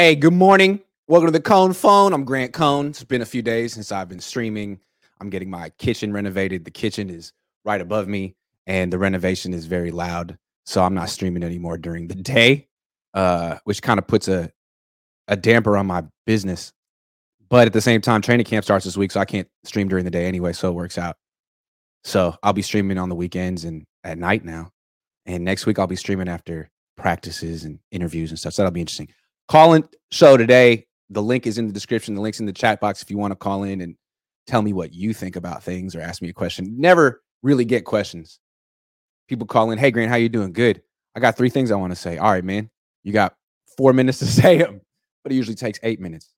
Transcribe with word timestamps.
Hey, 0.00 0.14
good 0.14 0.32
morning. 0.32 0.80
Welcome 1.08 1.26
to 1.26 1.30
the 1.30 1.42
Cohn 1.42 1.74
Phone. 1.74 2.14
I'm 2.14 2.24
Grant 2.24 2.54
Cohn. 2.54 2.86
It's 2.86 3.04
been 3.04 3.20
a 3.20 3.26
few 3.26 3.42
days 3.42 3.74
since 3.74 3.92
I've 3.92 4.08
been 4.08 4.18
streaming. 4.18 4.80
I'm 5.20 5.28
getting 5.28 5.50
my 5.50 5.68
kitchen 5.76 6.10
renovated. 6.10 6.64
The 6.64 6.70
kitchen 6.70 7.10
is 7.10 7.34
right 7.66 7.82
above 7.82 8.08
me, 8.08 8.34
and 8.66 8.90
the 8.90 8.96
renovation 8.96 9.52
is 9.52 9.66
very 9.66 9.90
loud. 9.90 10.38
So 10.64 10.82
I'm 10.82 10.94
not 10.94 11.10
streaming 11.10 11.42
anymore 11.42 11.76
during 11.76 12.08
the 12.08 12.14
day, 12.34 12.68
uh, 13.12 13.58
which 13.64 13.82
kind 13.82 13.98
of 13.98 14.06
puts 14.06 14.26
a 14.26 14.50
a 15.28 15.36
damper 15.36 15.76
on 15.76 15.86
my 15.86 16.04
business. 16.24 16.72
But 17.50 17.66
at 17.66 17.74
the 17.74 17.82
same 17.82 18.00
time, 18.00 18.22
training 18.22 18.46
camp 18.46 18.64
starts 18.64 18.86
this 18.86 18.96
week, 18.96 19.12
so 19.12 19.20
I 19.20 19.26
can't 19.26 19.48
stream 19.64 19.88
during 19.88 20.06
the 20.06 20.10
day 20.10 20.24
anyway. 20.24 20.54
So 20.54 20.70
it 20.70 20.74
works 20.74 20.96
out. 20.96 21.16
So 22.04 22.34
I'll 22.42 22.54
be 22.54 22.62
streaming 22.62 22.96
on 22.96 23.10
the 23.10 23.14
weekends 23.14 23.66
and 23.66 23.84
at 24.02 24.16
night 24.16 24.46
now. 24.46 24.70
And 25.26 25.44
next 25.44 25.66
week 25.66 25.78
I'll 25.78 25.86
be 25.86 25.94
streaming 25.94 26.30
after 26.30 26.70
practices 26.96 27.64
and 27.64 27.80
interviews 27.90 28.30
and 28.30 28.38
stuff. 28.38 28.54
So 28.54 28.62
that'll 28.62 28.72
be 28.72 28.80
interesting. 28.80 29.08
Call 29.50 29.74
in 29.74 29.82
show 30.12 30.36
today. 30.36 30.86
The 31.10 31.20
link 31.20 31.44
is 31.44 31.58
in 31.58 31.66
the 31.66 31.72
description. 31.72 32.14
The 32.14 32.20
link's 32.20 32.38
in 32.38 32.46
the 32.46 32.52
chat 32.52 32.80
box 32.80 33.02
if 33.02 33.10
you 33.10 33.18
want 33.18 33.32
to 33.32 33.36
call 33.36 33.64
in 33.64 33.80
and 33.80 33.96
tell 34.46 34.62
me 34.62 34.72
what 34.72 34.94
you 34.94 35.12
think 35.12 35.34
about 35.34 35.64
things 35.64 35.96
or 35.96 36.00
ask 36.00 36.22
me 36.22 36.28
a 36.28 36.32
question. 36.32 36.76
Never 36.78 37.20
really 37.42 37.64
get 37.64 37.84
questions. 37.84 38.38
People 39.28 39.48
call 39.48 39.72
in, 39.72 39.78
hey 39.78 39.90
Grant, 39.90 40.08
how 40.08 40.16
you 40.16 40.28
doing? 40.28 40.52
Good. 40.52 40.82
I 41.16 41.20
got 41.20 41.36
three 41.36 41.50
things 41.50 41.72
I 41.72 41.74
want 41.74 41.90
to 41.90 41.96
say. 41.96 42.16
All 42.16 42.30
right, 42.30 42.44
man. 42.44 42.70
You 43.02 43.12
got 43.12 43.34
four 43.76 43.92
minutes 43.92 44.20
to 44.20 44.26
say 44.28 44.58
them, 44.58 44.80
but 45.24 45.32
it 45.32 45.34
usually 45.34 45.56
takes 45.56 45.80
eight 45.82 45.98
minutes. 45.98 46.32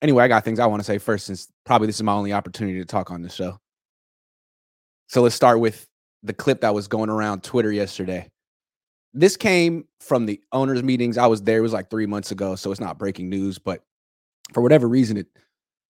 Anyway, 0.00 0.22
I 0.22 0.28
got 0.28 0.44
things 0.44 0.60
I 0.60 0.66
want 0.66 0.78
to 0.78 0.84
say 0.84 0.98
first, 0.98 1.26
since 1.26 1.48
probably 1.66 1.88
this 1.88 1.96
is 1.96 2.04
my 2.04 2.12
only 2.12 2.32
opportunity 2.32 2.78
to 2.78 2.84
talk 2.84 3.10
on 3.10 3.20
the 3.20 3.28
show. 3.28 3.58
So 5.08 5.22
let's 5.22 5.34
start 5.34 5.58
with 5.58 5.88
the 6.22 6.34
clip 6.34 6.60
that 6.60 6.72
was 6.72 6.86
going 6.86 7.10
around 7.10 7.42
Twitter 7.42 7.72
yesterday 7.72 8.28
this 9.14 9.36
came 9.36 9.86
from 10.00 10.26
the 10.26 10.40
owners' 10.52 10.82
meetings. 10.82 11.18
I 11.18 11.26
was 11.26 11.42
there. 11.42 11.58
It 11.58 11.62
was 11.62 11.72
like 11.72 11.90
three 11.90 12.06
months 12.06 12.30
ago, 12.30 12.54
so 12.54 12.70
it's 12.70 12.80
not 12.80 12.98
breaking 12.98 13.28
news. 13.28 13.58
But 13.58 13.82
for 14.52 14.62
whatever 14.62 14.88
reason, 14.88 15.16
it 15.16 15.26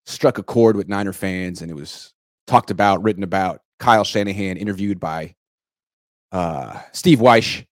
struck 0.06 0.38
a 0.38 0.42
chord 0.42 0.76
with 0.76 0.88
Niner 0.88 1.12
fans, 1.12 1.62
and 1.62 1.70
it 1.70 1.74
was 1.74 2.12
talked 2.46 2.70
about, 2.70 3.02
written 3.02 3.22
about. 3.22 3.60
Kyle 3.78 4.04
Shanahan 4.04 4.56
interviewed 4.56 4.98
by 4.98 5.34
uh, 6.32 6.80
Steve 6.92 7.18
Wyche 7.18 7.66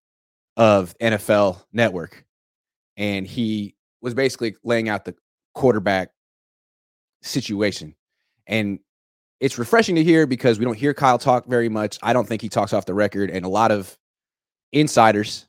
of 0.57 0.97
NFL 0.99 1.63
Network, 1.73 2.25
and 2.97 3.27
he 3.27 3.75
was 4.01 4.15
basically 4.15 4.57
laying 4.63 4.89
out 4.89 5.05
the 5.05 5.15
quarterback 5.55 6.11
situation. 7.23 7.95
And 8.47 8.79
it's 9.41 9.59
refreshing 9.59 9.97
to 9.97 10.05
hear 10.05 10.27
because 10.27 10.59
we 10.59 10.65
don't 10.65 10.79
hear 10.79 10.95
Kyle 10.95 11.19
talk 11.19 11.47
very 11.47 11.69
much. 11.69 11.99
I 12.03 12.13
don't 12.13 12.27
think 12.27 12.41
he 12.41 12.49
talks 12.49 12.73
off 12.73 12.87
the 12.87 12.95
record, 12.95 13.31
and 13.31 13.45
a 13.45 13.49
lot 13.49 13.71
of 13.71 13.97
insiders 14.73 15.47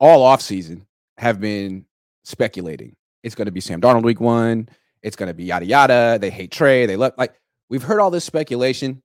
all 0.00 0.24
offseason 0.24 0.82
have 1.16 1.40
been 1.40 1.84
speculating. 2.24 2.94
It's 3.22 3.34
going 3.34 3.46
to 3.46 3.52
be 3.52 3.60
Sam 3.60 3.80
Darnold 3.80 4.02
week 4.02 4.20
one. 4.20 4.68
It's 5.02 5.16
going 5.16 5.28
to 5.28 5.34
be 5.34 5.44
yada 5.44 5.66
yada. 5.66 6.18
They 6.20 6.30
hate 6.30 6.50
Trey. 6.50 6.86
They 6.86 6.96
love 6.96 7.12
like 7.16 7.34
we've 7.68 7.82
heard 7.82 8.00
all 8.00 8.10
this 8.10 8.24
speculation 8.24 9.02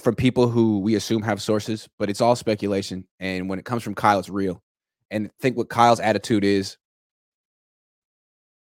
from 0.00 0.14
people 0.14 0.48
who 0.48 0.80
we 0.80 0.94
assume 0.94 1.22
have 1.22 1.40
sources, 1.40 1.88
but 1.98 2.10
it's 2.10 2.20
all 2.20 2.36
speculation. 2.36 3.06
And 3.18 3.48
when 3.48 3.58
it 3.58 3.64
comes 3.64 3.82
from 3.82 3.94
Kyle, 3.94 4.18
it's 4.18 4.28
real. 4.28 4.62
And 5.10 5.30
think 5.40 5.56
what 5.56 5.68
Kyle's 5.68 6.00
attitude 6.00 6.44
is. 6.44 6.76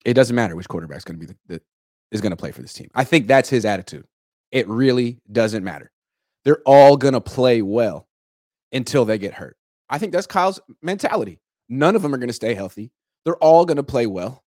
It 0.04 0.14
doesn't 0.14 0.34
matter 0.34 0.56
which 0.56 0.68
quarterback's 0.68 1.04
going 1.04 1.20
to 1.20 1.26
be 1.26 1.32
the, 1.32 1.54
the 1.54 1.62
is 2.10 2.22
going 2.22 2.30
to 2.30 2.36
play 2.36 2.52
for 2.52 2.62
this 2.62 2.72
team. 2.72 2.88
I 2.94 3.04
think 3.04 3.26
that's 3.26 3.50
his 3.50 3.64
attitude. 3.64 4.06
It 4.50 4.66
really 4.66 5.20
doesn't 5.30 5.62
matter. 5.62 5.90
They're 6.44 6.62
all 6.64 6.96
going 6.96 7.14
to 7.14 7.20
play 7.20 7.60
well 7.62 8.08
until 8.72 9.04
they 9.04 9.18
get 9.18 9.34
hurt. 9.34 9.56
I 9.88 9.98
think 9.98 10.12
that's 10.12 10.26
Kyle's 10.26 10.60
mentality. 10.82 11.40
None 11.68 11.96
of 11.96 12.02
them 12.02 12.14
are 12.14 12.18
going 12.18 12.28
to 12.28 12.34
stay 12.34 12.54
healthy. 12.54 12.92
They're 13.24 13.36
all 13.36 13.64
going 13.64 13.76
to 13.76 13.82
play 13.82 14.06
well. 14.06 14.44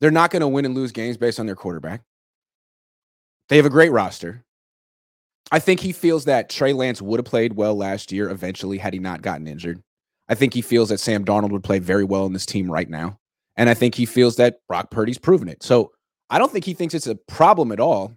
They're 0.00 0.10
not 0.10 0.30
going 0.30 0.40
to 0.40 0.48
win 0.48 0.64
and 0.64 0.74
lose 0.74 0.92
games 0.92 1.16
based 1.16 1.40
on 1.40 1.46
their 1.46 1.54
quarterback. 1.54 2.02
They 3.48 3.56
have 3.56 3.66
a 3.66 3.70
great 3.70 3.92
roster. 3.92 4.44
I 5.52 5.58
think 5.58 5.80
he 5.80 5.92
feels 5.92 6.24
that 6.24 6.48
Trey 6.48 6.72
Lance 6.72 7.02
would 7.02 7.20
have 7.20 7.26
played 7.26 7.54
well 7.54 7.76
last 7.76 8.10
year 8.10 8.30
eventually 8.30 8.78
had 8.78 8.94
he 8.94 8.98
not 8.98 9.22
gotten 9.22 9.46
injured. 9.46 9.82
I 10.28 10.34
think 10.34 10.54
he 10.54 10.62
feels 10.62 10.88
that 10.88 11.00
Sam 11.00 11.24
Darnold 11.24 11.50
would 11.50 11.64
play 11.64 11.78
very 11.78 12.04
well 12.04 12.24
in 12.26 12.32
this 12.32 12.46
team 12.46 12.70
right 12.70 12.88
now. 12.88 13.18
And 13.56 13.68
I 13.68 13.74
think 13.74 13.94
he 13.94 14.06
feels 14.06 14.36
that 14.36 14.60
Brock 14.68 14.90
Purdy's 14.90 15.18
proven 15.18 15.48
it. 15.48 15.62
So 15.62 15.92
I 16.30 16.38
don't 16.38 16.50
think 16.50 16.64
he 16.64 16.74
thinks 16.74 16.94
it's 16.94 17.06
a 17.06 17.14
problem 17.14 17.72
at 17.72 17.80
all. 17.80 18.16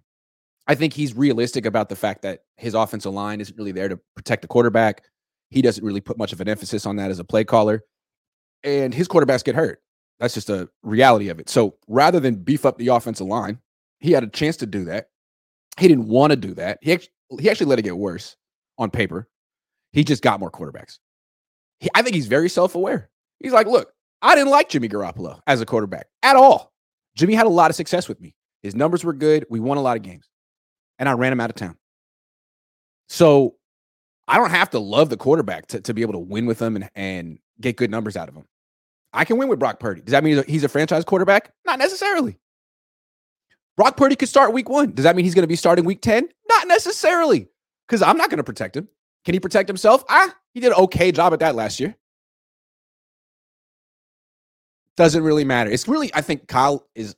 I 0.68 0.76
think 0.76 0.94
he's 0.94 1.16
realistic 1.16 1.66
about 1.66 1.90
the 1.90 1.96
fact 1.96 2.22
that 2.24 2.42
his 2.56 2.74
offensive 2.74 3.14
line 3.14 3.40
isn't 3.40 3.58
really 3.58 3.72
there 3.72 3.90
to 3.90 4.00
protect 4.16 4.42
the 4.42 4.48
quarterback. 4.48 5.04
He 5.50 5.62
doesn't 5.62 5.84
really 5.84 6.02
put 6.02 6.18
much 6.18 6.34
of 6.34 6.41
an 6.41 6.50
emphasis 6.50 6.85
on 6.85 6.97
that 6.97 7.12
as 7.12 7.19
a 7.19 7.24
play 7.24 7.44
caller. 7.44 7.84
And 8.63 8.94
his 8.94 9.08
quarterbacks 9.08 9.44
get 9.44 9.56
hurt. 9.56 9.81
That's 10.19 10.34
just 10.34 10.50
a 10.50 10.69
reality 10.84 11.30
of 11.30 11.40
it. 11.40 11.50
So 11.50 11.75
rather 11.88 12.19
than 12.19 12.35
beef 12.35 12.66
up 12.66 12.78
the 12.78 12.88
offensive 12.88 13.28
line, 13.28 13.59
he 14.00 14.12
had 14.12 14.24
a 14.24 14.28
chance 14.28 14.58
to 14.58 14.66
do 14.66 14.85
that. 14.85 15.09
He 15.80 15.88
didn't 15.88 16.08
want 16.08 16.31
to 16.31 16.38
do 16.38 16.53
that. 16.56 16.80
He 16.81 16.91
actually, 16.91 17.12
he 17.40 17.50
actually 17.50 17.68
let 17.68 17.80
it 17.80 17.84
get 17.84 17.97
worse 17.97 18.35
on 18.78 18.90
paper. 18.90 19.28
He 19.94 20.03
just 20.03 20.24
got 20.24 20.40
more 20.40 20.52
quarterbacks. 20.52 20.97
He, 21.79 21.90
I 21.94 22.02
think 22.02 22.16
he's 22.16 22.28
very 22.28 22.50
self 22.50 22.75
aware. 22.75 23.09
He's 23.40 23.52
like, 23.52 23.68
look, 23.68 23.91
I 24.22 24.35
didn't 24.35 24.50
like 24.50 24.69
Jimmy 24.69 24.90
Garoppolo 24.90 25.40
as 25.46 25.62
a 25.62 25.66
quarterback 25.66 26.08
at 26.24 26.35
all. 26.35 26.74
Jimmy 27.16 27.35
had 27.35 27.46
a 27.46 27.50
lot 27.50 27.69
of 27.69 27.75
success 27.75 28.08
with 28.08 28.19
me. 28.19 28.35
His 28.64 28.75
numbers 28.75 29.03
were 29.03 29.14
good. 29.14 29.46
We 29.50 29.59
won 29.59 29.78
a 29.78 29.81
lot 29.81 29.97
of 29.97 30.03
games. 30.03 30.28
And 31.00 31.08
I 31.08 31.14
ran 31.14 31.31
him 31.31 31.40
out 31.40 31.50
of 31.52 31.56
town. 31.56 31.78
So 33.08 33.56
I 34.28 34.38
don't 34.38 34.50
have 34.50 34.70
to 34.72 34.80
love 34.80 35.10
the 35.10 35.18
quarterback 35.18 35.68
to, 35.68 35.82
to 35.82 35.94
be 35.94 36.02
able 36.02 36.14
to 36.14 36.20
win 36.20 36.46
with 36.46 36.62
him 36.62 36.76
and, 36.76 36.90
and 36.96 37.40
get 37.62 37.78
good 37.78 37.90
numbers 37.90 38.18
out 38.18 38.28
of 38.28 38.36
him. 38.36 38.46
I 39.14 39.24
can 39.26 39.38
win 39.38 39.48
with 39.48 39.60
Brock 39.60 39.80
Purdy. 39.80 40.02
Does 40.02 40.12
that 40.12 40.24
mean 40.24 40.44
he's 40.48 40.64
a 40.64 40.70
franchise 40.70 41.06
quarterback? 41.06 41.52
Not 41.66 41.80
necessarily. 41.80 42.38
Brock 43.78 43.96
Purdy 43.96 44.16
could 44.16 44.28
start 44.28 44.54
week 44.54 44.70
one. 44.70 44.94
Does 44.94 45.04
that 45.04 45.16
mean 45.16 45.24
he's 45.24 45.36
going 45.36 45.44
to 45.44 45.48
be 45.48 45.56
starting 45.56 45.86
week 45.86 46.02
10? 46.02 46.28
Not 46.50 46.68
necessarily, 46.68 47.48
because 47.88 48.02
I'm 48.02 48.18
not 48.18 48.30
going 48.30 48.38
to 48.38 48.44
protect 48.44 48.76
him. 48.76 48.88
Can 49.24 49.34
he 49.34 49.40
protect 49.40 49.70
himself? 49.70 50.04
Ah, 50.10 50.36
he 50.54 50.59
did 50.59 50.72
an 50.72 50.78
okay 50.80 51.12
job 51.12 51.34
at 51.34 51.40
that 51.40 51.56
last 51.56 51.80
year. 51.80 51.96
Doesn't 54.98 55.24
really 55.24 55.44
matter. 55.44 55.70
It's 55.70 55.88
really, 55.88 56.12
I 56.14 56.22
think 56.22 56.48
Kyle 56.48 56.86
is 56.96 57.16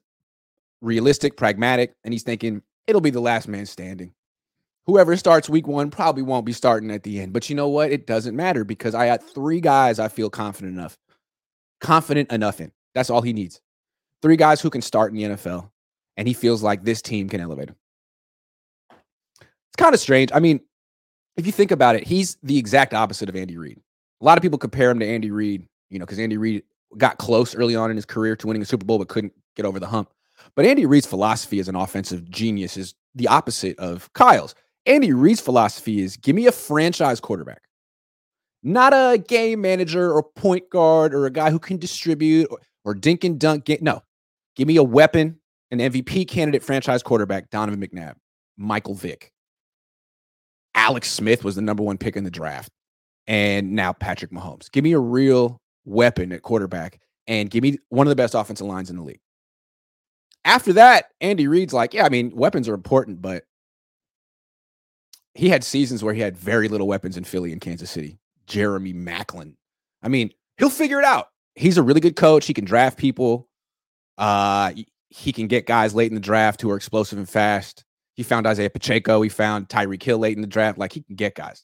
realistic, 0.82 1.38
pragmatic, 1.38 1.96
and 2.04 2.14
he's 2.14 2.24
thinking 2.24 2.62
it'll 2.88 3.02
be 3.02 3.10
the 3.10 3.22
last 3.22 3.48
man 3.48 3.66
standing 3.66 4.14
whoever 4.90 5.16
starts 5.16 5.48
week 5.48 5.68
one 5.68 5.92
probably 5.92 6.24
won't 6.24 6.48
be 6.48 6.52
starting 6.52 6.90
at 6.90 7.04
the 7.04 7.22
end. 7.22 7.32
But 7.32 7.48
you 7.48 7.56
know 7.56 7.68
what? 7.68 7.92
It 7.92 8.08
doesn't 8.08 8.36
matter 8.36 8.64
because 8.64 8.96
I 8.96 9.06
got 9.06 9.24
three 9.24 9.62
guys 9.62 10.00
I 10.00 10.08
feel 10.08 10.32
confident 10.32 10.76
enough, 10.76 10.98
confident 11.80 12.32
enough 12.32 12.60
in. 12.60 12.72
That's 12.96 13.12
all 13.12 13.22
he 13.22 13.32
needs. 13.32 13.62
Three 14.24 14.36
guys 14.36 14.60
who 14.60 14.72
can 14.72 14.82
start 14.82 15.12
in 15.12 15.18
the 15.18 15.36
NFL, 15.36 15.70
and 16.18 16.28
he 16.28 16.34
feels 16.34 16.64
like 16.64 16.84
this 16.84 17.04
team 17.04 17.30
can 17.30 17.40
elevate 17.40 17.70
him. 17.70 17.76
It's 18.90 19.76
kind 19.78 19.94
of 19.94 20.00
strange. 20.00 20.32
I 20.34 20.40
mean, 20.40 20.60
if 21.38 21.46
you 21.46 21.52
think 21.52 21.70
about 21.70 21.96
it, 21.96 22.08
he's 22.08 22.38
the 22.42 22.58
exact 22.58 22.96
opposite 22.96 23.30
of 23.30 23.36
Andy 23.36 23.58
Reid. 23.58 23.80
A 24.22 24.26
lot 24.26 24.40
of 24.40 24.42
people 24.42 24.58
compare 24.58 24.90
him 24.90 25.00
to 25.00 25.06
Andy 25.06 25.30
Reid, 25.30 25.68
you 25.92 26.00
know, 26.00 26.06
because 26.06 26.20
Andy 26.20 26.38
Reid 26.38 26.64
got 26.98 27.20
close 27.20 27.54
early 27.54 27.76
on 27.76 27.92
in 27.92 27.96
his 27.96 28.06
career 28.06 28.36
to 28.36 28.48
winning 28.48 28.64
a 28.64 28.66
Super 28.66 28.86
Bowl, 28.86 28.98
but 28.98 29.08
couldn't 29.08 29.34
get 29.56 29.68
over 29.68 29.80
the 29.80 29.88
hump. 29.88 30.10
But 30.56 30.66
Andy 30.66 30.88
Reid's 30.88 31.06
philosophy 31.06 31.60
as 31.60 31.70
an 31.70 31.76
offensive 31.76 32.28
genius 32.30 32.76
is 32.76 32.96
the 33.14 33.28
opposite 33.28 33.78
of 33.78 34.12
Kyle's. 34.14 34.56
Andy 34.90 35.14
Reid's 35.14 35.40
philosophy 35.40 36.02
is 36.02 36.18
give 36.18 36.36
me 36.36 36.48
a 36.48 36.52
franchise 36.52 37.20
quarterback, 37.20 37.62
not 38.64 38.92
a 38.92 39.20
game 39.20 39.62
manager 39.62 40.12
or 40.12 40.24
point 40.24 40.68
guard 40.72 41.14
or 41.14 41.28
a 41.28 41.32
guy 41.32 41.52
who 41.52 41.60
can 41.60 41.78
distribute 41.78 42.48
or, 42.50 42.58
or 42.84 42.96
dink 42.96 43.24
and 43.24 43.40
dunk. 43.40 43.66
Get, 43.66 43.84
no, 43.84 44.02
give 44.56 44.68
me 44.68 44.78
a 44.78 44.84
weapon, 44.84 45.40
an 45.70 45.78
MVP 45.78 46.28
candidate 46.28 46.64
franchise 46.64 47.04
quarterback, 47.04 47.52
Donovan 47.52 47.80
McNabb, 47.80 48.16
Michael 48.58 48.96
Vick. 48.96 49.32
Alex 50.74 51.12
Smith 51.12 51.44
was 51.44 51.56
the 51.56 51.62
number 51.62 51.84
one 51.84 52.00
pick 52.00 52.18
in 52.18 52.24
the 52.24 52.32
draft. 52.32 52.72
And 53.28 53.74
now 53.74 53.94
Patrick 53.94 54.32
Mahomes. 54.32 54.72
Give 54.72 54.84
me 54.84 54.94
a 54.94 55.00
real 55.00 55.62
weapon 55.86 56.32
at 56.32 56.42
quarterback 56.42 57.00
and 57.28 57.52
give 57.52 57.62
me 57.62 57.78
one 57.90 58.08
of 58.08 58.10
the 58.10 58.16
best 58.16 58.34
offensive 58.34 58.66
lines 58.66 58.90
in 58.90 58.96
the 58.96 59.04
league. 59.04 59.20
After 60.46 60.74
that, 60.74 61.12
Andy 61.22 61.48
Reid's 61.48 61.74
like, 61.74 61.94
yeah, 61.94 62.06
I 62.06 62.10
mean, 62.10 62.36
weapons 62.36 62.68
are 62.68 62.74
important, 62.74 63.22
but 63.22 63.44
he 65.40 65.48
had 65.48 65.64
seasons 65.64 66.04
where 66.04 66.14
he 66.14 66.20
had 66.20 66.36
very 66.36 66.68
little 66.68 66.86
weapons 66.86 67.16
in 67.16 67.24
Philly 67.24 67.54
and 67.54 67.62
Kansas 67.62 67.90
City. 67.90 68.20
Jeremy 68.46 68.94
Maclin. 68.94 69.54
I 70.04 70.10
mean, 70.10 70.32
he'll 70.58 70.70
figure 70.70 71.00
it 71.00 71.06
out. 71.06 71.30
He's 71.56 71.78
a 71.78 71.82
really 71.82 72.02
good 72.02 72.18
coach. 72.18 72.46
He 72.46 72.54
can 72.54 72.66
draft 72.66 72.98
people. 72.98 73.48
Uh, 74.18 74.74
he 75.08 75.32
can 75.32 75.48
get 75.48 75.66
guys 75.66 75.96
late 75.96 76.12
in 76.12 76.16
the 76.16 76.20
draft 76.20 76.62
who 76.62 76.70
are 76.70 76.76
explosive 76.76 77.18
and 77.18 77.30
fast. 77.30 77.86
He 78.16 78.24
found 78.24 78.48
Isaiah 78.48 78.70
Pacheco. 78.70 79.22
He 79.22 79.30
found 79.30 79.70
Tyreek 79.70 80.04
Hill 80.04 80.18
late 80.18 80.36
in 80.36 80.42
the 80.42 80.48
draft. 80.48 80.78
Like 80.78 80.92
he 80.92 81.04
can 81.04 81.16
get 81.16 81.36
guys. 81.36 81.64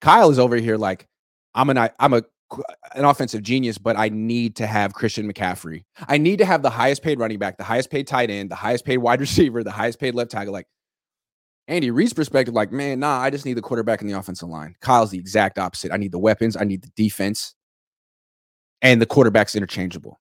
Kyle 0.00 0.28
is 0.30 0.40
over 0.40 0.56
here 0.56 0.76
like 0.76 1.06
I'm 1.54 1.70
an 1.70 1.78
I'm 2.00 2.12
a 2.12 2.22
an 2.96 3.04
offensive 3.04 3.42
genius, 3.42 3.78
but 3.78 3.96
I 3.96 4.08
need 4.08 4.56
to 4.56 4.66
have 4.66 4.94
Christian 4.94 5.32
McCaffrey. 5.32 5.84
I 6.08 6.18
need 6.18 6.38
to 6.38 6.44
have 6.44 6.62
the 6.62 6.70
highest 6.70 7.02
paid 7.02 7.20
running 7.20 7.38
back, 7.38 7.56
the 7.56 7.64
highest 7.64 7.88
paid 7.88 8.08
tight 8.08 8.30
end, 8.30 8.50
the 8.50 8.56
highest 8.56 8.84
paid 8.84 8.98
wide 8.98 9.20
receiver, 9.28 9.62
the 9.62 9.70
highest 9.70 10.00
paid 10.00 10.16
left 10.16 10.32
tackle. 10.32 10.52
Like 10.52 10.66
Andy 11.68 11.90
Reid's 11.90 12.12
perspective, 12.12 12.54
like, 12.54 12.70
man, 12.70 13.00
nah, 13.00 13.18
I 13.18 13.30
just 13.30 13.44
need 13.44 13.54
the 13.54 13.62
quarterback 13.62 14.00
and 14.00 14.08
the 14.08 14.16
offensive 14.18 14.48
line. 14.48 14.76
Kyle's 14.80 15.10
the 15.10 15.18
exact 15.18 15.58
opposite. 15.58 15.92
I 15.92 15.96
need 15.96 16.12
the 16.12 16.18
weapons, 16.18 16.56
I 16.56 16.64
need 16.64 16.82
the 16.82 16.90
defense, 16.96 17.54
and 18.82 19.02
the 19.02 19.06
quarterback's 19.06 19.56
interchangeable. 19.56 20.20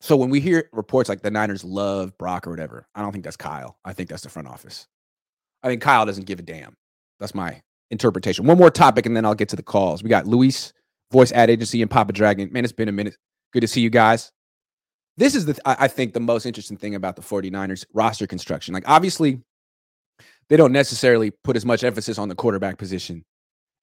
So 0.00 0.16
when 0.16 0.30
we 0.30 0.40
hear 0.40 0.68
reports 0.72 1.08
like 1.08 1.22
the 1.22 1.30
Niners 1.30 1.64
love 1.64 2.16
Brock 2.18 2.46
or 2.46 2.50
whatever, 2.50 2.88
I 2.94 3.02
don't 3.02 3.12
think 3.12 3.24
that's 3.24 3.36
Kyle. 3.36 3.78
I 3.84 3.92
think 3.92 4.08
that's 4.08 4.22
the 4.22 4.28
front 4.28 4.48
office. 4.48 4.88
I 5.62 5.68
think 5.68 5.80
Kyle 5.80 6.04
doesn't 6.06 6.26
give 6.26 6.40
a 6.40 6.42
damn. 6.42 6.76
That's 7.20 7.34
my 7.34 7.62
interpretation. 7.90 8.46
One 8.46 8.58
more 8.58 8.70
topic, 8.70 9.06
and 9.06 9.16
then 9.16 9.24
I'll 9.24 9.36
get 9.36 9.48
to 9.50 9.56
the 9.56 9.62
calls. 9.62 10.02
We 10.02 10.08
got 10.08 10.26
Luis, 10.26 10.72
voice 11.12 11.30
ad 11.30 11.50
agency, 11.50 11.82
and 11.82 11.90
Papa 11.90 12.12
Dragon. 12.12 12.52
Man, 12.52 12.64
it's 12.64 12.72
been 12.72 12.88
a 12.88 12.92
minute. 12.92 13.16
Good 13.52 13.60
to 13.60 13.68
see 13.68 13.80
you 13.80 13.90
guys. 13.90 14.32
This 15.18 15.34
is 15.34 15.44
the 15.44 15.56
I 15.64 15.86
think 15.88 16.14
the 16.14 16.20
most 16.20 16.46
interesting 16.46 16.76
thing 16.78 16.94
about 16.94 17.16
the 17.16 17.22
49ers 17.22 17.84
roster 17.92 18.26
construction. 18.26 18.74
Like 18.74 18.88
obviously, 18.88 19.40
they 20.48 20.56
don't 20.56 20.72
necessarily 20.72 21.30
put 21.30 21.56
as 21.56 21.64
much 21.64 21.84
emphasis 21.84 22.18
on 22.18 22.28
the 22.28 22.34
quarterback 22.34 22.78
position 22.78 23.24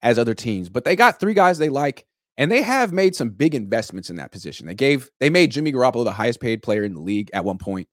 as 0.02 0.18
other 0.18 0.34
teams, 0.34 0.68
but 0.68 0.84
they 0.84 0.96
got 0.96 1.20
three 1.20 1.34
guys 1.34 1.58
they 1.58 1.68
like, 1.68 2.06
and 2.38 2.50
they 2.50 2.62
have 2.62 2.92
made 2.92 3.14
some 3.14 3.30
big 3.30 3.54
investments 3.54 4.08
in 4.10 4.16
that 4.16 4.32
position. 4.32 4.66
They 4.66 4.74
gave 4.74 5.08
they 5.20 5.30
made 5.30 5.50
Jimmy 5.50 5.72
Garoppolo 5.72 6.04
the 6.04 6.12
highest 6.12 6.40
paid 6.40 6.62
player 6.62 6.84
in 6.84 6.94
the 6.94 7.00
league 7.00 7.30
at 7.34 7.44
one 7.44 7.58
point. 7.58 7.88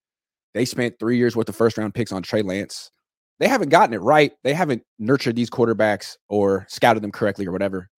They 0.53 0.65
spent 0.65 0.99
three 0.99 1.17
years 1.17 1.35
worth 1.35 1.49
of 1.49 1.55
first 1.55 1.77
round 1.77 1.93
picks 1.93 2.11
on 2.11 2.23
Trey 2.23 2.41
Lance 2.41 2.91
they 3.39 3.47
haven't 3.47 3.69
gotten 3.69 3.93
it 3.93 4.01
right. 4.01 4.33
They 4.43 4.53
haven't 4.53 4.83
nurtured 4.99 5.35
these 5.35 5.49
quarterbacks 5.49 6.15
or 6.27 6.65
scouted 6.69 7.03
them 7.03 7.11
correctly 7.11 7.45
or 7.45 7.51
whatever, 7.51 7.89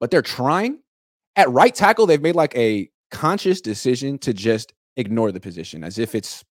but 0.00 0.10
they're 0.10 0.22
trying. 0.22 0.80
At 1.36 1.50
right 1.50 1.74
tackle, 1.74 2.06
they've 2.06 2.22
made 2.22 2.36
like 2.36 2.56
a 2.56 2.88
conscious 3.10 3.60
decision 3.60 4.18
to 4.18 4.32
just 4.32 4.72
ignore 4.96 5.32
the 5.32 5.40
position 5.40 5.82
as 5.82 5.98
if 5.98 6.14
it's 6.14 6.44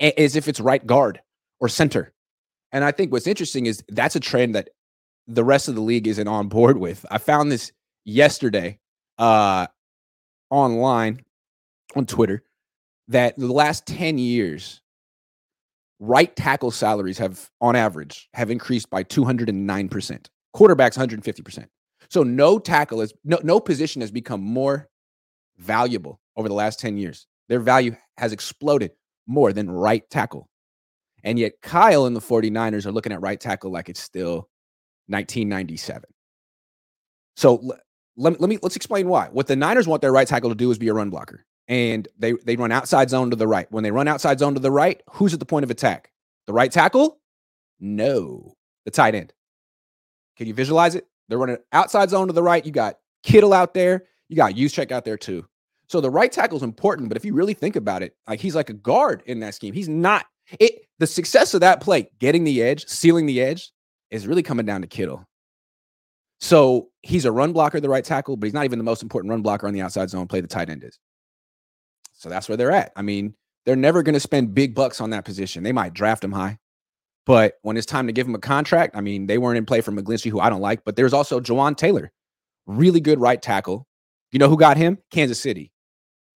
as 0.00 0.34
if 0.34 0.48
it's 0.48 0.58
right 0.58 0.84
guard 0.84 1.20
or 1.60 1.68
center. 1.68 2.12
And 2.74 2.84
I 2.84 2.90
think 2.90 3.12
what's 3.12 3.28
interesting 3.28 3.66
is 3.66 3.82
that's 3.88 4.16
a 4.16 4.20
trend 4.20 4.54
that 4.56 4.70
the 5.28 5.44
rest 5.44 5.68
of 5.68 5.76
the 5.76 5.80
league 5.80 6.06
isn't 6.06 6.28
on 6.28 6.48
board 6.48 6.76
with. 6.76 7.06
I 7.10 7.16
found 7.18 7.50
this 7.50 7.72
yesterday 8.04 8.78
uh 9.16 9.66
online 10.50 11.22
on 11.96 12.04
Twitter 12.04 12.42
that 13.08 13.38
the 13.38 13.52
last 13.52 13.86
10 13.86 14.18
years 14.18 14.82
right 16.00 16.34
tackle 16.36 16.70
salaries 16.70 17.18
have, 17.18 17.48
on 17.60 17.76
average, 17.76 18.28
have 18.34 18.50
increased 18.50 18.90
by 18.90 19.04
209%. 19.04 20.26
Quarterbacks, 20.54 20.98
150%. 20.98 21.66
So 22.10 22.22
no 22.22 22.58
tackle 22.58 23.00
is 23.00 23.14
no 23.24 23.38
no 23.42 23.60
position 23.60 24.00
has 24.00 24.10
become 24.10 24.40
more 24.40 24.88
valuable 25.58 26.20
over 26.36 26.48
the 26.48 26.54
last 26.54 26.78
10 26.80 26.98
years. 26.98 27.26
Their 27.48 27.60
value 27.60 27.96
has 28.18 28.32
exploded 28.32 28.92
more 29.26 29.52
than 29.52 29.70
right 29.70 30.08
tackle. 30.10 30.48
And 31.24 31.38
yet 31.38 31.60
Kyle 31.62 32.06
and 32.06 32.14
the 32.14 32.20
49ers 32.20 32.86
are 32.86 32.92
looking 32.92 33.12
at 33.12 33.20
right 33.20 33.40
tackle 33.40 33.72
like 33.72 33.88
it's 33.88 34.00
still 34.00 34.48
1997. 35.08 36.04
So 37.36 37.76
let, 38.16 38.40
let 38.40 38.48
me 38.48 38.58
let's 38.62 38.76
explain 38.76 39.08
why. 39.08 39.28
What 39.32 39.48
the 39.48 39.56
Niners 39.56 39.88
want 39.88 40.02
their 40.02 40.12
right 40.12 40.28
tackle 40.28 40.50
to 40.50 40.54
do 40.54 40.70
is 40.70 40.78
be 40.78 40.88
a 40.88 40.94
run 40.94 41.10
blocker 41.10 41.44
and 41.66 42.06
they 42.18 42.32
they 42.44 42.56
run 42.56 42.72
outside 42.72 43.10
zone 43.10 43.30
to 43.30 43.36
the 43.36 43.48
right. 43.48 43.66
When 43.70 43.82
they 43.82 43.90
run 43.90 44.06
outside 44.06 44.38
zone 44.38 44.54
to 44.54 44.60
the 44.60 44.70
right, 44.70 45.02
who's 45.10 45.34
at 45.34 45.40
the 45.40 45.46
point 45.46 45.64
of 45.64 45.70
attack? 45.70 46.12
The 46.46 46.52
right 46.52 46.70
tackle? 46.70 47.20
No, 47.80 48.54
the 48.84 48.90
tight 48.90 49.14
end. 49.14 49.32
Can 50.36 50.46
you 50.46 50.54
visualize 50.54 50.94
it? 50.94 51.06
They're 51.28 51.38
running 51.38 51.58
outside 51.72 52.10
zone 52.10 52.26
to 52.26 52.32
the 52.32 52.42
right. 52.42 52.64
You 52.64 52.72
got 52.72 52.98
Kittle 53.22 53.54
out 53.54 53.74
there. 53.74 54.04
You 54.28 54.36
got 54.36 54.56
check 54.56 54.92
out 54.92 55.04
there 55.04 55.16
too. 55.16 55.46
So 55.88 56.00
the 56.00 56.10
right 56.10 56.30
tackle 56.30 56.56
is 56.56 56.62
important, 56.62 57.08
but 57.08 57.16
if 57.16 57.24
you 57.24 57.34
really 57.34 57.54
think 57.54 57.76
about 57.76 58.02
it, 58.02 58.16
like 58.26 58.40
he's 58.40 58.54
like 58.54 58.70
a 58.70 58.74
guard 58.74 59.22
in 59.26 59.40
that 59.40 59.54
scheme. 59.54 59.74
He's 59.74 59.88
not 59.88 60.26
it. 60.58 60.82
The 60.98 61.06
success 61.06 61.54
of 61.54 61.60
that 61.60 61.80
play, 61.80 62.08
getting 62.20 62.44
the 62.44 62.62
edge, 62.62 62.86
sealing 62.86 63.26
the 63.26 63.42
edge, 63.42 63.72
is 64.10 64.26
really 64.26 64.42
coming 64.44 64.64
down 64.64 64.82
to 64.82 64.86
Kittle. 64.86 65.26
So 66.40 66.90
he's 67.02 67.24
a 67.24 67.32
run 67.32 67.52
blocker, 67.52 67.80
the 67.80 67.88
right 67.88 68.04
tackle, 68.04 68.36
but 68.36 68.46
he's 68.46 68.54
not 68.54 68.64
even 68.64 68.78
the 68.78 68.84
most 68.84 69.02
important 69.02 69.30
run 69.30 69.42
blocker 69.42 69.66
on 69.66 69.74
the 69.74 69.80
outside 69.80 70.10
zone 70.10 70.28
play. 70.28 70.40
The 70.40 70.46
tight 70.46 70.70
end 70.70 70.84
is. 70.84 70.98
So 72.12 72.28
that's 72.28 72.48
where 72.48 72.56
they're 72.56 72.70
at. 72.70 72.92
I 72.96 73.02
mean, 73.02 73.34
they're 73.66 73.76
never 73.76 74.02
going 74.02 74.14
to 74.14 74.20
spend 74.20 74.54
big 74.54 74.74
bucks 74.74 75.00
on 75.00 75.10
that 75.10 75.24
position. 75.24 75.62
They 75.62 75.72
might 75.72 75.94
draft 75.94 76.22
him 76.22 76.32
high, 76.32 76.58
but 77.26 77.54
when 77.62 77.76
it's 77.76 77.86
time 77.86 78.06
to 78.06 78.12
give 78.12 78.26
him 78.26 78.34
a 78.34 78.40
contract, 78.40 78.96
I 78.96 79.00
mean, 79.00 79.26
they 79.26 79.38
weren't 79.38 79.58
in 79.58 79.66
play 79.66 79.80
for 79.80 79.90
McGlinchey, 79.90 80.30
who 80.30 80.40
I 80.40 80.50
don't 80.50 80.60
like, 80.60 80.84
but 80.84 80.96
there's 80.96 81.12
also 81.12 81.40
Jawaan 81.40 81.76
Taylor, 81.76 82.12
really 82.66 83.00
good 83.00 83.20
right 83.20 83.40
tackle. 83.40 83.86
You 84.30 84.38
know 84.38 84.48
who 84.48 84.56
got 84.56 84.76
him? 84.76 84.98
Kansas 85.10 85.40
City, 85.40 85.72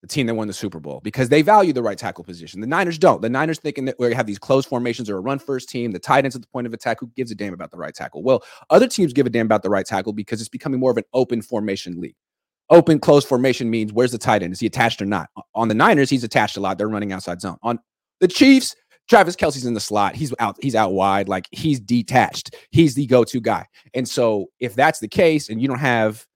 the 0.02 0.06
team 0.06 0.26
that 0.26 0.34
won 0.34 0.46
the 0.46 0.52
Super 0.52 0.78
Bowl, 0.78 1.00
because 1.02 1.28
they 1.28 1.42
value 1.42 1.72
the 1.72 1.82
right 1.82 1.98
tackle 1.98 2.22
position. 2.22 2.60
The 2.60 2.66
Niners 2.66 2.98
don't. 2.98 3.20
The 3.20 3.28
Niners 3.28 3.58
thinking 3.58 3.84
that 3.86 3.96
we 3.98 4.14
have 4.14 4.26
these 4.26 4.38
closed 4.38 4.68
formations 4.68 5.10
or 5.10 5.16
a 5.16 5.20
run 5.20 5.40
first 5.40 5.68
team, 5.68 5.90
the 5.90 5.98
tight 5.98 6.24
ends 6.24 6.36
at 6.36 6.42
the 6.42 6.48
point 6.48 6.66
of 6.68 6.72
attack. 6.72 7.00
Who 7.00 7.10
gives 7.16 7.32
a 7.32 7.34
damn 7.34 7.52
about 7.52 7.72
the 7.72 7.78
right 7.78 7.94
tackle? 7.94 8.22
Well, 8.22 8.44
other 8.70 8.86
teams 8.86 9.12
give 9.12 9.26
a 9.26 9.30
damn 9.30 9.46
about 9.46 9.62
the 9.62 9.70
right 9.70 9.84
tackle 9.84 10.12
because 10.12 10.40
it's 10.40 10.48
becoming 10.48 10.78
more 10.78 10.92
of 10.92 10.96
an 10.98 11.04
open 11.14 11.42
formation 11.42 12.00
league. 12.00 12.14
Open 12.70 13.00
close 13.00 13.24
formation 13.24 13.70
means 13.70 13.92
where's 13.92 14.12
the 14.12 14.18
tight 14.18 14.42
end? 14.42 14.52
Is 14.52 14.60
he 14.60 14.66
attached 14.66 15.02
or 15.02 15.06
not? 15.06 15.30
On 15.54 15.68
the 15.68 15.74
Niners, 15.74 16.10
he's 16.10 16.22
attached 16.22 16.56
a 16.56 16.60
lot. 16.60 16.78
They're 16.78 16.88
running 16.88 17.12
outside 17.12 17.40
zone. 17.40 17.56
On 17.62 17.78
the 18.20 18.28
Chiefs, 18.28 18.76
Travis 19.08 19.36
Kelce's 19.36 19.64
in 19.64 19.72
the 19.72 19.80
slot. 19.80 20.14
He's 20.14 20.34
out, 20.38 20.56
he's 20.60 20.74
out 20.74 20.92
wide, 20.92 21.28
like 21.28 21.48
he's 21.50 21.80
detached. 21.80 22.54
He's 22.70 22.94
the 22.94 23.06
go-to 23.06 23.40
guy. 23.40 23.66
And 23.94 24.06
so 24.06 24.46
if 24.60 24.74
that's 24.74 25.00
the 25.00 25.08
case, 25.08 25.48
and 25.48 25.62
you 25.62 25.66
don't 25.66 25.78
have 25.78 26.26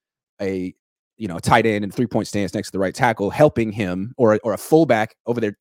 a 0.41 0.75
you 1.23 1.29
know, 1.29 1.39
tight 1.39 1.67
end 1.67 1.85
and 1.85 1.95
three-point 1.95 2.27
stance 2.27 2.53
next 2.53 2.67
to 2.67 2.73
the 2.73 2.81
right 2.81 2.97
tackle 2.97 3.31
helping 3.31 3.71
him, 3.71 4.13
or 4.17 4.41
or 4.43 4.55
a 4.55 4.59
fullback 4.59 5.15
over 5.27 5.41
there 5.41 5.57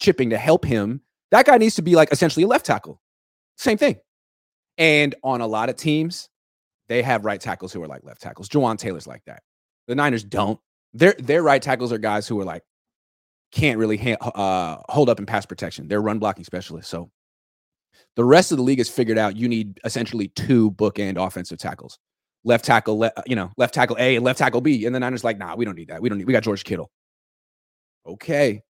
chipping 0.00 0.28
to 0.30 0.36
help 0.36 0.64
him, 0.64 1.00
that 1.30 1.46
guy 1.46 1.56
needs 1.56 1.76
to 1.76 1.82
be 1.82 1.94
like 1.94 2.10
essentially 2.10 2.42
a 2.42 2.48
left 2.48 2.66
tackle. 2.66 3.00
Same 3.56 3.78
thing. 3.78 3.96
And 4.76 5.14
on 5.22 5.40
a 5.40 5.46
lot 5.46 5.68
of 5.68 5.76
teams, 5.76 6.28
they 6.88 7.00
have 7.02 7.24
right 7.24 7.40
tackles 7.40 7.72
who 7.72 7.80
are 7.80 7.86
like 7.86 8.02
left 8.02 8.20
tackles. 8.20 8.48
Jawaan 8.48 8.76
Taylor's 8.76 9.06
like 9.06 9.22
that. 9.26 9.44
The 9.86 9.94
Niners 9.94 10.24
don't. 10.24 10.58
Their 10.94 11.14
their 11.20 11.44
right 11.44 11.62
tackles 11.62 11.92
are 11.92 11.98
guys 11.98 12.26
who 12.26 12.40
are 12.40 12.44
like 12.44 12.64
can't 13.52 13.78
really 13.78 13.96
ha- 13.96 14.30
uh, 14.30 14.82
hold 14.92 15.08
up 15.08 15.20
in 15.20 15.26
pass 15.26 15.46
protection. 15.46 15.86
They're 15.86 16.02
run 16.02 16.18
blocking 16.18 16.42
specialists. 16.44 16.90
So 16.90 17.08
the 18.16 18.24
rest 18.24 18.50
of 18.50 18.58
the 18.58 18.64
league 18.64 18.78
has 18.78 18.88
figured 18.88 19.16
out 19.16 19.36
you 19.36 19.48
need 19.48 19.78
essentially 19.84 20.26
two 20.26 20.72
bookend 20.72 21.24
offensive 21.24 21.58
tackles. 21.58 22.00
Left 22.44 22.64
tackle, 22.64 22.98
le- 22.98 23.12
you 23.26 23.36
know, 23.36 23.52
left 23.56 23.74
tackle 23.74 23.96
A 23.98 24.16
and 24.16 24.24
left 24.24 24.38
tackle 24.38 24.60
B. 24.60 24.86
And 24.86 24.94
the 24.94 25.00
Niners 25.00 25.24
like, 25.24 25.38
nah, 25.38 25.56
we 25.56 25.64
don't 25.64 25.76
need 25.76 25.88
that. 25.88 26.02
We 26.02 26.08
don't 26.08 26.18
need. 26.18 26.26
We 26.26 26.32
got 26.32 26.42
George 26.44 26.64
Kittle. 26.64 26.90
Okay, 28.06 28.62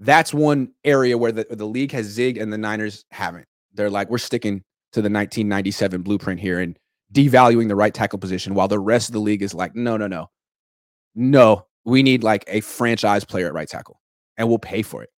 that's 0.00 0.34
one 0.34 0.72
area 0.84 1.18
where 1.18 1.32
the 1.32 1.46
the 1.50 1.66
league 1.66 1.92
has 1.92 2.16
zigged 2.16 2.40
and 2.40 2.52
the 2.52 2.58
Niners 2.58 3.04
haven't. 3.10 3.46
They're 3.74 3.90
like, 3.90 4.10
we're 4.10 4.18
sticking 4.18 4.62
to 4.92 5.00
the 5.00 5.10
1997 5.10 6.02
blueprint 6.02 6.40
here 6.40 6.60
and 6.60 6.78
devaluing 7.12 7.68
the 7.68 7.76
right 7.76 7.94
tackle 7.94 8.18
position, 8.18 8.54
while 8.54 8.68
the 8.68 8.78
rest 8.78 9.08
of 9.08 9.14
the 9.14 9.20
league 9.20 9.42
is 9.42 9.54
like, 9.54 9.74
no, 9.76 9.96
no, 9.96 10.06
no, 10.06 10.28
no, 11.14 11.66
we 11.84 12.02
need 12.02 12.22
like 12.24 12.44
a 12.48 12.60
franchise 12.60 13.24
player 13.24 13.48
at 13.48 13.54
right 13.54 13.68
tackle 13.68 14.00
and 14.36 14.48
we'll 14.48 14.58
pay 14.58 14.82
for 14.82 15.02
it. 15.02 15.10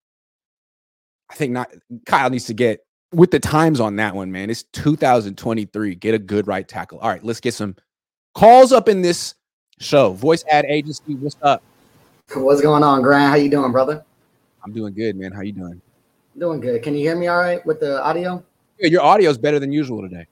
I 1.30 1.34
think 1.34 1.52
not 1.52 1.70
Kyle 2.06 2.30
needs 2.30 2.46
to 2.46 2.54
get 2.54 2.80
with 3.12 3.30
the 3.30 3.40
times 3.40 3.80
on 3.80 3.96
that 3.96 4.14
one, 4.14 4.32
man. 4.32 4.50
It's 4.50 4.64
2023. 4.74 5.94
Get 5.96 6.14
a 6.14 6.18
good 6.18 6.46
right 6.46 6.66
tackle. 6.66 6.98
All 6.98 7.08
right, 7.08 7.24
let's 7.24 7.40
get 7.40 7.54
some 7.54 7.76
calls 8.34 8.72
up 8.72 8.88
in 8.88 9.00
this 9.00 9.34
show. 9.78 10.12
Voice 10.12 10.44
ad 10.50 10.66
agency, 10.66 11.14
what's 11.14 11.36
up? 11.40 11.62
What's 12.34 12.60
going 12.60 12.82
on, 12.82 13.02
Grant? 13.02 13.30
How 13.30 13.36
you 13.36 13.50
doing, 13.50 13.72
brother? 13.72 14.04
I'm 14.62 14.72
doing 14.72 14.92
good, 14.92 15.16
man. 15.16 15.32
How 15.32 15.42
you 15.42 15.52
doing? 15.52 15.80
Doing 16.36 16.60
good. 16.60 16.82
Can 16.82 16.94
you 16.94 17.00
hear 17.00 17.16
me 17.16 17.28
all 17.28 17.38
right 17.38 17.64
with 17.64 17.80
the 17.80 18.02
audio? 18.02 18.42
Yeah, 18.78 18.88
your 18.88 19.02
audio 19.02 19.30
is 19.30 19.38
better 19.38 19.60
than 19.60 19.72
usual 19.72 20.02
today. 20.02 20.26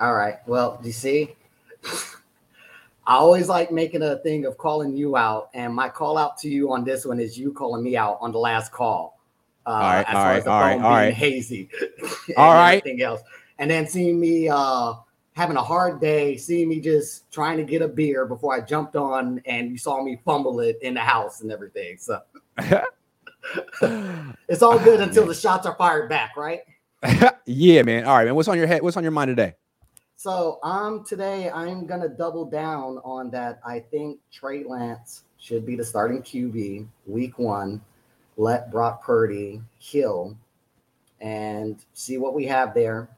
All 0.00 0.14
right. 0.14 0.36
Well, 0.46 0.78
do 0.80 0.88
you 0.88 0.92
see? 0.92 1.34
I 3.06 3.14
always 3.14 3.48
like 3.48 3.70
making 3.70 4.02
a 4.02 4.16
thing 4.18 4.46
of 4.46 4.56
calling 4.56 4.96
you 4.96 5.16
out, 5.16 5.50
and 5.54 5.74
my 5.74 5.88
call 5.88 6.16
out 6.18 6.38
to 6.38 6.48
you 6.48 6.72
on 6.72 6.84
this 6.84 7.04
one 7.04 7.20
is 7.20 7.38
you 7.38 7.52
calling 7.52 7.82
me 7.82 7.96
out 7.96 8.18
on 8.20 8.32
the 8.32 8.38
last 8.38 8.72
call. 8.72 9.20
Uh, 9.64 9.70
all 9.70 9.80
right, 9.80 10.06
all 10.08 10.24
right, 10.24 10.46
all 10.46 10.60
right, 10.60 10.80
all 10.80 10.90
right. 10.90 11.14
Hazy. 11.14 11.68
all 12.36 12.54
right. 12.54 12.78
Everything 12.78 13.02
else, 13.02 13.20
and 13.58 13.70
then 13.70 13.86
seeing 13.86 14.18
me 14.18 14.48
uh, 14.48 14.94
having 15.36 15.56
a 15.58 15.62
hard 15.62 16.00
day, 16.00 16.36
seeing 16.36 16.68
me 16.68 16.80
just 16.80 17.30
trying 17.30 17.58
to 17.58 17.62
get 17.62 17.82
a 17.82 17.88
beer 17.88 18.24
before 18.24 18.54
I 18.54 18.60
jumped 18.60 18.96
on, 18.96 19.42
and 19.44 19.70
you 19.70 19.76
saw 19.76 20.02
me 20.02 20.18
fumble 20.24 20.60
it 20.60 20.78
in 20.80 20.94
the 20.94 21.00
house 21.00 21.42
and 21.42 21.52
everything. 21.52 21.98
So 21.98 22.22
it's 24.48 24.62
all 24.62 24.78
good 24.78 25.00
until 25.00 25.26
the 25.26 25.34
shots 25.34 25.66
are 25.66 25.74
fired 25.76 26.08
back, 26.08 26.36
right? 26.38 26.60
yeah, 27.46 27.82
man. 27.82 28.06
All 28.06 28.16
right, 28.16 28.24
man. 28.24 28.34
What's 28.34 28.48
on 28.48 28.56
your 28.56 28.66
head? 28.66 28.80
What's 28.82 28.96
on 28.96 29.02
your 29.02 29.12
mind 29.12 29.28
today? 29.28 29.54
So 30.18 30.58
um 30.62 31.04
today 31.04 31.50
I'm 31.50 31.86
gonna 31.86 32.08
double 32.08 32.46
down 32.46 32.98
on 33.04 33.30
that. 33.32 33.60
I 33.64 33.80
think 33.80 34.18
Trey 34.32 34.64
Lance 34.64 35.24
should 35.38 35.66
be 35.66 35.76
the 35.76 35.84
starting 35.84 36.22
QB 36.22 36.86
week 37.06 37.38
one. 37.38 37.82
Let 38.38 38.70
Brock 38.70 39.04
Purdy 39.04 39.60
kill 39.78 40.34
and 41.20 41.84
see 41.92 42.16
what 42.16 42.32
we 42.32 42.46
have 42.46 42.72
there. 42.72 43.10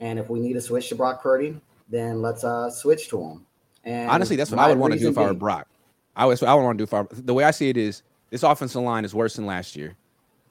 And 0.00 0.18
if 0.18 0.28
we 0.28 0.40
need 0.40 0.52
to 0.54 0.60
switch 0.60 0.88
to 0.90 0.94
Brock 0.94 1.22
Purdy, 1.22 1.60
then 1.88 2.22
let's 2.22 2.44
uh 2.44 2.70
switch 2.70 3.08
to 3.08 3.20
him. 3.20 3.46
And 3.84 4.10
honestly, 4.10 4.36
that's 4.36 4.50
what 4.50 4.60
I 4.60 4.68
would 4.68 4.78
want 4.78 4.92
to 4.92 4.98
do 4.98 5.08
if 5.08 5.18
I 5.18 5.26
were 5.26 5.34
Brock. 5.34 5.68
I 6.16 6.26
was 6.26 6.42
I 6.42 6.54
would 6.54 6.62
want 6.62 6.78
to 6.78 6.84
do 6.84 6.88
if 6.88 6.94
I 6.94 7.06
the 7.12 7.34
way 7.34 7.44
I 7.44 7.50
see 7.50 7.68
it 7.68 7.76
is 7.76 8.02
this 8.30 8.42
offensive 8.42 8.82
line 8.82 9.04
is 9.04 9.14
worse 9.14 9.36
than 9.36 9.46
last 9.46 9.76
year. 9.76 9.96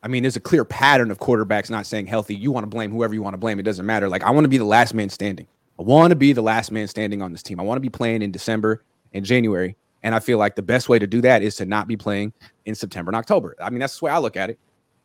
I 0.03 0.07
mean, 0.07 0.21
there's 0.21 0.35
a 0.35 0.41
clear 0.41 0.63
pattern 0.63 1.09
of 1.09 1.19
quarterbacks 1.19 1.71
not 1.71 1.87
saying 1.87 2.05
healthy. 2.05 2.35
You 2.35 2.51
want 2.51 2.63
to 2.63 2.69
blame 2.69 2.91
whoever 2.91 3.15
you 3.15 3.23
want 3.23 3.33
to 3.33 3.39
blame. 3.39 3.59
It 3.59 3.63
doesn't 3.63 3.87
matter. 3.87 4.07
Like, 4.07 4.23
I 4.23 4.29
want 4.29 4.45
to 4.45 4.49
be 4.49 4.59
the 4.59 4.63
last 4.63 4.93
man 4.93 5.09
standing. 5.09 5.47
I 5.79 5.81
want 5.81 6.11
to 6.11 6.15
be 6.15 6.31
the 6.31 6.43
last 6.43 6.71
man 6.71 6.87
standing 6.87 7.23
on 7.23 7.31
this 7.31 7.41
team. 7.41 7.59
I 7.59 7.63
want 7.63 7.77
to 7.77 7.81
be 7.81 7.89
playing 7.89 8.21
in 8.21 8.31
December 8.31 8.83
and 9.13 9.25
January 9.25 9.75
And 10.03 10.13
I 10.13 10.19
feel 10.19 10.37
like 10.37 10.55
the 10.55 10.61
best 10.61 10.89
way 10.89 10.99
to 10.99 11.07
do 11.07 11.21
that 11.21 11.41
is 11.41 11.55
to 11.55 11.65
not 11.65 11.87
be 11.87 11.97
playing 11.97 12.33
in 12.65 12.75
September 12.75 13.09
and 13.09 13.15
October. 13.15 13.55
I 13.59 13.71
mean, 13.71 13.79
that's 13.79 13.97
the 13.97 14.05
way 14.05 14.11
I 14.11 14.19
look 14.19 14.37
at 14.37 14.51
it. 14.51 14.59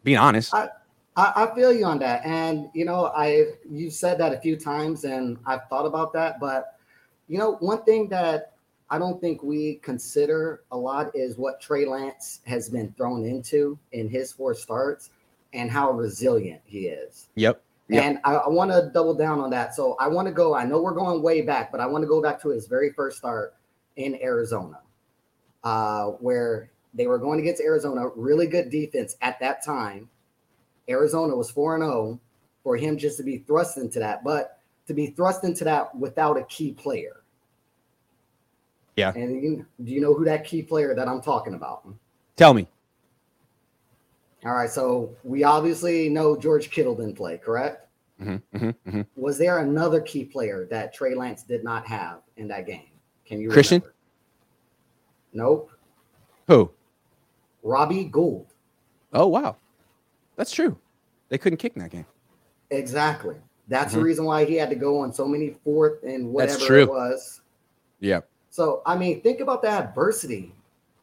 Being 0.04 0.18
honest. 0.18 0.52
I, 0.54 0.68
I, 1.20 1.44
I 1.44 1.54
feel 1.54 1.72
you 1.72 1.84
on 1.84 1.98
that. 1.98 2.24
And 2.24 2.70
you 2.72 2.84
know, 2.84 3.06
I 3.06 3.52
you've 3.70 3.92
said 3.92 4.18
that 4.18 4.32
a 4.32 4.40
few 4.40 4.56
times 4.56 5.04
and 5.04 5.38
I've 5.44 5.68
thought 5.68 5.84
about 5.84 6.12
that. 6.14 6.40
But 6.40 6.76
you 7.28 7.38
know, 7.38 7.56
one 7.60 7.82
thing 7.84 8.08
that 8.08 8.54
I 8.88 8.98
don't 8.98 9.20
think 9.20 9.42
we 9.42 9.76
consider 9.82 10.62
a 10.72 10.76
lot 10.76 11.14
is 11.14 11.36
what 11.36 11.60
Trey 11.60 11.84
Lance 11.84 12.40
has 12.46 12.68
been 12.68 12.92
thrown 12.96 13.24
into 13.24 13.78
in 13.92 14.08
his 14.08 14.32
four 14.32 14.54
starts 14.54 15.10
and 15.52 15.70
how 15.70 15.90
resilient 15.92 16.62
he 16.64 16.86
is. 16.86 17.28
Yep. 17.36 17.62
yep. 17.88 18.04
And 18.04 18.18
I, 18.24 18.34
I 18.34 18.48
want 18.48 18.70
to 18.70 18.90
double 18.92 19.14
down 19.14 19.38
on 19.40 19.50
that. 19.50 19.74
So 19.74 19.96
I 20.00 20.08
want 20.08 20.26
to 20.26 20.34
go, 20.34 20.54
I 20.54 20.64
know 20.64 20.80
we're 20.80 20.94
going 20.94 21.22
way 21.22 21.42
back, 21.42 21.70
but 21.70 21.80
I 21.80 21.86
want 21.86 22.02
to 22.02 22.08
go 22.08 22.20
back 22.20 22.40
to 22.42 22.48
his 22.48 22.66
very 22.66 22.92
first 22.92 23.18
start 23.18 23.54
in 23.96 24.20
Arizona, 24.22 24.80
uh, 25.62 26.06
where 26.06 26.70
they 26.94 27.06
were 27.06 27.18
going 27.18 27.38
against 27.40 27.60
Arizona, 27.60 28.08
really 28.16 28.46
good 28.46 28.70
defense 28.70 29.16
at 29.22 29.38
that 29.40 29.64
time. 29.64 30.08
Arizona 30.88 31.34
was 31.34 31.50
4 31.50 31.78
0 31.78 32.20
for 32.62 32.76
him 32.76 32.99
just 32.99 33.16
to 33.18 33.22
be 33.22 33.38
thrust 33.38 33.78
into 33.78 33.99
that, 33.99 34.25
but 34.25 34.60
to 34.87 34.94
be 34.94 35.08
thrust 35.08 35.44
into 35.44 35.64
that 35.64 35.94
without 35.96 36.37
a 36.37 36.44
key 36.44 36.72
player. 36.72 37.22
Yeah. 38.96 39.12
And 39.14 39.42
you, 39.42 39.66
do 39.82 39.92
you 39.92 40.00
know 40.00 40.14
who 40.14 40.25
that 40.25 40.44
key 40.44 40.62
player 40.62 40.94
that 40.94 41.08
I'm 41.08 41.22
talking 41.22 41.54
about? 41.54 41.87
Tell 42.37 42.54
me. 42.54 42.66
All 44.44 44.52
right. 44.52 44.70
So 44.70 45.14
we 45.25 45.44
obviously 45.44 46.08
know 46.08 46.37
George 46.37 46.70
Kittle 46.70 46.94
didn't 46.94 47.16
play, 47.16 47.38
correct? 47.38 47.87
Mm-hmm, 48.20 48.56
mm-hmm, 48.56 48.88
mm-hmm. 48.88 49.00
Was 49.16 49.38
there 49.38 49.58
another 49.58 50.00
key 50.00 50.25
player 50.25 50.66
that 50.70 50.92
Trey 50.92 51.14
Lance 51.14 51.42
did 51.42 51.64
not 51.64 51.87
have 51.87 52.20
in 52.37 52.49
that 52.49 52.66
game? 52.66 52.90
Can 53.25 53.40
you 53.40 53.49
Christian? 53.49 53.80
Remember? 53.80 53.94
Nope. 55.32 55.70
Who? 56.49 56.70
Robbie 57.62 58.04
Gould. 58.04 58.46
Oh 59.12 59.26
wow, 59.26 59.56
that's 60.40 60.52
true. 60.52 60.75
They 61.28 61.37
couldn't 61.37 61.59
kick 61.59 61.75
in 61.76 61.82
that 61.82 61.90
game. 61.90 62.06
Exactly. 62.70 63.37
That's 63.68 63.90
Mm-hmm. 63.92 63.99
the 64.00 64.04
reason 64.04 64.25
why 64.25 64.44
he 64.47 64.54
had 64.54 64.70
to 64.70 64.75
go 64.76 64.99
on 65.00 65.12
so 65.12 65.26
many 65.26 65.50
fourth 65.64 66.02
and 66.02 66.32
whatever 66.32 66.78
it 66.78 66.88
was. 66.88 67.42
Yeah. 68.00 68.20
So 68.49 68.80
I 68.87 68.97
mean, 68.97 69.20
think 69.20 69.40
about 69.40 69.61
the 69.62 69.68
adversity 69.68 70.54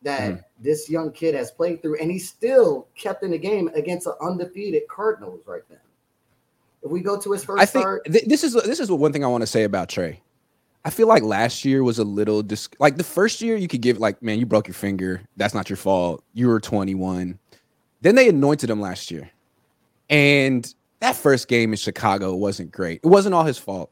that 0.02 0.32
Mhm. 0.34 0.44
this 0.60 0.90
young 0.90 1.12
kid 1.12 1.36
has 1.36 1.52
played 1.52 1.82
through, 1.82 2.00
and 2.00 2.10
he 2.12 2.18
still 2.20 2.88
kept 2.96 3.24
in 3.24 3.32
the 3.32 3.38
game 3.38 3.70
against 3.76 4.08
an 4.08 4.14
undefeated 4.22 4.88
Cardinals 4.90 5.42
right 5.46 5.62
then. 5.70 5.80
If 6.84 6.92
we 6.92 7.02
go 7.02 7.20
to 7.20 7.32
his 7.32 7.44
first 7.44 7.62
I 7.62 7.66
think 7.66 7.84
start, 7.84 8.06
th- 8.06 8.26
this 8.26 8.44
is 8.44 8.54
this 8.54 8.80
is 8.80 8.90
one 8.92 9.14
thing 9.14 9.24
I 9.24 9.28
want 9.28 9.42
to 9.44 9.48
say 9.48 9.64
about 9.64 9.88
Trey. 9.90 10.22
I 10.86 10.90
feel 10.90 11.08
like 11.08 11.22
last 11.24 11.64
year 11.66 11.84
was 11.84 12.00
a 12.00 12.04
little 12.04 12.42
dis- 12.42 12.70
like 12.80 12.98
the 12.98 13.04
first 13.04 13.42
year 13.42 13.56
you 13.58 13.68
could 13.68 13.82
give 13.82 14.00
like 14.00 14.22
man 14.24 14.40
you 14.40 14.46
broke 14.46 14.68
your 14.68 14.74
finger 14.74 15.22
that's 15.36 15.54
not 15.54 15.70
your 15.70 15.76
fault 15.78 16.24
you 16.34 16.48
were 16.48 16.60
21 16.62 17.38
then 18.02 18.16
they 18.16 18.30
anointed 18.30 18.70
him 18.70 18.82
last 18.82 19.12
year 19.12 19.30
and 20.10 20.74
that 21.00 21.16
first 21.16 21.48
game 21.48 21.72
in 21.72 21.78
Chicago 21.78 22.36
wasn't 22.36 22.72
great 22.72 23.02
it 23.04 23.08
wasn't 23.08 23.34
all 23.34 23.44
his 23.44 23.58
fault 23.58 23.92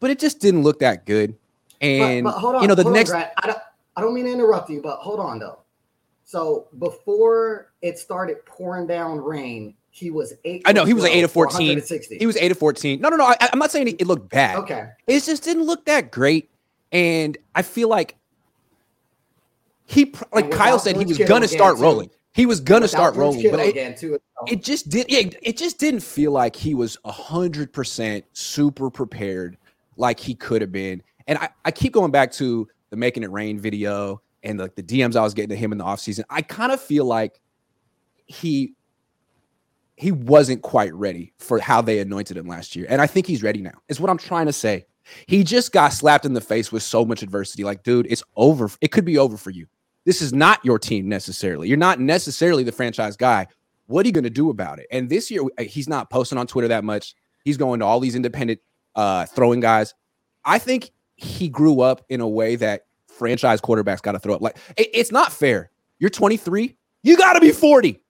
but 0.00 0.10
it 0.10 0.18
just 0.18 0.40
didn't 0.40 0.62
look 0.62 0.80
that 0.80 1.06
good 1.06 1.36
and 1.82 2.24
but, 2.24 2.32
but 2.32 2.38
hold 2.38 2.54
on, 2.54 2.62
you 2.62 2.68
know 2.68 2.74
the 2.74 2.86
on, 2.86 2.92
next 2.92 3.10
Grant. 3.10 3.30
I 3.42 3.48
don't, 3.48 3.58
I 3.96 4.00
don't 4.00 4.14
mean 4.14 4.24
to 4.24 4.32
interrupt 4.32 4.70
you, 4.70 4.80
but 4.80 4.96
hold 4.98 5.20
on 5.20 5.38
though. 5.40 5.58
So 6.24 6.68
before 6.78 7.72
it 7.82 7.98
started 7.98 8.46
pouring 8.46 8.86
down 8.86 9.18
rain, 9.18 9.74
he 9.90 10.10
was 10.10 10.32
eight. 10.44 10.62
I 10.64 10.72
know 10.72 10.84
he 10.84 10.94
was 10.94 11.02
like 11.02 11.12
eight 11.12 11.24
of 11.24 11.32
fourteen. 11.32 11.82
he 12.18 12.24
was 12.24 12.36
8 12.36 12.52
of 12.52 12.58
14 12.58 13.00
no 13.00 13.10
no 13.10 13.16
no 13.16 13.26
I, 13.26 13.36
I'm 13.52 13.58
not 13.58 13.70
saying 13.70 13.88
it, 13.88 14.06
looked 14.06 14.30
bad 14.30 14.56
okay. 14.58 14.88
it 15.06 15.22
just 15.22 15.42
didn't 15.42 15.64
look 15.64 15.84
that 15.84 16.10
great 16.10 16.48
and 16.92 17.36
I 17.54 17.60
feel 17.60 17.88
like 17.88 18.16
he 19.84 20.14
like 20.32 20.50
Kyle 20.50 20.78
said 20.78 20.96
he 20.96 21.04
was 21.04 21.18
gonna 21.18 21.48
start 21.48 21.76
too. 21.76 22.08
He 22.34 22.46
was 22.46 22.60
gonna 22.60 22.88
start 22.88 23.14
rolling 23.14 23.50
but 23.50 23.60
it, 23.60 23.96
too. 23.96 24.18
it 24.46 24.62
just 24.62 24.88
did 24.88 25.10
yeah, 25.10 25.28
it 25.42 25.56
just 25.56 25.78
didn't 25.78 26.00
feel 26.00 26.32
like 26.32 26.56
he 26.56 26.74
was 26.74 26.96
100% 27.04 28.22
super 28.32 28.90
prepared 28.90 29.58
like 29.96 30.18
he 30.18 30.34
could 30.34 30.62
have 30.62 30.72
been. 30.72 31.02
And 31.26 31.38
I, 31.38 31.50
I 31.64 31.70
keep 31.70 31.92
going 31.92 32.10
back 32.10 32.32
to 32.32 32.66
the 32.90 32.96
making 32.96 33.22
it 33.22 33.30
rain 33.30 33.58
video 33.58 34.20
and 34.42 34.58
like 34.58 34.74
the 34.74 34.82
dms 34.82 35.14
i 35.14 35.22
was 35.22 35.34
getting 35.34 35.50
to 35.50 35.56
him 35.56 35.72
in 35.72 35.78
the 35.78 35.84
offseason. 35.84 36.24
I 36.30 36.42
kind 36.42 36.72
of 36.72 36.80
feel 36.80 37.04
like 37.04 37.40
he 38.26 38.74
he 39.96 40.10
wasn't 40.10 40.62
quite 40.62 40.92
ready 40.94 41.32
for 41.38 41.60
how 41.60 41.80
they 41.80 42.00
anointed 42.00 42.36
him 42.36 42.46
last 42.46 42.74
year 42.74 42.86
and 42.88 43.00
i 43.00 43.06
think 43.06 43.26
he's 43.26 43.42
ready 43.42 43.60
now 43.60 43.78
is 43.88 44.00
what 44.00 44.10
i'm 44.10 44.18
trying 44.18 44.46
to 44.46 44.52
say. 44.52 44.86
He 45.26 45.42
just 45.42 45.72
got 45.72 45.92
slapped 45.92 46.24
in 46.26 46.32
the 46.32 46.40
face 46.40 46.70
with 46.70 46.82
so 46.82 47.04
much 47.04 47.22
adversity 47.22 47.64
like 47.64 47.82
dude 47.82 48.06
it's 48.08 48.22
over 48.36 48.70
it 48.80 48.88
could 48.88 49.04
be 49.04 49.18
over 49.18 49.36
for 49.36 49.50
you 49.50 49.66
this 50.04 50.20
is 50.22 50.32
not 50.32 50.64
your 50.64 50.78
team 50.78 51.08
necessarily 51.08 51.68
you're 51.68 51.76
not 51.76 52.00
necessarily 52.00 52.62
the 52.64 52.72
franchise 52.72 53.16
guy 53.16 53.46
what 53.86 54.06
are 54.06 54.08
you 54.08 54.12
going 54.12 54.24
to 54.24 54.30
do 54.30 54.48
about 54.48 54.78
it? 54.78 54.86
And 54.90 55.10
this 55.10 55.30
year, 55.30 55.42
uh, 55.58 55.64
he's 55.64 55.86
not 55.88 56.08
posting 56.08 56.38
on 56.38 56.46
Twitter 56.46 56.68
that 56.68 56.82
much. 56.82 57.14
He's 57.44 57.58
going 57.58 57.80
to 57.80 57.84
all 57.84 58.00
these 58.00 58.14
independent 58.14 58.60
uh, 58.94 59.26
throwing 59.26 59.60
guys. 59.60 59.92
I 60.46 60.58
think 60.58 60.92
he 61.16 61.48
grew 61.48 61.80
up 61.80 62.02
in 62.08 62.22
a 62.22 62.28
way 62.28 62.56
that 62.56 62.86
franchise 63.08 63.60
quarterbacks 63.60 64.00
got 64.00 64.12
to 64.12 64.18
throw 64.18 64.34
up. 64.34 64.40
Like 64.40 64.56
it- 64.78 64.88
it's 64.94 65.12
not 65.12 65.30
fair. 65.30 65.70
You're 65.98 66.08
23. 66.10 66.74
You 67.02 67.16
got 67.18 67.34
to 67.34 67.40
be 67.40 67.50
40. 67.50 68.00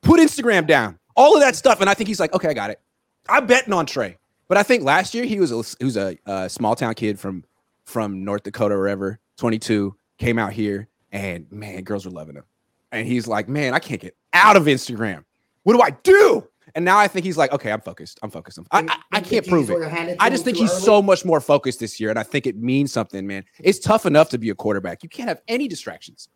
Put 0.00 0.20
Instagram 0.20 0.66
down. 0.66 0.98
All 1.16 1.34
of 1.34 1.42
that 1.42 1.54
stuff. 1.56 1.80
And 1.82 1.90
I 1.90 1.94
think 1.94 2.08
he's 2.08 2.20
like, 2.20 2.32
okay, 2.32 2.48
I 2.48 2.54
got 2.54 2.70
it. 2.70 2.80
I'm 3.28 3.46
betting 3.46 3.74
on 3.74 3.84
Trey. 3.84 4.16
But 4.48 4.56
I 4.56 4.62
think 4.62 4.84
last 4.84 5.12
year 5.12 5.24
he 5.24 5.38
was 5.38 5.52
a, 5.52 5.62
he 5.78 5.84
was 5.84 5.96
a, 5.98 6.16
uh 6.24 6.48
small 6.48 6.74
town 6.76 6.94
kid 6.94 7.18
from 7.18 7.44
from 7.84 8.24
North 8.24 8.44
Dakota 8.44 8.74
or 8.74 8.78
wherever, 8.78 9.18
22, 9.36 9.94
came 10.20 10.38
out 10.38 10.52
here, 10.52 10.86
and 11.10 11.50
man, 11.50 11.82
girls 11.82 12.04
were 12.04 12.12
loving 12.12 12.36
him. 12.36 12.44
And 12.92 13.06
he's 13.06 13.26
like, 13.26 13.48
man, 13.48 13.74
I 13.74 13.78
can't 13.78 14.00
get 14.00 14.16
out 14.32 14.56
of 14.56 14.64
Instagram. 14.64 15.24
What 15.64 15.74
do 15.74 15.82
I 15.82 15.90
do? 16.02 16.46
And 16.74 16.84
now 16.84 16.98
I 16.98 17.08
think 17.08 17.24
he's 17.24 17.36
like, 17.36 17.52
okay, 17.52 17.72
I'm 17.72 17.80
focused. 17.80 18.20
I'm 18.22 18.30
focused. 18.30 18.58
I, 18.70 18.80
I, 18.80 18.98
I 19.12 19.20
Think 19.20 19.24
the 19.24 19.30
can't 19.30 19.48
prove 19.48 19.70
it. 19.70 20.16
I 20.20 20.30
just 20.30 20.44
think 20.44 20.56
he's 20.56 20.70
early? 20.70 20.82
so 20.82 21.02
much 21.02 21.24
more 21.24 21.40
focused 21.40 21.80
this 21.80 21.98
year, 21.98 22.10
and 22.10 22.18
I 22.18 22.22
think 22.22 22.46
it 22.46 22.56
means 22.56 22.92
something, 22.92 23.26
man. 23.26 23.44
It's 23.58 23.80
tough 23.80 24.06
enough 24.06 24.28
to 24.30 24.38
be 24.38 24.50
a 24.50 24.54
quarterback. 24.54 25.02
You 25.02 25.08
can't 25.08 25.28
have 25.28 25.40
any 25.48 25.66
distractions, 25.66 26.28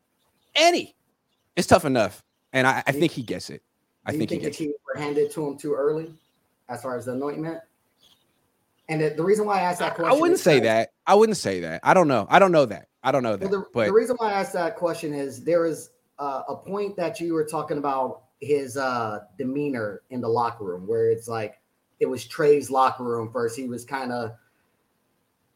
any. 0.56 0.96
It's 1.54 1.68
tough 1.68 1.84
enough, 1.84 2.24
and 2.52 2.66
I, 2.66 2.82
I 2.86 2.92
think 2.92 3.12
he 3.12 3.22
gets 3.22 3.50
it. 3.50 3.62
I 4.06 4.12
you 4.12 4.18
think 4.18 4.30
he 4.30 4.38
gets 4.38 4.58
the 4.58 4.64
it. 4.64 4.66
keys 4.68 4.76
were 4.86 5.00
handed 5.00 5.30
to 5.32 5.46
him 5.46 5.56
too 5.56 5.74
early, 5.74 6.12
as 6.68 6.82
far 6.82 6.96
as 6.96 7.04
the 7.04 7.12
anointment? 7.12 7.60
And 8.88 9.00
the, 9.00 9.10
the 9.10 9.22
reason 9.22 9.46
why 9.46 9.58
I 9.58 9.62
asked 9.62 9.78
that 9.78 9.94
question, 9.94 10.16
I 10.16 10.20
wouldn't 10.20 10.40
say 10.40 10.60
that. 10.60 10.90
I 11.06 11.14
wouldn't 11.14 11.38
say 11.38 11.60
that. 11.60 11.80
I 11.84 11.94
don't 11.94 12.08
know. 12.08 12.26
I 12.28 12.38
don't 12.38 12.52
know 12.52 12.66
that. 12.66 12.88
I 13.04 13.12
don't 13.12 13.22
know 13.22 13.36
that. 13.36 13.50
Well, 13.50 13.60
the, 13.60 13.66
but 13.72 13.86
the 13.86 13.92
reason 13.92 14.16
why 14.16 14.32
I 14.32 14.40
asked 14.40 14.54
that 14.54 14.76
question 14.76 15.12
is 15.12 15.44
there 15.44 15.66
is 15.66 15.90
uh, 16.18 16.42
a 16.48 16.56
point 16.56 16.96
that 16.96 17.20
you 17.20 17.34
were 17.34 17.44
talking 17.44 17.78
about 17.78 18.22
his 18.40 18.76
uh, 18.76 19.20
demeanor 19.38 20.02
in 20.10 20.20
the 20.20 20.28
locker 20.28 20.64
room, 20.64 20.86
where 20.86 21.10
it's 21.10 21.28
like 21.28 21.60
it 22.00 22.06
was 22.06 22.24
Trey's 22.24 22.70
locker 22.70 23.04
room 23.04 23.30
first. 23.30 23.56
He 23.56 23.68
was 23.68 23.84
kind 23.84 24.10
of 24.10 24.32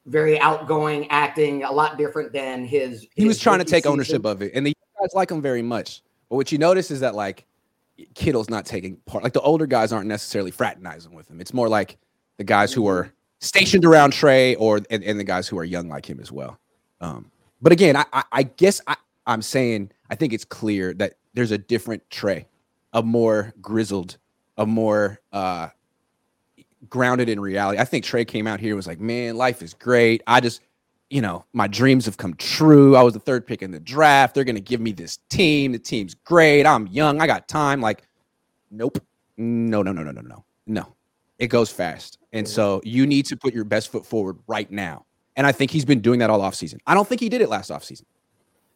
very 0.07 0.39
outgoing, 0.41 1.09
acting 1.11 1.65
a 1.65 1.73
lot 1.73 1.97
different 1.97 2.33
than 2.33 2.65
his. 2.65 3.07
he 3.17 3.27
was 3.27 3.39
trying 3.39 3.59
to 3.59 3.65
take 3.65 3.87
ownership 3.87 4.25
of 4.27 4.43
it, 4.43 4.53
and 4.55 4.67
the 4.67 4.77
guys 5.01 5.11
like 5.15 5.31
him 5.31 5.41
very 5.41 5.63
much. 5.63 6.03
But 6.29 6.37
what 6.37 6.53
you 6.53 6.59
notice 6.59 6.91
is 6.91 7.01
that 7.01 7.15
like 7.15 7.47
Kittle's 8.15 8.51
not 8.51 8.67
taking 8.67 8.97
part. 9.07 9.25
Like 9.25 9.33
the 9.33 9.41
older 9.41 9.67
guys 9.67 9.93
aren't 9.93 10.07
necessarily 10.07 10.51
fraternizing 10.51 11.13
with 11.13 11.31
him. 11.31 11.41
It's 11.41 11.55
more 11.55 11.69
like 11.69 11.99
the 12.37 12.45
guys 12.45 12.73
who 12.73 12.87
are 12.87 13.13
stationed 13.41 13.85
around 13.85 14.13
Trey, 14.13 14.55
or 14.57 14.81
and, 14.91 15.03
and 15.03 15.19
the 15.19 15.25
guys 15.25 15.49
who 15.49 15.59
are 15.59 15.65
young 15.65 15.89
like 15.89 16.09
him 16.09 16.21
as 16.21 16.31
well. 16.31 16.59
Um, 17.01 17.31
but 17.61 17.73
again, 17.73 17.97
I, 17.97 18.05
I, 18.13 18.25
I 18.33 18.43
guess 18.45 18.81
I, 18.87 18.97
I'm 19.27 19.43
saying 19.43 19.91
I 20.11 20.15
think 20.15 20.33
it's 20.33 20.45
clear 20.45 20.95
that 20.95 21.15
there's 21.35 21.51
a 21.51 21.59
different 21.59 22.09
Trey, 22.11 22.47
a 22.93 23.03
more 23.03 23.53
grizzled, 23.61 24.19
a 24.57 24.67
more 24.67 25.21
uh, 25.33 25.69
grounded 26.89 27.29
in 27.29 27.41
reality. 27.41 27.79
I 27.79 27.85
think 27.85 28.05
Trey 28.05 28.25
came 28.25 28.47
out 28.47 28.61
here 28.61 28.71
and 28.71 28.77
was 28.77 28.87
like, 28.87 29.01
man, 29.01 29.37
life 29.37 29.63
is 29.63 29.75
great. 29.75 30.23
I 30.27 30.41
just, 30.41 30.61
you 31.11 31.21
know, 31.21 31.45
my 31.53 31.67
dreams 31.67 32.05
have 32.07 32.17
come 32.17 32.35
true. 32.35 32.97
I 32.97 33.03
was 33.03 33.15
the 33.15 33.21
third 33.21 33.47
pick 33.47 33.63
in 33.63 33.71
the 33.71 33.81
draft. 33.81 34.35
They're 34.35 34.45
going 34.45 34.57
to 34.57 34.61
give 34.61 34.81
me 34.81 34.93
this 34.93 35.19
team. 35.29 35.73
The 35.73 35.79
team's 35.79 36.15
great. 36.15 36.65
I'm 36.65 36.87
young. 36.89 37.21
I 37.21 37.27
got 37.27 37.49
time. 37.49 37.81
Like, 37.81 38.03
nope. 38.71 38.99
No, 39.37 39.83
no, 39.83 39.93
no, 39.93 40.03
no, 40.03 40.11
no, 40.11 40.21
no, 40.21 40.45
no. 40.67 40.95
It 41.39 41.47
goes 41.49 41.71
fast. 41.71 42.19
And 42.33 42.47
so 42.47 42.81
you 42.85 43.07
need 43.07 43.27
to 43.27 43.37
put 43.37 43.55
your 43.55 43.65
best 43.65 43.93
foot 43.93 44.05
forward 44.05 44.39
right 44.49 44.71
now. 44.71 45.07
And 45.39 45.47
I 45.47 45.53
think 45.53 45.71
he's 45.71 45.85
been 45.85 46.01
doing 46.01 46.19
that 46.19 46.31
all 46.31 46.41
offseason. 46.41 46.81
I 46.87 46.95
don't 46.95 47.09
think 47.09 47.21
he 47.21 47.29
did 47.29 47.41
it 47.41 47.49
last 47.49 47.71
offseason. 47.71 48.03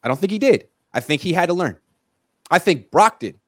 I 0.05 0.09
don't 0.09 0.19
think 0.19 0.31
he 0.31 0.39
did. 0.39 0.69
I 0.95 1.01
think 1.01 1.21
he 1.21 1.33
had 1.33 1.47
to 1.47 1.55
learn. 1.55 1.77
I 2.51 2.61
think 2.61 2.91
Brock 2.93 3.19
did. 3.19 3.39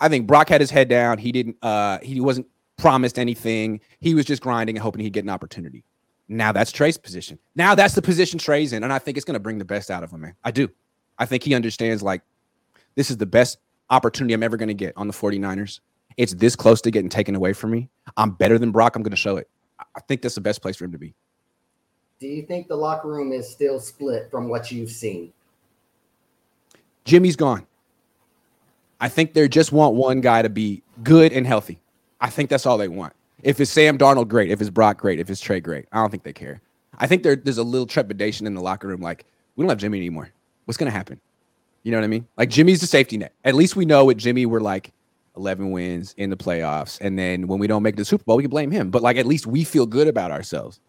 I 0.00 0.08
think 0.08 0.26
Brock 0.26 0.48
had 0.48 0.60
his 0.60 0.70
head 0.70 0.88
down. 0.88 1.18
He 1.18 1.30
didn't 1.30 1.56
uh 1.62 2.00
he 2.02 2.20
wasn't 2.20 2.48
promised 2.76 3.18
anything. 3.18 3.80
He 4.00 4.14
was 4.14 4.24
just 4.24 4.42
grinding 4.42 4.76
and 4.76 4.82
hoping 4.82 5.02
he'd 5.02 5.12
get 5.12 5.22
an 5.22 5.30
opportunity. 5.30 5.84
Now 6.28 6.50
that's 6.50 6.72
Trey's 6.72 6.98
position. 6.98 7.38
Now 7.54 7.76
that's 7.76 7.94
the 7.94 8.02
position 8.02 8.40
Trey's 8.40 8.72
in. 8.72 8.82
And 8.82 8.92
I 8.92 8.98
think 8.98 9.16
it's 9.16 9.24
going 9.24 9.34
to 9.34 9.40
bring 9.40 9.58
the 9.58 9.64
best 9.64 9.88
out 9.88 10.02
of 10.02 10.10
him, 10.10 10.22
man. 10.22 10.34
I 10.42 10.50
do. 10.50 10.68
I 11.18 11.26
think 11.26 11.44
he 11.44 11.54
understands 11.54 12.02
like 12.02 12.22
this 12.96 13.08
is 13.08 13.18
the 13.18 13.26
best 13.26 13.58
opportunity 13.90 14.34
I'm 14.34 14.42
ever 14.42 14.56
going 14.56 14.68
to 14.68 14.74
get 14.74 14.94
on 14.96 15.06
the 15.06 15.14
49ers. 15.14 15.78
It's 16.16 16.34
this 16.34 16.56
close 16.56 16.80
to 16.82 16.90
getting 16.90 17.08
taken 17.08 17.36
away 17.36 17.52
from 17.52 17.70
me. 17.70 17.88
I'm 18.16 18.32
better 18.32 18.58
than 18.58 18.72
Brock. 18.72 18.96
I'm 18.96 19.02
going 19.02 19.10
to 19.12 19.16
show 19.16 19.36
it. 19.36 19.48
I 19.78 20.00
think 20.08 20.22
that's 20.22 20.34
the 20.34 20.40
best 20.40 20.60
place 20.60 20.76
for 20.76 20.84
him 20.84 20.92
to 20.92 20.98
be. 20.98 21.14
Do 22.20 22.26
you 22.26 22.42
think 22.42 22.68
the 22.68 22.76
locker 22.76 23.08
room 23.08 23.32
is 23.32 23.48
still 23.48 23.80
split 23.80 24.30
from 24.30 24.48
what 24.48 24.70
you've 24.70 24.90
seen? 24.90 25.32
Jimmy's 27.04 27.36
gone. 27.36 27.66
I 29.00 29.08
think 29.08 29.34
they 29.34 29.46
just 29.48 29.72
want 29.72 29.94
one 29.94 30.20
guy 30.20 30.42
to 30.42 30.48
be 30.48 30.82
good 31.02 31.32
and 31.32 31.46
healthy. 31.46 31.78
I 32.20 32.30
think 32.30 32.48
that's 32.48 32.64
all 32.64 32.78
they 32.78 32.88
want. 32.88 33.12
If 33.42 33.60
it's 33.60 33.70
Sam 33.70 33.98
Darnold, 33.98 34.28
great. 34.28 34.50
If 34.50 34.60
it's 34.60 34.70
Brock, 34.70 34.98
great. 34.98 35.20
If 35.20 35.28
it's 35.28 35.40
Trey, 35.40 35.60
great. 35.60 35.86
I 35.92 35.98
don't 35.98 36.10
think 36.10 36.22
they 36.22 36.32
care. 36.32 36.62
I 36.98 37.06
think 37.06 37.22
there, 37.22 37.36
there's 37.36 37.58
a 37.58 37.62
little 37.62 37.86
trepidation 37.86 38.46
in 38.46 38.54
the 38.54 38.62
locker 38.62 38.88
room. 38.88 39.02
Like, 39.02 39.26
we 39.56 39.62
don't 39.62 39.68
have 39.68 39.78
Jimmy 39.78 39.98
anymore. 39.98 40.30
What's 40.64 40.78
going 40.78 40.90
to 40.90 40.96
happen? 40.96 41.20
You 41.82 41.92
know 41.92 41.98
what 41.98 42.04
I 42.04 42.08
mean? 42.08 42.26
Like, 42.38 42.48
Jimmy's 42.48 42.80
the 42.80 42.86
safety 42.86 43.18
net. 43.18 43.34
At 43.44 43.54
least 43.54 43.76
we 43.76 43.84
know 43.84 44.06
with 44.06 44.16
Jimmy, 44.16 44.46
we're 44.46 44.60
like 44.60 44.92
11 45.36 45.70
wins 45.70 46.14
in 46.16 46.30
the 46.30 46.36
playoffs. 46.36 46.98
And 47.02 47.18
then 47.18 47.46
when 47.46 47.58
we 47.58 47.66
don't 47.66 47.82
make 47.82 47.96
the 47.96 48.04
Super 48.04 48.24
Bowl, 48.24 48.36
we 48.36 48.44
can 48.44 48.50
blame 48.50 48.70
him. 48.70 48.90
But 48.90 49.02
like, 49.02 49.18
at 49.18 49.26
least 49.26 49.46
we 49.46 49.64
feel 49.64 49.84
good 49.84 50.08
about 50.08 50.30
ourselves. 50.30 50.80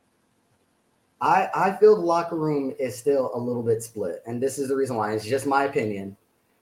I, 1.25 1.49
I 1.55 1.71
feel 1.77 1.95
the 1.95 2.01
locker 2.03 2.35
room 2.35 2.71
is 2.77 2.95
still 2.95 3.31
a 3.33 3.39
little 3.39 3.63
bit 3.63 3.81
split. 3.81 4.21
And 4.27 4.41
this 4.41 4.59
is 4.59 4.67
the 4.67 4.75
reason 4.75 4.95
why. 4.95 5.13
It's 5.13 5.25
just 5.25 5.47
my 5.47 5.63
opinion. 5.63 6.15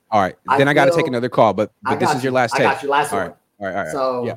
All 0.10 0.22
right. 0.22 0.36
Then 0.58 0.70
I 0.70 0.74
got 0.74 0.86
to 0.86 0.96
take 0.96 1.05
another 1.08 1.27
call, 1.27 1.53
but, 1.53 1.74
but 1.82 2.00
this 2.00 2.08
got 2.08 2.17
is 2.17 2.24
your 2.24 2.32
last 2.32 2.55
I 2.55 2.60
take. 2.60 2.67
I 2.67 2.74
got 2.75 2.84
you. 2.84 2.89
Last 2.89 3.12
All 3.12 3.20
one. 3.20 3.27
right. 3.27 3.36
All 3.60 3.67
right. 3.67 3.75
All 3.75 3.84
right. 3.84 3.91
So 3.91 4.25
yeah. 4.25 4.36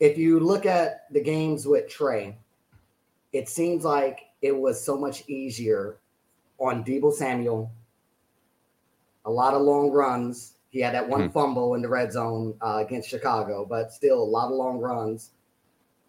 if 0.00 0.18
you 0.18 0.40
look 0.40 0.66
at 0.66 1.06
the 1.12 1.20
games 1.20 1.68
with 1.68 1.88
Trey, 1.88 2.36
it 3.32 3.48
seems 3.48 3.84
like 3.84 4.22
it 4.42 4.56
was 4.56 4.84
so 4.84 4.98
much 4.98 5.22
easier 5.28 5.98
on 6.58 6.82
Deebo 6.84 7.12
Samuel. 7.12 7.70
A 9.24 9.30
lot 9.30 9.54
of 9.54 9.62
long 9.62 9.92
runs. 9.92 10.54
He 10.70 10.80
had 10.80 10.94
that 10.94 11.08
one 11.08 11.28
Mhm. 11.28 11.32
fumble 11.32 11.74
in 11.74 11.82
the 11.82 11.88
red 11.88 12.10
zone 12.12 12.54
uh, 12.60 12.82
against 12.84 13.08
Chicago, 13.08 13.64
but 13.64 13.92
still 13.92 14.20
a 14.20 14.24
lot 14.24 14.46
of 14.50 14.56
long 14.56 14.80
runs. 14.80 15.30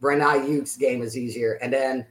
Brandon 0.01 0.27
Aiyuk's 0.27 0.75
game 0.77 1.03
is 1.03 1.15
easier, 1.15 1.53
and 1.61 1.71
then 1.71 2.05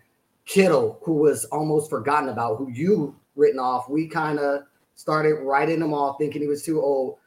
Kittle, 0.46 0.98
who 1.02 1.14
was 1.14 1.44
almost 1.46 1.90
forgotten 1.90 2.28
about, 2.28 2.58
who 2.58 2.70
you 2.70 3.16
written 3.36 3.58
off. 3.58 3.88
We 3.88 4.06
kind 4.08 4.38
of 4.38 4.62
started 4.94 5.36
writing 5.36 5.80
him 5.80 5.94
off, 5.94 6.18
thinking 6.18 6.42
he 6.42 6.48
was 6.48 6.62
too 6.62 6.80
old. 6.80 7.18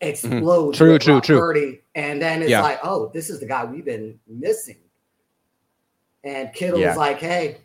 Explodes. 0.00 0.76
Mm-hmm. 0.76 0.84
True, 0.84 0.98
true, 0.98 1.20
true. 1.20 1.38
Purdy, 1.38 1.80
and 1.94 2.20
then 2.20 2.42
it's 2.42 2.50
Yeah. 2.50 2.62
like, 2.62 2.80
oh, 2.82 3.10
this 3.14 3.30
is 3.30 3.40
the 3.40 3.46
guy 3.46 3.64
we've 3.64 3.84
been 3.84 4.18
missing. 4.26 4.76
And 6.24 6.52
Kittle 6.52 6.80
Yeah. 6.80 6.88
was 6.88 6.96
like, 6.98 7.18
hey, 7.18 7.58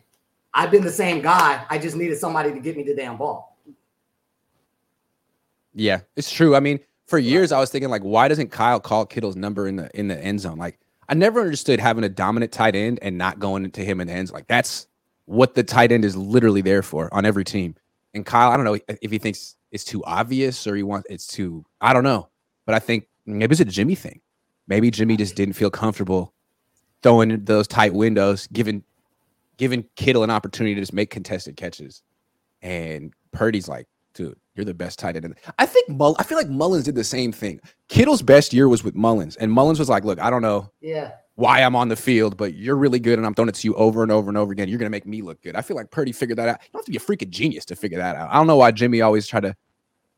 I've 0.54 0.70
been 0.70 0.84
the 0.84 0.92
same 0.92 1.20
guy. 1.20 1.64
I 1.68 1.76
just 1.78 1.96
needed 1.96 2.18
somebody 2.18 2.52
to 2.52 2.60
get 2.60 2.76
me 2.76 2.82
the 2.82 2.94
damn 2.94 3.16
ball. 3.16 3.58
Yeah, 5.74 6.00
it's 6.16 6.30
true. 6.30 6.56
I 6.56 6.60
mean, 6.60 6.80
for 7.06 7.18
years 7.18 7.52
I 7.52 7.60
was 7.60 7.70
thinking 7.70 7.90
like, 7.90 8.02
why 8.02 8.28
doesn't 8.28 8.50
Kyle 8.50 8.80
call 8.80 9.06
Kittle's 9.06 9.36
number 9.36 9.68
in 9.68 9.76
the 9.76 9.90
in 9.98 10.08
the 10.08 10.18
end 10.18 10.40
zone? 10.40 10.58
Like, 10.58 10.78
I 11.08 11.14
never 11.14 11.40
understood 11.40 11.80
having 11.80 12.04
a 12.04 12.08
dominant 12.08 12.52
tight 12.52 12.74
end 12.74 12.98
and 13.02 13.18
not 13.18 13.38
going 13.38 13.64
into 13.64 13.82
him 13.82 14.00
in 14.00 14.06
the 14.06 14.12
end 14.12 14.28
zone. 14.28 14.34
Like, 14.34 14.46
that's 14.48 14.86
what 15.30 15.54
the 15.54 15.62
tight 15.62 15.92
end 15.92 16.04
is 16.04 16.16
literally 16.16 16.60
there 16.60 16.82
for 16.82 17.12
on 17.14 17.24
every 17.24 17.44
team. 17.44 17.76
And 18.14 18.26
Kyle, 18.26 18.50
I 18.50 18.56
don't 18.56 18.64
know 18.64 18.76
if 19.00 19.12
he 19.12 19.18
thinks 19.18 19.54
it's 19.70 19.84
too 19.84 20.02
obvious 20.04 20.66
or 20.66 20.74
he 20.74 20.82
wants 20.82 21.06
it's 21.08 21.28
too. 21.28 21.64
I 21.80 21.92
don't 21.92 22.02
know, 22.02 22.28
but 22.66 22.74
I 22.74 22.80
think 22.80 23.06
maybe 23.26 23.52
it's 23.52 23.60
a 23.60 23.64
Jimmy 23.64 23.94
thing. 23.94 24.20
Maybe 24.66 24.90
Jimmy 24.90 25.16
just 25.16 25.36
didn't 25.36 25.54
feel 25.54 25.70
comfortable 25.70 26.34
throwing 27.04 27.44
those 27.44 27.68
tight 27.68 27.94
windows, 27.94 28.48
giving 28.48 28.82
giving 29.56 29.84
Kittle 29.94 30.24
an 30.24 30.30
opportunity 30.30 30.74
to 30.74 30.80
just 30.80 30.92
make 30.92 31.10
contested 31.10 31.56
catches. 31.56 32.02
And 32.60 33.12
Purdy's 33.30 33.68
like, 33.68 33.86
dude, 34.14 34.36
you're 34.56 34.64
the 34.64 34.74
best 34.74 34.98
tight 34.98 35.14
end. 35.14 35.36
I 35.60 35.66
think 35.66 35.88
Mull- 35.90 36.16
I 36.18 36.24
feel 36.24 36.38
like 36.38 36.48
Mullens 36.48 36.84
did 36.84 36.96
the 36.96 37.04
same 37.04 37.30
thing. 37.30 37.60
Kittle's 37.86 38.22
best 38.22 38.52
year 38.52 38.68
was 38.68 38.82
with 38.82 38.96
Mullens, 38.96 39.36
and 39.36 39.52
Mullens 39.52 39.78
was 39.78 39.88
like, 39.88 40.04
look, 40.04 40.18
I 40.20 40.28
don't 40.28 40.42
know 40.42 40.72
Yeah. 40.80 41.12
Why 41.40 41.62
I'm 41.62 41.74
on 41.74 41.88
the 41.88 41.96
field, 41.96 42.36
but 42.36 42.54
you're 42.54 42.76
really 42.76 43.00
good, 43.00 43.18
and 43.18 43.26
I'm 43.26 43.34
throwing 43.34 43.48
it 43.48 43.54
to 43.56 43.66
you 43.66 43.74
over 43.74 44.02
and 44.02 44.12
over 44.12 44.28
and 44.28 44.36
over 44.36 44.52
again. 44.52 44.68
You're 44.68 44.78
gonna 44.78 44.90
make 44.90 45.06
me 45.06 45.22
look 45.22 45.42
good. 45.42 45.56
I 45.56 45.62
feel 45.62 45.76
like 45.76 45.90
Purdy 45.90 46.12
figured 46.12 46.38
that 46.38 46.48
out. 46.48 46.60
You 46.62 46.68
don't 46.72 46.80
have 46.80 46.84
to 46.84 46.90
be 46.90 46.98
a 46.98 47.00
freaking 47.00 47.30
genius 47.30 47.64
to 47.66 47.76
figure 47.76 47.98
that 47.98 48.14
out. 48.14 48.30
I 48.30 48.34
don't 48.34 48.46
know 48.46 48.56
why 48.56 48.70
Jimmy 48.70 49.00
always 49.00 49.26
try 49.26 49.40
to 49.40 49.56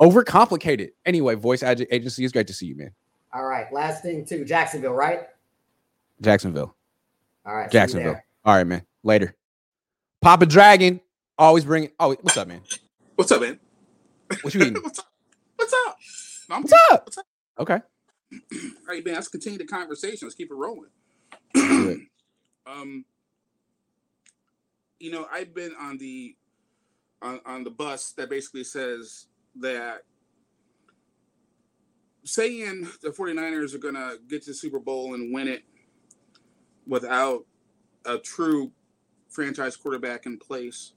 overcomplicate 0.01 0.81
it. 0.81 0.97
Anyway, 1.07 1.37
voice 1.37 1.63
ag- 1.63 1.87
agency 1.91 2.25
is 2.25 2.33
great 2.33 2.49
to 2.49 2.53
see 2.53 2.67
you, 2.67 2.77
man. 2.77 2.91
All 3.33 3.45
right. 3.45 3.73
Last 3.73 4.03
thing, 4.03 4.25
too. 4.25 4.45
Jacksonville, 4.45 4.93
right? 4.93 5.21
Jacksonville. 6.21 6.75
All 7.47 7.55
right. 7.55 7.71
Jacksonville. 7.71 8.21
All 8.45 8.55
right, 8.57 8.67
man. 8.67 8.83
Later. 9.05 9.35
Papa 10.21 10.47
Dragon. 10.47 11.01
Always 11.39 11.65
bring 11.65 11.85
it. 11.85 11.95
Oh, 11.99 12.17
what's 12.21 12.37
up, 12.37 12.49
man? 12.49 12.63
What's 13.15 13.33
up, 13.33 13.41
man? 13.41 13.59
What 14.43 14.55
you 14.55 14.61
eating? 14.63 14.75
What's 14.83 14.99
up? 14.99 15.07
What's 15.57 15.73
up? 15.73 15.99
I'm 16.51 16.63
What's 16.63 16.73
up? 16.91 17.07
What's 17.07 17.19
up? 17.19 17.27
Okay. 17.61 17.79
All 18.35 18.71
right, 18.89 19.05
man. 19.05 19.15
Let's 19.15 19.29
continue 19.29 19.59
the 19.59 19.65
conversation. 19.65 20.27
Let's 20.27 20.35
keep 20.35 20.51
it 20.51 20.55
rolling. 20.55 20.91
Do 21.55 21.89
it. 21.91 21.99
um, 22.67 23.05
you 24.99 25.11
know, 25.11 25.27
I've 25.33 25.55
been 25.55 25.73
on 25.81 25.99
the 25.99 26.37
on, 27.21 27.41
on 27.47 27.65
the 27.65 27.71
bus 27.71 28.13
that 28.13 28.31
basically 28.31 28.65
says 28.65 29.27
that 29.57 30.03
saying 32.25 32.89
the 33.03 33.11
49ers 33.11 33.75
are 33.75 33.79
going 33.79 33.95
to 33.95 34.19
get 34.29 34.43
to 34.43 34.51
the 34.51 34.55
Super 34.55 34.79
Bowl 34.79 35.15
and 35.15 35.33
win 35.35 35.49
it 35.49 35.63
without 36.87 37.45
a 38.05 38.19
true 38.19 38.71
franchise 39.29 39.77
quarterback 39.77 40.27
in 40.27 40.39
place 40.39 40.93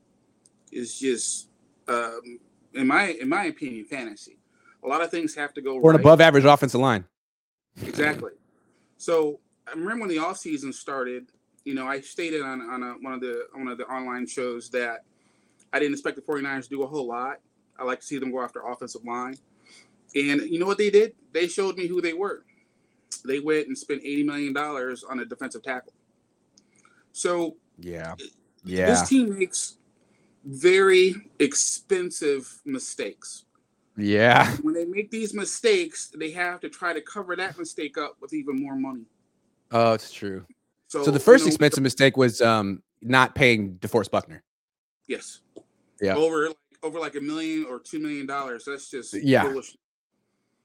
is 0.72 1.00
just 1.00 1.50
um, 1.88 2.40
in 2.74 2.88
my 2.88 3.16
in 3.22 3.30
my 3.30 3.46
opinion 3.46 3.86
fantasy. 3.86 4.38
A 4.84 4.88
lot 4.88 5.02
of 5.02 5.10
things 5.10 5.34
have 5.36 5.54
to 5.56 5.62
go 5.62 5.80
Or 5.80 5.92
an 5.92 6.00
above 6.00 6.22
average 6.22 6.46
offensive 6.46 6.80
line. 6.80 7.06
Exactly. 7.82 8.32
So 8.98 9.40
I 9.68 9.72
remember 9.72 10.02
when 10.02 10.10
the 10.10 10.20
off 10.20 10.38
season 10.38 10.74
started. 10.74 11.28
You 11.64 11.74
know, 11.74 11.88
I 11.88 12.02
stated 12.02 12.42
on 12.42 12.62
on 12.62 12.84
a, 12.84 12.94
one 13.02 13.14
of 13.14 13.22
the 13.22 13.48
one 13.54 13.68
of 13.68 13.78
the 13.78 13.86
online 13.86 14.28
shows 14.28 14.70
that 14.70 15.04
I 15.74 15.80
didn't 15.80 15.94
expect 15.94 16.16
the 16.16 16.22
49ers 16.22 16.64
to 16.64 16.70
do 16.70 16.84
a 16.84 16.88
whole 16.88 17.08
lot. 17.08 17.40
I 17.78 17.84
like 17.84 18.00
to 18.00 18.06
see 18.06 18.18
them 18.18 18.32
go 18.32 18.42
after 18.42 18.62
offensive 18.62 19.04
line. 19.04 19.36
And 20.16 20.42
you 20.42 20.60
know 20.60 20.66
what 20.66 20.78
they 20.78 20.90
did? 20.90 21.14
They 21.34 21.48
showed 21.48 21.76
me 21.76 21.88
who 21.88 22.02
they 22.02 22.14
were. 22.14 22.46
They 23.26 23.40
went 23.40 23.68
and 23.68 23.78
spent 23.78 24.04
$80 24.04 24.26
million 24.26 24.58
on 24.58 25.20
a 25.20 25.26
defensive 25.26 25.64
tackle. 25.64 25.94
So 27.12 27.58
Yeah. 27.78 28.16
Yeah. 28.64 28.88
This 28.88 29.10
team 29.10 29.38
makes 29.38 29.78
very 30.46 31.16
expensive 31.40 32.62
mistakes. 32.66 33.46
Yeah. 33.98 34.56
When 34.58 34.74
they 34.74 34.86
make 34.86 35.12
these 35.12 35.34
mistakes, 35.34 36.12
they 36.18 36.32
have 36.32 36.60
to 36.62 36.70
try 36.70 36.94
to 36.94 37.02
cover 37.02 37.36
that 37.36 37.58
mistake 37.58 37.98
up 37.98 38.18
with 38.22 38.34
even 38.34 38.62
more 38.62 38.76
money. 38.76 39.06
Oh, 39.72 39.94
it's 39.94 40.12
true. 40.12 40.46
So, 40.88 41.04
So 41.04 41.12
the 41.12 41.18
you 41.18 41.24
first 41.24 41.44
know, 41.46 41.48
expensive 41.50 41.84
mistake 41.84 42.18
was 42.18 42.42
um 42.42 42.82
not 43.02 43.36
paying 43.36 43.76
DeForest 43.80 44.12
Buckner. 44.12 44.44
Yes. 45.08 45.42
Yeah. 46.02 46.16
Over 46.16 46.48
like 46.50 46.58
over 46.84 47.00
like 47.00 47.16
a 47.16 47.22
million 47.22 47.66
or 47.66 47.80
two 47.80 48.00
million 48.00 48.26
dollars. 48.26 48.66
That's 48.66 48.90
just 48.90 49.14
Yeah. 49.14 49.44
foolish. 49.44 49.76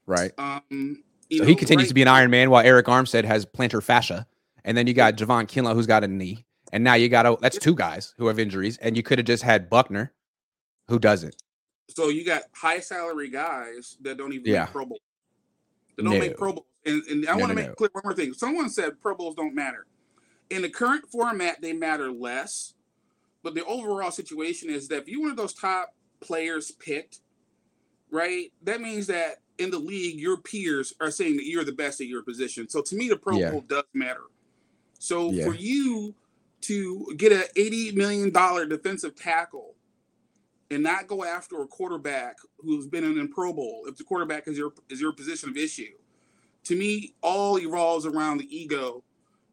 Right. 0.05 0.31
Um 0.37 1.03
So 1.31 1.37
know, 1.39 1.45
he 1.45 1.55
continues 1.55 1.85
right- 1.85 1.87
to 1.89 1.93
be 1.93 2.01
an 2.01 2.07
Iron 2.07 2.29
Man 2.31 2.49
while 2.49 2.63
Arik 2.63 2.83
Armstead 2.83 3.23
has 3.25 3.45
plantar 3.45 3.81
fascia. 3.83 4.27
And 4.63 4.77
then 4.77 4.85
you 4.87 4.93
got 4.93 5.15
Javon 5.17 5.47
Kinlaw 5.47 5.73
who's 5.73 5.87
got 5.87 6.03
a 6.03 6.07
knee. 6.07 6.45
And 6.73 6.83
now 6.83 6.93
you 6.93 7.09
got 7.09 7.25
a, 7.25 7.37
that's 7.41 7.57
two 7.57 7.75
guys 7.75 8.13
who 8.17 8.27
have 8.27 8.39
injuries. 8.39 8.77
And 8.77 8.95
you 8.95 9.03
could 9.03 9.17
have 9.17 9.25
just 9.25 9.43
had 9.43 9.69
Buckner 9.69 10.13
who 10.87 10.99
doesn't. 10.99 11.35
So 11.89 12.07
you 12.09 12.23
got 12.23 12.43
high 12.53 12.79
salary 12.79 13.29
guys 13.29 13.97
that 14.01 14.17
don't 14.17 14.31
even 14.33 14.45
Yeah. 14.51 14.63
make 14.65 14.71
Pro 14.71 14.85
Bowl. 14.85 14.99
They 15.97 16.03
don't 16.03 16.13
No. 16.13 16.19
make 16.19 16.37
Pro 16.37 16.53
Bowl. 16.53 16.65
And, 16.85 17.03
and 17.07 17.27
I 17.29 17.33
No, 17.33 17.39
want 17.39 17.49
to 17.51 17.55
no, 17.55 17.61
make 17.61 17.67
no. 17.69 17.75
clear 17.75 17.89
one 17.93 18.03
more 18.05 18.13
thing. 18.15 18.33
Someone 18.33 18.69
said 18.69 18.99
Pro 19.01 19.15
Bowls 19.15 19.35
don't 19.35 19.55
matter. 19.55 19.85
In 20.49 20.61
the 20.63 20.69
current 20.69 21.05
format, 21.11 21.61
they 21.61 21.73
matter 21.73 22.11
less. 22.11 22.73
But 23.43 23.55
the 23.55 23.65
overall 23.65 24.11
situation 24.11 24.69
is 24.69 24.87
that 24.89 24.99
if 25.03 25.07
you're 25.09 25.21
one 25.21 25.31
of 25.31 25.37
those 25.37 25.53
top 25.53 25.95
players 26.21 26.71
picked, 26.71 27.19
right, 28.11 28.51
that 28.63 28.81
means 28.81 29.07
that 29.07 29.37
in 29.57 29.71
the 29.71 29.79
league, 29.79 30.19
your 30.19 30.37
peers 30.37 30.93
are 31.01 31.11
saying 31.11 31.37
that 31.37 31.45
you're 31.47 31.63
the 31.63 31.71
best 31.71 32.01
at 32.01 32.07
your 32.07 32.23
position. 32.23 32.69
So 32.69 32.81
to 32.81 32.95
me, 32.95 33.09
the 33.09 33.17
Pro 33.17 33.39
Yeah. 33.39 33.51
Bowl 33.51 33.61
does 33.61 33.83
matter. 33.93 34.23
So 34.99 35.31
Yeah. 35.31 35.45
for 35.45 35.55
you 35.55 36.15
to 36.61 37.13
get 37.17 37.31
an 37.31 37.43
$80 37.55 37.95
million 37.95 38.31
defensive 38.69 39.15
tackle 39.15 39.75
and 40.69 40.83
not 40.83 41.07
go 41.07 41.23
after 41.23 41.61
a 41.61 41.67
quarterback 41.67 42.37
who's 42.59 42.87
been 42.87 43.03
in 43.03 43.19
a 43.19 43.27
Pro 43.27 43.53
Bowl, 43.53 43.85
if 43.87 43.97
the 43.97 44.03
quarterback 44.03 44.47
is 44.47 44.57
your 44.57 44.73
is 44.89 45.01
your 45.01 45.13
position 45.13 45.49
of 45.49 45.57
issue, 45.57 45.93
to 46.65 46.75
me, 46.75 47.13
all 47.21 47.55
revolves 47.57 48.05
around 48.05 48.37
the 48.39 48.55
ego 48.55 49.03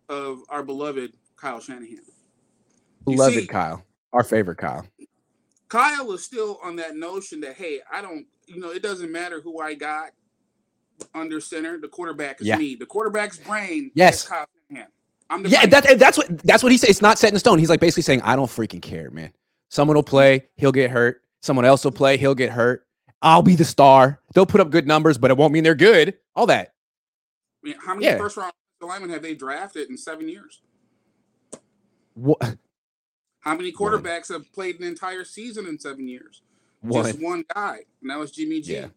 of 0.09 0.41
our 0.49 0.63
beloved 0.63 1.13
Kyle 1.37 1.61
Shanahan. 1.61 1.89
You 1.91 2.03
Beloved 3.17 3.35
see- 3.35 3.47
Kyle. 3.47 3.83
Our 4.13 4.25
favorite 4.25 4.59
Kyle. 4.59 4.87
Kyle 5.69 6.11
is 6.13 6.25
still 6.25 6.59
on 6.63 6.77
that 6.77 6.97
notion 6.97 7.41
that 7.43 7.55
hey, 7.57 7.81
I 7.93 8.01
don't, 8.01 8.27
you 8.47 8.59
know, 8.59 8.71
it 8.71 8.83
doesn't 8.83 9.13
matter 9.13 9.41
who 9.41 9.61
I 9.61 9.75
got 9.75 10.11
under 11.15 11.41
center. 11.41 11.79
The 11.79 11.89
quarterback 11.89 12.41
is 12.41 12.47
Yeah. 12.47 12.57
me. 12.57 12.75
The 12.75 12.87
quarterback's 12.87 13.39
brain 13.39 13.91
Yes. 13.95 14.23
is 14.23 14.29
Kyle 14.29 14.47
Shanahan. 14.71 14.89
I'm 15.31 15.43
the 15.43 15.51
Yeah, 15.51 15.67
brain. 15.67 15.71
that, 15.83 15.99
that's 15.99 16.17
what 16.17 16.39
that's 16.43 16.63
what 16.63 16.73
he 16.73 16.79
said. 16.79 16.89
It's 16.89 17.03
not 17.03 17.19
set 17.19 17.33
in 17.33 17.39
stone. 17.39 17.59
He's 17.59 17.69
like 17.69 17.81
basically 17.81 18.03
saying, 18.03 18.23
I 18.23 18.35
don't 18.35 18.47
freaking 18.51 18.81
care, 18.81 19.11
man. 19.11 19.31
Someone 19.69 19.95
will 19.95 20.03
play, 20.03 20.49
he'll 20.57 20.73
get 20.73 20.91
hurt. 20.91 21.23
Someone 21.43 21.67
else 21.67 21.85
will 21.85 21.93
play, 21.93 22.17
he'll 22.17 22.35
get 22.35 22.51
hurt. 22.51 22.87
I'll 23.21 23.43
be 23.43 23.55
the 23.55 23.65
star. 23.67 24.21
They'll 24.33 24.47
put 24.47 24.63
up 24.63 24.71
good 24.71 24.87
numbers, 24.87 25.19
but 25.19 25.31
it 25.31 25.37
won't 25.37 25.53
mean 25.53 25.65
they're 25.65 25.75
good. 25.75 26.15
All 26.35 26.47
that. 26.47 26.73
I 27.63 27.67
mean, 27.69 27.77
how 27.81 27.95
many 27.95 28.07
Yeah. 28.07 28.19
first 28.19 28.37
round 28.37 28.53
linemen 28.81 29.11
have 29.11 29.23
they 29.23 29.35
drafted 29.35 29.91
in 29.91 29.97
seven 29.97 30.29
years? 30.29 30.63
What? 32.15 32.59
How 33.41 33.55
many 33.57 33.73
quarterbacks 33.73 34.31
one. 34.31 34.41
have 34.41 34.53
played 34.53 34.81
an 34.81 34.87
entire 34.87 35.25
season 35.25 35.67
in 35.67 35.79
seven 35.79 36.09
years? 36.09 36.43
One. 36.81 37.05
Just 37.05 37.19
one 37.21 37.45
guy, 37.55 37.81
and 38.01 38.11
that 38.11 38.19
was 38.19 38.31
Jimmy 38.31 38.61
G. 38.61 38.75
Yeah. 38.75 38.89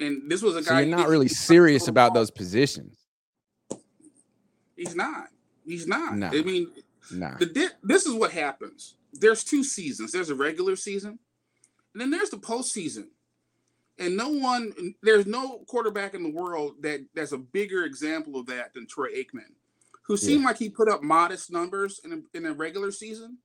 And 0.00 0.30
this 0.30 0.42
was 0.42 0.56
a 0.56 0.62
So 0.62 0.70
guy. 0.70 0.80
you're 0.82 0.96
not 0.96 1.08
really 1.08 1.28
serious 1.28 1.88
about 1.88 2.14
those 2.14 2.30
positions. 2.30 2.96
He's 4.76 4.94
not. 4.94 5.28
He's 5.64 5.86
not. 5.86 6.16
No. 6.16 6.28
I 6.28 6.42
mean, 6.42 6.70
Nah. 7.12 7.36
the 7.38 7.70
this 7.82 8.06
is 8.06 8.14
what 8.14 8.32
happens. 8.32 8.96
There's 9.12 9.44
two 9.44 9.62
seasons. 9.64 10.12
There's 10.12 10.30
a 10.30 10.34
regular 10.34 10.76
season, 10.76 11.18
and 11.92 12.00
then 12.00 12.10
there's 12.10 12.30
the 12.30 12.38
postseason. 12.38 13.08
And 13.98 14.16
no 14.16 14.28
one, 14.30 14.72
there's 15.02 15.26
no 15.26 15.58
quarterback 15.68 16.14
in 16.14 16.22
the 16.22 16.30
world 16.30 16.76
that 16.80 17.00
that's 17.14 17.32
a 17.32 17.38
bigger 17.38 17.84
example 17.84 18.38
of 18.40 18.46
that 18.46 18.72
than 18.74 18.86
Troy 18.86 19.08
Aikman, 19.12 19.52
who 20.06 20.16
seemed 20.16 20.44
like 20.44 20.56
he 20.58 20.70
put 20.70 20.88
up 20.88 21.02
modest 21.02 21.50
numbers 21.52 22.00
in 22.04 22.12
a, 22.12 22.36
in 22.36 22.46
a 22.46 22.52
regular 22.54 22.90
season. 22.92 23.38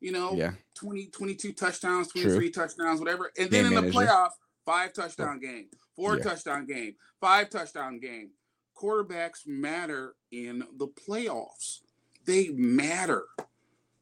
You 0.00 0.12
know, 0.12 0.34
Yeah. 0.34 0.52
20, 0.74 1.06
22 1.06 1.52
touchdowns, 1.52 2.12
True. 2.12 2.22
23 2.24 2.50
touchdowns, 2.50 3.00
whatever. 3.00 3.30
And 3.38 3.50
then 3.50 3.64
Game 3.64 3.72
in 3.72 3.74
the 3.76 3.82
manager. 3.92 3.98
playoff, 4.12 4.30
five 4.66 4.92
touchdown 4.92 5.38
game, 5.40 5.68
four 5.96 6.16
Yeah. 6.18 6.24
touchdown 6.24 6.66
game, 6.66 6.96
five 7.20 7.48
touchdown 7.50 7.98
game. 8.00 8.30
Quarterbacks 8.76 9.46
matter 9.46 10.14
in 10.32 10.64
the 10.76 10.88
playoffs. 10.88 11.80
They 12.26 12.48
matter. 12.48 13.24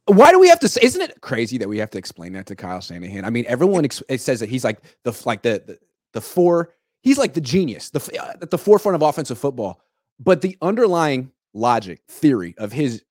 Why 0.07 0.33
do 0.33 0.41
we 0.41 0.49
have 0.49 0.61
to 0.61 0.69
say? 0.69 0.81
Isn't 0.83 1.03
it 1.03 1.21
crazy 1.21 1.59
that 1.59 1.69
we 1.69 1.79
have 1.79 1.91
to 1.91 1.99
explain 1.99 2.33
that 2.33 2.47
to 2.47 2.57
Kyle 2.57 2.81
Shanahan? 2.81 3.25
I 3.25 3.31
mean, 3.31 3.45
everyone 3.47 3.85
ex- 3.85 4.03
it 4.09 4.21
says 4.21 4.41
that 4.41 4.49
he's 4.49 4.65
like 4.65 4.81
the 5.05 5.13
like 5.27 5.43
the 5.43 5.63
the, 5.67 5.79
the 6.13 6.21
four. 6.21 6.75
He's 7.03 7.19
like 7.19 7.35
the 7.35 7.41
genius, 7.41 7.91
the 7.91 8.21
uh, 8.21 8.33
at 8.43 8.51
the 8.51 8.59
forefront 8.59 8.97
of 8.97 9.03
offensive 9.03 9.39
football. 9.39 9.81
But 10.19 10.43
the 10.43 10.57
underlying 10.61 11.33
logic 11.55 12.03
theory 12.09 12.55
of 12.59 12.73
his 12.73 13.03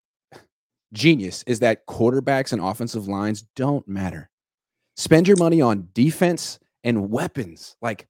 genius 0.93 1.43
is 1.47 1.59
that 1.59 1.85
quarterbacks 1.87 2.53
and 2.53 2.61
offensive 2.61 3.07
lines 3.07 3.43
don't 3.55 3.87
matter. 3.87 4.29
Spend 4.95 5.27
your 5.27 5.37
money 5.37 5.61
on 5.61 5.89
defense 5.93 6.59
and 6.83 7.09
weapons, 7.09 7.75
like 7.81 8.07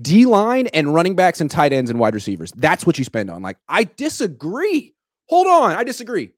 D 0.00 0.26
line 0.26 0.66
and 0.68 0.92
running 0.92 1.14
backs 1.14 1.40
and 1.40 1.50
tight 1.50 1.72
ends 1.72 1.90
and 1.90 1.98
wide 1.98 2.14
receivers. 2.14 2.52
That's 2.52 2.86
what 2.86 2.98
you 2.98 3.04
spend 3.04 3.30
on. 3.30 3.42
Like, 3.42 3.58
I 3.68 3.84
disagree. 3.84 4.94
Hold 5.28 5.46
on, 5.46 5.72
I 5.72 5.84
disagree. 5.84 6.32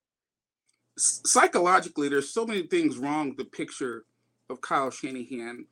Psychologically, 0.99 2.09
there's 2.09 2.31
so 2.31 2.47
many 2.47 2.63
things 2.63 2.97
wrong 2.99 3.29
with 3.29 3.39
the 3.39 3.45
picture 3.45 4.05
of 4.49 4.61
Kyle 4.61 4.91
Shanahan. 4.91 5.67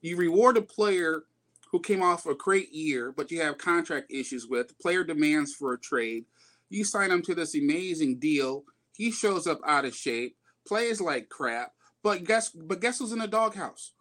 You 0.00 0.16
reward 0.16 0.56
a 0.56 0.62
player 0.62 1.22
who 1.70 1.80
came 1.80 2.02
off 2.02 2.26
a 2.26 2.34
great 2.34 2.72
year, 2.72 3.12
but 3.12 3.30
you 3.30 3.40
have 3.42 3.58
contract 3.58 4.10
issues 4.10 4.46
with. 4.46 4.68
The 4.68 4.74
player 4.74 5.04
demands 5.04 5.54
for 5.54 5.72
a 5.74 5.78
trade. 5.78 6.24
You 6.70 6.84
sign 6.84 7.10
him 7.10 7.22
to 7.22 7.34
this 7.34 7.54
amazing 7.54 8.18
deal. 8.18 8.64
He 8.96 9.10
shows 9.10 9.46
up 9.46 9.60
out 9.66 9.84
of 9.84 9.94
shape, 9.94 10.36
plays 10.66 11.00
like 11.00 11.28
crap. 11.28 11.72
But 12.02 12.24
guess, 12.24 12.50
but 12.50 12.80
guess 12.80 12.98
who's 12.98 13.12
in 13.12 13.18
the 13.18 13.26
doghouse? 13.26 13.92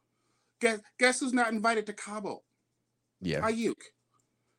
Guess, 0.61 0.79
guess 0.99 1.19
who's 1.19 1.33
not 1.33 1.51
invited 1.51 1.85
to 1.87 1.93
Cabo? 1.93 2.43
Yeah, 3.21 3.41
Aiyuk. 3.41 3.73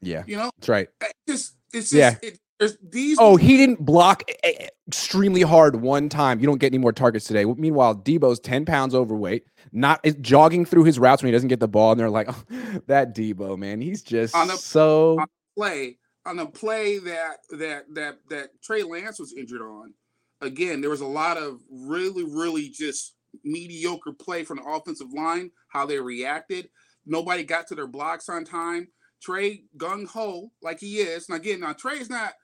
yeah, 0.01 0.25
You 0.27 0.37
know, 0.37 0.51
that's 0.59 0.69
right. 0.69 0.89
It 1.01 1.13
just 1.29 1.55
it's 1.73 1.91
just 1.91 1.95
Yeah. 1.95 2.17
it, 2.23 2.39
these. 2.83 3.19
Oh, 3.21 3.37
he 3.37 3.57
didn't 3.57 3.85
block 3.85 4.23
e- 4.31 4.35
e- 4.49 4.69
extremely 4.87 5.43
hard 5.43 5.77
one 5.77 6.09
time. 6.09 6.41
You 6.41 6.47
don't 6.47 6.59
get 6.59 6.69
any 6.69 6.79
more 6.79 6.93
targets 6.93 7.27
today. 7.27 7.45
Meanwhile, 7.45 7.97
Deebo's 7.97 8.41
10 8.41 8.65
pounds 8.65 8.95
overweight, 8.95 9.45
not 9.73 10.01
eh, 10.05 10.13
jogging 10.21 10.65
through 10.65 10.85
his 10.85 10.99
routes 10.99 11.23
when 11.23 11.29
he 11.29 11.33
doesn't 11.33 11.49
get 11.49 11.61
the 11.61 11.69
ball. 11.69 11.93
And 11.93 12.01
they're 12.01 12.11
like, 12.11 12.29
oh, 12.31 12.45
that 12.87 13.15
Debo, 13.15 13.57
man, 13.59 13.81
he's 13.81 14.03
just 14.03 14.35
On 14.35 14.49
the- 14.49 14.57
so. 14.57 15.19
on 15.21 15.27
play 15.57 15.99
on 16.27 16.39
a 16.41 16.47
play 16.47 16.99
that 16.99 17.37
that 17.59 17.85
that 17.95 18.19
that 18.29 18.49
Trey 18.63 18.83
Lance 18.83 19.19
was 19.19 19.33
injured 19.37 19.63
on. 19.63 19.95
Again, 20.41 20.81
there 20.81 20.91
was 20.91 21.01
a 21.01 21.07
lot 21.07 21.37
of 21.37 21.61
really, 21.71 22.25
really 22.25 22.69
just 22.69 23.15
mediocre 23.45 24.13
play 24.13 24.45
from 24.45 24.59
the 24.59 24.65
offensive 24.65 25.13
line. 25.13 25.51
How 25.69 25.87
they 25.87 25.99
reacted, 26.01 26.69
nobody 27.07 27.45
got 27.45 27.67
to 27.69 27.75
their 27.75 27.87
blocks 27.87 28.29
on 28.29 28.45
time. 28.45 28.89
Trey 29.23 29.65
gung 29.77 30.07
ho 30.07 30.51
like 30.63 30.79
he 30.81 30.99
is. 30.99 31.29
And 31.29 31.37
again, 31.39 31.61
now 31.61 31.73
Trey's 31.73 32.09
not. 32.11 32.35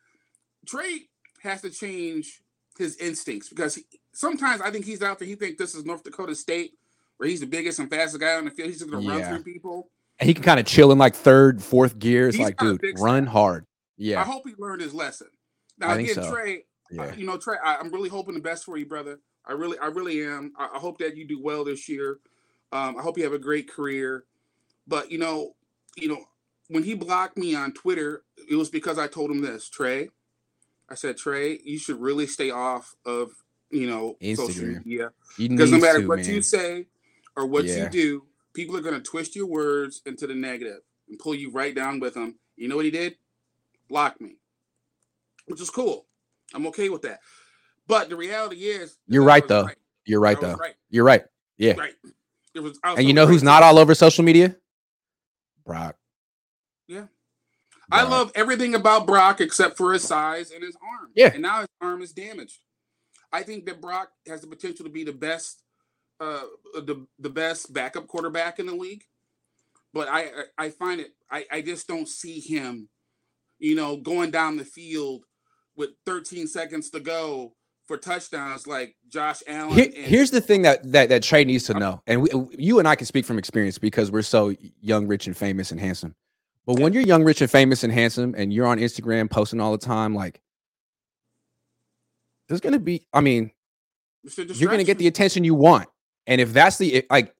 Trey 0.66 1.08
has 1.42 1.62
to 1.62 1.70
change 1.70 2.42
his 2.78 2.96
instincts 2.96 3.48
because 3.48 3.76
he, 3.76 3.82
sometimes 4.12 4.60
I 4.60 4.70
think 4.70 4.84
he's 4.84 5.02
out 5.02 5.18
there. 5.18 5.28
He 5.28 5.34
thinks 5.34 5.58
this 5.58 5.74
is 5.74 5.84
North 5.84 6.02
Dakota 6.04 6.34
State, 6.34 6.74
where 7.18 7.28
he's 7.28 7.40
the 7.40 7.46
biggest 7.46 7.78
and 7.78 7.88
fastest 7.90 8.20
guy 8.20 8.34
on 8.36 8.44
the 8.44 8.50
field. 8.50 8.68
He's 8.70 8.78
just 8.78 8.90
going 8.90 9.04
to 9.06 9.12
Yeah. 9.12 9.30
run 9.30 9.42
through 9.42 9.52
people. 9.52 9.90
And 10.20 10.28
he 10.28 10.34
can 10.34 10.44
kind 10.44 10.60
of 10.60 10.66
chill 10.66 10.92
in 10.92 10.98
like 10.98 11.14
third, 11.14 11.62
fourth 11.62 11.98
gear. 11.98 12.28
It's 12.28 12.36
He's 12.36 12.44
like, 12.46 12.58
dude, 12.58 12.80
run 12.98 13.26
hard. 13.26 13.66
I 14.00 14.22
hope 14.22 14.42
he 14.46 14.54
learned 14.58 14.80
his 14.82 14.94
lesson. 14.94 15.28
Now 15.78 15.90
I 15.90 15.98
again, 15.98 16.14
so. 16.14 16.30
Trey, 16.32 16.64
Yeah. 16.90 17.02
I- 17.02 17.14
you 17.14 17.26
know, 17.26 17.36
Trey, 17.36 17.56
I, 17.62 17.76
I'm 17.76 17.90
really 17.92 18.08
hoping 18.08 18.34
the 18.34 18.40
best 18.40 18.64
for 18.64 18.76
you, 18.76 18.86
brother. 18.86 19.18
I 19.46 19.52
really, 19.52 19.78
I 19.78 19.86
really 19.86 20.24
am. 20.24 20.52
I, 20.56 20.70
I 20.74 20.78
hope 20.78 20.98
that 20.98 21.16
you 21.16 21.26
do 21.26 21.40
well 21.42 21.64
this 21.64 21.88
year. 21.88 22.18
Um, 22.72 22.96
I 22.96 23.02
hope 23.02 23.18
you 23.18 23.24
have 23.24 23.32
a 23.32 23.38
great 23.38 23.70
career. 23.70 24.24
But 24.86 25.10
you 25.10 25.18
know, 25.18 25.54
you 25.96 26.08
know, 26.08 26.24
when 26.68 26.82
he 26.82 26.94
blocked 26.94 27.36
me 27.36 27.54
on 27.54 27.72
Twitter, 27.72 28.22
it 28.48 28.56
was 28.56 28.68
because 28.70 28.98
I 28.98 29.06
told 29.06 29.30
him 29.30 29.42
this, 29.42 29.68
Trey. 29.68 30.08
I 30.90 30.94
said, 30.94 31.16
Trey, 31.16 31.58
you 31.64 31.78
should 31.78 32.00
really 32.00 32.26
stay 32.26 32.50
off 32.50 32.94
of 33.06 33.30
you 33.70 33.88
know 33.88 34.16
social 34.34 34.66
media 34.66 35.10
because 35.38 35.70
no 35.72 35.78
matter 35.78 36.00
to, 36.02 36.06
what 36.08 36.18
man. 36.20 36.28
you 36.30 36.42
say 36.42 36.86
or 37.36 37.46
what 37.46 37.64
Yeah. 37.64 37.84
you 37.84 37.88
do, 37.90 38.22
people 38.54 38.76
are 38.76 38.80
going 38.82 38.94
to 38.94 39.00
twist 39.00 39.34
your 39.34 39.46
words 39.46 40.02
into 40.06 40.26
the 40.26 40.34
negative 40.34 40.80
and 41.08 41.18
pull 41.18 41.34
you 41.34 41.50
right 41.50 41.74
down 41.74 42.00
with 42.00 42.14
them. 42.14 42.36
You 42.56 42.68
know 42.68 42.76
what 42.76 42.84
he 42.84 42.90
did? 42.90 43.16
Block 43.88 44.20
me, 44.20 44.36
which 45.46 45.60
is 45.60 45.70
cool. 45.70 46.06
I'm 46.54 46.66
okay 46.68 46.88
with 46.88 47.02
that. 47.02 47.20
But 47.86 48.08
the 48.08 48.16
reality 48.16 48.56
is, 48.64 48.96
You're 49.08 49.24
right, 49.24 49.46
though. 49.46 49.68
You're 50.06 50.20
right, 50.20 50.40
though. 50.40 50.54
Right. 50.54 50.74
You're 50.90 51.04
right. 51.04 51.24
Yeah. 51.58 51.72
Right. 51.72 51.94
It 52.54 52.60
was, 52.60 52.78
And 52.84 53.06
you 53.06 53.12
know 53.12 53.24
right. 53.24 53.30
who's 53.30 53.42
not 53.42 53.62
all 53.62 53.78
over 53.78 53.94
social 53.94 54.24
media? 54.24 54.56
Brock. 55.66 55.96
I 57.94 58.02
love 58.04 58.32
everything 58.34 58.74
about 58.74 59.06
Brock 59.06 59.40
except 59.40 59.76
for 59.76 59.92
his 59.92 60.02
size 60.04 60.50
and 60.50 60.62
his 60.62 60.76
arm. 60.82 61.10
Yeah. 61.14 61.30
And 61.32 61.42
now 61.42 61.60
his 61.60 61.68
arm 61.80 62.02
is 62.02 62.12
damaged. 62.12 62.58
I 63.32 63.42
think 63.42 63.66
that 63.66 63.80
Brock 63.80 64.10
has 64.28 64.40
the 64.42 64.46
potential 64.46 64.84
to 64.84 64.90
be 64.90 65.04
the 65.04 65.12
best, 65.12 65.62
uh, 66.20 66.42
the 66.74 67.06
the 67.18 67.30
best 67.30 67.72
backup 67.72 68.06
quarterback 68.06 68.58
in 68.58 68.66
the 68.66 68.74
league. 68.74 69.04
But 69.92 70.08
I 70.08 70.28
I 70.58 70.70
find 70.70 71.00
it 71.00 71.12
I 71.30 71.44
I 71.50 71.60
just 71.62 71.86
don't 71.88 72.08
see 72.08 72.40
him, 72.40 72.88
you 73.58 73.74
know, 73.76 73.96
going 73.96 74.30
down 74.30 74.56
the 74.56 74.64
field 74.64 75.24
with 75.76 75.90
13 76.06 76.46
seconds 76.46 76.90
to 76.90 77.00
go 77.00 77.54
for 77.86 77.96
touchdowns 77.96 78.66
like 78.66 78.94
Josh 79.08 79.42
Allen. 79.46 79.74
Here- 79.74 79.84
and- 79.86 79.94
here's 79.94 80.30
the 80.30 80.40
thing 80.40 80.62
that 80.62 80.90
that 80.92 81.08
that 81.10 81.22
Trey 81.22 81.44
needs 81.44 81.64
to 81.64 81.74
know, 81.74 82.02
and 82.06 82.22
we, 82.22 82.28
you 82.56 82.78
and 82.78 82.86
I 82.88 82.94
can 82.96 83.06
speak 83.06 83.24
from 83.24 83.38
experience 83.38 83.78
because 83.78 84.10
we're 84.10 84.22
so 84.22 84.54
young, 84.80 85.06
rich, 85.06 85.26
and 85.26 85.36
famous 85.36 85.70
and 85.70 85.80
handsome. 85.80 86.14
But 86.66 86.80
when 86.80 86.92
you're 86.92 87.02
young, 87.02 87.24
rich, 87.24 87.40
and 87.42 87.50
famous 87.50 87.84
and 87.84 87.92
handsome, 87.92 88.34
and 88.36 88.52
you're 88.52 88.66
on 88.66 88.78
Instagram 88.78 89.30
posting 89.30 89.60
all 89.60 89.72
the 89.72 89.78
time, 89.78 90.14
like 90.14 90.40
there's 92.48 92.60
gonna 92.60 92.78
be, 92.78 93.06
I 93.12 93.20
mean, 93.20 93.50
you're 94.36 94.70
gonna 94.70 94.84
get 94.84 94.98
the 94.98 95.06
attention 95.06 95.44
you 95.44 95.54
want, 95.54 95.88
and 96.26 96.40
if 96.40 96.52
that's 96.52 96.78
the 96.78 97.04
like, 97.10 97.34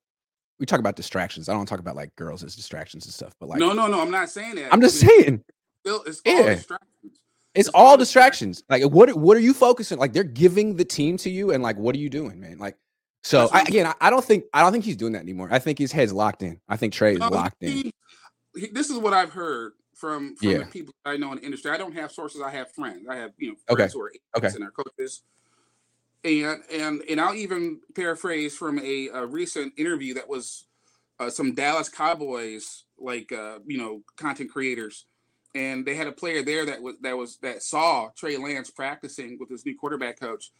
we 0.60 0.66
talk 0.66 0.78
about 0.78 0.96
distractions. 0.96 1.48
I 1.48 1.54
don't 1.54 1.66
talk 1.66 1.80
about 1.80 1.96
like 1.96 2.14
girls 2.16 2.44
as 2.44 2.54
distractions 2.54 3.06
and 3.06 3.14
stuff, 3.14 3.34
but 3.40 3.48
like, 3.48 3.58
no, 3.58 3.72
no, 3.72 3.86
no. 3.86 4.00
I'm 4.00 4.10
not 4.10 4.30
saying 4.30 4.56
that. 4.56 4.72
I'm 4.72 4.80
just 4.80 5.00
saying 5.00 5.42
Still, 5.80 6.02
it's 6.06 6.22
all 6.26 6.32
Yeah. 6.32 6.54
distractions. 6.54 6.90
it's 7.02 7.18
It's 7.54 7.68
all 7.70 7.86
all 7.86 7.96
distractions. 7.96 8.62
Like, 8.68 8.82
what 8.84 9.14
what 9.16 9.36
are 9.36 9.40
you 9.40 9.54
focusing? 9.54 9.98
Like, 9.98 10.12
they're 10.12 10.24
giving 10.24 10.76
the 10.76 10.84
team 10.84 11.16
to 11.18 11.30
you, 11.30 11.50
and 11.50 11.62
like, 11.62 11.76
what 11.76 11.94
are 11.94 11.98
you 11.98 12.10
doing, 12.10 12.40
man? 12.40 12.58
Like. 12.58 12.76
So 13.22 13.48
I, 13.54 13.62
again, 13.62 13.86
I, 13.86 13.94
I 14.02 14.10
don't 14.10 14.22
think 14.22 14.44
I 14.52 14.60
don't 14.60 14.70
think 14.70 14.84
he's 14.84 14.98
doing 14.98 15.14
that 15.14 15.22
anymore. 15.22 15.48
I 15.50 15.58
think 15.58 15.78
his 15.78 15.90
head's 15.92 16.12
locked 16.12 16.42
in. 16.42 16.60
I 16.68 16.76
think 16.76 16.92
Trey 16.92 17.14
is 17.14 17.20
No, 17.20 17.28
locked 17.30 17.62
in. 17.62 17.90
This 18.72 18.90
is 18.90 18.98
what 18.98 19.12
I've 19.12 19.30
heard 19.32 19.72
from 19.94 20.36
from 20.36 20.48
Yeah. 20.48 20.58
the 20.58 20.66
people 20.66 20.94
I 21.04 21.16
know 21.16 21.32
in 21.32 21.38
the 21.38 21.44
industry. 21.44 21.70
I 21.70 21.76
don't 21.76 21.92
have 21.94 22.10
sources. 22.12 22.40
I 22.40 22.50
have 22.50 22.72
friends. 22.72 23.06
I 23.08 23.16
have 23.16 23.32
you 23.38 23.48
know 23.50 23.56
Okay. 23.70 23.82
friends 23.82 23.92
who 23.94 24.00
are 24.02 24.12
Okay. 24.36 24.48
and 24.54 24.64
our 24.64 24.70
coaches. 24.70 25.22
And 26.24 26.62
and 26.72 27.02
and 27.08 27.20
I'll 27.20 27.34
even 27.34 27.80
paraphrase 27.94 28.56
from 28.56 28.78
a, 28.78 29.08
a 29.08 29.26
recent 29.26 29.74
interview 29.76 30.14
that 30.14 30.28
was 30.28 30.64
uh, 31.20 31.28
some 31.30 31.54
Dallas 31.54 31.88
Cowboys 31.88 32.84
like 32.98 33.30
uh, 33.30 33.58
you 33.66 33.76
know 33.76 34.02
content 34.16 34.50
creators, 34.50 35.04
and 35.54 35.84
they 35.84 35.94
had 35.94 36.06
a 36.06 36.12
player 36.12 36.42
there 36.42 36.64
that 36.64 36.80
was 36.80 36.96
that 37.02 37.16
was 37.16 37.36
that 37.38 37.62
saw 37.62 38.08
Trey 38.16 38.36
Lance 38.38 38.70
practicing 38.70 39.36
with 39.38 39.50
his 39.50 39.66
new 39.66 39.76
quarterback 39.76 40.18
coach, 40.18 40.50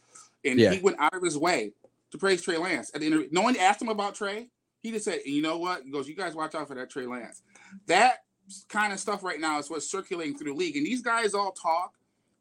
and 0.43 0.59
Yeah. 0.59 0.71
he 0.73 0.79
went 0.79 0.97
out 0.99 1.15
of 1.15 1.23
his 1.23 1.37
way 1.37 1.73
to 2.11 2.17
praise 2.19 2.43
Trey 2.43 2.57
Lance 2.57 2.91
at 2.93 3.01
the 3.01 3.07
interview. 3.07 3.27
No 3.31 3.41
one 3.41 3.55
asked 3.57 3.81
him 3.81 3.89
about 3.89 4.13
Trey. 4.15 4.49
He 4.83 4.91
just 4.91 5.03
said, 5.05 5.21
"You 5.25 5.41
know 5.41 5.57
what?" 5.57 5.81
He 5.83 5.89
goes, 5.89 6.07
"You 6.07 6.13
guys 6.15 6.35
watch 6.35 6.53
out 6.53 6.67
for 6.67 6.75
that 6.75 6.91
Trey 6.91 7.07
Lance." 7.07 7.41
That 7.87 8.23
kind 8.69 8.93
of 8.93 8.99
stuff 8.99 9.23
right 9.23 9.39
now 9.39 9.59
is 9.59 9.69
what's 9.69 9.89
circulating 9.89 10.37
through 10.37 10.51
the 10.51 10.57
league, 10.57 10.77
and 10.77 10.85
these 10.85 11.01
guys 11.01 11.33
all 11.33 11.51
talk 11.51 11.93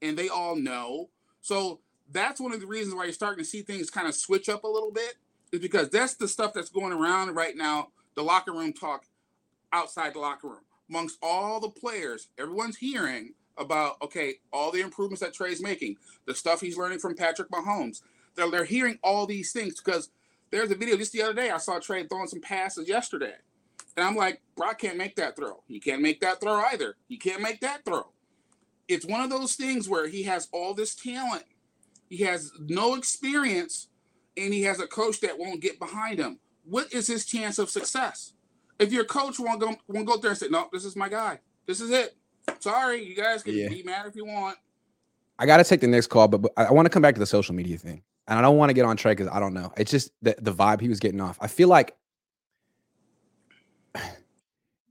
and 0.02 0.18
they 0.18 0.28
all 0.28 0.56
know. 0.56 1.08
So 1.40 1.80
that's 2.12 2.40
one 2.40 2.52
of 2.52 2.60
the 2.60 2.66
reasons 2.66 2.94
why 2.94 3.04
you're 3.04 3.12
starting 3.12 3.42
to 3.42 3.48
see 3.48 3.62
things 3.62 3.90
kind 3.90 4.06
of 4.06 4.14
switch 4.14 4.48
up 4.48 4.64
a 4.64 4.68
little 4.68 4.90
bit, 4.90 5.14
is 5.52 5.60
because 5.60 5.88
that's 5.88 6.14
the 6.14 6.28
stuff 6.28 6.52
that's 6.52 6.70
going 6.70 6.92
around 6.92 7.34
right 7.34 7.56
now. 7.56 7.88
The 8.14 8.22
locker 8.22 8.52
room 8.52 8.72
talk 8.72 9.04
outside 9.72 10.14
the 10.14 10.20
locker 10.20 10.48
room 10.48 10.60
amongst 10.88 11.18
all 11.22 11.60
the 11.60 11.70
players. 11.70 12.28
Everyone's 12.38 12.76
hearing 12.76 13.34
about 13.56 13.96
okay, 14.02 14.34
all 14.52 14.70
the 14.70 14.80
improvements 14.80 15.20
that 15.20 15.32
Trey's 15.32 15.62
making, 15.62 15.96
the 16.26 16.34
stuff 16.34 16.60
he's 16.60 16.76
learning 16.76 16.98
from 16.98 17.14
Patrick 17.14 17.50
Mahomes, 17.50 18.02
they're, 18.34 18.50
they're 18.50 18.64
hearing 18.64 18.98
all 19.02 19.26
these 19.26 19.52
things 19.52 19.80
because 19.80 20.10
there's 20.50 20.70
a 20.70 20.74
video 20.74 20.96
just 20.96 21.12
the 21.12 21.22
other 21.22 21.34
day 21.34 21.50
I 21.50 21.58
saw 21.58 21.78
Trey 21.78 22.06
throwing 22.06 22.28
some 22.28 22.40
passes 22.40 22.88
yesterday. 22.88 23.34
And 23.96 24.06
I'm 24.06 24.16
like, 24.16 24.40
Brock 24.56 24.80
can't 24.80 24.96
make 24.96 25.16
that 25.16 25.36
throw. 25.36 25.62
He 25.68 25.78
can't 25.80 26.02
make 26.02 26.20
that 26.20 26.40
throw 26.40 26.62
either. 26.72 26.96
He 27.08 27.16
can't 27.16 27.42
make 27.42 27.60
that 27.60 27.84
throw. 27.84 28.06
It's 28.88 29.06
one 29.06 29.20
of 29.20 29.30
those 29.30 29.54
things 29.54 29.88
where 29.88 30.08
he 30.08 30.24
has 30.24 30.48
all 30.52 30.74
this 30.74 30.94
talent. 30.94 31.44
He 32.08 32.18
has 32.24 32.52
no 32.58 32.94
experience 32.94 33.88
and 34.36 34.52
he 34.52 34.62
has 34.62 34.80
a 34.80 34.86
coach 34.86 35.20
that 35.20 35.38
won't 35.38 35.60
get 35.60 35.78
behind 35.78 36.18
him. 36.18 36.38
What 36.64 36.92
is 36.92 37.06
his 37.06 37.24
chance 37.24 37.58
of 37.58 37.70
success? 37.70 38.32
If 38.78 38.92
your 38.92 39.04
coach 39.04 39.38
won't 39.38 39.60
go 39.60 39.76
won't 39.88 40.06
go 40.06 40.16
there 40.16 40.30
and 40.32 40.38
say, 40.38 40.48
No, 40.48 40.68
this 40.72 40.84
is 40.84 40.96
my 40.96 41.08
guy. 41.08 41.38
This 41.66 41.80
is 41.80 41.90
it. 41.90 42.16
Sorry, 42.58 43.04
you 43.04 43.14
guys 43.14 43.42
can 43.42 43.54
Yeah. 43.54 43.68
be 43.68 43.82
mad 43.82 44.06
if 44.06 44.16
you 44.16 44.26
want. 44.26 44.58
I 45.38 45.46
got 45.46 45.56
to 45.58 45.64
take 45.64 45.80
the 45.80 45.86
next 45.86 46.08
call, 46.08 46.28
but, 46.28 46.42
but 46.42 46.52
I, 46.56 46.70
want 46.72 46.86
to 46.86 46.90
come 46.90 47.02
back 47.02 47.14
to 47.14 47.20
the 47.20 47.26
social 47.26 47.54
media 47.54 47.76
thing, 47.76 48.02
and 48.28 48.38
I 48.38 48.42
don't 48.42 48.56
want 48.56 48.70
to 48.70 48.74
get 48.74 48.84
on 48.84 48.96
track 48.96 49.16
because 49.16 49.32
I 49.32 49.40
don't 49.40 49.54
know. 49.54 49.72
It's 49.76 49.90
just 49.90 50.10
the 50.22 50.34
the 50.40 50.52
vibe 50.52 50.80
he 50.80 50.88
was 50.88 51.00
getting 51.00 51.20
off. 51.20 51.38
I 51.40 51.46
feel 51.46 51.68
like 51.68 51.96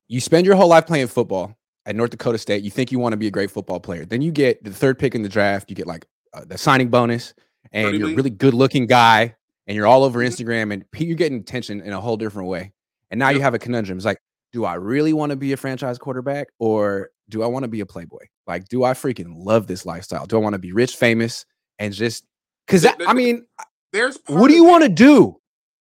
you 0.07 0.19
spend 0.19 0.45
your 0.45 0.55
whole 0.55 0.67
life 0.67 0.85
playing 0.85 1.07
football 1.07 1.55
at 1.85 1.95
North 1.95 2.11
Dakota 2.11 2.37
State. 2.37 2.63
You 2.63 2.71
think 2.71 2.91
you 2.91 2.99
want 2.99 3.13
to 3.13 3.17
be 3.17 3.27
a 3.27 3.31
great 3.31 3.51
football 3.51 3.79
player, 3.79 4.05
then 4.05 4.21
you 4.21 4.31
get 4.31 4.63
the 4.63 4.71
third 4.71 4.99
pick 4.99 5.15
in 5.15 5.21
the 5.23 5.29
draft. 5.29 5.69
You 5.69 5.75
get 5.75 5.87
like 5.87 6.05
uh, 6.33 6.45
the 6.45 6.57
signing 6.57 6.89
bonus, 6.89 7.33
and 7.71 7.95
you're 7.97 8.09
a 8.09 8.15
really 8.15 8.29
good 8.29 8.53
looking 8.53 8.85
guy, 8.85 9.35
and 9.67 9.75
you're 9.75 9.87
all 9.87 10.03
over 10.03 10.19
Mhm. 10.19 10.27
Instagram, 10.27 10.73
and 10.73 10.85
you're 10.97 11.15
getting 11.17 11.39
attention 11.39 11.81
in 11.81 11.93
a 11.93 12.01
whole 12.01 12.17
different 12.17 12.49
way. 12.49 12.71
And 13.11 13.19
now 13.19 13.29
you 13.29 13.41
have 13.41 13.53
a 13.53 13.59
conundrum. 13.59 13.97
It's 13.97 14.05
like, 14.05 14.19
do 14.51 14.65
I 14.65 14.75
really 14.75 15.13
want 15.13 15.29
to 15.31 15.35
be 15.35 15.51
a 15.53 15.57
franchise 15.57 15.97
quarterback, 15.97 16.47
or 16.59 17.09
do 17.29 17.43
I 17.43 17.47
want 17.47 17.63
to 17.63 17.67
be 17.67 17.79
a 17.81 17.85
playboy? 17.85 18.25
Like, 18.47 18.67
do 18.67 18.83
I 18.83 18.93
freaking 18.93 19.33
love 19.37 19.67
this 19.67 19.85
lifestyle? 19.85 20.25
Do 20.25 20.37
I 20.37 20.39
want 20.39 20.53
to 20.53 20.59
be 20.59 20.71
rich, 20.71 20.95
famous, 20.95 21.45
and 21.79 21.93
just 21.93 22.25
because 22.65 22.85
I 22.85 23.13
mean, 23.13 23.45
There's 23.91 24.17
what 24.27 24.47
do 24.47 24.55
you 24.55 24.63
want 24.63 24.83
to 24.83 24.89
do? 24.89 25.39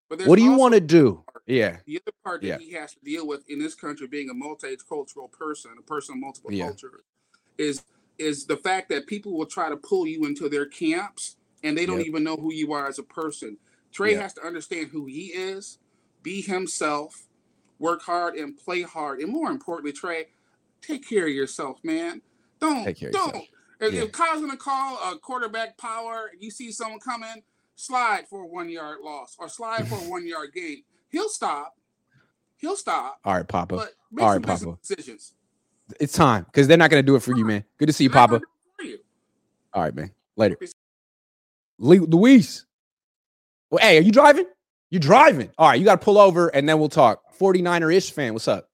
What 0.09 0.37
do 0.37 0.43
you 0.43 0.53
want 0.53 0.75
to 0.75 0.81
do? 0.81 1.22
Yeah, 1.47 1.79
The 1.87 2.01
other 2.01 2.13
part 2.25 2.41
that 2.43 2.47
Yeah. 2.47 2.59
he 2.59 2.71
has 2.73 2.95
to 2.95 3.01
deal 3.01 3.27
with 3.27 3.49
in 3.51 3.59
this 3.59 3.75
country, 3.75 4.07
being 4.07 4.31
a 4.31 4.35
multicultural 4.35 5.31
person, 5.33 5.73
a 5.79 5.83
person 5.83 6.15
of 6.15 6.21
multiple 6.21 6.53
Yeah. 6.53 6.67
cultures, 6.69 7.05
is 7.59 7.85
is 8.19 8.47
the 8.47 8.57
fact 8.59 8.89
that 8.91 9.07
people 9.07 9.33
will 9.37 9.47
try 9.47 9.69
to 9.71 9.77
pull 9.77 10.07
you 10.07 10.27
into 10.27 10.49
their 10.49 10.67
camps 10.67 11.37
and 11.65 11.77
they 11.77 11.87
don't 11.87 11.99
Yep. 11.99 12.07
even 12.07 12.23
know 12.23 12.37
who 12.37 12.53
you 12.53 12.73
are 12.73 12.87
as 12.87 12.99
a 12.99 13.03
person. 13.03 13.59
Trey 13.91 14.13
Yeah. 14.13 14.21
has 14.23 14.35
to 14.35 14.43
understand 14.43 14.89
who 14.89 15.07
he 15.07 15.33
is, 15.33 15.79
be 16.23 16.43
himself, 16.43 17.27
work 17.79 18.03
hard 18.03 18.37
and 18.37 18.57
play 18.57 18.83
hard, 18.83 19.21
and 19.21 19.33
more 19.33 19.51
importantly, 19.51 19.93
Trey, 19.93 20.29
take 20.83 21.09
care 21.09 21.27
of 21.27 21.33
yourself, 21.33 21.83
man. 21.83 22.23
Don't 22.61 22.85
don't. 23.11 23.49
If, 23.81 23.95
Yeah. 23.95 24.03
if 24.03 24.13
Kyle's 24.13 24.43
gonna 24.43 24.57
call 24.59 24.99
a 25.11 25.19
quarterback 25.19 25.77
power, 25.79 26.31
you 26.39 26.51
see 26.51 26.71
someone 26.71 27.01
coming, 27.01 27.43
slide 27.75 28.29
for 28.29 28.43
a 28.43 28.47
one 28.47 28.69
yard 28.69 29.01
loss 29.01 29.35
or 29.39 29.49
slide 29.49 29.89
for 29.89 29.97
a 29.97 29.99
one 30.09 30.27
yard 30.27 30.53
gain. 30.53 30.85
He'll 31.13 31.29
stop. 31.29 31.75
He'll 32.57 32.77
stop. 32.77 33.19
all 33.25 33.35
right, 33.35 33.47
Papa. 33.47 33.77
But 33.77 33.91
make 34.11 34.25
All 34.25 34.33
some 34.33 34.43
right, 34.43 34.47
business 34.47 34.65
Papa. 34.65 34.79
decisions. 34.83 35.35
It's 36.01 36.13
time 36.15 36.45
because 36.45 36.67
they're 36.67 36.77
not 36.79 36.91
gonna 36.91 37.03
do 37.03 37.15
it 37.17 37.23
for 37.23 37.37
you, 37.37 37.45
man. 37.45 37.65
Good 37.79 37.87
to 37.87 37.93
see 37.93 38.05
you, 38.05 38.11
They're 38.11 38.21
Papa. 38.21 38.31
gonna 38.33 38.41
do 38.41 38.47
it 38.47 38.83
for 38.83 38.89
you. 38.89 38.99
All 39.75 39.83
right, 39.83 39.95
man. 39.95 40.11
Later. 40.37 40.57
Lu- 41.79 42.07
Luis. 42.07 42.65
Well, 43.71 43.81
hey, 43.81 43.99
are 43.99 44.03
you 44.03 44.13
driving? 44.13 44.47
You 44.91 44.99
driving? 44.99 45.51
All 45.59 45.69
right, 45.69 45.79
you 45.79 45.85
got 45.85 46.01
to 46.01 46.05
pull 46.05 46.19
over 46.19 46.49
and 46.49 46.69
then 46.69 46.79
we'll 46.79 46.89
talk. 46.89 47.23
49er 47.39 47.95
ish 47.95 48.13
fan, 48.13 48.35
what's 48.35 48.47
up? 48.47 48.69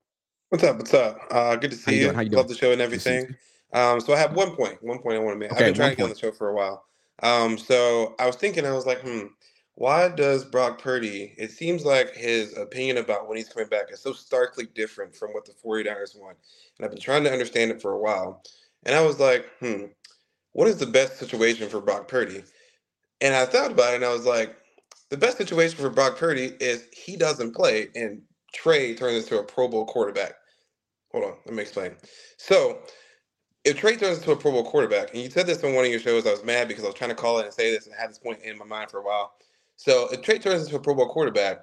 What's 0.50 0.64
up? 0.64 0.76
What's 0.76 0.92
up? 0.94 1.18
Uh, 1.30 1.56
good 1.56 1.70
to 1.70 1.76
How 1.76 1.82
see 1.82 1.92
you 1.92 1.98
you. 1.98 2.04
doing? 2.06 2.14
How 2.16 2.20
you 2.22 2.30
Love 2.30 2.48
the 2.48 2.54
show 2.54 2.72
and 2.72 2.80
Good 2.80 2.90
to 2.90 3.00
see 3.00 3.10
you 3.10 3.16
everything. 3.18 3.36
Um, 3.72 4.00
so 4.00 4.12
I 4.12 4.18
have 4.18 4.34
one 4.34 4.56
point. 4.56 4.82
One 4.82 4.98
point 4.98 5.16
I 5.16 5.20
want 5.20 5.34
to 5.36 5.38
make. 5.38 5.52
Okay, 5.52 5.60
I've 5.60 5.66
been 5.66 5.74
trying 5.74 5.86
one 5.86 5.90
to 5.90 5.96
get 5.96 6.02
on 6.04 6.10
the 6.10 6.18
show 6.18 6.32
for 6.32 6.48
a 6.50 6.54
while. 6.54 6.84
Um, 7.22 7.56
so 7.58 8.14
I 8.18 8.26
was 8.26 8.36
thinking, 8.36 8.66
I 8.66 8.72
was 8.72 8.86
like, 8.86 9.00
hmm, 9.00 9.26
why 9.78 10.08
does 10.08 10.44
Brock 10.44 10.82
Purdy? 10.82 11.36
It 11.38 11.52
seems 11.52 11.84
like 11.84 12.12
his 12.12 12.56
opinion 12.58 12.96
about 12.96 13.28
when 13.28 13.36
he's 13.36 13.48
coming 13.48 13.68
back 13.68 13.92
is 13.92 14.00
so 14.00 14.12
starkly 14.12 14.66
different 14.74 15.14
from 15.14 15.30
what 15.30 15.44
the 15.44 15.52
49ers 15.52 16.18
want. 16.18 16.36
And 16.76 16.84
I've 16.84 16.90
been 16.90 17.00
trying 17.00 17.22
to 17.22 17.32
understand 17.32 17.70
it 17.70 17.80
for 17.80 17.92
a 17.92 17.98
while. 17.98 18.42
And 18.84 18.96
I 18.96 19.02
was 19.02 19.20
like, 19.20 19.48
hmm, 19.60 19.84
what 20.50 20.66
is 20.66 20.78
the 20.78 20.86
best 20.86 21.20
situation 21.20 21.68
for 21.68 21.80
Brock 21.80 22.08
Purdy? 22.08 22.42
And 23.20 23.36
I 23.36 23.46
thought 23.46 23.70
about 23.70 23.92
it 23.92 23.96
and 23.96 24.04
I 24.04 24.12
was 24.12 24.26
like, 24.26 24.56
the 25.10 25.16
best 25.16 25.38
situation 25.38 25.78
for 25.78 25.90
Brock 25.90 26.18
Purdy 26.18 26.56
is 26.58 26.88
he 26.92 27.16
doesn't 27.16 27.54
play 27.54 27.86
and 27.94 28.20
Trey 28.52 28.96
turns 28.96 29.22
into 29.22 29.38
a 29.38 29.44
Pro 29.44 29.68
Bowl 29.68 29.86
quarterback. 29.86 30.32
Hold 31.12 31.24
on, 31.24 31.34
let 31.46 31.54
me 31.54 31.62
explain. 31.62 31.92
So, 32.36 32.80
if 33.64 33.76
Trey 33.76 33.96
turns 33.96 34.18
into 34.18 34.32
a 34.32 34.36
Pro 34.36 34.50
Bowl 34.50 34.64
quarterback, 34.64 35.14
and 35.14 35.22
you 35.22 35.30
said 35.30 35.46
this 35.46 35.62
on 35.62 35.74
one 35.74 35.84
of 35.84 35.90
your 35.92 36.00
shows, 36.00 36.26
I 36.26 36.32
was 36.32 36.42
mad 36.42 36.66
because 36.66 36.82
I 36.82 36.88
was 36.88 36.96
trying 36.96 37.10
to 37.10 37.16
call 37.16 37.38
it 37.38 37.44
and 37.44 37.54
say 37.54 37.70
this 37.70 37.86
and 37.86 37.94
had 37.94 38.10
this 38.10 38.18
point 38.18 38.42
in 38.42 38.58
my 38.58 38.64
mind 38.64 38.90
for 38.90 38.98
a 38.98 39.04
while. 39.04 39.34
So, 39.78 40.08
if 40.10 40.22
Trey 40.22 40.40
turns 40.40 40.64
into 40.64 40.74
a 40.74 40.80
Pro 40.80 40.96
Bowl 40.96 41.08
quarterback, 41.08 41.60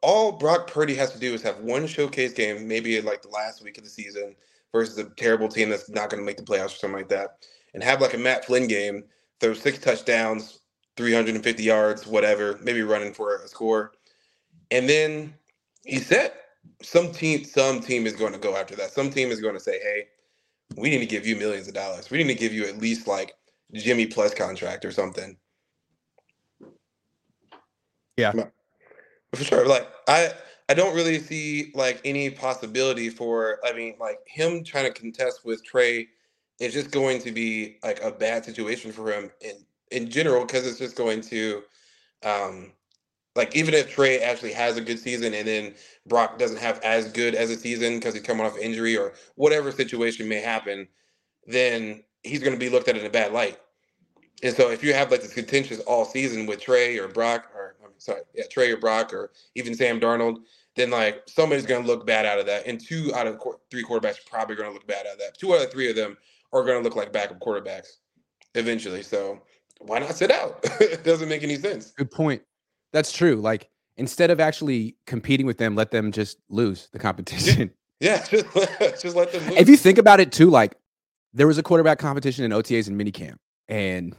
all 0.00 0.30
Brock 0.30 0.70
Purdy 0.70 0.94
has 0.94 1.10
to 1.10 1.18
do 1.18 1.34
is 1.34 1.42
have 1.42 1.58
one 1.58 1.88
showcase 1.88 2.32
game, 2.32 2.68
maybe 2.68 3.00
like 3.00 3.20
the 3.20 3.30
last 3.30 3.64
week 3.64 3.76
of 3.76 3.82
the 3.82 3.90
season 3.90 4.36
versus 4.70 4.96
a 4.96 5.10
terrible 5.16 5.48
team 5.48 5.68
that's 5.68 5.90
not 5.90 6.08
going 6.08 6.22
to 6.22 6.24
make 6.24 6.36
the 6.36 6.44
playoffs 6.44 6.66
or 6.66 6.78
something 6.78 6.98
like 6.98 7.08
that, 7.08 7.48
and 7.74 7.82
have 7.82 8.00
like 8.00 8.14
a 8.14 8.18
Matt 8.18 8.44
Flynn 8.44 8.68
game, 8.68 9.02
throw 9.40 9.54
six 9.54 9.80
touchdowns, 9.80 10.60
350 10.96 11.60
yards, 11.64 12.06
whatever, 12.06 12.60
maybe 12.62 12.82
running 12.82 13.12
for 13.12 13.34
a 13.38 13.48
score, 13.48 13.90
and 14.70 14.88
then 14.88 15.34
he's 15.84 16.06
set. 16.06 16.36
Some 16.80 17.10
team, 17.10 17.42
some 17.42 17.80
team 17.80 18.06
is 18.06 18.14
going 18.14 18.34
to 18.34 18.38
go 18.38 18.54
after 18.56 18.76
that. 18.76 18.92
Some 18.92 19.10
team 19.10 19.32
is 19.32 19.40
going 19.40 19.54
to 19.54 19.60
say, 19.60 19.80
"Hey, 19.80 20.06
we 20.76 20.90
need 20.90 21.00
to 21.00 21.06
give 21.06 21.26
you 21.26 21.34
millions 21.34 21.66
of 21.66 21.74
dollars. 21.74 22.08
We 22.08 22.18
need 22.18 22.32
to 22.32 22.38
give 22.38 22.52
you 22.52 22.66
at 22.66 22.78
least 22.78 23.08
like 23.08 23.34
Jimmy 23.72 24.06
plus 24.06 24.32
contract 24.32 24.84
or 24.84 24.92
something." 24.92 25.36
Yeah. 28.18 28.32
For 29.34 29.44
sure. 29.44 29.66
Like 29.66 29.88
I, 30.08 30.32
I 30.68 30.74
don't 30.74 30.94
really 30.94 31.18
see 31.18 31.70
like 31.74 32.00
any 32.04 32.30
possibility 32.30 33.08
for. 33.08 33.58
I 33.64 33.72
mean, 33.72 33.94
like 33.98 34.18
him 34.26 34.64
trying 34.64 34.92
to 34.92 35.00
contest 35.00 35.44
with 35.44 35.64
Trey 35.64 36.08
is 36.58 36.74
just 36.74 36.90
going 36.90 37.20
to 37.22 37.32
be 37.32 37.78
like 37.82 38.02
a 38.02 38.10
bad 38.10 38.44
situation 38.44 38.92
for 38.92 39.12
him 39.12 39.30
in 39.40 39.64
in 39.90 40.10
general 40.10 40.44
because 40.44 40.66
it's 40.66 40.78
just 40.78 40.96
going 40.96 41.20
to, 41.22 41.62
um, 42.22 42.72
like 43.34 43.54
even 43.56 43.72
if 43.72 43.88
Trey 43.90 44.20
actually 44.20 44.52
has 44.52 44.76
a 44.76 44.82
good 44.82 44.98
season 44.98 45.32
and 45.32 45.48
then 45.48 45.74
Brock 46.06 46.38
doesn't 46.38 46.58
have 46.58 46.80
as 46.80 47.10
good 47.12 47.34
as 47.34 47.50
a 47.50 47.56
season 47.56 47.94
because 47.94 48.12
he's 48.14 48.22
coming 48.22 48.44
off 48.44 48.58
injury 48.58 48.96
or 48.96 49.14
whatever 49.36 49.72
situation 49.72 50.28
may 50.28 50.40
happen, 50.40 50.86
then 51.46 52.02
he's 52.22 52.40
going 52.40 52.52
to 52.52 52.58
be 52.58 52.68
looked 52.68 52.88
at 52.88 52.96
in 52.96 53.06
a 53.06 53.10
bad 53.10 53.32
light. 53.32 53.58
And 54.42 54.54
so 54.54 54.70
if 54.70 54.84
you 54.84 54.92
have 54.92 55.10
like 55.10 55.22
this 55.22 55.34
contentious 55.34 55.80
all 55.80 56.04
season 56.04 56.46
with 56.46 56.60
Trey 56.60 56.98
or 56.98 57.08
Brock 57.08 57.50
sorry, 57.98 58.22
yeah, 58.34 58.44
Trey 58.50 58.72
or 58.72 58.76
Brock 58.76 59.12
or 59.12 59.30
even 59.54 59.74
Sam 59.74 60.00
Darnold, 60.00 60.38
then 60.76 60.90
like 60.90 61.22
somebody's 61.26 61.66
going 61.66 61.82
to 61.82 61.86
look 61.88 62.06
bad 62.06 62.26
out 62.26 62.38
of 62.38 62.46
that. 62.46 62.66
And 62.66 62.80
two 62.80 63.12
out 63.14 63.26
of 63.26 63.40
three 63.70 63.84
quarterbacks 63.84 64.18
are 64.18 64.30
probably 64.30 64.56
going 64.56 64.68
to 64.68 64.74
look 64.74 64.86
bad 64.86 65.06
out 65.06 65.14
of 65.14 65.18
that. 65.18 65.38
Two 65.38 65.54
out 65.54 65.64
of 65.64 65.70
three 65.70 65.90
of 65.90 65.96
them 65.96 66.16
are 66.52 66.64
going 66.64 66.78
to 66.78 66.84
look 66.84 66.96
like 66.96 67.12
backup 67.12 67.40
quarterbacks 67.40 67.98
eventually. 68.54 69.02
So 69.02 69.42
why 69.80 69.98
not 69.98 70.14
sit 70.14 70.30
out? 70.30 70.60
it 70.80 71.04
doesn't 71.04 71.28
make 71.28 71.42
any 71.42 71.56
sense. 71.56 71.92
Good 71.92 72.10
point. 72.10 72.42
That's 72.92 73.12
true. 73.12 73.36
Like 73.36 73.68
instead 73.96 74.30
of 74.30 74.40
actually 74.40 74.96
competing 75.06 75.44
with 75.46 75.58
them, 75.58 75.74
let 75.74 75.90
them 75.90 76.12
just 76.12 76.38
lose 76.48 76.88
the 76.92 76.98
competition. 76.98 77.70
Yeah, 78.00 78.24
just, 78.30 78.46
just 79.02 79.16
let 79.16 79.32
them 79.32 79.44
lose. 79.48 79.58
if 79.58 79.68
you 79.68 79.76
think 79.76 79.98
about 79.98 80.20
it 80.20 80.30
too, 80.30 80.50
like 80.50 80.76
there 81.34 81.48
was 81.48 81.58
a 81.58 81.64
quarterback 81.64 81.98
competition 81.98 82.44
in 82.44 82.52
OTAs 82.52 82.86
and 82.86 82.96
minicamp, 82.96 83.38
and 83.66 84.14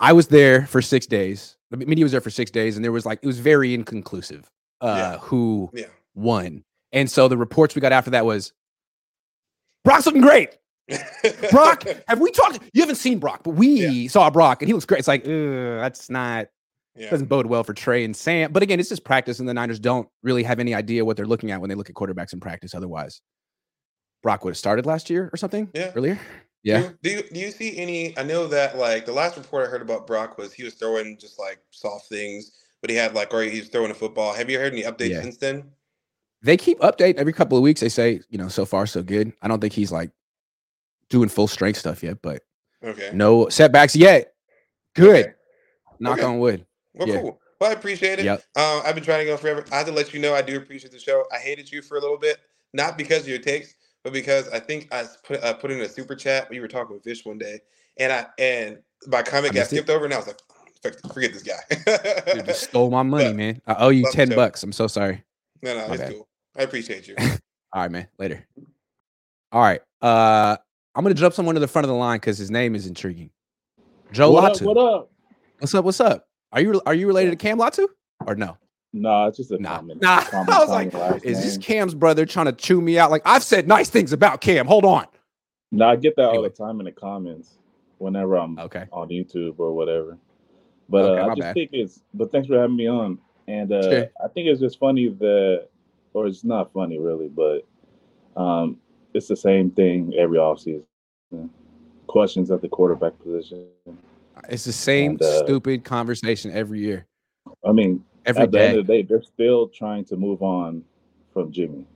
I 0.00 0.12
was 0.12 0.28
there 0.28 0.66
for 0.66 0.80
six 0.82 1.06
days. 1.06 1.56
The 1.70 1.76
media 1.78 2.04
was 2.04 2.12
there 2.12 2.20
for 2.20 2.30
six 2.30 2.50
days, 2.50 2.76
and 2.76 2.84
there 2.84 2.92
was 2.92 3.04
like 3.04 3.18
it 3.22 3.26
was 3.26 3.38
very 3.38 3.74
inconclusive 3.74 4.50
uh, 4.80 4.86
Yeah. 4.96 5.18
who 5.18 5.70
yeah. 5.74 5.86
won. 6.14 6.64
And 6.92 7.10
so 7.10 7.28
the 7.28 7.36
reports 7.36 7.74
we 7.74 7.80
got 7.80 7.92
after 7.92 8.10
that 8.12 8.24
was 8.24 8.52
Brock's 9.84 10.06
looking 10.06 10.22
great. 10.22 10.56
Brock, 11.50 11.84
have 12.06 12.20
we 12.20 12.30
talked? 12.30 12.60
You 12.72 12.80
haven't 12.82 12.96
seen 12.96 13.18
Brock, 13.18 13.42
but 13.44 13.50
we 13.50 14.08
saw 14.08 14.30
Brock, 14.30 14.62
and 14.62 14.68
he 14.68 14.72
looks 14.72 14.86
great. 14.86 15.00
It's 15.00 15.08
like, 15.08 15.24
that's 15.24 16.08
not 16.08 16.46
yeah. 16.96 17.10
doesn't 17.10 17.26
bode 17.28 17.44
well 17.46 17.62
for 17.62 17.74
Trey 17.74 18.04
and 18.04 18.16
Sam. 18.16 18.52
But 18.52 18.62
again, 18.62 18.80
it's 18.80 18.88
just 18.88 19.04
practice, 19.04 19.38
and 19.38 19.46
the 19.48 19.52
Niners 19.52 19.78
don't 19.78 20.08
really 20.22 20.42
have 20.44 20.58
any 20.60 20.74
idea 20.74 21.04
what 21.04 21.16
they're 21.18 21.26
looking 21.26 21.50
at 21.50 21.60
when 21.60 21.68
they 21.68 21.74
look 21.74 21.90
at 21.90 21.94
quarterbacks 21.96 22.32
in 22.32 22.40
practice. 22.40 22.74
Otherwise, 22.74 23.20
Brock 24.22 24.44
would 24.44 24.52
have 24.52 24.56
started 24.58 24.86
last 24.86 25.10
year 25.10 25.28
or 25.32 25.36
something 25.36 25.68
Yeah. 25.74 25.92
earlier. 25.94 26.18
Yeah. 26.62 26.82
Do, 26.82 26.94
do 27.02 27.10
you 27.10 27.22
do 27.32 27.40
you 27.40 27.50
see 27.50 27.76
any? 27.78 28.18
I 28.18 28.22
know 28.24 28.46
that 28.48 28.76
like 28.78 29.06
the 29.06 29.12
last 29.12 29.36
report 29.36 29.66
I 29.66 29.70
heard 29.70 29.82
about 29.82 30.06
Brock 30.06 30.38
was 30.38 30.52
he 30.52 30.64
was 30.64 30.74
throwing 30.74 31.16
just 31.18 31.38
like 31.38 31.60
soft 31.70 32.08
things, 32.08 32.52
but 32.80 32.90
he 32.90 32.96
had 32.96 33.14
like 33.14 33.32
or 33.32 33.42
he 33.42 33.60
was 33.60 33.68
throwing 33.68 33.90
a 33.90 33.94
football. 33.94 34.32
Have 34.34 34.50
you 34.50 34.58
heard 34.58 34.72
any 34.72 34.82
updates 34.82 35.10
Yeah. 35.10 35.22
since 35.22 35.36
then? 35.36 35.70
They 36.42 36.56
keep 36.56 36.78
update 36.80 37.16
every 37.16 37.32
couple 37.32 37.56
of 37.58 37.62
weeks. 37.64 37.80
They 37.80 37.88
say, 37.88 38.20
you 38.28 38.38
know, 38.38 38.48
so 38.48 38.64
far 38.64 38.86
so 38.86 39.02
good. 39.02 39.32
I 39.42 39.48
don't 39.48 39.60
think 39.60 39.72
he's 39.72 39.90
like 39.92 40.10
doing 41.10 41.28
full 41.28 41.48
strength 41.48 41.78
stuff 41.78 42.02
yet, 42.02 42.20
but 42.22 42.42
Okay. 42.84 43.10
no 43.12 43.48
setbacks 43.48 43.96
yet. 43.96 44.34
Good. 44.94 45.26
Okay. 45.26 45.34
Knock 46.00 46.18
Okay. 46.18 46.26
on 46.26 46.38
wood. 46.38 46.66
Well, 46.94 47.08
Yeah. 47.08 47.20
cool. 47.20 47.40
Well, 47.60 47.70
I 47.70 47.72
appreciate 47.72 48.20
it. 48.20 48.24
Yep. 48.24 48.42
Um, 48.56 48.82
I've 48.84 48.94
been 48.94 49.02
trying 49.02 49.20
to 49.20 49.24
go 49.24 49.36
forever. 49.36 49.64
I 49.72 49.78
have 49.78 49.86
to 49.86 49.92
let 49.92 50.14
you 50.14 50.20
know 50.20 50.32
I 50.34 50.42
do 50.42 50.56
appreciate 50.56 50.92
the 50.92 50.98
show. 51.00 51.24
I 51.32 51.38
hated 51.38 51.72
you 51.72 51.82
for 51.82 51.96
a 51.96 52.00
little 52.00 52.18
bit, 52.18 52.38
not 52.72 52.96
because 52.96 53.22
of 53.22 53.28
your 53.28 53.38
takes, 53.38 53.74
but 54.04 54.12
because 54.12 54.48
I 54.50 54.58
think 54.60 54.88
I 54.92 55.00
s- 55.00 55.18
put 55.24 55.42
I 55.42 55.52
put 55.52 55.70
in 55.70 55.80
a 55.80 55.88
super 55.88 56.14
chat. 56.14 56.48
We 56.50 56.60
were 56.60 56.68
talking 56.68 56.94
with 56.94 57.04
Fish 57.04 57.24
one 57.24 57.38
day, 57.38 57.60
and 57.98 58.12
I 58.12 58.26
and 58.38 58.78
my 59.06 59.22
comment 59.22 59.54
got 59.54 59.60
missed 59.60 59.72
it. 59.72 59.76
skipped 59.76 59.90
over, 59.90 60.04
and 60.04 60.14
I 60.14 60.18
was 60.18 60.26
like, 60.26 60.38
forget 61.12 61.32
this 61.32 61.42
guy. 61.42 62.34
You 62.34 62.42
just 62.42 62.64
stole 62.64 62.90
my 62.90 63.02
money, 63.04 63.24
But- 63.26 63.36
man. 63.36 63.62
I 63.66 63.74
owe 63.74 63.88
you 63.90 64.06
ten 64.12 64.28
bucks. 64.30 64.62
I'm 64.62 64.72
so 64.72 64.86
sorry. 64.86 65.22
no, 65.62 65.76
no, 65.76 65.88
My 65.88 65.94
it's 65.94 66.02
bad. 66.02 66.12
cool. 66.12 66.28
I 66.56 66.62
appreciate 66.62 67.06
you. 67.08 67.14
All 67.72 67.82
right, 67.82 67.90
man. 67.90 68.08
Later. 68.18 68.46
All 69.52 69.62
right. 69.62 69.80
Uh, 70.02 70.56
I'm 70.94 71.04
gonna 71.04 71.14
jump 71.14 71.34
someone 71.34 71.54
to 71.54 71.60
the 71.60 71.68
front 71.68 71.84
of 71.84 71.88
the 71.88 71.94
line 71.94 72.16
because 72.18 72.38
his 72.38 72.50
name 72.50 72.74
is 72.74 72.86
intriguing. 72.86 73.30
Joe 74.12 74.30
what 74.32 74.44
up? 74.56 74.62
What 74.62 74.76
up? 74.78 75.10
What's 75.58 75.74
up? 75.74 75.84
What's 75.84 76.00
up? 76.00 76.24
Are 76.52 76.60
you 76.60 76.80
are 76.86 76.94
you 76.94 77.06
related 77.06 77.30
to 77.30 77.36
Cam 77.36 77.58
Latu 77.58 77.86
or 78.26 78.34
no? 78.34 78.56
Nah, 78.92 79.26
it's 79.28 79.36
just 79.36 79.50
a 79.50 79.58
Nah, 79.58 79.76
common. 79.76 79.98
nah. 80.00 80.20
common- 80.30 80.52
I 80.52 80.58
was 80.60 80.70
like, 80.70 80.92
last 80.94 81.24
is 81.24 81.42
this. 81.42 81.58
Cam's 81.58 81.94
brother 81.94 82.24
trying 82.24 82.46
to 82.46 82.52
chew 82.52 82.80
me 82.80 82.98
out? 82.98 83.10
Like 83.10 83.22
I've 83.24 83.42
said 83.42 83.68
nice 83.68 83.90
things 83.90 84.12
about 84.12 84.40
Cam. 84.40 84.66
Hold 84.66 84.84
on. 84.84 85.06
No, 85.70 85.86
I 85.88 85.96
get 85.96 86.16
that 86.16 86.30
all 86.30 86.42
the 86.42 86.48
time 86.48 86.80
in 86.80 86.86
the 86.86 86.92
comments 86.92 87.58
whenever 87.98 88.36
I'm 88.36 88.58
Okay. 88.58 88.86
on 88.92 89.08
YouTube 89.08 89.56
or 89.58 89.72
whatever. 89.74 90.16
But 90.88 91.04
Okay, 91.04 91.20
uh, 91.20 91.24
I 91.26 91.28
just 91.30 91.40
bad. 91.40 91.54
think 91.54 91.70
it's. 91.74 92.00
But 92.14 92.32
thanks 92.32 92.48
for 92.48 92.58
having 92.58 92.76
me 92.76 92.88
on. 92.88 93.18
And 93.46 93.70
uh, 93.72 93.82
Sure. 93.82 94.10
I 94.24 94.28
think 94.28 94.48
it's 94.48 94.60
just 94.60 94.78
funny 94.78 95.08
that, 95.08 95.68
or 96.14 96.26
it's 96.26 96.44
not 96.44 96.72
funny 96.72 96.98
really, 96.98 97.28
but 97.28 97.66
um, 98.40 98.78
it's 99.12 99.28
the 99.28 99.36
same 99.36 99.70
thing 99.70 100.14
every 100.16 100.38
offseason. 100.38 100.84
Questions 102.06 102.50
at 102.50 102.62
the 102.62 102.68
quarterback 102.68 103.18
position. 103.22 103.66
It's 104.48 104.64
the 104.64 104.72
same 104.72 105.12
And, 105.12 105.22
uh, 105.22 105.44
stupid 105.44 105.84
conversation 105.84 106.50
every 106.52 106.80
year, 106.80 107.06
I 107.66 107.72
mean, 107.72 108.02
every 108.28 108.42
at 108.42 108.52
the 108.52 108.60
end 108.60 108.78
of 108.78 108.86
the 108.86 108.92
day, 108.92 109.02
they're 109.02 109.22
still 109.22 109.68
trying 109.68 110.04
to 110.06 110.16
move 110.16 110.42
on 110.42 110.84
from 111.32 111.50
Jimmy. 111.52 111.86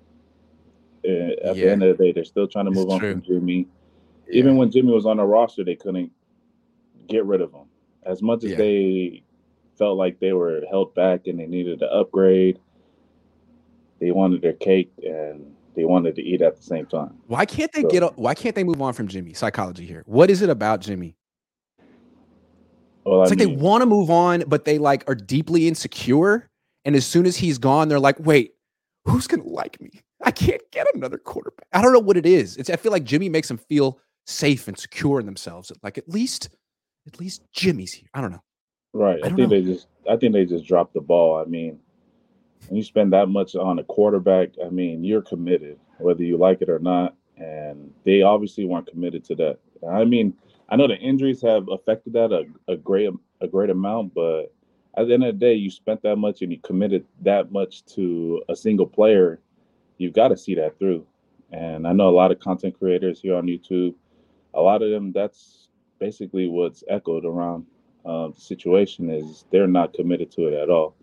Uh, 1.05 1.09
At 1.11 1.57
Yeah. 1.57 1.65
the 1.65 1.71
end 1.71 1.83
of 1.83 1.97
the 1.99 2.05
day, 2.05 2.13
they're 2.13 2.25
still 2.25 2.47
trying 2.47 2.67
to 2.67 2.71
It's 2.71 2.81
move 2.81 2.91
on 2.91 3.01
true. 3.01 3.13
from 3.13 3.23
Jimmy. 3.23 3.69
Yeah. 4.29 4.35
Even 4.39 4.57
when 4.57 4.71
Jimmy 4.71 4.93
was 4.93 5.05
on 5.07 5.17
the 5.17 5.25
roster, 5.25 5.65
they 5.65 5.75
couldn't 5.77 6.11
get 7.09 7.25
rid 7.25 7.41
of 7.41 7.53
him. 7.53 7.67
As 8.05 8.23
much 8.23 8.45
as 8.45 8.53
Yeah. 8.53 8.57
they 8.57 9.23
felt 9.77 9.97
like 9.97 10.21
they 10.21 10.33
were 10.33 10.65
held 10.71 10.95
back 10.95 11.27
and 11.27 11.39
they 11.39 11.47
needed 11.47 11.81
to 11.81 11.93
upgrade, 11.93 12.59
they 13.99 14.11
wanted 14.13 14.43
their 14.43 14.53
cake 14.53 14.93
and 15.05 15.55
they 15.75 15.85
wanted 15.85 16.15
to 16.17 16.23
eat 16.23 16.43
at 16.43 16.57
the 16.57 16.63
same 16.63 16.87
time. 16.87 17.19
Why 17.27 17.47
can't 17.47 17.73
they 17.73 17.83
So- 17.83 17.89
get? 17.89 18.19
Why 18.19 18.35
can't 18.35 18.55
they 18.55 18.65
move 18.65 18.81
on 18.83 18.93
from 18.93 19.09
Jimmy? 19.09 19.33
Psychology 19.33 19.87
here. 19.87 20.03
What 20.07 20.31
is 20.31 20.43
it 20.43 20.51
about 20.51 20.81
Jimmy? 20.81 21.17
Well, 23.05 23.23
It's 23.23 23.33
I 23.33 23.35
like 23.35 23.39
they 23.39 23.47
want 23.47 23.83
to 23.83 23.87
move 23.87 24.11
on, 24.11 24.45
but 24.47 24.65
they 24.65 24.79
like 24.79 25.09
are 25.09 25.15
deeply 25.15 25.69
insecure. 25.69 26.49
And 26.85 26.97
as 26.97 27.07
soon 27.07 27.27
as 27.27 27.37
he's 27.37 27.59
gone, 27.59 27.89
they're 27.89 28.01
like, 28.01 28.19
"Wait, 28.21 28.55
who's 29.05 29.27
gonna 29.27 29.45
like 29.45 29.81
me? 29.81 30.01
I 30.23 30.31
can't 30.31 30.63
get 30.71 30.87
another 30.95 31.19
quarterback." 31.19 31.67
I 31.73 31.83
don't 31.83 31.93
know 31.93 31.99
what 32.01 32.17
it 32.17 32.27
is. 32.27 32.57
It's 32.57 32.71
I 32.71 32.77
feel 32.77 32.93
like 32.93 33.05
Jimmy 33.05 33.29
makes 33.29 33.49
them 33.49 33.59
feel 33.59 33.99
safe 34.27 34.69
and 34.69 34.79
secure 34.79 35.21
in 35.21 35.27
themselves. 35.27 35.73
Like 35.83 35.99
at 35.99 36.09
least, 36.09 36.51
at 37.07 37.19
least 37.21 37.43
Jimmy's 37.53 37.93
here. 37.93 38.09
I 38.15 38.21
don't 38.21 38.33
know. 38.33 38.43
Right. 38.93 39.19
I 39.23 39.27
I, 39.27 39.31
think 39.31 39.39
know. 39.39 39.47
they 39.49 39.63
just 39.63 39.87
I 40.11 40.17
think 40.17 40.33
they 40.33 40.45
just 40.45 40.65
dropped 40.67 40.95
the 40.95 41.01
ball. 41.01 41.37
I 41.41 41.45
mean, 41.45 41.79
when 42.69 42.77
you 42.77 42.83
spend 42.83 43.13
that 43.13 43.29
much 43.29 43.55
on 43.57 43.79
a 43.79 43.85
quarterback, 43.85 44.51
I 44.65 44.69
mean, 44.71 45.05
you're 45.05 45.23
committed, 45.23 45.79
whether 45.99 46.23
you 46.23 46.37
like 46.37 46.63
it 46.63 46.69
or 46.69 46.79
not. 46.79 47.17
And 47.37 47.93
they 48.05 48.23
obviously 48.23 48.65
weren't 48.65 48.87
committed 48.87 49.25
to 49.25 49.35
that. 49.37 49.59
I 49.91 50.05
mean, 50.05 50.35
I 50.73 50.77
know 50.77 50.89
the 50.89 50.97
injuries 50.97 51.43
have 51.43 51.69
affected 51.69 52.15
that 52.15 52.33
a, 52.33 52.47
a 52.73 52.79
great 52.79 53.11
a 53.43 53.47
great 53.47 53.69
amount, 53.69 54.15
but 54.15 54.55
at 54.97 55.07
the 55.07 55.13
end 55.13 55.23
of 55.23 55.35
the 55.35 55.39
day, 55.39 55.53
you 55.53 55.71
spent 55.71 56.01
that 56.03 56.17
much 56.17 56.41
and 56.41 56.51
you 56.51 56.59
committed 56.61 57.05
that 57.21 57.53
much 57.53 57.85
to 57.95 58.43
a 58.49 58.57
single 58.57 58.87
player, 58.87 59.39
you've 59.99 60.15
got 60.15 60.29
to 60.29 60.37
see 60.37 60.55
that 60.55 60.79
through. 60.79 61.07
And 61.51 61.87
I 61.87 61.93
know 61.93 62.09
a 62.09 62.17
lot 62.17 62.33
of 62.33 62.41
content 62.41 62.79
creators 62.79 63.21
here 63.21 63.37
on 63.37 63.45
YouTube, 63.45 63.95
a 64.55 64.63
lot 64.63 64.83
of 64.83 64.91
them 64.91 65.13
that's 65.13 65.69
basically 65.99 66.49
what's 66.49 66.83
echoed 66.89 67.27
around 67.27 67.67
um, 68.07 68.33
the 68.35 68.41
situation 68.41 69.11
is 69.11 69.45
they're 69.51 69.67
not 69.67 69.93
committed 69.93 70.33
to 70.33 70.47
it 70.47 70.55
at 70.55 70.71
all. 70.71 70.97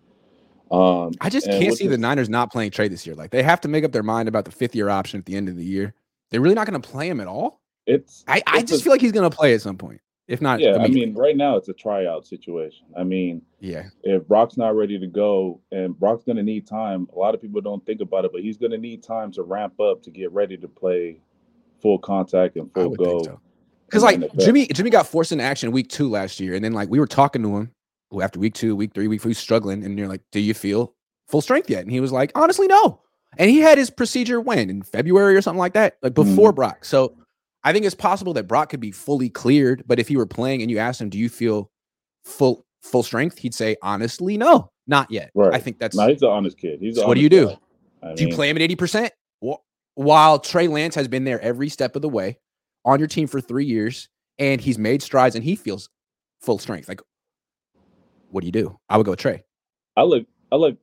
Um, 0.71 1.13
I 1.21 1.29
just 1.29 1.45
can't 1.45 1.77
see 1.77 1.87
the 1.87 1.97
Niners 1.97 2.27
not 2.27 2.51
playing 2.51 2.71
trade 2.71 2.91
this 2.91 3.05
year. 3.05 3.15
Like 3.15 3.29
they 3.29 3.43
have 3.43 3.61
to 3.61 3.67
make 3.67 3.83
up 3.83 3.91
their 3.91 4.03
mind 4.03 4.27
about 4.27 4.45
the 4.45 4.51
fifth 4.51 4.75
year 4.75 4.89
option 4.89 5.19
at 5.19 5.27
the 5.27 5.35
end 5.35 5.47
of 5.47 5.55
the 5.55 5.63
year. 5.63 5.93
They're 6.31 6.41
really 6.41 6.55
not 6.55 6.67
going 6.67 6.81
to 6.81 6.87
play 6.87 7.07
him 7.07 7.19
at 7.19 7.27
all. 7.27 7.61
It's 7.85 8.23
I, 8.27 8.41
I 8.47 8.59
it's 8.59 8.71
just 8.71 8.81
a- 8.81 8.83
feel 8.83 8.93
like 8.93 9.01
he's 9.01 9.11
going 9.11 9.29
to 9.29 9.35
play 9.35 9.53
at 9.53 9.61
some 9.61 9.77
point, 9.77 10.01
if 10.27 10.41
not. 10.41 10.59
yeah. 10.59 10.77
I 10.77 10.87
mean, 10.87 11.15
right 11.15 11.35
now 11.35 11.57
it's 11.57 11.69
a 11.69 11.73
tryout 11.73 12.27
situation. 12.27 12.85
I 12.97 13.03
mean, 13.03 13.41
yeah, 13.59 13.85
if 14.03 14.27
Brock's 14.27 14.57
not 14.57 14.75
ready 14.75 14.99
to 14.99 15.07
go, 15.07 15.61
and 15.71 15.97
Brock's 15.99 16.23
going 16.23 16.37
to 16.37 16.43
need 16.43 16.67
time. 16.67 17.07
A 17.15 17.19
lot 17.19 17.33
of 17.33 17.41
people 17.41 17.61
don't 17.61 17.85
think 17.85 18.01
about 18.01 18.25
it, 18.25 18.31
but 18.31 18.41
he's 18.41 18.57
going 18.57 18.71
to 18.71 18.77
need 18.77 19.03
time 19.03 19.31
to 19.33 19.43
ramp 19.43 19.79
up 19.79 20.03
to 20.03 20.11
get 20.11 20.31
ready 20.31 20.57
to 20.57 20.67
play 20.67 21.21
full 21.81 21.97
contact 21.97 22.57
and 22.57 22.71
full 22.73 22.89
go. 22.89 23.05
think 23.05 23.25
so. 23.25 23.41
Because 23.87 24.03
like. 24.03 24.21
Jimmy, 24.37 24.67
Jimmy 24.67 24.91
got 24.91 25.07
forced 25.07 25.31
into 25.31 25.43
action 25.43 25.71
week 25.71 25.89
two 25.89 26.09
last 26.09 26.39
year, 26.39 26.53
and 26.53 26.63
then 26.63 26.73
like 26.73 26.89
we 26.89 26.99
were 26.99 27.07
talking 27.07 27.41
to 27.41 27.57
him 27.57 27.71
after 28.21 28.39
week 28.39 28.53
two, 28.53 28.75
week 28.75 28.93
three, 28.93 29.07
week 29.07 29.21
four, 29.21 29.29
he 29.29 29.31
was 29.31 29.37
struggling, 29.37 29.83
and 29.83 29.97
you're 29.97 30.07
like, 30.07 30.21
"Do 30.31 30.39
you 30.39 30.53
feel 30.53 30.93
full 31.27 31.41
strength 31.41 31.69
yet?" 31.69 31.81
And 31.81 31.91
he 31.91 31.99
was 31.99 32.11
like, 32.11 32.31
"Honestly, 32.35 32.67
no." 32.67 33.01
And 33.37 33.49
he 33.49 33.59
had 33.59 33.77
his 33.77 33.89
procedure 33.89 34.41
when 34.41 34.69
in 34.69 34.81
February 34.81 35.35
or 35.35 35.41
something 35.41 35.59
like 35.59 35.73
that, 35.73 35.97
like 36.01 36.13
before 36.13 36.49
mm-hmm. 36.49 36.55
Brock. 36.55 36.85
So 36.85 37.15
I 37.63 37.73
think 37.73 37.85
it's 37.85 37.95
possible 37.95 38.33
that 38.33 38.47
Brock 38.47 38.69
could 38.69 38.79
be 38.79 38.91
fully 38.91 39.29
cleared, 39.29 39.83
but 39.85 39.99
if 39.99 40.07
he 40.07 40.17
were 40.17 40.25
playing 40.25 40.61
and 40.61 40.71
you 40.71 40.77
asked 40.77 41.01
him, 41.01 41.09
"Do 41.09 41.17
you 41.17 41.29
feel 41.29 41.71
full 42.23 42.65
full 42.81 43.03
strength?" 43.03 43.37
He'd 43.37 43.53
say, 43.53 43.75
"Honestly, 43.81 44.37
no, 44.37 44.71
not 44.87 45.11
yet." 45.11 45.31
I 45.53 45.59
think 45.59 45.79
that's. 45.79 45.95
No, 45.95 46.07
he's 46.07 46.21
an 46.21 46.29
honest 46.29 46.57
kid. 46.57 46.79
He's 46.79 46.95
So 46.95 47.01
an 47.03 47.07
what 47.07 47.15
do 47.15 47.21
you 47.21 47.29
do? 47.29 47.51
I 48.01 48.13
Do 48.13 48.25
you 48.27 48.33
play 48.33 48.49
him 48.49 48.55
at 48.55 48.61
eighty 48.61 48.75
percent? 48.75 49.13
While 49.95 50.39
Trey 50.39 50.69
Lance 50.69 50.95
has 50.95 51.09
been 51.09 51.25
there 51.25 51.41
every 51.41 51.67
step 51.67 51.97
of 51.97 52.01
the 52.01 52.07
way 52.07 52.39
on 52.85 52.99
your 52.99 53.07
team 53.09 53.27
for 53.27 53.41
three 53.41 53.65
years, 53.65 54.07
and 54.37 54.61
he's 54.61 54.77
made 54.77 55.01
strides, 55.01 55.35
and 55.35 55.43
he 55.43 55.57
feels 55.57 55.89
full 56.41 56.57
strength. 56.57 56.87
Like, 56.87 57.01
what 58.29 58.41
do 58.41 58.45
you 58.45 58.53
do? 58.53 58.79
I 58.87 58.95
would 58.95 59.05
go 59.05 59.11
with 59.11 59.19
Trey. 59.19 59.43
I 59.97 60.03
look, 60.03 60.25
I 60.53 60.55
look, 60.55 60.77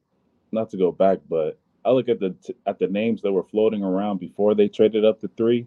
not 0.52 0.68
to 0.70 0.76
go 0.76 0.92
back, 0.92 1.20
but 1.30 1.58
I 1.86 1.90
look 1.92 2.10
at 2.10 2.20
the 2.20 2.36
t- 2.44 2.56
at 2.66 2.78
the 2.78 2.88
names 2.88 3.22
that 3.22 3.32
were 3.32 3.44
floating 3.44 3.82
around 3.82 4.20
before 4.20 4.54
they 4.54 4.68
traded 4.68 5.06
up 5.06 5.20
to 5.22 5.28
three, 5.36 5.66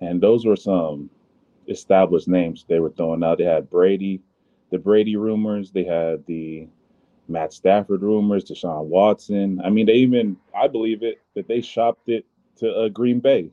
and 0.00 0.20
those 0.20 0.44
were 0.44 0.56
some 0.56 1.10
established 1.68 2.28
names 2.28 2.64
they 2.68 2.80
were 2.80 2.90
throwing 2.90 3.22
out. 3.22 3.38
They 3.38 3.44
had 3.44 3.70
Brady, 3.70 4.20
the 4.70 4.78
Brady 4.78 5.16
rumors. 5.16 5.70
They 5.70 5.84
had 5.84 6.24
the 6.26 6.66
Matt 7.28 7.52
Stafford 7.52 8.02
rumors, 8.02 8.44
Deshaun 8.44 8.86
Watson. 8.86 9.60
I 9.64 9.70
mean, 9.70 9.86
they 9.86 9.94
even, 9.94 10.36
I 10.56 10.66
believe 10.68 11.02
it, 11.02 11.20
that 11.34 11.46
they 11.46 11.60
shopped 11.60 12.08
it 12.08 12.26
to 12.56 12.70
uh, 12.72 12.88
Green 12.88 13.20
Bay, 13.20 13.50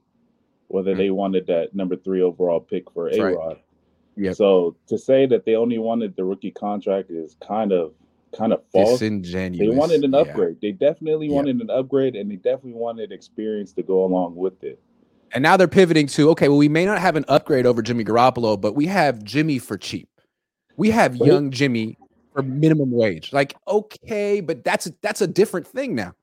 whether 0.69 0.93
Mm. 0.93 0.97
they 0.97 1.09
wanted 1.11 1.47
that 1.47 1.75
number 1.75 1.95
three 1.95 2.21
overall 2.21 2.59
pick 2.59 2.89
for 2.91 3.09
A 3.09 3.19
right. 3.21 3.35
Rod. 3.35 3.57
Yep. 4.17 4.35
So 4.35 4.75
to 4.87 4.97
say 4.97 5.25
that 5.27 5.45
they 5.45 5.55
only 5.55 5.77
wanted 5.77 6.15
the 6.15 6.25
rookie 6.25 6.51
contract 6.51 7.09
is 7.11 7.35
kind 7.45 7.71
of 7.71 7.93
kind 8.37 8.53
of 8.53 8.61
false. 8.71 8.99
Disingenuous. 8.99 9.57
They 9.59 9.75
wanted 9.75 10.03
an 10.03 10.11
Yeah. 10.11 10.19
upgrade. 10.19 10.57
They 10.61 10.71
definitely 10.71 11.27
Yep. 11.27 11.35
wanted 11.35 11.61
an 11.61 11.69
upgrade, 11.69 12.15
and 12.15 12.29
they 12.29 12.35
definitely 12.35 12.79
wanted 12.79 13.11
experience 13.11 13.71
to 13.73 13.83
go 13.83 14.03
along 14.03 14.35
with 14.35 14.63
it. 14.63 14.79
And 15.33 15.43
now 15.43 15.57
they're 15.57 15.67
pivoting 15.67 16.07
to 16.07 16.29
okay, 16.31 16.47
well, 16.49 16.57
we 16.57 16.69
may 16.69 16.85
not 16.85 16.99
have 16.99 17.15
an 17.15 17.25
upgrade 17.27 17.65
over 17.65 17.81
Jimmy 17.81 18.03
Garoppolo, 18.03 18.59
but 18.59 18.73
we 18.75 18.85
have 18.87 19.23
Jimmy 19.23 19.59
for 19.59 19.77
cheap. 19.77 20.09
We 20.77 20.89
have 20.91 21.19
Right. 21.19 21.27
young 21.27 21.51
Jimmy 21.51 21.97
for 22.33 22.41
minimum 22.41 22.91
wage. 22.91 23.33
Like, 23.33 23.55
okay, 23.67 24.39
but 24.41 24.63
that's 24.63 24.87
a, 24.87 24.93
that's 25.01 25.21
a 25.21 25.27
different 25.27 25.67
thing 25.67 25.93
now. 25.95 26.13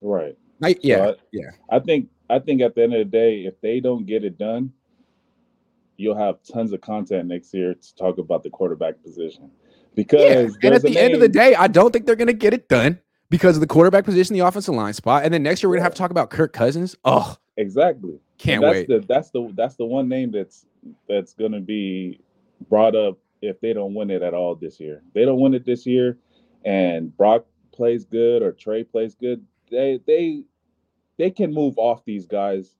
Right. 0.00 0.36
I, 0.62 0.76
yeah, 0.82 1.08
I- 1.08 1.14
yeah. 1.32 1.50
I 1.70 1.78
think 1.80 2.08
I 2.28 2.38
think 2.38 2.60
at 2.62 2.74
the 2.74 2.82
end 2.82 2.94
of 2.94 2.98
the 2.98 3.04
day, 3.04 3.44
if 3.46 3.60
they 3.60 3.80
don't 3.80 4.06
get 4.06 4.24
it 4.24 4.38
done, 4.38 4.72
you'll 5.96 6.16
have 6.16 6.36
tons 6.44 6.72
of 6.72 6.80
content 6.80 7.28
next 7.28 7.52
year 7.52 7.74
to 7.74 7.94
talk 7.94 8.18
about 8.18 8.42
the 8.42 8.50
quarterback 8.50 9.02
position. 9.02 9.50
Because 9.94 10.56
Yeah, 10.62 10.68
and 10.68 10.74
at 10.74 10.82
the 10.82 10.96
end 10.98 11.14
of 11.14 11.20
the 11.20 11.28
day, 11.28 11.54
I 11.56 11.66
don't 11.66 11.92
think 11.92 12.06
they're 12.06 12.14
going 12.16 12.28
to 12.28 12.32
get 12.32 12.54
it 12.54 12.68
done 12.68 13.00
because 13.28 13.56
of 13.56 13.60
the 13.60 13.66
quarterback 13.66 14.04
position, 14.04 14.34
the 14.34 14.40
offensive 14.46 14.74
line 14.74 14.92
spot, 14.94 15.24
and 15.24 15.34
then 15.34 15.42
next 15.42 15.62
year 15.62 15.68
we're 15.68 15.74
going 15.76 15.80
to 15.80 15.84
have 15.84 15.94
to 15.94 15.98
talk 15.98 16.10
about 16.12 16.30
Kirk 16.30 16.52
Cousins. 16.52 16.96
Oh, 17.04 17.36
exactly. 17.60 18.18
can't 18.38 18.62
And 18.62 18.72
wait. 18.72 18.88
that's 18.88 19.06
The, 19.06 19.06
that's 19.06 19.30
the 19.30 19.52
that's 19.54 19.76
the 19.76 19.86
one 19.86 20.08
name 20.08 20.30
that's 20.30 20.66
that's 21.08 21.34
going 21.34 21.52
to 21.52 21.60
be 21.60 22.20
brought 22.68 22.96
up 22.96 23.18
if 23.42 23.60
they 23.60 23.72
don't 23.72 23.94
win 23.94 24.10
it 24.10 24.22
at 24.22 24.34
all 24.34 24.54
this 24.54 24.80
year. 24.80 25.02
They 25.14 25.24
don't 25.24 25.40
win 25.40 25.54
it 25.54 25.64
this 25.64 25.86
year, 25.86 26.18
and 26.64 27.16
Brock 27.16 27.44
plays 27.72 28.04
good 28.04 28.42
or 28.42 28.52
Trey 28.52 28.84
plays 28.84 29.14
good. 29.14 29.44
They 29.70 30.00
they 30.06 30.42
they 31.18 31.30
can 31.30 31.52
move 31.52 31.74
off 31.76 32.04
these 32.04 32.26
guys, 32.26 32.74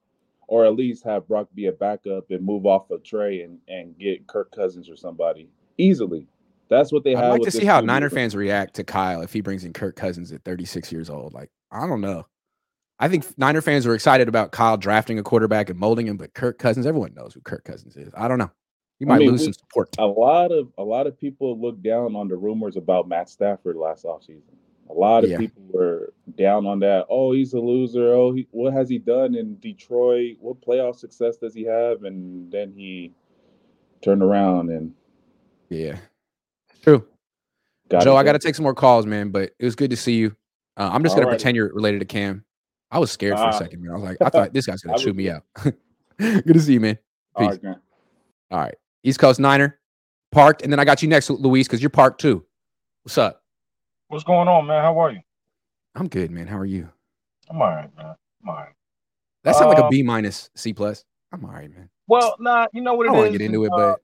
or 0.47 0.65
at 0.65 0.75
least 0.75 1.03
have 1.03 1.27
Brock 1.27 1.47
be 1.53 1.67
a 1.67 1.71
backup 1.71 2.31
and 2.31 2.43
move 2.43 2.65
off 2.65 2.89
of 2.91 3.03
Trey 3.03 3.41
and 3.41 3.59
and 3.67 3.97
get 3.97 4.27
Kirk 4.27 4.51
Cousins 4.51 4.89
or 4.89 4.95
somebody 4.95 5.49
easily. 5.77 6.27
That's 6.69 6.93
what 6.93 7.03
they 7.03 7.11
have. 7.11 7.25
I'd 7.25 7.31
like 7.31 7.41
to 7.41 7.51
see 7.51 7.65
how 7.65 7.81
Niner 7.81 8.09
fans 8.09 8.33
react 8.33 8.75
to 8.75 8.85
Kyle 8.85 9.21
if 9.21 9.33
he 9.33 9.41
brings 9.41 9.65
in 9.65 9.73
Kirk 9.73 9.97
Cousins 9.97 10.31
at 10.31 10.41
36 10.45 10.89
years 10.89 11.09
old. 11.09 11.33
Like, 11.33 11.49
I 11.69 11.85
don't 11.85 11.99
know. 11.99 12.25
I 13.01 13.07
think 13.09 13.25
Niner 13.37 13.61
fans 13.61 13.85
are 13.87 13.95
excited 13.95 14.27
about 14.29 14.51
Kyle 14.51 14.77
drafting 14.77 15.17
a 15.19 15.23
quarterback 15.23 15.69
and 15.69 15.77
molding 15.79 16.07
him, 16.07 16.17
but 16.17 16.33
Kirk 16.35 16.59
Cousins, 16.59 16.85
everyone 16.85 17.13
knows 17.15 17.33
who 17.33 17.41
Kirk 17.41 17.63
Cousins 17.65 17.97
is. 17.97 18.13
I 18.15 18.27
don't 18.27 18.37
know. 18.37 18.51
He 18.99 19.05
I 19.05 19.09
might 19.09 19.19
mean, 19.19 19.31
lose 19.31 19.39
we- 19.41 19.45
some 19.47 19.53
support. 19.53 19.89
a 19.97 20.05
lot 20.05 20.51
of 20.51 20.69
a 20.77 20.83
lot 20.83 21.07
of 21.07 21.17
people 21.19 21.59
look 21.59 21.81
down 21.81 22.15
on 22.15 22.27
the 22.27 22.37
rumors 22.37 22.77
about 22.77 23.07
Matt 23.07 23.27
Stafford 23.29 23.75
last 23.75 24.05
offseason. 24.05 24.43
A 24.89 24.93
lot 24.93 25.23
of 25.23 25.31
Yeah. 25.31 25.37
people 25.39 25.63
were 25.73 26.13
down 26.37 26.67
on 26.67 26.79
that. 26.81 27.07
Oh, 27.09 27.31
he's 27.31 27.53
a 27.53 27.59
loser. 27.59 28.13
Oh, 28.13 28.33
he, 28.33 28.47
what 28.51 28.73
has 28.73 28.87
he 28.89 28.99
done 28.99 29.33
in 29.35 29.57
Detroit? 29.59 30.37
What 30.39 30.61
playoff 30.61 30.97
success 30.97 31.37
does 31.37 31.55
he 31.55 31.63
have? 31.63 32.03
And 32.03 32.51
then 32.51 32.71
he 32.75 33.13
turned 34.03 34.21
around 34.21 34.69
and 34.69 34.93
Yeah. 35.69 35.97
True. 36.83 37.07
Got 37.89 38.03
Joe, 38.03 38.15
I 38.15 38.23
got 38.23 38.33
to 38.33 38.39
take 38.39 38.53
some 38.55 38.63
more 38.63 38.73
calls, 38.75 39.05
man. 39.05 39.29
But 39.29 39.51
it 39.57 39.65
was 39.65 39.75
good 39.75 39.89
to 39.91 39.97
see 39.97 40.17
you. 40.17 40.35
Uh, 40.77 40.89
I'm 40.93 41.03
just 41.03 41.15
gonna 41.15 41.25
Alrighty. 41.27 41.31
pretend 41.31 41.55
you're 41.55 41.73
related 41.73 41.99
to 41.99 42.05
Cam. 42.05 42.43
I 42.91 42.99
was 42.99 43.11
scared 43.11 43.37
for 43.37 43.43
a 43.43 43.47
Ah. 43.47 43.51
second, 43.51 43.81
man. 43.81 43.91
I 43.91 43.93
was 43.95 44.03
like, 44.03 44.17
I 44.21 44.29
thought 44.29 44.53
this 44.53 44.65
guy's 44.65 44.81
gonna 44.83 44.97
chew 44.97 45.13
me 45.13 45.29
out. 45.29 45.43
good 46.19 46.45
to 46.53 46.59
see 46.59 46.73
you, 46.73 46.79
man. 46.79 46.97
Peace. 47.37 47.47
right, 47.47 47.61
Grant. 47.61 47.77
All 48.51 48.59
right, 48.59 48.75
East 49.03 49.19
Coast 49.19 49.39
Niner, 49.39 49.79
parked, 50.31 50.61
and 50.61 50.71
then 50.71 50.79
I 50.79 50.85
got 50.85 51.01
you 51.01 51.07
next, 51.07 51.29
Luis, 51.29 51.67
because 51.67 51.81
you're 51.81 51.89
parked 51.89 52.19
too. 52.19 52.45
What's 53.03 53.17
up? 53.17 53.41
What's 54.09 54.25
going 54.25 54.47
on, 54.49 54.65
man? 54.67 54.83
How 54.83 54.99
are 54.99 55.11
you? 55.11 55.21
I'm 55.95 56.07
good, 56.09 56.31
man. 56.31 56.47
How 56.47 56.57
are 56.57 56.65
you? 56.65 56.89
I'm 57.49 57.61
all 57.61 57.69
right, 57.69 57.89
man. 57.97 58.15
I'm 58.43 58.49
all 58.49 58.55
right. 58.55 58.73
That 59.43 59.55
sounds 59.55 59.73
like 59.73 59.79
a 59.79 59.85
Uh, 59.85 60.03
minus, 60.03 60.49
C 60.55 60.73
plus. 60.73 61.05
I'm 61.31 61.43
all 61.45 61.51
right, 61.51 61.69
man. 61.73 61.89
Well, 62.07 62.35
nah, 62.39 62.67
you 62.73 62.81
know 62.81 62.93
what 62.93 63.07
I 63.07 63.09
it 63.09 63.11
don't 63.13 63.17
want 63.17 63.27
is. 63.29 63.33
to 63.33 63.37
get 63.39 63.45
into 63.45 63.63
it, 63.65 63.71
uh, 63.71 63.77
but 63.77 63.99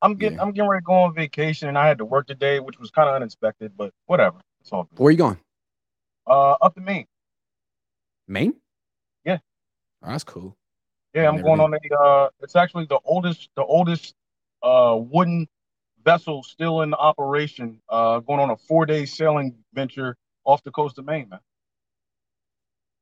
I'm 0.00 0.14
getting 0.16 0.38
yeah. 0.38 0.42
I'm 0.42 0.52
getting 0.52 0.70
ready 0.70 0.80
to 0.80 0.84
go 0.86 0.94
on 0.94 1.14
vacation, 1.14 1.68
and 1.68 1.76
I 1.76 1.86
had 1.86 1.98
to 1.98 2.04
work 2.06 2.26
today, 2.26 2.60
which 2.60 2.78
was 2.80 2.90
kind 2.90 3.08
of 3.10 3.14
unexpected, 3.14 3.72
but 3.76 3.92
whatever. 4.06 4.38
It's 4.62 4.72
all 4.72 4.84
good. 4.84 4.98
where 4.98 5.10
you 5.12 5.18
going? 5.18 5.38
Uh, 6.26 6.52
up 6.62 6.74
to 6.76 6.80
me. 6.80 7.06
Maine? 8.32 8.54
Yeah. 9.24 9.38
Oh, 10.02 10.10
that's 10.10 10.24
cool. 10.24 10.56
Yeah, 11.14 11.28
I'm 11.28 11.42
going 11.42 11.60
on 11.60 11.74
a. 11.74 11.94
Uh, 11.94 12.28
it's 12.40 12.56
actually 12.56 12.86
the 12.86 12.98
oldest 13.04 13.50
the 13.54 13.64
oldest 13.64 14.14
uh 14.62 14.96
wooden 14.98 15.46
vessel 16.04 16.42
still 16.42 16.80
in 16.82 16.94
operation. 16.94 17.80
Uh, 17.88 18.20
going 18.20 18.40
on 18.40 18.50
a 18.50 18.56
four 18.56 18.86
day 18.86 19.04
sailing 19.04 19.54
venture 19.74 20.16
off 20.44 20.62
the 20.64 20.70
coast 20.70 20.98
of 20.98 21.04
Maine, 21.04 21.28
man. 21.28 21.40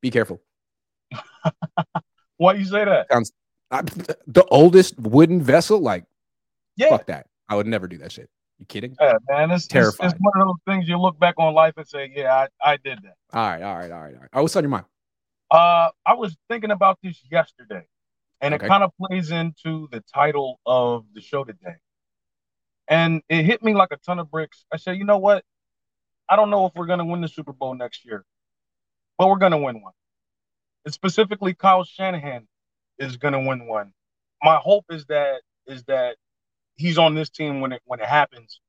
Be 0.00 0.10
careful. 0.10 0.42
Why 2.36 2.54
you 2.54 2.64
say 2.64 2.84
that? 2.84 3.06
I, 3.70 3.82
the 4.26 4.44
oldest 4.50 4.98
wooden 4.98 5.40
vessel, 5.40 5.78
like 5.78 6.04
Yeah, 6.76 6.88
fuck 6.88 7.06
that. 7.06 7.26
I 7.48 7.54
would 7.54 7.68
never 7.68 7.86
do 7.86 7.98
that 7.98 8.10
shit. 8.10 8.28
You 8.58 8.66
kidding? 8.66 8.96
yeah 9.00 9.14
man. 9.28 9.52
It's, 9.52 9.66
it's 9.66 9.96
it's 10.00 10.14
one 10.18 10.40
of 10.40 10.48
those 10.48 10.56
things 10.66 10.88
you 10.88 10.98
look 10.98 11.18
back 11.20 11.36
on 11.38 11.54
life 11.54 11.74
and 11.76 11.86
say, 11.86 12.12
yeah, 12.14 12.46
I, 12.62 12.72
I 12.72 12.76
did 12.76 12.98
that. 13.02 13.14
All 13.32 13.48
right, 13.48 13.62
all 13.62 13.76
right, 13.76 13.90
all 13.90 14.00
right, 14.00 14.14
all 14.14 14.20
right. 14.20 14.30
Oh, 14.32 14.42
what's 14.42 14.56
on 14.56 14.64
your 14.64 14.70
mind? 14.70 14.84
Uh, 15.50 15.90
I 16.06 16.14
was 16.14 16.36
thinking 16.48 16.70
about 16.70 16.98
this 17.02 17.20
yesterday, 17.30 17.86
and 18.40 18.54
Okay. 18.54 18.66
it 18.66 18.68
kind 18.68 18.84
of 18.84 18.92
plays 18.96 19.30
into 19.30 19.88
the 19.90 20.00
title 20.14 20.60
of 20.66 21.06
the 21.14 21.20
show 21.20 21.44
today. 21.44 21.76
And 22.88 23.22
it 23.28 23.44
hit 23.44 23.62
me 23.62 23.74
like 23.74 23.90
a 23.92 23.96
ton 23.98 24.18
of 24.18 24.30
bricks. 24.30 24.64
I 24.72 24.76
said, 24.76 24.96
you 24.98 25.04
know 25.04 25.18
what? 25.18 25.44
I 26.28 26.36
don't 26.36 26.50
know 26.50 26.66
if 26.66 26.72
we're 26.74 26.86
going 26.86 26.98
to 27.00 27.04
win 27.04 27.20
the 27.20 27.28
Super 27.28 27.52
Bowl 27.52 27.74
next 27.74 28.04
year, 28.04 28.24
but 29.18 29.28
we're 29.28 29.38
going 29.38 29.52
to 29.52 29.58
win 29.58 29.82
one. 29.82 29.92
And 30.84 30.94
specifically, 30.94 31.54
Kyle 31.54 31.84
Shanahan 31.84 32.48
is 32.98 33.16
going 33.16 33.34
to 33.34 33.40
win 33.40 33.66
one. 33.66 33.92
My 34.42 34.56
hope 34.56 34.86
is 34.90 35.06
that 35.06 35.42
is 35.66 35.84
that 35.84 36.16
he's 36.76 36.98
on 36.98 37.14
this 37.14 37.30
team 37.30 37.60
when 37.60 37.72
it 37.72 37.82
when 37.84 38.00
it 38.00 38.06
happens. 38.06 38.60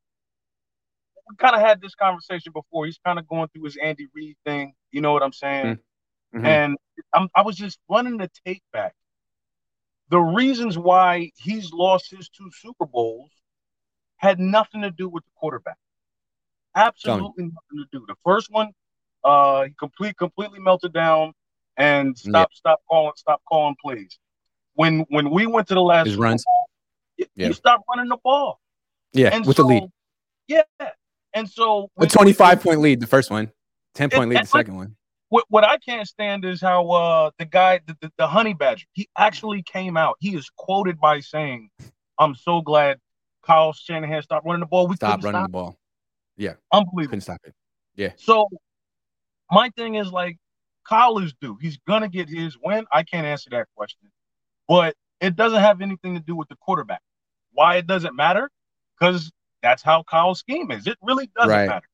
We 1.29 1.35
kind 1.37 1.55
of 1.55 1.61
had 1.61 1.81
this 1.81 1.95
conversation 1.95 2.51
before. 2.53 2.85
He's 2.85 2.99
kind 3.05 3.19
of 3.19 3.27
going 3.27 3.49
through 3.49 3.63
his 3.65 3.77
Andy 3.77 4.07
Reid 4.13 4.37
thing. 4.45 4.73
You 4.91 5.01
know 5.01 5.13
what 5.13 5.23
I'm 5.23 5.33
saying? 5.33 5.79
Mhm. 6.33 6.45
And 6.45 6.77
I'm, 7.13 7.29
I 7.35 7.41
was 7.41 7.55
just 7.55 7.79
running 7.89 8.17
the 8.17 8.29
tape 8.45 8.63
back. 8.71 8.93
The 10.09 10.19
reasons 10.19 10.77
why 10.77 11.31
he's 11.37 11.71
lost 11.71 12.11
his 12.11 12.29
two 12.29 12.49
Super 12.51 12.85
Bowls 12.85 13.31
had 14.17 14.39
nothing 14.39 14.81
to 14.81 14.91
do 14.91 15.07
with 15.09 15.23
the 15.23 15.31
quarterback. 15.35 15.77
Absolutely 16.75 17.45
nothing 17.45 17.55
to 17.77 17.85
do. 17.91 18.05
The 18.07 18.15
first 18.23 18.49
one, 18.51 18.71
uh, 19.23 19.63
he 19.63 19.71
complete 19.77 20.17
completely 20.17 20.59
melted 20.59 20.93
down 20.93 21.33
and 21.77 22.17
stop 22.17 22.53
stop 22.53 22.79
calling 22.89 23.13
stop 23.15 23.41
calling 23.47 23.75
plays. 23.81 24.17
When 24.75 25.01
when 25.09 25.29
we 25.31 25.45
went 25.47 25.67
to 25.69 25.73
the 25.73 25.81
last 25.81 26.07
His 26.07 26.15
runs. 26.17 26.43
Bowl, 26.45 26.69
he- 27.17 27.27
Yeah. 27.35 27.47
he 27.47 27.53
stopped 27.53 27.83
running 27.89 28.09
the 28.09 28.17
ball. 28.23 28.59
Yeah, 29.13 29.29
And 29.33 29.45
with 29.45 29.57
so, 29.57 29.63
the 29.63 29.67
lead. 29.69 29.83
Yeah. 30.47 30.61
And 31.33 31.49
so 31.49 31.83
A 31.85 31.87
when- 31.95 32.09
25 32.09 32.61
point 32.61 32.79
lead, 32.79 32.99
the 33.01 33.07
first 33.07 33.29
one. 33.31 33.51
10 33.95 34.09
point 34.09 34.23
It- 34.23 34.27
lead, 34.29 34.35
the 34.37 34.41
it's 34.41 34.53
like- 34.53 34.65
second 34.65 34.77
one. 34.77 34.95
What 35.31 35.45
what 35.47 35.63
I 35.63 35.77
can't 35.77 36.05
stand 36.07 36.43
is 36.43 36.61
how 36.61 36.89
uh 36.91 37.31
the 37.39 37.45
guy 37.45 37.79
the, 37.87 37.95
the, 38.01 38.11
the 38.17 38.27
honey 38.27 38.53
badger 38.53 38.85
he 38.91 39.07
actually 39.17 39.63
came 39.63 39.95
out. 39.95 40.17
He 40.19 40.35
is 40.35 40.51
quoted 40.57 40.99
by 40.99 41.21
saying, 41.21 41.69
"I'm 42.19 42.35
so 42.35 42.61
glad 42.61 42.99
Kyle 43.41 43.71
Shanahan 43.71 44.21
stopped 44.21 44.45
running 44.45 44.59
the 44.59 44.65
ball. 44.65 44.87
We 44.87 44.97
Stop 44.97 45.23
running 45.23 45.43
the 45.43 45.45
stop. 45.45 45.51
ball. 45.51 45.77
Unbelievable." 46.71 47.07
Couldn't 47.09 47.21
stop 47.21 47.39
it. 47.45 47.55
Yeah. 47.95 48.11
So 48.17 48.49
my 49.49 49.69
thing 49.69 49.95
is 49.95 50.11
like 50.11 50.37
Kyle 50.87 51.17
is 51.19 51.33
due. 51.39 51.57
He's 51.61 51.77
gonna 51.87 52.09
get 52.09 52.27
his 52.27 52.57
win. 52.61 52.85
I 52.91 53.03
can't 53.03 53.25
answer 53.25 53.49
that 53.51 53.67
question, 53.75 54.11
but 54.67 54.95
it 55.21 55.37
doesn't 55.37 55.61
have 55.61 55.81
anything 55.81 56.13
to 56.15 56.19
do 56.19 56.35
with 56.35 56.49
the 56.49 56.57
quarterback. 56.57 57.01
Why 57.53 57.77
it 57.77 57.87
doesn't 57.87 58.15
matter? 58.17 58.49
Because 58.99 59.31
that's 59.61 59.81
how 59.81 60.03
Kyle's 60.03 60.39
scheme 60.39 60.71
is. 60.71 60.87
It 60.87 60.97
really 61.01 61.29
doesn't 61.37 61.49
Right. 61.51 61.67
matter. 61.69 61.87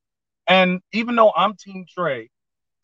And 0.48 0.82
even 0.92 1.16
though 1.16 1.34
I'm 1.36 1.56
Team 1.56 1.86
Trey, 1.88 2.30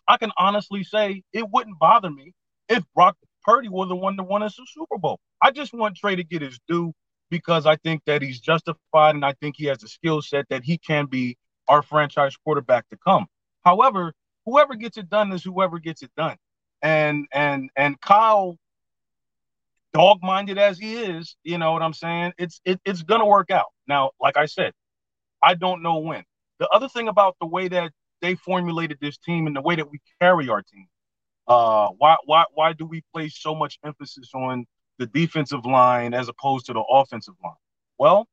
I 0.08 0.18
can 0.18 0.32
honestly 0.38 0.84
say 0.84 1.24
it 1.34 1.49
wouldn't 1.49 1.80
bother 1.80 2.10
me 2.10 2.34
if 2.70 2.84
Brock 2.95 3.18
Purdy 3.43 3.70
was 3.70 3.89
the 3.89 3.95
one 3.95 4.16
that 4.18 4.24
won 4.24 4.43
us 4.43 4.56
the 4.56 4.66
Super 4.68 4.97
Bowl. 4.97 5.20
I 5.41 5.51
just 5.51 5.74
want 5.74 5.97
Trey 5.97 6.16
to 6.16 6.24
get 6.24 6.41
his 6.41 6.60
due 6.68 6.93
because 7.30 7.66
I 7.66 7.76
think 7.78 8.04
that 8.06 8.22
he's 8.22 8.39
justified 8.39 9.16
and 9.16 9.26
I 9.26 9.34
think 9.34 9.56
he 9.58 9.66
has 9.66 9.80
the 9.80 9.88
skill 9.88 10.22
set 10.22 10.47
that 10.49 10.64
he 10.64 10.78
can 10.78 11.06
be 11.06 11.38
our 11.68 11.82
franchise 11.82 12.36
quarterback 12.38 12.88
to 12.89 12.97
come. 12.97 13.28
However, 13.64 14.14
whoever 14.45 14.76
gets 14.76 14.97
it 14.97 15.10
done 15.10 15.32
is 15.32 15.43
whoever 15.43 15.80
gets 15.80 16.01
it 16.04 16.12
done. 16.16 16.38
And 16.82 17.28
and 17.34 17.70
and 17.78 17.99
Kyle, 18.01 18.58
dog-minded 19.93 20.58
as 20.58 20.78
he 20.78 20.95
is, 20.95 21.36
you 21.43 21.58
know 21.58 21.72
what 21.72 21.82
I'm 21.82 21.93
saying? 21.93 22.34
It's 22.38 22.60
it, 22.66 22.80
it's 22.84 23.04
gonna 23.04 23.26
work 23.26 23.51
out. 23.51 23.72
Now, 23.88 24.12
like 24.20 24.38
I 24.38 24.45
said, 24.45 24.74
I 25.41 25.54
don't 25.54 25.82
know 25.82 25.99
when. 25.99 26.24
The 26.60 26.68
other 26.70 26.89
thing 26.89 27.08
about 27.08 27.36
the 27.39 27.47
way 27.47 27.68
that 27.70 27.91
they 28.24 28.34
formulated 28.36 28.97
this 29.01 29.17
team 29.17 29.45
and 29.45 29.55
the 29.55 29.61
way 29.61 29.76
that 29.76 29.91
we 29.91 29.99
carry 30.19 30.49
our 30.49 30.63
team, 30.63 30.88
uh, 31.47 31.89
why 31.97 32.15
why 32.26 32.45
why 32.55 32.74
do 32.74 32.86
we 32.86 33.03
place 33.13 33.38
so 33.39 33.53
much 33.53 33.78
emphasis 33.86 34.32
on 34.34 34.65
the 34.97 35.05
defensive 35.07 35.65
line 35.65 36.13
as 36.13 36.30
opposed 36.30 36.65
to 36.67 36.74
the 36.74 36.80
offensive 36.89 37.36
line? 37.43 37.53
Well, 37.99 38.28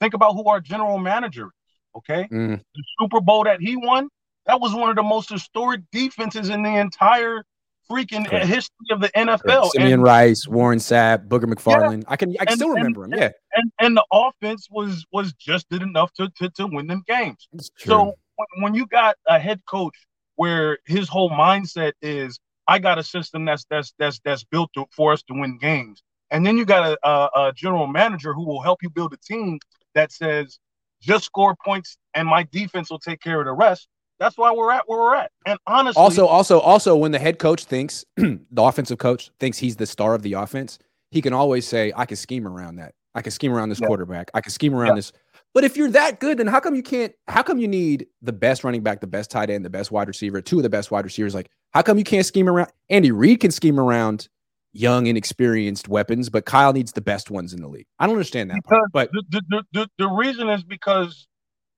think 0.00 0.14
about 0.14 0.32
who 0.32 0.44
our 0.48 0.60
general 0.60 0.98
manager 0.98 1.44
is. 1.46 1.52
Okay, 1.96 2.26
Mm, 2.32 2.58
the 2.74 2.84
Super 3.00 3.20
Bowl 3.20 3.44
that 3.44 3.60
he 3.60 3.76
won, 3.76 4.08
that 4.46 4.60
was 4.60 4.74
one 4.74 4.90
of 4.90 4.96
the 4.96 5.02
most 5.02 5.30
historic 5.30 5.80
defenses 5.92 6.48
in 6.50 6.62
the 6.62 6.76
entire 6.76 7.42
freaking 7.90 8.26
Correct. 8.28 8.46
history 8.46 8.86
of 8.90 9.00
the 9.00 9.08
NFL. 9.16 9.70
Simeon 9.70 9.92
And, 9.92 10.02
Rice, 10.02 10.46
Warren 10.48 10.78
Sapp, 10.78 11.28
Booger 11.28 11.44
McFarland. 11.44 12.02
I 12.08 12.16
can 12.16 12.30
I 12.40 12.44
can 12.44 12.48
And- 12.48 12.56
still 12.58 12.68
and- 12.70 12.76
remember 12.78 13.04
him. 13.04 13.12
Yeah. 13.14 13.30
and 13.54 13.72
and 13.80 13.96
the 13.96 14.04
offense 14.12 14.66
was 14.70 15.04
was 15.12 15.32
just 15.34 15.68
did 15.70 15.82
enough 15.82 16.12
to 16.14 16.28
to, 16.38 16.50
to 16.50 16.66
win 16.66 16.86
them 16.86 17.02
games. 17.06 17.48
So 17.76 18.14
when, 18.58 18.74
you 18.74 18.86
got 18.86 19.16
a 19.26 19.38
head 19.38 19.60
coach 19.66 19.94
where 20.36 20.78
his 20.86 21.08
whole 21.08 21.30
mindset 21.30 21.92
is, 22.02 22.38
I 22.68 22.78
got 22.78 22.98
a 22.98 23.02
system 23.02 23.44
that's 23.44 23.64
that's 23.70 23.94
that's 23.98 24.20
that's 24.24 24.44
built 24.44 24.70
to, 24.74 24.86
for 24.90 25.12
us 25.12 25.22
to 25.24 25.34
win 25.34 25.58
games, 25.58 26.02
and 26.30 26.44
then 26.44 26.56
you 26.56 26.64
got 26.64 26.98
a, 27.02 27.08
a, 27.08 27.30
a 27.36 27.52
general 27.54 27.86
manager 27.86 28.32
who 28.32 28.44
will 28.44 28.60
help 28.60 28.82
you 28.82 28.90
build 28.90 29.12
a 29.12 29.16
team 29.18 29.58
that 29.94 30.12
says, 30.12 30.58
just 31.00 31.24
score 31.24 31.56
points 31.64 31.96
and 32.14 32.26
my 32.26 32.42
defense 32.44 32.90
will 32.90 32.98
take 32.98 33.20
care 33.20 33.40
of 33.40 33.46
the 33.46 33.52
rest. 33.52 33.88
That's 34.18 34.38
why 34.38 34.52
we're 34.52 34.72
at 34.72 34.84
where 34.86 34.98
we're 34.98 35.14
at. 35.14 35.30
And 35.44 35.58
honestly, 35.66 36.00
also, 36.02 36.26
also, 36.26 36.58
also, 36.60 36.96
when 36.96 37.12
the 37.12 37.18
head 37.18 37.38
coach 37.38 37.64
thinks 37.64 38.04
the 38.16 38.40
offensive 38.56 38.98
coach 38.98 39.30
thinks 39.38 39.58
he's 39.58 39.76
the 39.76 39.86
star 39.86 40.14
of 40.14 40.22
the 40.22 40.32
offense, 40.34 40.78
he 41.10 41.20
can 41.20 41.32
always 41.32 41.66
say, 41.66 41.92
"I 41.94 42.06
can 42.06 42.16
scheme 42.16 42.48
around 42.48 42.76
that. 42.76 42.94
I 43.14 43.22
can 43.22 43.30
scheme 43.30 43.52
around 43.52 43.68
this 43.68 43.80
Yeah. 43.80 43.86
quarterback. 43.86 44.30
I 44.34 44.40
can 44.40 44.52
scheme 44.52 44.74
around 44.74 44.92
Yeah. 44.92 44.94
this." 44.96 45.12
But 45.56 45.64
if 45.64 45.74
you're 45.74 45.88
that 45.92 46.20
good, 46.20 46.36
then 46.36 46.46
how 46.46 46.60
come 46.60 46.74
you 46.74 46.82
can't? 46.82 47.14
How 47.28 47.42
come 47.42 47.56
you 47.56 47.66
need 47.66 48.08
the 48.20 48.30
best 48.30 48.62
running 48.62 48.82
back, 48.82 49.00
the 49.00 49.06
best 49.06 49.30
tight 49.30 49.48
end, 49.48 49.64
the 49.64 49.70
best 49.70 49.90
wide 49.90 50.06
receiver, 50.06 50.42
two 50.42 50.58
of 50.58 50.62
the 50.62 50.68
best 50.68 50.90
wide 50.90 51.06
receivers? 51.06 51.34
Like, 51.34 51.50
how 51.70 51.80
come 51.80 51.96
you 51.96 52.04
can't 52.04 52.26
scheme 52.26 52.46
around? 52.46 52.70
Andy 52.90 53.10
Reid 53.10 53.40
can 53.40 53.50
scheme 53.50 53.80
around 53.80 54.28
young, 54.74 55.08
and 55.08 55.16
inexperienced 55.16 55.88
weapons, 55.88 56.28
but 56.28 56.44
Kyle 56.44 56.74
needs 56.74 56.92
the 56.92 57.00
best 57.00 57.30
ones 57.30 57.54
in 57.54 57.62
the 57.62 57.68
league. 57.68 57.86
I 57.98 58.04
don't 58.04 58.16
understand 58.16 58.50
that. 58.50 58.62
Part, 58.64 58.82
but 58.92 59.10
the, 59.12 59.22
the, 59.30 59.42
the, 59.48 59.64
the, 59.72 59.90
the 59.96 60.08
reason 60.08 60.50
is 60.50 60.62
because 60.62 61.26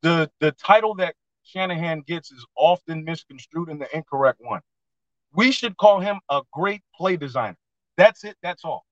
the 0.03 0.29
the 0.41 0.51
title 0.51 0.97
that 0.97 1.15
Shanahan 1.45 2.01
gets 2.01 2.33
is 2.33 2.45
often 2.57 3.05
misconstrued 3.05 3.69
in 3.69 3.79
the 3.79 3.87
incorrect 3.97 4.41
one. 4.41 4.61
We 5.35 5.53
should 5.53 5.77
call 5.77 6.01
him 6.01 6.19
a 6.31 6.43
great 6.53 6.83
play 6.97 7.17
designer. 7.17 7.57
That's 7.97 8.25
it. 8.25 8.37
That's 8.43 8.65
all. 8.65 8.85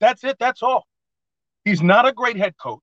That's 0.00 0.24
it. 0.24 0.38
That's 0.40 0.62
all. 0.62 0.86
He's 1.66 1.82
not 1.82 2.08
a 2.08 2.12
great 2.12 2.38
head 2.38 2.54
coach. 2.56 2.80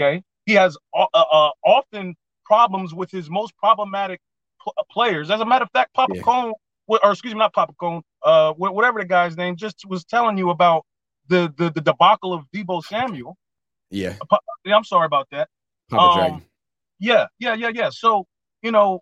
Okay. 0.00 0.22
He 0.46 0.54
has 0.54 0.76
uh, 0.94 1.06
uh, 1.14 1.50
often 1.64 2.16
problems 2.44 2.94
with 2.94 3.10
his 3.10 3.30
most 3.30 3.56
problematic 3.58 4.20
pl- 4.62 4.74
uh, 4.78 4.82
players. 4.90 5.30
As 5.30 5.40
a 5.40 5.46
matter 5.46 5.64
of 5.64 5.70
fact, 5.72 5.94
Papa 5.94 6.14
Yeah. 6.14 6.22
Cone, 6.22 6.54
or 6.88 7.12
excuse 7.12 7.34
me, 7.34 7.40
not 7.40 7.54
Papa 7.54 7.74
Cone, 7.80 8.02
uh, 8.24 8.52
whatever 8.54 9.00
the 9.00 9.06
guy's 9.06 9.36
name, 9.36 9.56
just 9.56 9.84
was 9.88 10.04
telling 10.04 10.38
you 10.38 10.50
about 10.50 10.84
the 11.28 11.52
the, 11.58 11.70
the 11.70 11.82
debacle 11.82 12.34
of 12.34 12.44
Deebo 12.54 12.84
Samuel. 12.84 13.36
yeah, 13.90 14.14
Yeah, 14.64 14.76
I'm 14.76 14.84
sorry 14.84 15.06
about 15.06 15.28
that. 15.32 15.48
Papa 15.90 16.02
Um, 16.02 16.10
Dragon. 16.10 16.44
Yeah, 17.00 17.26
yeah, 17.40 17.54
yeah, 17.54 17.70
yeah. 17.74 17.90
So 17.92 18.26
you 18.62 18.72
know, 18.72 19.00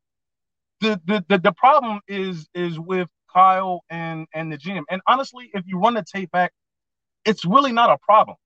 the 0.80 1.00
the 1.06 1.24
the, 1.28 1.38
the 1.38 1.52
problem 1.52 2.00
is 2.08 2.48
is 2.54 2.78
with 2.80 3.08
Kyle 3.32 3.82
and 3.90 4.26
and 4.34 4.52
the 4.52 4.58
GM. 4.58 4.84
And 4.90 5.02
honestly, 5.08 5.50
if 5.54 5.64
you 5.66 5.78
run 5.78 5.94
the 5.94 6.04
tape 6.04 6.30
back, 6.32 6.52
it's 7.24 7.44
really 7.44 7.72
not 7.72 7.90
a 7.90 7.98
problem. 8.04 8.36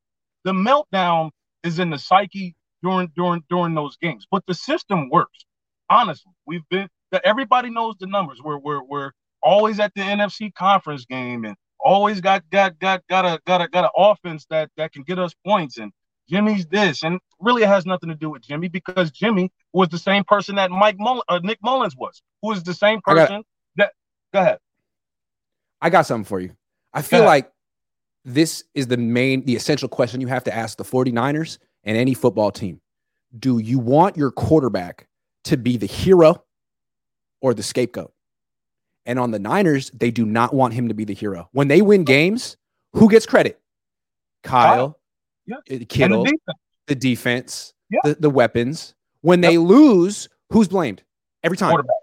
The 0.45 0.53
meltdown 0.53 1.31
is 1.63 1.79
in 1.79 1.91
the 1.91 1.99
psyche 1.99 2.55
during 2.83 3.11
during 3.17 3.43
during 3.49 3.75
those 3.75 3.97
games. 3.97 4.27
But 4.31 4.45
the 4.47 4.55
system 4.55 5.11
works. 5.11 5.45
Honestly, 5.91 6.33
we've 6.47 6.69
been 6.71 6.89
that 7.13 7.23
everybody 7.25 7.71
knows 7.71 7.97
the 7.99 8.07
numbers. 8.07 8.41
We're 8.43 8.59
we're 8.59 8.83
we're 8.83 9.13
always 9.43 9.81
at 9.81 9.93
the 9.95 10.03
NFC 10.03 10.53
conference 10.55 11.05
game 11.05 11.45
and 11.45 11.57
always 11.81 12.21
got 12.21 12.49
got 12.51 12.79
got 12.79 13.03
got 13.09 13.25
a 13.25 13.41
got 13.47 13.63
a 13.63 13.69
got 13.69 13.85
an 13.85 13.91
offense 13.97 14.47
that 14.51 14.71
that 14.77 14.93
can 14.93 15.03
get 15.03 15.19
us 15.19 15.35
points 15.47 15.79
and 15.79 15.93
Jimmy's 16.29 16.67
this 16.67 17.03
and 17.03 17.21
really 17.41 17.63
it 17.63 17.69
has 17.69 17.87
nothing 17.87 18.09
to 18.09 18.15
do 18.15 18.29
with 18.31 18.43
Jimmy 18.43 18.69
because 18.69 19.11
Jimmy 19.11 19.51
was 19.73 19.89
the 19.89 19.99
same 19.99 20.25
person 20.25 20.57
that 20.57 20.71
Mike 20.71 20.97
Mull- 20.99 21.25
uh, 21.29 21.41
Nick 21.43 21.59
Mullens 21.63 21.97
was, 21.97 22.21
who 22.43 22.49
was 22.49 22.63
the 22.63 22.75
same 22.75 23.01
person 23.03 23.27
got, 23.27 23.45
that. 23.77 23.93
Go 24.33 24.41
ahead. 24.41 24.59
I 25.81 25.91
got 25.91 26.07
something 26.07 26.25
for 26.25 26.41
you. 26.41 26.57
I 26.93 27.03
feel 27.03 27.25
like 27.25 27.51
this 28.29 28.65
is 28.75 28.87
the 28.87 28.97
main, 28.97 29.45
the 29.45 29.57
essential 29.57 29.89
question 29.89 30.21
you 30.21 30.27
have 30.27 30.45
to 30.45 30.55
ask 30.55 30.77
the 30.77 30.85
49ers 30.85 31.59
and 31.85 31.97
any 31.97 32.15
football 32.15 32.51
team. 32.51 32.81
Do 33.39 33.59
you 33.59 33.79
want 33.79 34.17
your 34.17 34.31
quarterback 34.31 35.07
to 35.45 35.57
be 35.57 35.77
the 35.77 35.87
hero 35.87 36.45
or 37.41 37.55
the 37.55 37.63
scapegoat? 37.63 38.13
And 39.07 39.19
on 39.19 39.31
the 39.31 39.39
Niners, 39.39 39.91
they 39.91 40.11
do 40.11 40.27
not 40.27 40.53
want 40.53 40.75
him 40.75 40.89
to 40.89 40.95
be 40.95 41.05
the 41.05 41.15
hero. 41.15 41.49
When 41.53 41.69
they 41.69 41.81
win 41.81 42.05
games, 42.05 42.59
who 42.93 43.11
gets 43.11 43.25
credit? 43.25 43.59
Kyle, 44.43 44.99
yeah. 45.47 45.57
Uh, 45.57 45.79
Kittle, 45.89 46.25
the 46.25 46.31
defense, 46.31 46.59
the, 46.87 46.95
defense 46.95 47.75
yeah. 47.91 48.01
the, 48.05 48.15
the, 48.21 48.31
weapons. 48.31 48.95
When 49.23 49.41
they 49.41 49.57
lose, 49.57 50.29
who's 50.51 50.69
blamed? 50.69 51.03
Every 51.43 51.57
time. 51.57 51.71
Quarterback. 51.71 51.97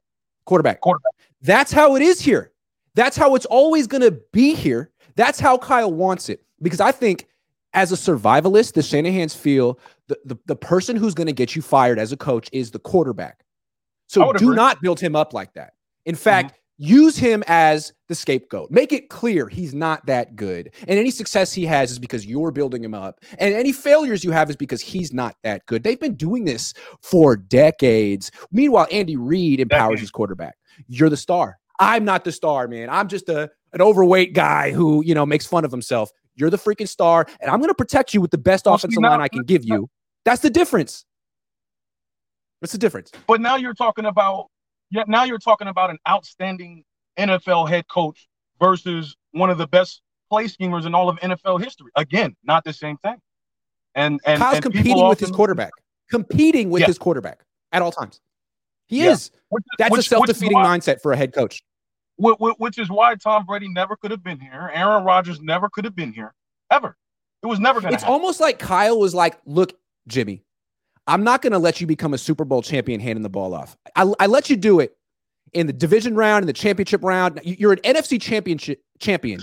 Quarterback. 0.46 0.82
Quarterback. 0.82 1.12
That's 1.42 1.72
how 1.72 1.96
it 1.96 2.02
is 2.02 2.20
here. 2.20 2.52
That's 2.96 3.16
how 3.16 3.36
it's 3.36 3.46
always 3.46 3.88
going 3.88 4.02
to 4.02 4.20
be 4.32 4.56
here. 4.56 4.92
That's 5.16 5.39
how 5.39 5.57
Kyle 5.57 5.93
wants 5.93 6.30
it. 6.30 6.43
Because 6.61 6.80
I 6.80 6.91
think 6.91 7.28
as 7.74 7.91
a 7.91 7.95
survivalist, 7.95 8.74
the 8.74 8.82
Shanahan's 8.82 9.36
feel 9.36 9.80
the, 10.07 10.18
the, 10.26 10.38
the 10.45 10.55
person 10.55 10.95
who's 10.95 11.13
going 11.13 11.28
to 11.28 11.34
get 11.34 11.55
you 11.55 11.61
fired 11.61 11.99
as 11.99 12.11
a 12.11 12.18
coach 12.18 12.49
is 12.51 12.72
the 12.72 12.80
quarterback. 12.80 13.43
So 14.07 14.32
do 14.34 14.45
agree. 14.45 14.55
not 14.55 14.82
build 14.82 14.99
him 14.99 15.16
up 15.16 15.34
like 15.34 15.53
that. 15.53 15.74
In 16.05 16.16
fact, 16.16 16.51
mm-hmm 16.51 16.59
use 16.78 17.18
him 17.18 17.43
as 17.47 17.93
the 18.07 18.16
scapegoat. 18.16 18.70
Make 18.72 18.91
it 18.91 19.09
clear 19.09 19.47
he's 19.47 19.74
not 19.74 20.05
that 20.05 20.36
good. 20.36 20.72
And 20.88 20.99
any 20.99 21.11
success 21.11 21.53
he 21.53 21.66
has 21.66 21.91
is 21.91 21.99
because 21.99 22.26
you're 22.26 22.51
building 22.51 22.84
him 22.84 22.93
up. 22.93 23.20
And 23.39 23.53
any 23.53 23.72
failures 23.72 24.24
you 24.24 24.32
have 24.32 24.49
is 24.49 24.55
because 24.55 24.82
he's 24.82 25.13
not 25.13 25.36
that 25.43 25.66
good. 25.66 25.84
They've 25.84 25.99
been 25.99 26.16
doing 26.16 26.45
this 26.45 26.74
for 27.01 27.36
decades. 27.36 28.32
Meanwhile, 28.51 28.88
Andy 28.91 29.16
Reid 29.16 29.59
empowers 29.59 29.99
his 29.99 30.11
quarterback. 30.11 30.57
You're 30.88 31.09
the 31.09 31.18
star. 31.18 31.57
I'm 31.80 32.05
not 32.05 32.24
the 32.24 32.32
star, 32.32 32.68
man. 32.68 32.89
I'm 32.89 33.07
just 33.07 33.30
a 33.30 33.49
an 33.76 33.82
overweight 33.82 34.34
guy 34.34 34.72
who, 34.72 35.04
you 35.06 35.14
know, 35.14 35.26
makes 35.26 35.46
fun 35.46 35.66
of 35.66 35.72
himself. 35.72 36.12
You're 36.34 36.50
the 36.50 36.58
freaking 36.58 36.88
star, 36.88 37.28
and 37.40 37.52
I'm 37.52 37.60
going 37.60 37.70
to 37.70 37.76
protect 37.76 38.14
you 38.14 38.22
with 38.22 38.32
the 38.32 38.38
best 38.38 38.66
well, 38.66 38.76
offensive 38.76 39.02
line 39.02 39.22
I 39.22 39.28
can 39.28 39.44
give 39.44 39.64
you. 39.64 39.90
That's 40.24 40.42
the 40.42 40.50
difference. 40.50 41.06
What's 42.60 42.72
the 42.72 42.78
difference? 42.78 43.12
But 43.28 43.42
now 43.42 43.58
you're 43.58 43.74
talking 43.74 44.06
about 44.06 44.48
yeah, 44.92 45.04
now 45.08 45.24
you're 45.24 45.40
talking 45.40 45.68
about 45.68 45.90
an 45.90 45.98
outstanding 46.08 46.84
NFL 47.18 47.70
head 47.70 47.88
coach 47.88 48.28
versus 48.60 49.16
one 49.32 49.50
of 49.50 49.58
the 49.58 49.68
best 49.68 50.02
play 50.30 50.48
schemers 50.48 50.86
in 50.86 50.96
all 50.96 51.10
of 51.10 51.18
NFL 51.18 51.62
history. 51.64 51.92
Again, 51.96 52.36
not 52.44 52.64
the 52.64 52.74
same 52.74 52.98
thing. 52.98 53.18
And 53.94 54.20
and 54.26 54.42
Kyle's 54.42 54.56
and 54.56 54.64
competing 54.64 54.96
with 54.96 55.04
often, 55.04 55.28
his 55.28 55.36
quarterback, 55.36 55.72
competing 56.10 56.70
with 56.70 56.82
yeah. 56.82 56.88
his 56.88 56.98
quarterback 56.98 57.44
at 57.72 57.82
all 57.82 57.92
times. 57.92 58.22
He 58.88 59.04
yeah. 59.04 59.12
is. 59.12 59.32
Which, 59.50 59.64
That's 59.78 59.92
which, 59.92 60.06
a 60.06 60.10
self-defeating 60.10 60.58
mindset 60.58 61.02
for 61.02 61.12
a 61.12 61.18
head 61.18 61.34
coach. 61.34 61.62
Which 62.18 62.78
is 62.78 62.89
why 62.89 63.16
Tom 63.16 63.45
Brady 63.45 63.68
never 63.68 63.95
could 63.95 64.11
have 64.11 64.24
been 64.24 64.39
here. 64.39 64.72
Aaron 64.74 65.03
Rodgers 65.03 65.41
never 65.41 65.70
could 65.70 65.86
have 65.86 65.95
been 65.95 66.13
here 66.13 66.34
ever. 66.72 66.95
It 67.43 67.47
was 67.47 67.59
never 67.59 67.82
going 67.82 67.91
to. 67.91 67.95
It's 67.95 68.03
happen. 68.03 68.13
almost 68.13 68.39
like 68.39 68.57
Kyle 68.57 68.97
was 68.97 69.13
like, 69.13 69.38
"Look, 69.45 69.74
Jimmy, 70.07 70.43
I'm 71.07 71.24
not 71.24 71.41
going 71.41 71.53
to 71.53 71.59
let 71.59 71.82
you 71.82 71.88
become 71.88 72.13
a 72.13 72.18
Super 72.18 72.45
Bowl 72.45 72.61
champion 72.61 72.99
handing 72.99 73.24
the 73.24 73.30
ball 73.30 73.53
off. 73.53 73.78
I, 73.95 74.11
I 74.20 74.26
let 74.28 74.49
you 74.49 74.55
do 74.55 74.80
it 74.80 74.97
in 75.53 75.68
the 75.68 75.74
division 75.74 76.16
round, 76.16 76.43
in 76.43 76.47
the 76.47 76.53
championship 76.53 77.03
round. 77.03 77.39
You're 77.43 77.74
an 77.74 77.80
NFC 77.80 78.20
championship 78.20 78.82
champion 78.99 79.41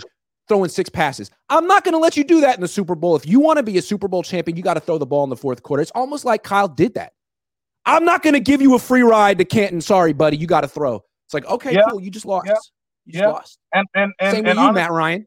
throwing 0.48 0.68
six 0.68 0.90
passes. 0.90 1.30
I'm 1.48 1.66
not 1.66 1.84
going 1.84 1.92
to 1.92 1.98
let 1.98 2.16
you 2.16 2.24
do 2.24 2.40
that 2.40 2.56
in 2.56 2.60
the 2.60 2.68
Super 2.68 2.94
Bowl. 2.94 3.14
If 3.14 3.26
you 3.26 3.38
want 3.38 3.58
to 3.58 3.62
be 3.62 3.78
a 3.78 3.82
Super 3.82 4.08
Bowl 4.08 4.22
champion, 4.22 4.56
you 4.56 4.62
got 4.62 4.74
to 4.74 4.80
throw 4.80 4.98
the 4.98 5.06
ball 5.06 5.24
in 5.24 5.30
the 5.30 5.36
fourth 5.36 5.62
quarter. 5.62 5.82
It's 5.82 5.92
almost 5.92 6.24
like 6.24 6.42
Kyle 6.42 6.68
did 6.68 6.94
that. 6.94 7.12
I'm 7.86 8.04
not 8.04 8.22
going 8.22 8.34
to 8.34 8.40
give 8.40 8.60
you 8.60 8.74
a 8.74 8.78
free 8.78 9.02
ride 9.02 9.38
to 9.38 9.44
Canton. 9.44 9.80
Sorry, 9.80 10.12
buddy. 10.12 10.36
You 10.36 10.46
got 10.46 10.62
to 10.62 10.68
throw. 10.68 11.04
It's 11.32 11.34
like, 11.34 11.52
okay, 11.52 11.72
yeah. 11.72 11.88
cool. 11.88 12.02
You 12.02 12.10
just 12.10 12.26
lost. 12.26 12.46
Yeah. 12.46 12.54
You 13.06 13.12
just 13.12 13.22
yeah. 13.22 13.28
lost. 13.28 13.58
And 13.72 13.86
and 13.94 14.12
and 14.18 14.36
same 14.36 14.46
and 14.46 14.58
you, 14.58 14.72
Matt 14.72 14.90
Ryan. 14.90 15.26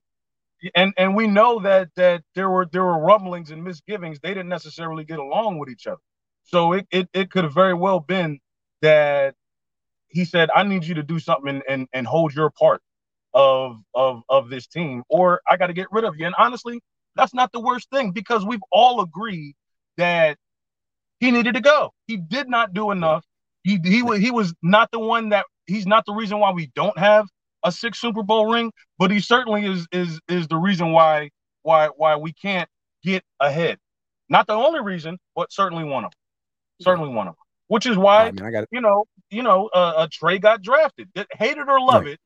And 0.75 0.93
and 0.97 1.15
we 1.15 1.27
know 1.27 1.59
that 1.59 1.89
that 1.95 2.23
there 2.35 2.49
were 2.49 2.67
there 2.71 2.83
were 2.83 2.99
rumblings 2.99 3.49
and 3.51 3.63
misgivings. 3.63 4.19
They 4.21 4.29
didn't 4.29 4.49
necessarily 4.49 5.03
get 5.03 5.19
along 5.19 5.57
with 5.57 5.69
each 5.69 5.87
other. 5.87 6.01
So 6.43 6.73
it, 6.73 6.87
it, 6.91 7.09
it 7.13 7.31
could 7.31 7.43
have 7.43 7.53
very 7.55 7.73
well 7.73 7.99
been 7.99 8.39
that 8.83 9.33
he 10.07 10.25
said, 10.25 10.49
I 10.55 10.61
need 10.63 10.85
you 10.85 10.93
to 10.93 11.03
do 11.03 11.17
something 11.17 11.49
and, 11.49 11.63
and, 11.67 11.87
and 11.91 12.05
hold 12.05 12.35
your 12.35 12.51
part 12.51 12.81
of, 13.33 13.77
of, 13.95 14.21
of 14.29 14.49
this 14.49 14.67
team, 14.67 15.03
or 15.09 15.41
I 15.49 15.57
got 15.57 15.67
to 15.67 15.73
get 15.73 15.87
rid 15.91 16.03
of 16.03 16.15
you. 16.17 16.27
And 16.27 16.35
honestly, 16.37 16.79
that's 17.15 17.33
not 17.33 17.51
the 17.51 17.59
worst 17.59 17.89
thing 17.89 18.11
because 18.11 18.45
we've 18.45 18.61
all 18.71 19.01
agreed 19.01 19.55
that 19.97 20.37
he 21.19 21.31
needed 21.31 21.55
to 21.55 21.61
go. 21.61 21.93
He 22.05 22.17
did 22.17 22.47
not 22.47 22.73
do 22.73 22.91
enough. 22.91 23.25
He, 23.63 23.79
he, 23.83 24.03
he 24.19 24.29
was 24.29 24.53
not 24.61 24.91
the 24.91 24.99
one 24.99 25.29
that 25.29 25.45
he's 25.67 25.87
not 25.87 26.05
the 26.05 26.13
reason 26.13 26.39
why 26.39 26.51
we 26.51 26.67
don't 26.75 26.97
have 26.97 27.27
a 27.63 27.71
six 27.71 27.99
Super 27.99 28.23
Bowl 28.23 28.51
ring, 28.51 28.71
but 28.97 29.11
he 29.11 29.19
certainly 29.19 29.65
is 29.65 29.87
is 29.91 30.19
is 30.27 30.47
the 30.47 30.57
reason 30.57 30.91
why 30.91 31.29
why 31.63 31.89
why 31.97 32.15
we 32.15 32.33
can't 32.33 32.69
get 33.03 33.23
ahead. 33.39 33.77
Not 34.29 34.47
the 34.47 34.53
only 34.53 34.81
reason, 34.81 35.17
but 35.35 35.51
certainly 35.51 35.83
one 35.83 36.05
of 36.05 36.11
them. 36.11 36.19
Certainly 36.81 37.09
one 37.09 37.27
of 37.27 37.33
them. 37.33 37.41
Which 37.67 37.85
is 37.85 37.97
why 37.97 38.27
I 38.27 38.31
mean, 38.31 38.45
I 38.45 38.51
got 38.51 38.67
you 38.71 38.81
know, 38.81 39.05
you 39.31 39.43
know, 39.43 39.69
uh, 39.73 39.93
uh, 39.97 40.07
Trey 40.11 40.37
got 40.37 40.61
drafted. 40.61 41.09
Hate 41.31 41.57
it 41.57 41.67
or 41.67 41.79
love 41.79 42.03
right. 42.03 42.13
it, 42.13 42.19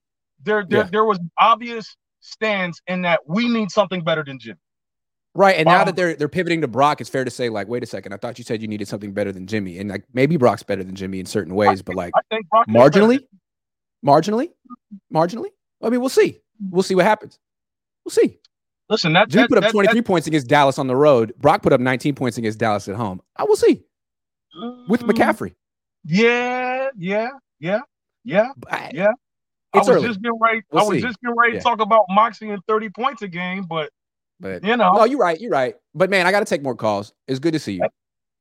there 0.44 0.66
there, 0.68 0.80
yeah. 0.80 0.90
there 0.92 1.06
was 1.06 1.20
obvious 1.40 1.96
stance 2.20 2.82
in 2.88 3.04
that 3.04 3.22
we 3.26 3.48
need 3.48 3.72
something 3.72 4.04
better 4.04 4.24
than 4.24 4.40
Jimmy. 4.40 4.60
Right, 5.36 5.58
and 5.58 5.68
um, 5.68 5.78
now 5.78 5.84
that 5.84 5.96
they're 5.96 6.16
they're 6.16 6.28
pivoting 6.28 6.62
to 6.62 6.68
Brock, 6.68 7.02
it's 7.02 7.10
fair 7.10 7.24
to 7.24 7.30
say 7.30 7.50
like, 7.50 7.68
wait 7.68 7.84
a 7.84 7.86
second, 7.86 8.14
I 8.14 8.18
thought 8.18 8.38
you 8.40 8.44
said 8.44 8.62
you 8.62 8.68
needed 8.68 8.88
something 8.88 9.14
better 9.14 9.32
than 9.32 9.46
Jimmy, 9.46 9.78
and 9.78 9.90
like 9.90 10.04
maybe 10.14 10.38
Brock's 10.38 10.64
better 10.64 10.84
than 10.84 10.96
Jimmy 10.96 11.20
in 11.20 11.26
certain 11.26 11.54
ways, 11.54 11.82
but 11.82 11.96
like 11.96 12.14
marginally, 12.68 13.20
marginally, 14.06 14.50
marginally. 15.14 15.50
I 15.84 15.90
mean, 15.90 16.00
we'll 16.00 16.10
see. 16.10 16.40
We'll 16.72 16.84
see 16.84 16.96
what 16.96 17.06
happens. 17.06 17.40
We'll 18.04 18.12
see. 18.12 18.40
Listen, 18.90 19.14
that 19.14 19.30
Jimmy 19.30 19.44
that, 19.44 19.50
put 19.50 19.58
up 19.60 19.64
that, 19.66 19.72
23 19.72 20.02
points 20.02 20.26
against 20.26 20.48
Dallas 20.48 20.80
on 20.80 20.88
the 20.88 20.96
road. 20.96 21.34
Brock 21.38 21.62
put 21.62 21.74
up 21.74 21.80
19 21.80 22.16
points 22.16 22.40
against 22.40 22.58
Dallas 22.58 22.88
at 22.90 22.96
home. 22.96 23.22
I 23.38 23.44
will 23.44 23.56
see 23.56 23.84
with 24.88 25.04
mm. 25.04 25.12
McCaffrey. 25.12 25.54
Yeah, 26.06 26.90
yeah, 26.98 27.30
yeah, 27.60 27.82
yeah, 28.24 28.50
I, 28.68 28.90
yeah. 28.94 29.12
I 29.74 29.78
was 29.78 29.90
early. 29.90 30.08
just 30.08 30.22
getting 30.22 30.40
ready. 30.42 30.62
We'll 30.72 30.84
I 30.84 30.88
was 30.88 30.98
see. 30.98 31.02
just 31.02 31.22
getting 31.22 31.36
ready 31.38 31.54
yeah. 31.54 31.60
to 31.60 31.64
talk 31.64 31.82
about 31.82 32.06
Moxie 32.10 32.50
and 32.50 32.64
30 32.68 32.90
points 32.90 33.22
a 33.22 33.28
game, 33.28 33.64
but 33.64 33.92
but 34.40 34.64
you 34.64 34.78
know. 34.78 34.92
No, 34.94 35.04
you're 35.06 35.20
right. 35.20 35.40
You're 35.40 35.52
right. 35.52 35.76
But 35.94 36.10
man, 36.10 36.26
I 36.26 36.32
got 36.32 36.40
to 36.40 36.46
take 36.46 36.64
more 36.64 36.76
calls. 36.76 37.14
It's 37.28 37.40
good 37.40 37.54
to 37.54 37.60
see 37.60 37.74
you. 37.74 37.88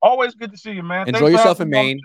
Always 0.01 0.35
good 0.35 0.51
to 0.53 0.57
see 0.57 0.73
you, 0.73 0.83
man. 0.83 1.09
Enjoy 1.09 1.27
Thanks 1.27 1.39
yourself 1.39 1.61
in 1.61 1.71
Maine. 1.71 2.01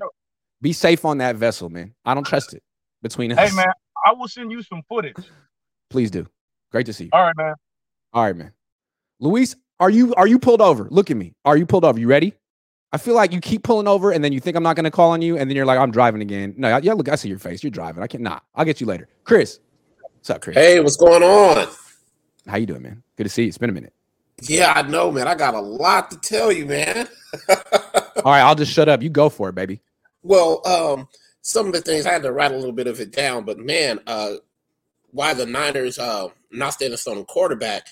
Be 0.62 0.74
safe 0.74 1.06
on 1.06 1.18
that 1.20 1.36
vessel, 1.36 1.70
man. 1.70 1.94
I 2.06 2.14
don't 2.14 2.26
trust 2.26 2.54
it 2.54 2.64
between 3.02 3.32
us. 3.32 3.38
Hey, 3.38 3.56
man, 3.56 3.68
I 4.06 4.14
will 4.14 4.28
send 4.28 4.52
you 4.52 4.64
some 4.64 4.82
footage. 4.88 5.16
Please 5.89 6.10
do. 6.10 6.28
Great 6.72 6.86
to 6.88 6.94
see 6.94 7.06
you. 7.06 7.10
All 7.14 7.22
right, 7.22 7.38
man. 7.38 7.54
All 8.14 8.24
right, 8.24 8.36
man. 8.36 8.52
Luis, 9.20 9.56
are 9.80 9.89
you 9.89 10.14
are 10.16 10.28
you 10.28 10.39
pulled 10.39 10.62
over? 10.62 10.88
Look 10.89 11.12
at 11.12 11.18
me. 11.18 11.34
Are 11.46 11.58
you 11.58 11.66
pulled 11.66 11.86
over? 11.86 12.00
You 12.00 12.08
ready? 12.08 12.34
I 12.91 12.98
feel 12.98 13.16
like 13.16 13.32
you 13.32 13.39
keep 13.39 13.64
pulling 13.64 13.88
over 13.88 14.12
and 14.12 14.24
then 14.24 14.34
you 14.34 14.39
think 14.39 14.56
I'm 14.56 14.64
not 14.64 14.76
going 14.76 14.84
to 14.84 14.91
call 14.91 15.12
on 15.12 15.22
you 15.22 15.38
and 15.38 15.50
then 15.50 15.56
you're 15.56 15.66
like, 15.66 15.80
I'm 15.80 15.89
driving 15.91 16.22
again. 16.22 16.54
No, 16.58 16.78
yeah, 16.78 16.94
look, 16.94 17.10
I 17.10 17.16
see 17.16 17.28
your 17.28 17.39
face. 17.39 17.64
You're 17.64 17.72
driving. 17.72 18.04
I 18.04 18.08
can't. 18.08 18.24
Nah, 18.24 18.39
I'll 18.56 18.66
get 18.66 18.80
you 18.80 18.88
later. 18.88 19.08
Chris, 19.24 19.60
what's 20.14 20.30
up, 20.30 20.41
Chris? 20.41 20.56
Hey, 20.56 20.80
what's 20.80 20.96
going 20.96 21.24
on? 21.24 21.68
How 22.48 22.58
you 22.58 22.66
doing, 22.66 22.84
man? 22.84 23.03
Good 23.18 23.24
to 23.24 23.30
see 23.30 23.43
you. 23.43 23.47
It's 23.49 23.57
been 23.57 23.70
a 23.70 23.74
minute. 23.74 23.93
Yeah, 24.41 24.74
I 24.76 24.82
know, 24.82 25.11
man. 25.11 25.28
I 25.28 25.36
got 25.36 25.53
a 25.53 25.59
lot 25.59 26.11
to 26.11 26.18
tell 26.18 26.51
you, 26.51 26.66
man. 26.66 27.07
All 27.49 28.32
right, 28.32 28.41
I'll 28.41 28.55
just 28.55 28.72
shut 28.72 28.89
up. 28.89 29.01
You 29.01 29.09
go 29.09 29.30
for 29.30 29.49
it, 29.49 29.55
baby. 29.55 29.82
Well, 30.24 30.66
um, 30.66 31.07
some 31.41 31.68
of 31.68 31.74
the 31.74 31.82
things 31.82 32.05
I 32.05 32.14
had 32.14 32.24
to 32.24 32.32
write 32.32 32.51
a 32.51 32.55
little 32.55 32.72
bit 32.72 32.88
of 32.88 32.99
it 32.99 33.11
down, 33.11 33.45
but 33.45 33.59
man, 33.59 33.99
uh, 34.07 34.36
why 35.11 35.34
the 35.34 35.45
Niners 35.45 35.99
uh, 35.99 36.30
not 36.51 36.74
standing 36.74 36.97
on 37.07 37.26
quarterback? 37.26 37.88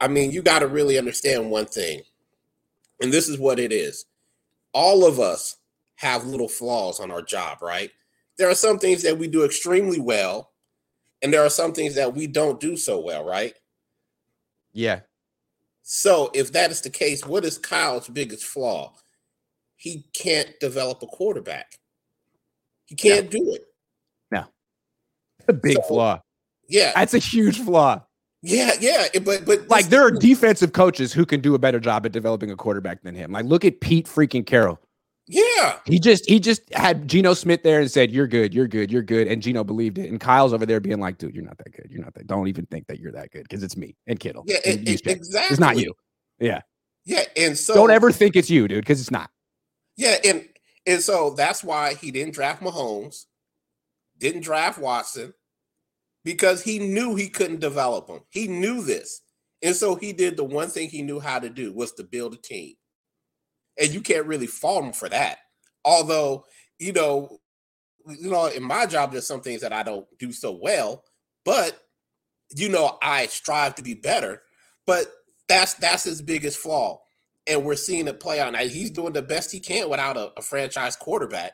I 0.00 0.08
mean, 0.08 0.30
you 0.30 0.42
got 0.42 0.60
to 0.60 0.68
really 0.68 0.98
understand 0.98 1.50
one 1.50 1.66
thing, 1.66 2.02
and 3.00 3.12
this 3.12 3.28
is 3.28 3.38
what 3.38 3.58
it 3.58 3.72
is 3.72 4.06
all 4.72 5.04
of 5.04 5.18
us 5.18 5.56
have 5.96 6.26
little 6.26 6.48
flaws 6.48 7.00
on 7.00 7.10
our 7.10 7.22
job, 7.22 7.58
right? 7.62 7.90
There 8.38 8.48
are 8.48 8.54
some 8.54 8.78
things 8.78 9.02
that 9.02 9.18
we 9.18 9.28
do 9.28 9.44
extremely 9.44 10.00
well, 10.00 10.50
and 11.22 11.32
there 11.32 11.44
are 11.44 11.50
some 11.50 11.72
things 11.72 11.94
that 11.96 12.14
we 12.14 12.26
don't 12.26 12.60
do 12.60 12.76
so 12.76 13.00
well, 13.00 13.24
right? 13.24 13.54
Yeah. 14.72 15.00
So, 15.82 16.30
if 16.34 16.52
that 16.52 16.70
is 16.70 16.80
the 16.82 16.90
case, 16.90 17.26
what 17.26 17.44
is 17.44 17.58
Kyle's 17.58 18.08
biggest 18.08 18.44
flaw? 18.44 18.94
He 19.76 20.04
can't 20.12 20.50
develop 20.60 21.02
a 21.02 21.06
quarterback. 21.06 21.78
He 22.86 22.94
can't 22.94 23.24
no. 23.24 23.30
do 23.30 23.54
it. 23.54 23.62
No. 24.30 24.44
A 25.48 25.52
big 25.52 25.76
so, 25.76 25.82
flaw. 25.82 26.20
Yeah. 26.68 26.92
That's 26.94 27.14
a 27.14 27.18
huge 27.18 27.58
flaw. 27.58 28.02
Yeah, 28.42 28.72
yeah, 28.80 29.06
but 29.22 29.44
but 29.44 29.68
Like 29.68 29.86
there 29.86 30.02
are 30.02 30.10
defensive 30.10 30.72
coaches 30.72 31.12
who 31.12 31.26
can 31.26 31.40
do 31.40 31.54
a 31.54 31.58
better 31.58 31.78
job 31.78 32.06
at 32.06 32.12
developing 32.12 32.50
a 32.50 32.56
quarterback 32.56 33.02
than 33.02 33.14
him. 33.14 33.32
Like 33.32 33.44
look 33.44 33.64
at 33.66 33.80
Pete 33.80 34.06
freaking 34.06 34.46
Carroll. 34.46 34.80
Yeah, 35.32 35.78
He 35.86 35.98
just 36.00 36.28
he 36.28 36.40
just 36.40 36.62
had 36.74 37.06
Geno 37.06 37.34
Smith 37.34 37.62
there 37.62 37.80
and 37.80 37.90
said, 37.90 38.10
"You're 38.10 38.26
good, 38.26 38.52
you're 38.52 38.66
good, 38.66 38.90
you're 38.90 39.02
good," 39.02 39.28
and 39.28 39.40
Geno 39.40 39.62
believed 39.62 39.98
it. 39.98 40.10
And 40.10 40.20
Kyle's 40.20 40.52
over 40.52 40.66
there 40.66 40.80
being 40.80 40.98
like, 40.98 41.18
"Dude, 41.18 41.34
you're 41.34 41.44
not 41.44 41.56
that 41.58 41.72
good. 41.72 41.86
You're 41.90 42.02
not 42.02 42.14
that. 42.14 42.26
Don't 42.26 42.48
even 42.48 42.66
think 42.66 42.86
that 42.88 42.98
you're 42.98 43.12
that 43.12 43.30
good 43.30 43.44
because 43.44 43.62
it's 43.62 43.76
me 43.76 43.94
and 44.08 44.18
Kittle. 44.18 44.42
yeah, 44.46 44.58
and 44.66 44.88
it- 44.88 45.00
it- 45.00 45.06
exactly. 45.06 45.52
It's 45.52 45.60
not 45.60 45.78
you. 45.78 45.94
Yeah. 46.40 46.62
Yeah, 47.04 47.24
and 47.36 47.56
so 47.56 47.74
Don't 47.74 47.90
ever 47.90 48.10
think 48.12 48.36
it's 48.36 48.50
you, 48.50 48.66
dude, 48.68 48.80
because 48.82 49.00
it's 49.00 49.10
not. 49.10 49.30
Yeah, 49.96 50.16
and 50.24 50.48
and 50.86 51.00
so 51.00 51.30
that's 51.30 51.62
why 51.62 51.94
he 51.94 52.10
didn't 52.10 52.34
draft 52.34 52.62
Mahomes, 52.62 53.24
didn't 54.18 54.42
draft 54.42 54.78
Watson, 54.78 55.32
because 56.24 56.62
he 56.62 56.78
knew 56.78 57.14
he 57.14 57.28
couldn't 57.28 57.60
develop 57.60 58.06
them. 58.06 58.20
He 58.30 58.48
knew 58.48 58.82
this, 58.82 59.22
and 59.62 59.76
so 59.76 59.94
he 59.94 60.12
did 60.12 60.36
the 60.36 60.44
one 60.44 60.68
thing 60.70 60.88
he 60.90 61.02
knew 61.02 61.20
how 61.20 61.38
to 61.38 61.48
do 61.50 61.72
was 61.72 61.92
to 61.92 62.04
build 62.04 62.34
a 62.34 62.36
team, 62.38 62.74
and 63.80 63.90
you 63.90 64.00
can't 64.00 64.26
really 64.26 64.46
fault 64.46 64.84
him 64.84 64.92
for 64.92 65.08
that. 65.08 65.38
Although 65.84 66.44
you 66.78 66.92
know, 66.92 67.38
you 68.06 68.30
know, 68.30 68.46
in 68.46 68.62
my 68.62 68.86
job, 68.86 69.12
there's 69.12 69.26
some 69.26 69.40
things 69.40 69.60
that 69.62 69.72
I 69.72 69.82
don't 69.82 70.06
do 70.18 70.32
so 70.32 70.52
well, 70.52 71.04
but 71.44 71.78
you 72.54 72.68
know, 72.68 72.98
I 73.02 73.26
strive 73.26 73.76
to 73.76 73.82
be 73.82 73.94
better. 73.94 74.42
But 74.86 75.06
that's 75.48 75.74
that's 75.74 76.04
his 76.04 76.22
biggest 76.22 76.58
flaw 76.58 77.00
and 77.46 77.64
we're 77.64 77.76
seeing 77.76 78.06
it 78.06 78.20
play 78.20 78.40
out. 78.40 78.52
Now 78.52 78.60
he's 78.60 78.90
doing 78.90 79.12
the 79.12 79.22
best 79.22 79.50
he 79.50 79.60
can 79.60 79.90
without 79.90 80.16
a, 80.16 80.32
a 80.36 80.42
franchise 80.42 80.96
quarterback. 80.96 81.52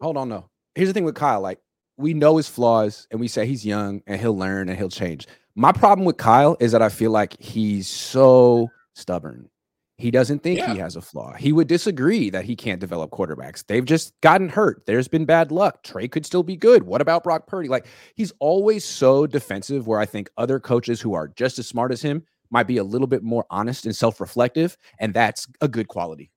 Hold 0.00 0.16
on, 0.16 0.28
no. 0.28 0.48
Here's 0.74 0.88
the 0.88 0.94
thing 0.94 1.04
with 1.04 1.14
Kyle. 1.14 1.40
Like, 1.40 1.60
we 1.96 2.14
know 2.14 2.36
his 2.36 2.48
flaws 2.48 3.06
and 3.10 3.20
we 3.20 3.28
say 3.28 3.46
he's 3.46 3.64
young 3.64 4.02
and 4.06 4.20
he'll 4.20 4.36
learn 4.36 4.68
and 4.68 4.76
he'll 4.76 4.88
change. 4.88 5.28
My 5.54 5.70
problem 5.70 6.04
with 6.04 6.16
Kyle 6.16 6.56
is 6.58 6.72
that 6.72 6.82
I 6.82 6.88
feel 6.88 7.12
like 7.12 7.40
he's 7.40 7.86
so 7.86 8.70
stubborn. 8.94 9.48
He 9.96 10.10
doesn't 10.10 10.42
think 10.42 10.58
he 10.60 10.78
has 10.78 10.96
a 10.96 11.00
flaw. 11.00 11.34
He 11.34 11.52
would 11.52 11.68
disagree 11.68 12.28
that 12.30 12.44
he 12.44 12.56
can't 12.56 12.80
develop 12.80 13.12
quarterbacks. 13.12 13.64
They've 13.64 13.84
just 13.84 14.12
gotten 14.22 14.48
hurt. 14.48 14.82
There's 14.86 15.06
been 15.06 15.24
bad 15.24 15.52
luck. 15.52 15.84
Trey 15.84 16.08
could 16.08 16.26
still 16.26 16.42
be 16.42 16.56
good. 16.56 16.82
What 16.82 17.00
about 17.00 17.22
Brock 17.22 17.46
Purdy? 17.46 17.68
Like, 17.68 17.86
he's 18.16 18.32
always 18.40 18.84
so 18.84 19.24
defensive, 19.26 19.86
where 19.86 20.00
I 20.00 20.06
think 20.06 20.30
other 20.36 20.58
coaches 20.58 21.00
who 21.00 21.14
are 21.14 21.28
just 21.28 21.60
as 21.60 21.68
smart 21.68 21.92
as 21.92 22.02
him 22.02 22.24
might 22.50 22.66
be 22.66 22.78
a 22.78 22.84
little 22.84 23.06
bit 23.06 23.22
more 23.22 23.46
honest 23.50 23.86
and 23.86 23.94
self 23.94 24.20
reflective. 24.20 24.76
And 24.98 25.14
that's 25.14 25.46
a 25.60 25.68
good 25.68 25.86
quality, 25.86 26.32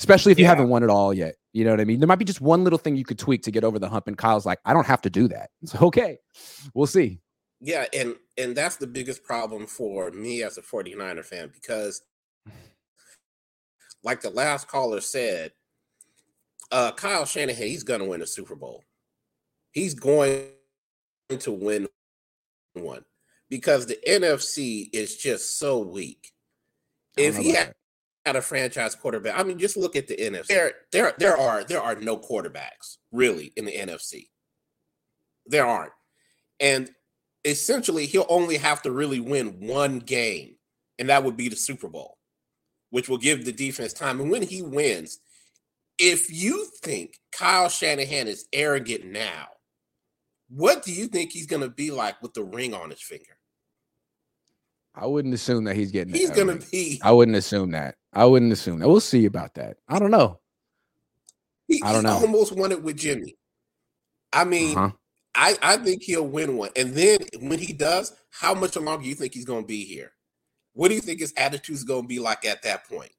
especially 0.00 0.32
if 0.32 0.38
you 0.38 0.44
Yeah. 0.44 0.50
haven't 0.50 0.70
won 0.70 0.82
it 0.82 0.88
all 0.88 1.12
yet. 1.12 1.34
You 1.52 1.64
know 1.66 1.70
what 1.70 1.80
I 1.82 1.84
mean? 1.84 2.00
There 2.00 2.06
might 2.06 2.18
be 2.18 2.24
just 2.24 2.40
one 2.40 2.64
little 2.64 2.78
thing 2.78 2.96
you 2.96 3.04
could 3.04 3.18
tweak 3.18 3.42
to 3.42 3.50
get 3.50 3.62
over 3.62 3.78
the 3.78 3.90
hump. 3.90 4.06
And 4.08 4.16
Kyle's 4.16 4.46
like, 4.46 4.58
I 4.64 4.72
don't 4.72 4.86
have 4.86 5.02
to 5.02 5.10
do 5.10 5.28
that. 5.28 5.50
It's 5.62 5.74
okay. 5.74 6.18
We'll 6.74 6.86
see. 6.86 7.20
Yeah, 7.60 7.84
and 7.92 8.16
and 8.38 8.56
that's 8.56 8.76
the 8.76 8.86
biggest 8.86 9.22
problem 9.22 9.66
for 9.66 10.10
me 10.12 10.42
as 10.42 10.56
a 10.56 10.62
49er 10.62 11.24
fan 11.26 11.50
because 11.52 12.00
like 14.04 14.20
the 14.20 14.30
last 14.30 14.68
caller 14.68 15.00
said, 15.00 15.52
uh 16.70 16.92
Kyle 16.92 17.24
Shanahan, 17.24 17.66
he's 17.66 17.84
gonna 17.84 18.04
win 18.04 18.22
a 18.22 18.26
Super 18.26 18.54
Bowl. 18.54 18.84
He's 19.72 19.94
going 19.94 20.48
to 21.38 21.52
win 21.52 21.88
one 22.74 23.04
because 23.48 23.86
the 23.86 23.98
NFC 24.06 24.88
is 24.92 25.16
just 25.16 25.58
so 25.58 25.78
weak. 25.78 26.32
If 27.16 27.36
he 27.36 27.52
had 27.52 27.74
had 28.24 28.36
a 28.36 28.42
franchise 28.42 28.94
quarterback. 28.94 29.38
I 29.38 29.42
mean, 29.42 29.58
just 29.58 29.76
look 29.76 29.96
at 29.96 30.06
the 30.06 30.16
NFC. 30.16 30.46
There, 30.46 30.72
there, 30.92 31.12
there 31.18 31.36
are 31.36 31.64
there 31.64 31.82
are 31.82 31.96
no 31.96 32.16
quarterbacks 32.16 32.98
really 33.10 33.52
in 33.56 33.64
the 33.64 33.72
NFC. 33.72 34.28
There 35.46 35.66
aren't, 35.66 35.92
and 36.60 36.90
essentially, 37.44 38.06
he'll 38.06 38.26
only 38.28 38.56
have 38.56 38.82
to 38.82 38.92
really 38.92 39.20
win 39.20 39.66
one 39.66 39.98
game, 39.98 40.56
and 40.98 41.08
that 41.08 41.24
would 41.24 41.36
be 41.36 41.48
the 41.48 41.56
Super 41.56 41.88
Bowl, 41.88 42.16
which 42.92 43.08
will 43.08 43.16
give 43.16 43.44
the 43.44 43.52
defense 43.52 43.94
time. 43.94 44.20
And 44.20 44.30
when 44.30 44.42
he 44.42 44.60
wins, 44.60 45.18
if 45.98 46.30
you 46.30 46.66
think 46.82 47.18
Kyle 47.32 47.70
Shanahan 47.70 48.28
is 48.28 48.46
arrogant 48.52 49.06
now, 49.06 49.46
what 50.50 50.84
do 50.84 50.92
you 50.92 51.06
think 51.06 51.32
he's 51.32 51.46
going 51.46 51.62
to 51.62 51.70
be 51.70 51.90
like 51.90 52.20
with 52.20 52.34
the 52.34 52.44
ring 52.44 52.74
on 52.74 52.90
his 52.90 53.00
finger? 53.00 53.38
I 54.94 55.06
wouldn't 55.06 55.32
assume 55.32 55.64
that 55.64 55.74
he's 55.74 55.90
getting. 55.90 56.12
He's 56.12 56.30
going 56.30 56.58
to 56.58 56.70
be. 56.70 57.00
I 57.02 57.12
wouldn't 57.12 57.36
assume 57.38 57.70
that. 57.70 57.94
I 58.12 58.26
wouldn't 58.26 58.52
assume 58.52 58.78
that. 58.80 58.88
We'll 58.88 59.00
see 59.00 59.24
about 59.24 59.54
that. 59.54 59.78
I 59.88 59.98
don't 59.98 60.10
know. 60.10 60.38
He, 61.68 61.80
I 61.82 61.92
don't 61.92 62.04
he 62.04 62.10
know. 62.10 62.18
almost 62.18 62.52
won 62.54 62.72
it 62.72 62.82
with 62.82 62.98
Jimmy. 62.98 63.38
I 64.34 64.44
mean, 64.44 64.76
Uh-huh. 64.76 64.90
I, 65.34 65.56
I 65.62 65.76
think 65.78 66.02
he'll 66.02 66.26
win 66.28 66.58
one. 66.58 66.72
And 66.76 66.92
then 66.94 67.20
when 67.40 67.58
he 67.58 67.72
does, 67.72 68.12
how 68.28 68.52
much 68.52 68.76
longer 68.76 69.02
do 69.02 69.08
you 69.08 69.14
think 69.14 69.32
he's 69.32 69.46
going 69.46 69.62
to 69.62 69.66
be 69.66 69.82
here? 69.86 70.12
What 70.74 70.88
do 70.88 70.94
you 70.94 71.00
think 71.00 71.20
his 71.20 71.34
attitude's 71.36 71.84
going 71.84 72.02
to 72.02 72.08
be 72.08 72.18
like 72.18 72.44
at 72.44 72.62
that 72.62 72.88
point? 72.88 73.12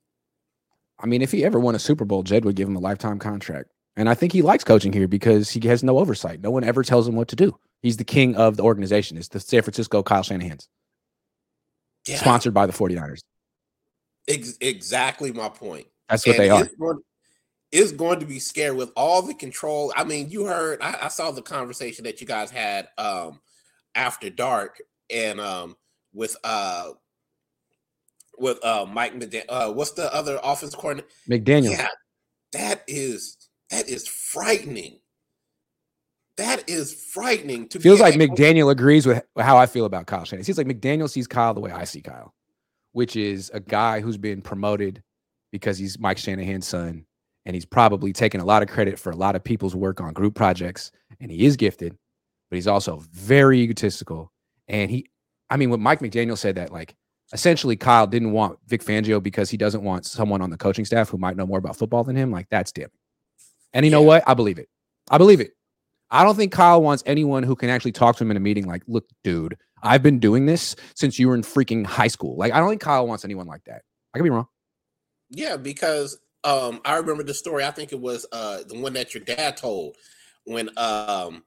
I 1.00 1.06
mean, 1.06 1.22
if 1.22 1.32
he 1.32 1.44
ever 1.44 1.60
won 1.60 1.76
a 1.76 1.80
Super 1.80 2.06
Bowl, 2.06 2.24
Jed 2.24 2.46
would 2.46 2.56
give 2.56 2.68
him 2.68 2.76
a 2.76 2.80
lifetime 2.80 3.20
contract. 3.20 3.70
And 3.96 4.10
I 4.10 4.16
think 4.16 4.32
he 4.32 4.42
likes 4.42 4.64
coaching 4.64 4.92
here 4.94 5.08
because 5.08 5.50
he 5.50 5.68
has 5.68 5.84
no 5.84 6.00
oversight. 6.00 6.42
No 6.42 6.50
one 6.50 6.64
ever 6.64 6.82
tells 6.84 7.08
him 7.08 7.16
what 7.16 7.28
to 7.28 7.36
do. 7.36 7.58
He's 7.82 7.98
the 7.98 8.04
king 8.04 8.36
of 8.36 8.58
the 8.58 8.64
organization. 8.64 9.18
It's 9.18 9.28
the 9.28 9.40
San 9.40 9.62
Francisco 9.62 10.02
Kyle 10.02 10.24
Shanahan's, 10.24 10.68
Yeah, 12.08 12.18
sponsored 12.18 12.54
by 12.54 12.66
the 12.66 12.74
49ers. 12.74 13.20
ex- 14.28 14.58
exactly 14.62 15.32
my 15.32 15.50
point. 15.50 15.88
That's 16.10 16.26
what 16.26 16.38
And 16.38 16.46
they 16.46 16.50
are. 16.50 16.64
It's 16.64 16.76
going, 16.76 17.00
it's 17.72 17.92
going 17.92 18.20
to 18.20 18.26
be 18.26 18.40
scary 18.40 18.76
with 18.76 18.92
all 18.96 19.22
the 19.22 19.34
control. 19.34 19.94
I 19.96 20.06
mean, 20.06 20.30
you 20.30 20.46
heard, 20.46 20.82
I, 20.82 20.98
I 21.04 21.08
saw 21.10 21.32
the 21.32 21.42
conversation 21.42 22.06
that 22.06 22.22
you 22.22 22.26
guys 22.28 22.50
had 22.50 22.88
um, 22.98 23.42
after 23.94 24.30
dark 24.30 24.82
and 25.10 25.40
um, 25.40 25.76
with 26.14 26.36
uh, 26.44 26.92
with 28.38 28.64
uh, 28.64 28.86
Mike, 28.92 29.16
Meda- 29.16 29.52
uh, 29.52 29.72
what's 29.72 29.92
the 29.92 30.14
other 30.14 30.40
offense 30.44 30.76
coordinator? 30.76 31.08
McDaniel. 31.30 31.72
Yeah, 31.72 31.88
that 32.54 32.84
is 32.88 33.38
that 33.70 33.90
is 33.90 34.08
frightening. 34.08 35.00
That 36.38 36.68
is 36.68 36.94
frightening. 37.12 37.68
To 37.70 37.80
Feels 37.80 38.00
like 38.00 38.16
McDaniel 38.16 38.72
agrees 38.72 39.06
with 39.06 39.24
how 39.38 39.58
I 39.58 39.68
feel 39.68 39.86
about 39.86 40.08
Kyle 40.08 40.26
Shanahan. 40.26 40.42
It 40.42 40.46
seems 40.46 40.58
like 40.58 40.68
McDaniel 40.68 41.10
sees 41.10 41.28
Kyle 41.28 41.54
the 41.54 41.60
way 41.60 41.72
I 41.72 41.84
see 41.84 42.02
Kyle, 42.02 42.34
which 42.94 43.16
is 43.16 43.52
a 43.54 43.60
guy 43.60 44.00
who's 44.00 44.18
been 44.18 44.42
promoted 44.42 45.04
because 45.52 45.78
he's 45.78 46.00
Mike 46.00 46.18
Shanahan's 46.18 46.68
son, 46.68 47.06
and 47.46 47.56
he's 47.56 47.66
probably 47.66 48.14
taken 48.14 48.42
a 48.42 48.46
lot 48.46 48.64
of 48.64 48.70
credit 48.70 48.98
for 48.98 49.12
a 49.12 49.16
lot 49.16 49.36
of 49.36 49.44
people's 49.44 49.76
work 49.76 50.02
on 50.02 50.12
group 50.14 50.34
projects, 50.34 50.92
and 51.20 51.30
he 51.30 51.46
is 51.46 51.56
gifted, 51.56 51.96
but 52.50 52.56
he's 52.56 52.68
also 52.68 53.04
very 53.12 53.60
egotistical. 53.60 54.32
And 54.68 54.90
he, 54.90 55.10
I 55.52 55.58
mean, 55.58 55.70
when 55.70 55.82
Mike 55.82 56.00
McDaniel 56.00 56.38
said 56.38 56.56
that, 56.56 56.72
like, 56.72 56.96
essentially 57.34 57.76
Kyle 57.76 58.08
didn't 58.08 58.32
want 58.32 58.60
Vic 58.68 58.84
Fangio 58.84 59.22
because 59.22 59.50
he 59.50 59.58
doesn't 59.58 59.84
want 59.84 60.06
someone 60.06 60.42
on 60.42 60.52
the 60.52 60.58
coaching 60.58 60.86
staff 60.86 61.10
who 61.10 61.18
might 61.18 61.36
know 61.36 61.46
more 61.46 61.58
about 61.58 61.76
football 61.76 62.04
than 62.04 62.16
him. 62.16 62.32
Like, 62.32 62.48
that's 62.50 62.72
damn. 62.72 62.90
And 63.74 63.86
you 63.86 63.92
know 63.92 64.04
what? 64.04 64.24
I 64.28 64.36
believe 64.36 64.60
it. 64.60 64.70
I 65.10 65.18
believe 65.18 65.42
it. 65.42 65.52
I 66.12 66.24
don't 66.24 66.36
think 66.36 66.52
Kyle 66.52 66.82
wants 66.82 67.02
anyone 67.08 67.42
who 67.42 67.56
can 67.56 67.70
actually 67.70 67.92
talk 67.92 68.16
to 68.18 68.24
him 68.24 68.30
in 68.30 68.38
a 68.38 68.40
meeting 68.40 68.68
like, 68.68 68.84
look, 68.88 69.06
dude, 69.24 69.58
I've 69.82 70.04
been 70.04 70.20
doing 70.20 70.46
this 70.46 70.76
since 70.96 71.18
you 71.18 71.28
were 71.28 71.36
in 71.36 71.42
freaking 71.42 71.86
high 71.86 72.08
school. 72.08 72.38
Like, 72.38 72.54
I 72.54 72.60
don't 72.60 72.70
think 72.70 72.82
Kyle 72.82 73.08
wants 73.08 73.26
anyone 73.26 73.48
like 73.48 73.64
that. 73.66 73.82
I 74.14 74.20
could 74.20 74.24
be 74.24 74.30
wrong. 74.30 74.48
Yeah, 75.32 75.58
because 75.58 76.20
um, 76.44 76.82
I 76.86 76.98
remember 76.98 77.24
the 77.24 77.34
story. 77.34 77.64
I 77.64 77.72
think 77.72 77.92
it 77.92 78.00
was 78.00 78.28
uh, 78.32 78.60
the 78.68 78.80
one 78.80 78.94
that 78.94 79.16
your 79.16 79.24
dad 79.24 79.58
told 79.58 79.96
when 80.46 80.70
um, 80.78 81.44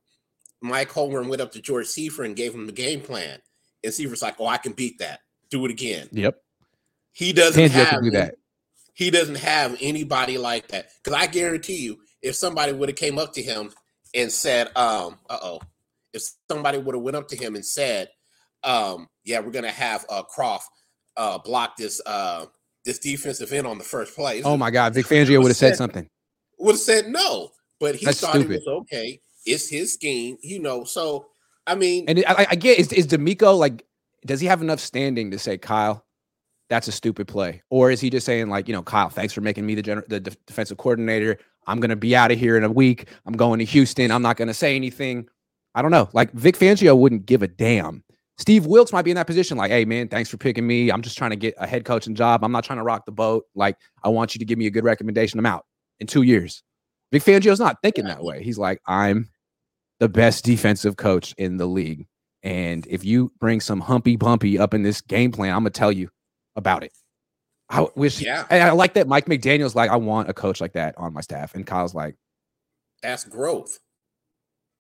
Mike 0.61 0.91
Holmgren 0.91 1.29
went 1.29 1.41
up 1.41 1.53
to 1.53 1.63
George 1.63 1.87
Seifert 1.87 2.27
and 2.27 2.37
gave 2.37 2.53
him 2.53 2.67
the 2.67 2.73
game 2.73 3.01
plan, 3.01 3.39
and 3.85 3.93
Seifert's 3.93 4.23
like, 4.23 4.37
"Oh, 4.41 4.47
I 4.47 4.57
can 4.57 4.73
beat 4.73 4.99
that. 4.99 5.21
Do 5.51 5.65
it 5.65 5.71
again." 5.71 6.09
Yep. 6.13 6.41
He 7.13 7.33
doesn't 7.33 7.71
have 7.71 8.03
do 8.03 8.11
that. 8.13 8.35
He 8.95 9.11
doesn't 9.11 9.37
have 9.39 9.77
anybody 9.81 10.39
like 10.39 10.69
that. 10.69 10.87
Because 11.03 11.19
I 11.19 11.27
guarantee 11.27 11.77
you, 11.77 11.99
if 12.23 12.35
somebody 12.35 12.73
would 12.73 12.89
have 12.89 12.97
came 12.97 13.19
up 13.19 13.33
to 13.35 13.43
him 13.43 13.71
and 14.15 14.31
said, 14.33 14.69
um, 14.77 15.19
"Uh 15.31 15.39
oh," 15.43 15.61
if 16.13 16.23
somebody 16.51 16.79
would 16.79 16.95
have 16.95 17.03
went 17.03 17.17
up 17.17 17.29
to 17.29 17.37
him 17.37 17.55
and 17.55 17.65
said, 17.65 18.09
um, 18.65 19.09
"Yeah, 19.25 19.41
we're 19.41 19.51
gonna 19.51 19.71
have 19.71 20.05
uh, 20.09 20.23
Kroft 20.25 20.63
uh, 21.17 21.39
block 21.39 21.77
this 21.77 22.01
uh, 22.07 22.47
this 22.85 22.99
defensive 22.99 23.53
end 23.53 23.67
on 23.67 23.79
the 23.79 23.85
first 23.85 24.15
play," 24.15 24.43
Oh 24.43 24.57
my 24.57 24.71
God. 24.71 24.95
Vic 24.95 25.07
Fangio 25.07 25.39
would 25.43 25.49
have 25.49 25.57
said 25.57 25.77
something. 25.77 26.09
would 26.59 26.73
have 26.73 26.81
said 26.81 27.09
no, 27.09 27.51
but 27.81 27.95
he 27.97 28.05
That's 28.07 28.21
thought 28.21 28.31
stupid. 28.35 28.51
it 28.57 28.63
was 28.67 28.83
okay. 28.83 29.21
It's 29.45 29.69
his 29.69 29.93
scheme, 29.95 30.37
you 30.43 30.59
know. 30.61 30.85
So 30.85 31.27
I 31.67 31.75
mean, 31.77 32.05
And 32.09 32.25
I, 32.27 32.33
I- 32.43 32.47
I 32.51 32.55
get 32.57 32.79
is, 32.79 32.93
is 32.93 33.07
DeMeco 33.07 33.57
like, 33.59 33.85
does 34.27 34.41
he 34.41 34.47
have 34.47 34.63
enough 34.63 34.81
standing 34.81 35.31
to 35.31 35.39
say, 35.39 35.57
Kyle, 35.57 36.05
that's 36.69 36.89
a 36.89 36.93
stupid 36.93 37.29
play? 37.29 37.63
Or 37.71 37.91
is 37.91 38.01
he 38.01 38.11
just 38.11 38.27
saying, 38.27 38.49
like, 38.49 38.69
you 38.69 38.75
know, 38.75 38.83
Kyle, 38.83 39.09
thanks 39.09 39.33
for 39.33 39.41
making 39.41 39.65
me 39.65 39.75
the, 39.75 39.83
gener- 39.83 40.07
the 40.09 40.21
def- 40.21 40.47
defensive 40.47 40.79
coordinator. 40.79 41.39
I'm 41.67 41.81
going 41.81 41.91
to 41.91 41.97
be 41.97 42.15
out 42.15 42.31
of 42.31 42.39
here 42.39 42.57
in 42.57 42.65
a 42.65 42.71
week. 42.71 43.09
I'm 43.25 43.35
going 43.35 43.59
to 43.61 43.65
Houston. 43.65 44.11
I'm 44.11 44.23
not 44.23 44.37
going 44.37 44.49
to 44.49 44.55
say 44.55 44.77
anything. 44.77 45.29
I 45.75 45.83
don't 45.83 45.91
know. 45.91 46.09
Like, 46.13 46.33
Vic 46.33 46.57
Fangio 46.57 46.97
wouldn't 46.97 47.27
give 47.27 47.43
a 47.43 47.49
damn. 47.49 48.03
Steve 48.39 48.67
Wilks 48.67 48.93
might 48.93 49.03
be 49.03 49.11
in 49.11 49.15
that 49.15 49.27
position, 49.27 49.57
like, 49.57 49.71
hey, 49.71 49.85
man, 49.85 50.09
thanks 50.09 50.29
for 50.29 50.37
picking 50.37 50.67
me. 50.67 50.91
I'm 50.91 51.01
just 51.01 51.17
trying 51.17 51.31
to 51.31 51.37
get 51.37 51.55
a 51.59 51.67
head 51.67 51.85
coaching 51.85 52.15
job. 52.15 52.45
I'm 52.45 52.53
not 52.53 52.65
trying 52.65 52.79
to 52.79 52.83
rock 52.83 53.07
the 53.07 53.13
boat. 53.13 53.45
Like, 53.55 53.77
I 54.05 54.09
want 54.09 54.35
you 54.35 54.39
to 54.41 54.45
give 54.45 54.59
me 54.59 54.67
a 54.67 54.71
good 54.71 54.85
recommendation. 54.85 55.39
I'm 55.39 55.47
out 55.47 55.65
in 56.01 56.07
two 56.07 56.23
years. 56.23 56.63
Vic 57.13 57.23
Fangio's 57.23 57.61
not 57.61 57.79
thinking 57.83 58.05
that 58.07 58.23
way. 58.23 58.43
He's 58.43 58.59
like, 58.59 58.81
I'm 58.87 59.31
the 60.01 60.09
best 60.09 60.45
defensive 60.45 60.97
coach 60.97 61.35
in 61.39 61.57
the 61.57 61.67
league 61.67 62.07
And 62.47 62.87
if 62.87 63.05
you 63.05 63.33
bring 63.41 63.61
some 63.61 63.81
humpy 63.81 64.15
bumpy 64.15 64.57
up 64.57 64.73
in 64.73 64.83
this 64.85 65.01
game 65.01 65.33
plan, 65.33 65.51
I'm 65.53 65.63
gonna 65.63 65.71
tell 65.71 65.91
you 65.91 66.09
about 66.55 66.85
it. 66.85 66.93
I 67.69 67.89
wish, 67.97 68.21
Yeah. 68.21 68.47
and 68.49 68.63
I 68.63 68.71
like 68.71 68.95
that 68.95 69.09
Mike 69.09 69.27
McDaniel's 69.27 69.75
like, 69.75 69.91
I 69.91 69.97
want 69.97 70.29
a 70.31 70.33
coach 70.33 70.61
like 70.61 70.75
that 70.75 70.97
on 70.97 71.13
my 71.13 71.23
staff. 71.23 71.57
And 71.57 71.67
Kyle's 71.67 71.93
like, 71.93 72.15
That's 73.03 73.25
growth. 73.25 73.81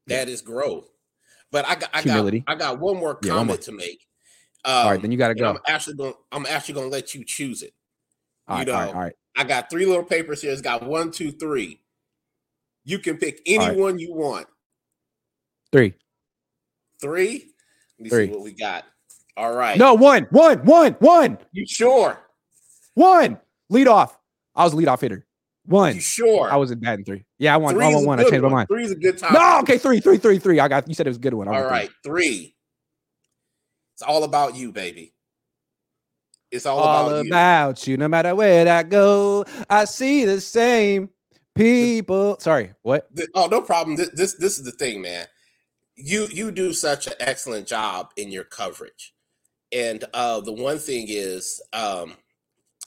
Yeah. 0.07 0.19
That 0.19 0.29
is 0.29 0.43
growth. 0.43 0.89
But 1.51 1.67
I 1.67 1.75
got 1.75 1.91
I 1.93 2.03
Humility. 2.03 2.41
got 2.47 2.53
I 2.55 2.57
got 2.57 2.79
one 2.79 2.99
more 2.99 3.19
Yeah, 3.25 3.31
one 3.33 3.39
comment 3.49 3.49
more. 3.49 3.64
to 3.64 3.73
make. 3.73 4.07
Um, 4.64 4.73
all 4.73 4.91
right, 4.93 5.03
then 5.03 5.11
you 5.11 5.19
got 5.19 5.29
to 5.29 5.35
go. 5.35 5.51
I'm 5.51 5.59
actually 5.67 5.95
going 5.97 6.14
I'm 6.31 6.47
actually 6.47 6.75
gonna 6.75 6.87
let 6.87 7.17
you 7.17 7.25
choose 7.25 7.62
it. 7.62 7.75
All 8.47 8.59
right, 8.59 8.67
you 8.69 8.73
all 8.73 8.79
right, 8.79 8.87
know, 8.87 8.93
all 8.95 9.01
right. 9.01 9.14
I 9.37 9.43
got 9.43 9.71
three 9.71 9.87
little 9.87 10.05
papers 10.05 10.41
here. 10.41 10.53
It's 10.53 10.62
got 10.62 10.85
one, 10.87 11.11
two, 11.11 11.33
three. 11.33 11.83
You 12.85 13.01
can 13.01 13.17
pick 13.19 13.41
All 13.49 13.59
right. 13.59 13.69
anyone 13.71 13.99
you 13.99 14.14
want. 14.14 14.47
Three. 15.73 15.95
Three. 17.01 17.51
Let 17.99 18.05
me 18.05 18.11
Three. 18.11 18.26
see 18.26 18.32
what 18.32 18.42
we 18.42 18.53
got. 18.53 18.84
All 19.36 19.55
right. 19.55 19.78
No, 19.78 19.94
one, 19.94 20.26
one, 20.30 20.59
one, 20.64 20.92
one, 20.94 21.38
You 21.53 21.66
sure? 21.66 22.18
one. 22.94 23.38
Lead 23.68 23.88
off. 23.88 24.18
I 24.55 24.64
was 24.64 24.72
a 24.72 24.76
lead 24.76 24.88
off 24.88 25.01
hitter. 25.01 25.26
One. 25.66 25.94
You 25.97 26.01
sure? 26.01 26.51
I 26.51 26.57
was 26.57 26.70
in 26.70 26.78
batting 26.78 27.05
three. 27.05 27.24
Yeah, 27.38 27.55
I 27.55 27.57
won. 27.57 27.74
I 27.74 27.78
Three's 27.78 27.94
won 27.97 28.07
one. 28.07 28.20
I 28.20 28.22
changed 28.24 28.42
my 28.42 28.49
mind. 28.49 28.68
Three 28.68 28.84
is 28.84 28.92
a 28.92 28.97
good 28.97 29.18
time. 29.18 29.32
No, 29.34 29.59
okay, 29.61 29.78
three, 29.78 30.01
three, 30.01 30.16
three, 30.16 30.38
three. 30.38 30.61
I 30.61 30.68
got. 30.68 30.86
You 30.88 30.94
said 30.94 31.07
it 31.07 31.11
was 31.11 31.16
a 31.16 31.20
good 31.20 31.34
one. 31.34 31.49
I 31.49 31.62
All 31.62 31.70
went 31.70 31.90
three. 32.05 32.12
three. 32.12 32.57
It's 33.94 34.03
all 34.03 34.24
about 34.24 34.55
you, 34.55 34.72
baby. 34.72 35.12
It's 36.53 36.66
all, 36.66 36.78
all 36.78 37.09
about, 37.09 37.24
you. 37.24 37.30
about 37.30 37.86
you. 37.88 37.97
No 37.97 38.09
matter 38.09 38.34
where 38.34 38.68
I 38.68 38.82
go, 38.84 39.44
I 39.68 39.84
see 39.84 40.24
the 40.24 40.40
same 40.40 41.11
people. 41.55 42.36
Sorry, 42.38 42.72
what? 42.82 43.14
Th- 43.16 43.28
oh, 43.34 43.49
no 43.49 43.61
problem. 43.61 43.97
This, 43.97 44.11
this 44.11 44.34
this 44.34 44.59
is 44.59 44.64
the 44.64 44.72
thing, 44.72 45.03
man. 45.03 45.26
You 45.97 46.26
you 46.30 46.51
do 46.51 46.72
such 46.72 47.07
an 47.07 47.14
excellent 47.20 47.66
job 47.66 48.11
in 48.16 48.30
your 48.30 48.44
coverage, 48.44 49.14
and 49.72 50.05
uh, 50.12 50.40
the 50.40 50.53
one 50.53 50.78
thing 50.78 51.07
is, 51.09 51.61
um, 51.72 52.14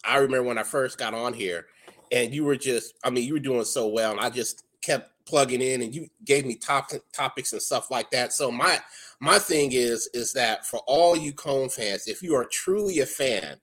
I 0.06 0.18
remember 0.18 0.44
when 0.44 0.60
I 0.60 0.64
first 0.64 1.00
got 1.00 1.16
on 1.16 1.34
here, 1.34 1.66
and 2.12 2.34
you 2.34 2.44
were 2.44 2.56
just, 2.56 2.94
I 3.04 3.10
mean, 3.10 3.26
you 3.28 3.34
were 3.34 3.40
doing 3.40 3.66
so 3.66 3.88
well, 3.88 4.12
and 4.12 4.20
I 4.20 4.30
just 4.30 4.64
kept 4.82 5.12
plugging 5.26 5.62
in, 5.62 5.82
and 5.82 5.94
you 5.94 6.08
gave 6.24 6.46
me 6.46 6.56
top 6.56 6.92
topics 7.12 7.52
and 7.52 7.62
stuff 7.62 7.90
like 7.90 8.12
that. 8.12 8.32
So 8.32 8.52
my 8.52 8.80
my 9.20 9.40
thing 9.40 9.72
is 9.72 10.08
is 10.14 10.34
that 10.34 10.68
for 10.68 10.82
all 10.86 11.16
you 11.16 11.34
Cohn 11.34 11.70
fans, 11.70 12.08
if 12.08 12.22
you 12.22 12.36
are 12.36 12.46
truly 12.46 13.00
a 13.00 13.08
fan, 13.08 13.58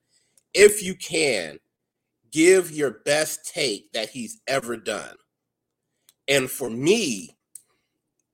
if 0.55 0.82
you 0.82 0.97
can, 0.97 1.61
give 2.32 2.72
your 2.72 2.90
best 3.05 3.53
take 3.53 3.92
that 3.92 4.11
he's 4.11 4.40
ever 4.49 4.76
done. 4.76 5.16
And 6.28 6.51
for 6.51 6.68
me, 6.68 7.36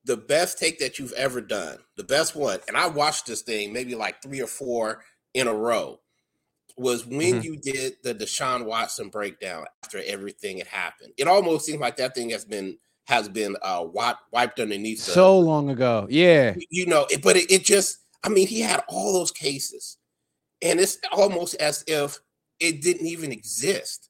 the 0.04 0.16
best 0.16 0.58
take 0.58 0.78
that 0.80 0.98
you've 0.98 1.12
ever 1.12 1.40
done, 1.40 1.78
the 1.96 2.04
best 2.04 2.34
one, 2.34 2.60
and 2.68 2.76
I 2.76 2.88
watched 2.88 3.26
this 3.26 3.42
thing 3.42 3.72
maybe 3.72 3.94
like 3.94 4.22
three 4.22 4.40
or 4.40 4.46
four 4.46 5.04
in 5.34 5.46
a 5.46 5.54
row, 5.54 6.00
was 6.76 7.06
when 7.06 7.40
Mhm. 7.40 7.44
you 7.44 7.56
did 7.58 7.96
the 8.02 8.14
Deshaun 8.14 8.64
Watson 8.64 9.10
breakdown 9.10 9.66
after 9.84 10.02
everything 10.04 10.58
had 10.58 10.66
happened. 10.66 11.12
It 11.18 11.28
almost 11.28 11.66
seems 11.66 11.80
like 11.80 11.96
that 11.96 12.14
thing 12.14 12.30
has 12.30 12.44
been 12.44 12.78
has 13.06 13.28
been 13.28 13.56
uh 13.62 13.84
wiped, 13.92 14.22
wiped 14.32 14.60
underneath 14.60 15.04
the, 15.04 15.12
So 15.12 15.38
long 15.38 15.70
ago. 15.70 16.06
Yeah. 16.08 16.54
you 16.70 16.86
know, 16.86 17.06
it, 17.10 17.20
but 17.22 17.36
it, 17.36 17.50
it 17.50 17.64
just, 17.64 17.98
I 18.22 18.28
mean, 18.28 18.46
he 18.46 18.60
had 18.60 18.82
all 18.88 19.12
those 19.12 19.32
cases, 19.32 19.98
and 20.62 20.78
it's 20.80 20.98
almost 21.10 21.54
as 21.56 21.82
if 21.88 22.18
it 22.60 22.80
didn't 22.80 23.06
even 23.06 23.32
exist. 23.32 24.08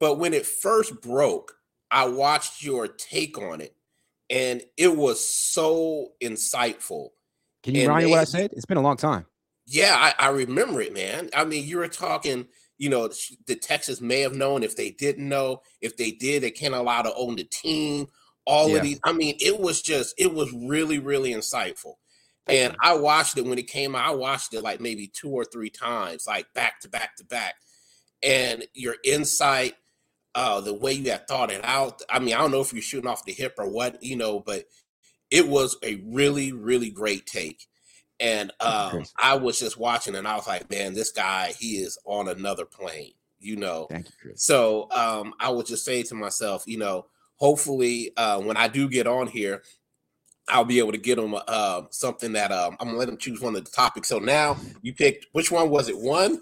But 0.00 0.18
when 0.18 0.34
it 0.34 0.44
first 0.46 1.00
broke, 1.00 1.56
I 1.90 2.06
watched 2.06 2.62
your 2.62 2.88
take 2.88 3.38
on 3.38 3.60
it, 3.62 3.74
and 4.30 4.62
it 4.76 4.96
was 4.96 5.26
so 5.26 6.12
insightful. 6.22 7.10
Can 7.62 7.74
you 7.74 7.82
And 7.82 7.88
remind 7.88 8.06
me 8.06 8.10
what 8.10 8.20
I 8.20 8.24
said? 8.24 8.52
It's 8.52 8.66
been 8.66 8.76
a 8.76 8.82
long 8.82 8.96
time. 8.96 9.26
Yeah, 9.66 9.94
I, 9.96 10.26
I 10.26 10.28
remember 10.30 10.80
it, 10.80 10.92
man. 10.92 11.30
I 11.34 11.44
mean, 11.44 11.66
you 11.66 11.78
were 11.78 11.88
talking, 11.88 12.46
you 12.76 12.90
know, 12.90 13.08
the 13.46 13.56
Texas 13.56 14.00
may 14.00 14.20
have 14.20 14.34
known. 14.34 14.62
If 14.62 14.76
they 14.76 14.90
didn't 14.90 15.28
know, 15.28 15.62
if 15.80 15.96
they 15.96 16.10
did, 16.10 16.42
they 16.42 16.50
can't 16.50 16.74
allow 16.74 17.02
to 17.02 17.14
own 17.14 17.36
the 17.36 17.44
team. 17.44 18.06
All 18.44 18.68
Yeah. 18.68 18.76
of 18.76 18.82
these. 18.82 19.00
I 19.04 19.12
mean, 19.12 19.36
it 19.40 19.58
was 19.58 19.80
just, 19.80 20.14
it 20.18 20.34
was 20.34 20.52
really, 20.52 20.98
really 20.98 21.32
insightful. 21.32 21.94
And 22.46 22.76
I 22.82 22.94
watched 22.94 23.38
it 23.38 23.46
when 23.46 23.58
it 23.58 23.68
came 23.68 23.94
out. 23.94 24.06
I 24.06 24.14
watched 24.14 24.52
it 24.52 24.60
like 24.62 24.78
maybe 24.78 25.06
two 25.06 25.30
or 25.30 25.46
three 25.46 25.70
times, 25.70 26.26
like 26.26 26.46
back 26.54 26.80
to 26.80 26.90
back 26.90 27.16
to 27.16 27.24
back. 27.24 27.54
And 28.22 28.66
your 28.74 28.96
insight, 29.02 29.74
uh, 30.34 30.60
the 30.60 30.74
way 30.74 30.92
you 30.92 31.10
had 31.10 31.26
thought 31.28 31.50
it 31.50 31.64
out. 31.64 32.02
I 32.10 32.18
mean, 32.18 32.34
I 32.34 32.38
don't 32.38 32.50
know 32.50 32.60
if 32.60 32.72
you're 32.72 32.82
shooting 32.82 33.08
off 33.08 33.24
the 33.24 33.32
hip 33.32 33.54
or 33.58 33.68
what, 33.68 34.02
you 34.02 34.16
know, 34.16 34.40
but 34.40 34.64
it 35.30 35.46
was 35.46 35.76
a 35.82 36.02
really, 36.06 36.52
really 36.52 36.90
great 36.90 37.26
take. 37.26 37.66
And 38.20 38.52
um, 38.60 39.04
I 39.18 39.34
was 39.34 39.58
just 39.58 39.76
watching 39.76 40.14
and 40.14 40.26
I 40.26 40.36
was 40.36 40.46
like, 40.46 40.70
man, 40.70 40.94
this 40.94 41.10
guy, 41.10 41.52
he 41.58 41.76
is 41.78 41.98
on 42.04 42.28
another 42.28 42.64
plane, 42.64 43.12
you 43.38 43.56
know. 43.56 43.86
Thank 43.90 44.06
you, 44.06 44.12
Chris. 44.20 44.44
So 44.44 44.88
um, 44.92 45.34
I 45.40 45.50
would 45.50 45.66
just 45.66 45.84
say 45.84 46.02
to 46.04 46.14
myself, 46.14 46.64
you 46.66 46.78
know, 46.78 47.06
hopefully 47.36 48.12
uh, 48.16 48.40
when 48.40 48.56
I 48.56 48.68
do 48.68 48.88
get 48.88 49.06
on 49.06 49.26
here, 49.26 49.62
I'll 50.48 50.64
be 50.64 50.78
able 50.78 50.92
to 50.92 50.98
get 50.98 51.16
them 51.16 51.34
uh, 51.48 51.82
something 51.90 52.32
that 52.32 52.52
um, 52.52 52.76
I'm 52.78 52.88
gonna 52.88 52.98
let 52.98 53.06
them 53.06 53.16
choose 53.16 53.40
one 53.40 53.56
of 53.56 53.64
the 53.64 53.70
topics. 53.70 54.08
So 54.08 54.18
now 54.18 54.58
you 54.82 54.92
picked 54.92 55.26
which 55.32 55.50
one 55.50 55.70
was 55.70 55.88
it? 55.88 55.98
One. 55.98 56.40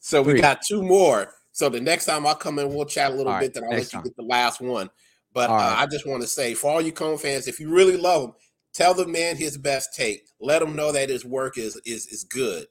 So 0.00 0.22
we 0.22 0.34
Three. 0.34 0.40
got 0.40 0.62
two 0.62 0.82
more. 0.82 1.32
So 1.52 1.68
the 1.68 1.80
next 1.80 2.06
time 2.06 2.26
I 2.26 2.34
come 2.34 2.58
in, 2.58 2.72
we'll 2.72 2.84
chat 2.86 3.10
a 3.10 3.14
little 3.14 3.32
All 3.32 3.38
right, 3.38 3.52
bit. 3.52 3.54
Then 3.54 3.64
I'll 3.64 3.70
let 3.70 3.84
you 3.92 3.98
time. 3.98 4.02
get 4.04 4.16
the 4.16 4.22
last 4.22 4.60
one. 4.60 4.90
But 5.32 5.50
uh, 5.50 5.54
right. 5.54 5.82
I 5.82 5.86
just 5.86 6.06
want 6.06 6.22
to 6.22 6.28
say, 6.28 6.54
for 6.54 6.70
all 6.70 6.80
you 6.80 6.92
Cohn 6.92 7.18
fans, 7.18 7.46
if 7.46 7.60
you 7.60 7.70
really 7.70 7.96
love 7.96 8.24
him, 8.24 8.32
tell 8.72 8.94
the 8.94 9.06
man 9.06 9.36
his 9.36 9.56
best 9.56 9.94
take. 9.94 10.26
Let 10.40 10.62
him 10.62 10.74
know 10.74 10.92
that 10.92 11.08
his 11.08 11.24
work 11.24 11.58
is 11.58 11.76
is 11.84 12.06
is 12.06 12.24
good. 12.24 12.66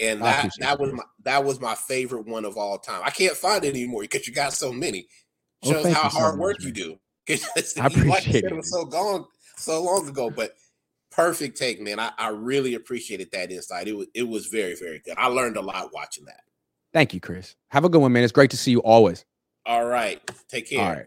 And 0.00 0.22
I 0.24 0.42
that 0.42 0.50
that 0.60 0.80
was 0.80 0.92
my 0.92 1.04
that 1.24 1.44
was 1.44 1.60
my 1.60 1.74
favorite 1.74 2.26
one 2.26 2.44
of 2.44 2.56
all 2.56 2.78
time. 2.78 3.02
I 3.04 3.10
can't 3.10 3.36
find 3.36 3.64
it 3.64 3.70
anymore 3.70 4.02
because 4.02 4.26
you 4.26 4.34
got 4.34 4.52
so 4.52 4.72
many. 4.72 5.06
Well, 5.62 5.74
Shows 5.74 5.84
thank 5.84 5.96
how 5.96 6.04
you 6.04 6.10
so 6.10 6.18
hard 6.18 6.34
much, 6.36 6.40
work 6.40 6.62
you 6.62 6.72
do. 6.72 6.98
I 7.28 7.34
you- 7.34 8.08
like 8.08 8.26
appreciate 8.26 8.44
it, 8.44 8.52
it 8.52 8.56
was 8.56 8.70
so 8.70 8.82
long, 8.82 9.26
so 9.56 9.82
long 9.82 10.08
ago. 10.08 10.30
But 10.30 10.54
perfect 11.10 11.58
take, 11.58 11.80
man. 11.80 12.00
I, 12.00 12.12
I 12.18 12.28
really 12.28 12.74
appreciated 12.74 13.30
that 13.32 13.52
insight. 13.52 13.88
It 13.88 13.96
was 13.96 14.06
it 14.14 14.26
was 14.26 14.46
very 14.46 14.74
very 14.74 15.00
good. 15.00 15.14
I 15.18 15.26
learned 15.26 15.56
a 15.58 15.60
lot 15.60 15.92
watching 15.92 16.24
that. 16.24 16.40
Thank 16.92 17.14
you, 17.14 17.20
Chris. 17.20 17.54
Have 17.70 17.84
a 17.84 17.88
good 17.88 18.00
one, 18.00 18.12
man. 18.12 18.24
It's 18.24 18.32
great 18.32 18.50
to 18.50 18.56
see 18.56 18.70
you 18.72 18.80
always. 18.80 19.24
All 19.66 19.84
right, 19.84 20.20
take 20.48 20.68
care. 20.68 20.80
All 20.84 20.90
right. 20.92 21.06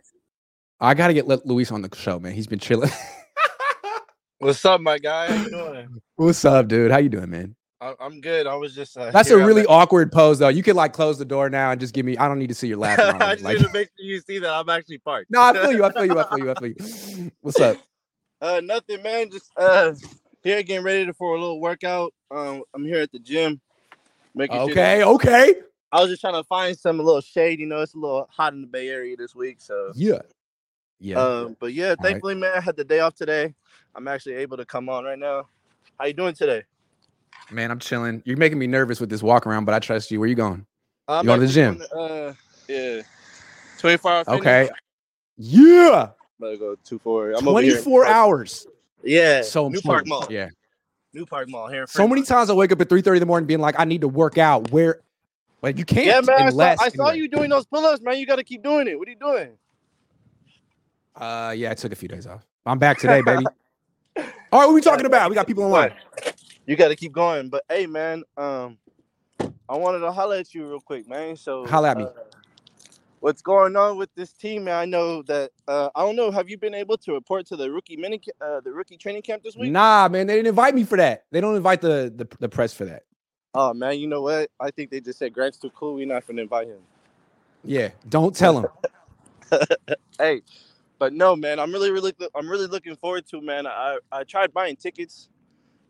I 0.79 0.93
gotta 0.93 1.13
get 1.13 1.27
let 1.27 1.45
Luis 1.45 1.71
on 1.71 1.81
the 1.81 1.89
show, 1.95 2.19
man. 2.19 2.33
He's 2.33 2.47
been 2.47 2.59
chilling. 2.59 2.89
What's 4.39 4.63
up, 4.65 4.81
my 4.81 4.97
guy? 4.97 5.27
How 5.27 5.43
you 5.43 5.49
doing? 5.49 5.87
What's 6.15 6.43
up, 6.43 6.67
dude? 6.67 6.91
How 6.91 6.97
you 6.97 7.09
doing, 7.09 7.29
man? 7.29 7.55
I- 7.79 7.95
I'm 7.99 8.19
good. 8.21 8.45
I 8.47 8.55
was 8.55 8.75
just. 8.75 8.97
Uh, 8.97 9.11
That's 9.11 9.29
here 9.29 9.39
a 9.39 9.41
at 9.41 9.47
really 9.47 9.63
Ma- 9.63 9.71
awkward 9.73 10.11
pose, 10.11 10.39
though. 10.39 10.49
You 10.49 10.63
could 10.63 10.75
like 10.75 10.93
close 10.93 11.17
the 11.17 11.25
door 11.25 11.49
now 11.49 11.71
and 11.71 11.79
just 11.79 11.93
give 11.93 12.05
me. 12.05 12.17
I 12.17 12.27
don't 12.27 12.39
need 12.39 12.47
to 12.47 12.53
see 12.55 12.67
your 12.67 12.77
laughing. 12.79 13.05
I 13.21 13.33
just 13.35 13.43
Like, 13.43 13.57
need 13.57 13.63
to 13.67 13.73
make 13.73 13.89
sure 13.97 14.05
you 14.05 14.19
see 14.21 14.39
that 14.39 14.51
I'm 14.53 14.69
actually 14.69 14.97
parked. 14.99 15.31
no, 15.31 15.41
I 15.41 15.53
feel 15.53 15.71
you. 15.73 15.83
I 15.85 15.91
feel 15.91 16.05
you. 16.05 16.19
I 16.19 16.29
feel 16.29 16.39
you. 16.39 16.51
I 16.51 16.53
feel 16.55 16.67
you. 17.17 17.31
What's 17.41 17.59
up? 17.59 17.77
Uh, 18.41 18.61
nothing, 18.63 19.01
man. 19.01 19.31
Just 19.31 19.49
uh, 19.57 19.93
here 20.43 20.61
getting 20.63 20.83
ready 20.85 21.09
for 21.13 21.35
a 21.35 21.39
little 21.39 21.61
workout. 21.61 22.13
Um, 22.29 22.63
I'm 22.73 22.83
here 22.85 22.99
at 23.01 23.11
the 23.11 23.19
gym. 23.19 23.61
Making 24.35 24.67
sure 24.67 24.75
that- 24.75 25.03
Okay. 25.07 25.53
I 25.93 26.01
was 26.01 26.09
just 26.09 26.21
trying 26.21 26.33
to 26.33 26.43
find 26.43 26.77
some 26.77 26.99
a 26.99 27.03
little 27.03 27.21
shade. 27.21 27.59
You 27.59 27.67
know, 27.67 27.81
it's 27.81 27.93
a 27.93 27.99
little 27.99 28.27
hot 28.31 28.53
in 28.53 28.61
the 28.61 28.67
Bay 28.67 28.89
Area 28.89 29.15
this 29.15 29.35
week, 29.35 29.57
so. 29.61 29.91
Yeah. 29.93 30.19
Yeah. 30.99 31.17
Um, 31.17 31.55
but 31.59 31.73
yeah, 31.73 31.89
right. 31.89 31.97
thankfully, 32.01 32.35
man, 32.35 32.53
I 32.55 32.61
had 32.61 32.75
the 32.75 32.83
day 32.83 32.99
off 32.99 33.13
today. 33.13 33.53
I'm 33.93 34.07
actually 34.07 34.35
able 34.35 34.57
to 34.57 34.65
come 34.65 34.89
on 34.89 35.03
right 35.03 35.19
now. 35.19 35.47
How 35.99 36.05
you 36.05 36.13
doing 36.13 36.33
today? 36.33 36.63
man, 37.51 37.69
I'm 37.69 37.79
chilling. 37.79 38.23
You're 38.25 38.37
making 38.37 38.57
me 38.57 38.67
nervous 38.67 38.99
with 38.99 39.09
this 39.09 39.21
walk 39.21 39.45
around, 39.45 39.65
but 39.65 39.75
I 39.75 39.79
trust 39.79 40.09
you. 40.09 40.19
Where 40.19 40.27
you 40.27 40.35
going? 40.35 40.65
I'm 41.07 41.25
going 41.25 41.41
to 41.41 41.45
the 41.45 41.51
gym? 41.51 41.79
to, 41.79 41.95
uh, 41.95 42.33
yeah, 42.67 43.01
24 43.79 44.11
hour. 44.11 44.23
fitness. 44.23 44.39
Okay. 44.39 44.69
Yeah. 45.37 46.09
Better 46.39 46.57
go 46.57 46.75
two 46.83 46.99
four. 46.99 47.31
I'm 47.31 47.47
over 47.47 47.61
here 47.61 47.77
in 47.77 47.83
24 47.83 48.05
hours. 48.07 48.67
Yeah, 49.03 49.41
So 49.41 49.69
New 49.69 49.81
Park. 49.81 50.07
Mall. 50.07 50.25
Yeah. 50.29 50.49
New 51.13 51.25
Park 51.25 51.49
Mall 51.49 51.67
here. 51.67 51.81
in 51.81 51.87
So 51.87 52.07
many 52.07 52.23
times 52.23 52.49
I 52.49 52.53
wake 52.53 52.71
up 52.71 52.81
at 52.81 52.89
3:30 52.89 53.17
in 53.17 53.19
the 53.19 53.25
morning 53.25 53.45
being 53.45 53.59
like, 53.59 53.75
I 53.77 53.85
need 53.85 54.01
to 54.01 54.07
work 54.07 54.37
out. 54.37 54.71
Where 54.71 55.01
like 55.63 55.77
you 55.79 55.85
can't 55.85 56.05
Yeah, 56.05 56.21
man. 56.21 56.47
I 56.47 56.49
saw, 56.51 56.83
I 56.83 56.89
saw 56.89 57.07
anyway. 57.07 57.17
you 57.17 57.27
doing 57.29 57.49
those 57.49 57.65
pull-ups, 57.65 58.01
man. 58.01 58.19
You 58.19 58.27
got 58.27 58.35
to 58.35 58.43
keep 58.43 58.61
doing 58.61 58.87
it. 58.87 58.99
What 58.99 59.07
are 59.07 59.11
you 59.11 59.17
doing? 59.17 59.57
Uh 61.15 61.53
yeah, 61.55 61.71
I 61.71 61.73
took 61.75 61.91
a 61.91 61.95
few 61.95 62.07
days 62.07 62.25
off. 62.25 62.45
I'm 62.65 62.79
back 62.79 62.97
today, 62.97 63.21
baby. 63.21 63.45
All 64.17 64.23
right, 64.23 64.31
what 64.51 64.69
are 64.69 64.73
we 64.73 64.81
talking 64.81 65.05
about? 65.05 65.29
We 65.29 65.35
got 65.35 65.47
people 65.47 65.63
online. 65.63 65.93
You 66.65 66.75
got 66.75 66.87
to 66.87 66.95
keep 66.95 67.11
going. 67.11 67.49
But 67.49 67.63
hey, 67.69 67.85
man, 67.85 68.23
um, 68.35 68.77
I 69.69 69.77
wanted 69.77 69.99
to 69.99 70.11
holler 70.11 70.37
at 70.37 70.53
you 70.53 70.67
real 70.67 70.79
quick, 70.79 71.07
man. 71.07 71.35
So 71.35 71.67
Holla 71.67 71.91
at 71.91 71.97
me. 71.97 72.05
uh, 72.05 72.09
what's 73.19 73.41
going 73.43 73.75
on 73.75 73.97
with 73.97 74.09
this 74.15 74.33
team, 74.33 74.63
man? 74.63 74.75
I 74.75 74.85
know 74.85 75.21
that 75.23 75.51
uh, 75.67 75.89
I 75.93 76.01
don't 76.01 76.15
know. 76.15 76.31
Have 76.31 76.49
you 76.49 76.57
been 76.57 76.73
able 76.73 76.97
to 76.97 77.13
report 77.13 77.45
to 77.47 77.55
the 77.55 77.69
rookie 77.69 77.97
mini, 77.97 78.19
uh, 78.41 78.61
the 78.61 78.71
rookie 78.71 78.97
training 78.97 79.21
camp 79.21 79.43
this 79.43 79.55
week? 79.55 79.71
Nah, 79.71 80.07
man, 80.07 80.25
they 80.25 80.35
didn't 80.35 80.47
invite 80.47 80.73
me 80.73 80.83
for 80.83 80.97
that. 80.97 81.25
They 81.31 81.41
don't 81.41 81.55
invite 81.55 81.81
the 81.81 82.11
the, 82.15 82.27
the 82.39 82.49
press 82.49 82.73
for 82.73 82.85
that. 82.85 83.03
Oh 83.55 83.73
man, 83.73 83.99
you 83.99 84.07
know 84.07 84.21
what? 84.21 84.49
I 84.59 84.71
think 84.71 84.89
they 84.89 84.99
just 84.99 85.19
said 85.19 85.33
Grant's 85.33 85.57
too 85.57 85.69
cool. 85.71 85.95
We're 85.95 86.07
not 86.07 86.25
gonna 86.25 86.41
invite 86.41 86.67
him. 86.67 86.79
Yeah, 87.63 87.89
don't 88.09 88.35
tell 88.35 88.59
him. 88.59 88.67
hey, 90.19 90.41
but 90.97 91.13
no, 91.13 91.35
man, 91.35 91.59
I'm 91.59 91.71
really, 91.71 91.91
really, 91.91 92.13
I'm 92.35 92.49
really 92.49 92.67
looking 92.67 92.95
forward 92.95 93.25
to, 93.27 93.41
man. 93.41 93.67
I, 93.67 93.97
I 94.11 94.23
tried 94.23 94.53
buying 94.53 94.75
tickets 94.75 95.29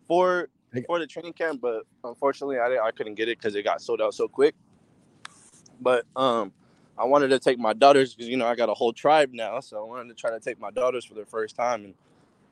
for 0.07 0.49
for 0.87 0.99
the 0.99 1.07
training 1.07 1.33
camp, 1.33 1.61
but 1.61 1.83
unfortunately, 2.03 2.59
I 2.59 2.67
didn't, 2.67 2.83
I 2.83 2.91
couldn't 2.91 3.15
get 3.15 3.29
it 3.29 3.37
because 3.37 3.55
it 3.55 3.63
got 3.63 3.81
sold 3.81 4.01
out 4.01 4.13
so 4.13 4.27
quick. 4.27 4.55
But 5.79 6.05
um, 6.15 6.51
I 6.97 7.05
wanted 7.05 7.29
to 7.29 7.39
take 7.39 7.59
my 7.59 7.73
daughters 7.73 8.13
because 8.13 8.27
you 8.27 8.37
know 8.37 8.47
I 8.47 8.55
got 8.55 8.69
a 8.69 8.73
whole 8.73 8.93
tribe 8.93 9.31
now, 9.33 9.59
so 9.59 9.79
I 9.79 9.87
wanted 9.87 10.09
to 10.09 10.15
try 10.15 10.31
to 10.31 10.39
take 10.39 10.59
my 10.59 10.71
daughters 10.71 11.05
for 11.05 11.13
the 11.13 11.25
first 11.25 11.55
time 11.55 11.85
and 11.85 11.93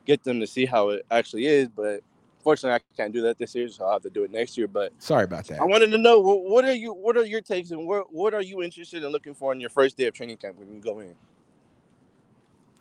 get 0.05 0.23
them 0.23 0.39
to 0.39 0.47
see 0.47 0.65
how 0.65 0.89
it 0.89 1.05
actually 1.11 1.45
is. 1.45 1.67
But 1.67 2.01
fortunately, 2.43 2.75
I 2.75 2.95
can't 2.95 3.13
do 3.13 3.21
that 3.23 3.37
this 3.37 3.55
year, 3.55 3.67
so 3.69 3.85
I'll 3.85 3.93
have 3.93 4.01
to 4.03 4.09
do 4.09 4.23
it 4.23 4.31
next 4.31 4.57
year. 4.57 4.67
But 4.67 4.93
sorry 4.99 5.23
about 5.23 5.45
that. 5.47 5.61
I 5.61 5.65
wanted 5.65 5.91
to 5.91 5.97
know 5.97 6.19
what 6.19 6.65
are 6.65 6.73
you, 6.73 6.93
what 6.93 7.17
are 7.17 7.25
your 7.25 7.41
takes, 7.41 7.71
and 7.71 7.87
what 7.87 8.13
what 8.13 8.33
are 8.33 8.41
you 8.41 8.61
interested 8.61 9.03
in 9.03 9.11
looking 9.11 9.33
for 9.33 9.51
on 9.51 9.59
your 9.59 9.69
first 9.69 9.97
day 9.97 10.07
of 10.07 10.13
training 10.13 10.37
camp 10.37 10.57
when 10.57 10.73
you 10.73 10.79
go 10.79 10.99
in? 10.99 11.15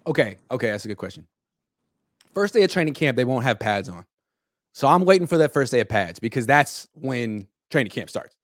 Okay, 0.07 0.37
okay, 0.51 0.71
that's 0.71 0.85
a 0.85 0.89
good 0.89 0.97
question. 0.97 1.27
First 2.35 2.55
day 2.55 2.63
of 2.63 2.73
training 2.73 2.95
camp, 2.95 3.17
they 3.17 3.25
won't 3.25 3.45
have 3.45 3.59
pads 3.59 3.89
on, 3.89 4.05
so 4.73 4.89
I'm 4.89 5.05
waiting 5.05 5.27
for 5.27 5.39
that 5.39 5.53
first 5.53 5.73
day 5.73 5.81
of 5.81 5.89
pads 5.89 6.19
because 6.19 6.47
that's 6.47 6.89
when 6.95 7.47
training 7.71 7.91
camp 7.91 8.11
starts. 8.11 8.35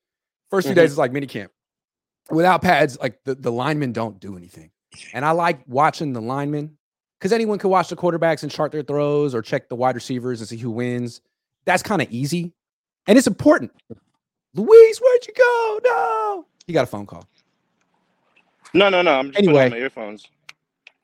1st 0.53 0.63
few 0.63 0.71
mm-hmm. 0.71 0.81
days 0.81 0.93
is 0.93 0.99
like 0.99 1.13
mini 1.13 1.27
camp. 1.27 1.53
Without 2.31 2.63
pads, 2.63 2.99
like 2.99 3.19
the, 3.25 3.35
the 3.35 3.53
linemen 3.53 3.93
don't 3.93 4.19
do 4.21 4.37
anything. 4.37 4.71
And 5.13 5.25
I 5.25 5.31
like 5.33 5.61
watching 5.67 6.13
the 6.13 6.21
linemen 6.21 6.77
because 7.19 7.33
anyone 7.33 7.59
can 7.59 7.71
watch 7.71 7.89
the 7.89 7.97
quarterbacks 7.97 8.43
and 8.43 8.53
chart 8.53 8.73
their 8.73 8.83
throws 8.83 9.35
or 9.35 9.43
check 9.43 9.69
the 9.69 9.77
wide 9.77 9.95
receivers 9.95 10.41
and 10.41 10.49
see 10.49 10.57
who 10.57 10.71
wins. 10.71 11.21
That's 11.65 11.83
kind 11.83 12.03
of 12.03 12.11
easy. 12.11 12.53
And 13.07 13.17
it's 13.17 13.27
important. 13.27 13.73
Luis, 14.55 14.99
where'd 14.99 15.27
you 15.27 15.35
go? 15.37 15.81
No. 15.85 16.47
You 16.67 16.75
got 16.75 16.85
a 16.85 16.87
phone 16.87 17.07
call. 17.07 17.27
No, 18.75 18.89
no, 18.89 19.03
no. 19.03 19.19
I'm 19.19 19.29
just 19.29 19.39
anyway, 19.39 19.71
my 19.71 19.77
earphones. 19.77 20.29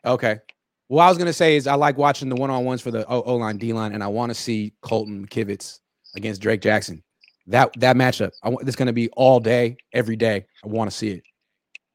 Okay. 0.04 0.40
What 0.88 1.04
I 1.04 1.08
was 1.08 1.16
gonna 1.16 1.32
say 1.32 1.56
is 1.56 1.66
I 1.66 1.74
like 1.74 1.96
watching 1.96 2.28
the 2.28 2.36
one-on-ones 2.36 2.82
for 2.82 2.90
the 2.90 3.06
O 3.06 3.36
line, 3.36 3.56
D 3.56 3.72
line, 3.72 3.92
and 3.92 4.02
I 4.02 4.08
want 4.08 4.30
to 4.30 4.34
see 4.34 4.74
Colton 4.82 5.26
Kivitz 5.26 5.80
against 6.14 6.42
Drake 6.42 6.60
Jackson. 6.60 7.02
That 7.46 7.72
that 7.78 7.96
matchup, 7.96 8.32
I 8.42 8.50
want. 8.50 8.66
It's 8.66 8.76
gonna 8.76 8.92
be 8.92 9.08
all 9.10 9.40
day, 9.40 9.76
every 9.92 10.16
day. 10.16 10.44
I 10.64 10.68
want 10.68 10.90
to 10.90 10.96
see 10.96 11.10
it. 11.10 11.22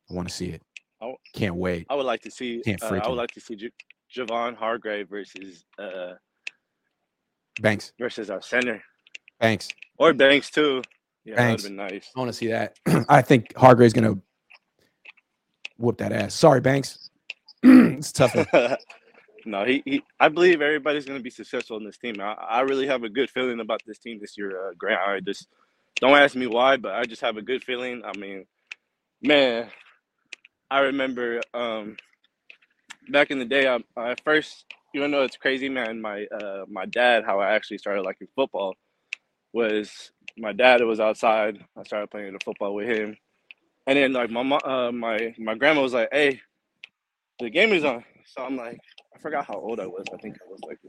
I 0.10 0.14
want 0.14 0.28
to 0.28 0.34
see 0.34 0.48
it. 0.48 0.62
I, 1.02 1.14
Can't 1.34 1.56
wait. 1.56 1.86
I 1.90 1.96
would 1.96 2.06
like 2.06 2.22
to 2.22 2.32
see. 2.32 2.62
Can't 2.66 2.82
uh, 2.82 2.88
I 2.88 3.08
would 3.08 3.16
like 3.16 3.32
to 3.32 3.42
see 3.42 3.56
Javon 4.16 4.56
Hargrave 4.56 5.10
versus 5.10 5.66
uh, 5.80 6.14
Banks 7.62 7.94
versus 8.00 8.30
our 8.30 8.42
center. 8.42 8.82
Banks 9.40 9.70
or 9.98 10.14
Banks 10.14 10.50
too. 10.50 10.82
Yeah, 11.26 11.36
Banks. 11.36 11.64
that'd 11.64 11.78
been 11.78 11.86
nice. 11.86 12.10
I 12.16 12.20
want 12.20 12.30
to 12.30 12.38
see 12.38 12.48
that. 12.48 12.78
I 13.10 13.22
think 13.22 13.56
Hargrave's 13.56 13.94
gonna 13.94 14.18
whoop 15.78 15.98
that 15.98 16.12
ass. 16.12 16.34
Sorry, 16.34 16.62
Banks. 16.62 17.10
it's 17.64 18.12
tough. 18.12 18.36
no, 19.46 19.66
he, 19.66 19.82
he, 19.86 20.04
I 20.20 20.30
believe 20.30 20.62
everybody's 20.62 21.06
gonna 21.06 21.20
be 21.20 21.30
successful 21.30 21.78
in 21.78 21.84
this 21.84 21.98
team. 21.98 22.22
I, 22.22 22.34
I 22.34 22.62
really 22.62 22.88
have 22.88 23.04
a 23.04 23.10
good 23.10 23.30
feeling 23.30 23.60
about 23.60 23.82
this 23.86 24.00
team 24.00 24.20
this 24.22 24.38
year, 24.38 24.70
uh, 24.70 24.74
Grant. 24.78 25.02
I 25.06 25.20
just 25.20 25.48
don't 26.00 26.18
ask 26.18 26.36
me 26.36 26.48
why, 26.48 26.78
but 26.78 26.94
I 26.94 27.04
just 27.04 27.22
have 27.22 27.38
a 27.38 27.42
good 27.42 27.64
feeling. 27.64 28.04
I 28.06 28.18
mean, 28.18 28.46
man, 29.22 29.70
I 30.70 30.80
remember 30.80 31.42
um, 31.54 31.98
back 33.10 33.32
in 33.32 33.40
the 33.40 33.46
day, 33.46 33.68
I, 33.68 33.80
I 33.98 34.16
first, 34.24 34.66
you 34.94 35.08
know, 35.08 35.24
it's 35.24 35.38
crazy, 35.38 35.70
man. 35.70 36.02
My 36.02 36.26
uh, 36.26 36.66
my 36.70 36.86
dad, 36.86 37.24
how 37.26 37.40
I 37.40 37.54
actually 37.54 37.78
started 37.80 38.04
liking 38.04 38.28
football 38.36 38.76
was 39.54 40.12
my 40.38 40.54
dad 40.54 40.82
was 40.84 41.00
outside. 41.00 41.64
I 41.78 41.84
started 41.84 42.12
playing 42.12 42.34
the 42.34 42.40
football 42.44 42.76
with 42.76 42.88
him, 42.88 43.18
and 43.88 43.98
then 43.98 44.14
like 44.14 44.30
my 44.30 44.42
uh, 44.58 44.92
my 44.92 45.36
my 45.40 45.56
grandma 45.56 45.82
was 45.82 45.94
like, 45.94 46.10
"Hey, 46.12 46.42
the 47.40 47.50
game 47.50 47.74
is 47.74 47.86
on." 47.86 48.04
So 48.26 48.44
I'm 48.44 48.58
like, 48.58 48.80
I 49.16 49.20
forgot 49.20 49.48
how 49.48 49.56
old 49.56 49.80
I 49.80 49.88
was. 49.88 50.06
I 50.14 50.18
think 50.18 50.36
I 50.36 50.50
was 50.50 50.60
like 50.68 50.80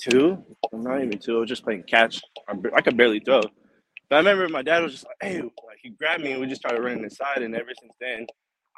two. 0.00 0.44
I'm 0.72 0.82
not 0.82 1.02
even 1.02 1.18
two. 1.18 1.36
I 1.36 1.40
was 1.40 1.48
just 1.48 1.64
playing 1.64 1.84
catch. 1.84 2.20
I, 2.48 2.54
I 2.76 2.80
could 2.80 2.96
barely 2.96 3.20
throw. 3.20 3.42
But 4.10 4.16
I 4.16 4.18
remember 4.18 4.48
my 4.48 4.62
dad 4.62 4.82
was 4.82 4.92
just 4.92 5.06
like, 5.06 5.16
"Hey," 5.22 5.40
like 5.42 5.78
he 5.82 5.90
grabbed 5.90 6.22
me 6.22 6.32
and 6.32 6.40
we 6.40 6.46
just 6.46 6.60
started 6.60 6.82
running 6.82 7.04
inside. 7.04 7.42
And 7.42 7.54
ever 7.56 7.70
since 7.80 7.94
then, 8.00 8.26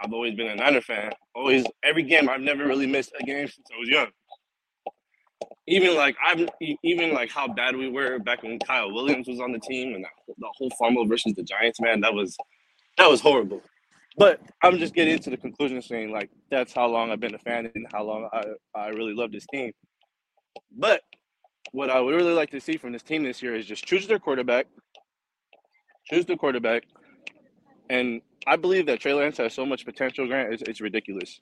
I've 0.02 0.12
always 0.12 0.34
been 0.34 0.48
a 0.48 0.56
Niner 0.56 0.80
fan. 0.80 1.12
Always, 1.34 1.64
every 1.82 2.02
game. 2.02 2.28
I've 2.28 2.40
never 2.40 2.66
really 2.66 2.86
missed 2.86 3.12
a 3.18 3.24
game 3.24 3.46
since 3.48 3.66
I 3.74 3.78
was 3.78 3.88
young. 3.88 4.08
Even 5.66 5.96
like 5.96 6.16
I've 6.24 6.48
even 6.84 7.12
like 7.12 7.30
how 7.30 7.48
bad 7.48 7.76
we 7.76 7.88
were 7.88 8.18
back 8.20 8.42
when 8.42 8.58
Kyle 8.60 8.92
Williams 8.92 9.26
was 9.26 9.40
on 9.40 9.52
the 9.52 9.58
team 9.58 9.94
and 9.94 10.04
that, 10.04 10.10
the 10.38 10.48
whole 10.56 10.70
fumble 10.78 11.06
versus 11.06 11.34
the 11.34 11.42
Giants, 11.42 11.80
man, 11.80 12.00
that 12.02 12.14
was 12.14 12.36
that 12.98 13.10
was 13.10 13.20
horrible. 13.20 13.60
But 14.16 14.40
I'm 14.62 14.78
just 14.78 14.94
getting 14.94 15.18
to 15.18 15.30
the 15.30 15.36
conclusion 15.36 15.82
saying 15.82 16.12
like 16.12 16.30
that's 16.50 16.72
how 16.72 16.86
long 16.86 17.10
I've 17.10 17.20
been 17.20 17.34
a 17.34 17.38
fan 17.38 17.70
and 17.74 17.86
how 17.92 18.04
long 18.04 18.28
I, 18.32 18.44
I 18.74 18.88
really 18.88 19.12
love 19.12 19.32
this 19.32 19.46
team. 19.52 19.72
But 20.70 21.02
what 21.72 21.90
I 21.90 22.00
would 22.00 22.14
really 22.14 22.32
like 22.32 22.50
to 22.50 22.60
see 22.60 22.76
from 22.76 22.92
this 22.92 23.02
team 23.02 23.24
this 23.24 23.42
year 23.42 23.54
is 23.54 23.66
just 23.66 23.84
choose 23.84 24.06
their 24.06 24.18
quarterback, 24.18 24.66
choose 26.10 26.24
the 26.26 26.36
quarterback, 26.36 26.84
and 27.88 28.20
I 28.46 28.56
believe 28.56 28.86
that 28.86 29.00
Trey 29.00 29.14
Lance 29.14 29.38
has 29.38 29.54
so 29.54 29.66
much 29.66 29.84
potential. 29.84 30.26
Grant, 30.26 30.52
it's, 30.52 30.62
it's 30.62 30.80
ridiculous. 30.80 31.40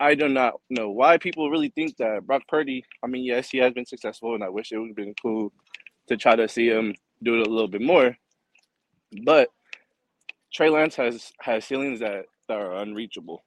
I 0.00 0.14
do 0.14 0.28
not 0.28 0.54
know 0.70 0.90
why 0.90 1.18
people 1.18 1.50
really 1.50 1.70
think 1.70 1.96
that 1.98 2.26
Brock 2.26 2.42
Purdy. 2.48 2.84
I 3.02 3.06
mean, 3.06 3.24
yes, 3.24 3.50
he 3.50 3.58
has 3.58 3.72
been 3.72 3.86
successful, 3.86 4.34
and 4.34 4.42
I 4.42 4.48
wish 4.48 4.72
it 4.72 4.78
would 4.78 4.88
have 4.88 4.96
been 4.96 5.14
cool 5.20 5.52
to 6.08 6.16
try 6.16 6.36
to 6.36 6.48
see 6.48 6.68
him 6.68 6.94
do 7.22 7.40
it 7.40 7.46
a 7.46 7.50
little 7.50 7.68
bit 7.68 7.80
more. 7.80 8.16
But 9.22 9.48
Trey 10.52 10.68
Lance 10.70 10.96
has 10.96 11.32
has 11.40 11.64
ceilings 11.64 12.00
that, 12.00 12.26
that 12.48 12.58
are 12.58 12.76
unreachable, 12.76 13.44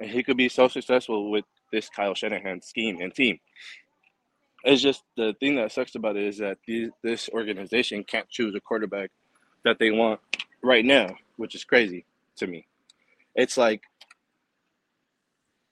and 0.00 0.10
he 0.10 0.22
could 0.22 0.36
be 0.36 0.48
so 0.48 0.68
successful 0.68 1.30
with 1.30 1.44
this 1.72 1.88
Kyle 1.88 2.14
Shanahan 2.14 2.60
scheme 2.62 3.00
and 3.00 3.14
team. 3.14 3.38
It's 4.64 4.82
just 4.82 5.04
the 5.16 5.34
thing 5.38 5.54
that 5.56 5.70
sucks 5.70 5.94
about 5.94 6.16
it 6.16 6.24
is 6.24 6.38
that 6.38 6.58
this 7.04 7.28
organization 7.32 8.02
can't 8.02 8.28
choose 8.28 8.54
a 8.56 8.60
quarterback 8.60 9.10
that 9.64 9.78
they 9.78 9.92
want 9.92 10.20
right 10.66 10.84
now, 10.84 11.16
which 11.36 11.54
is 11.54 11.64
crazy 11.64 12.04
to 12.36 12.46
me. 12.46 12.66
It's 13.34 13.56
like 13.56 13.82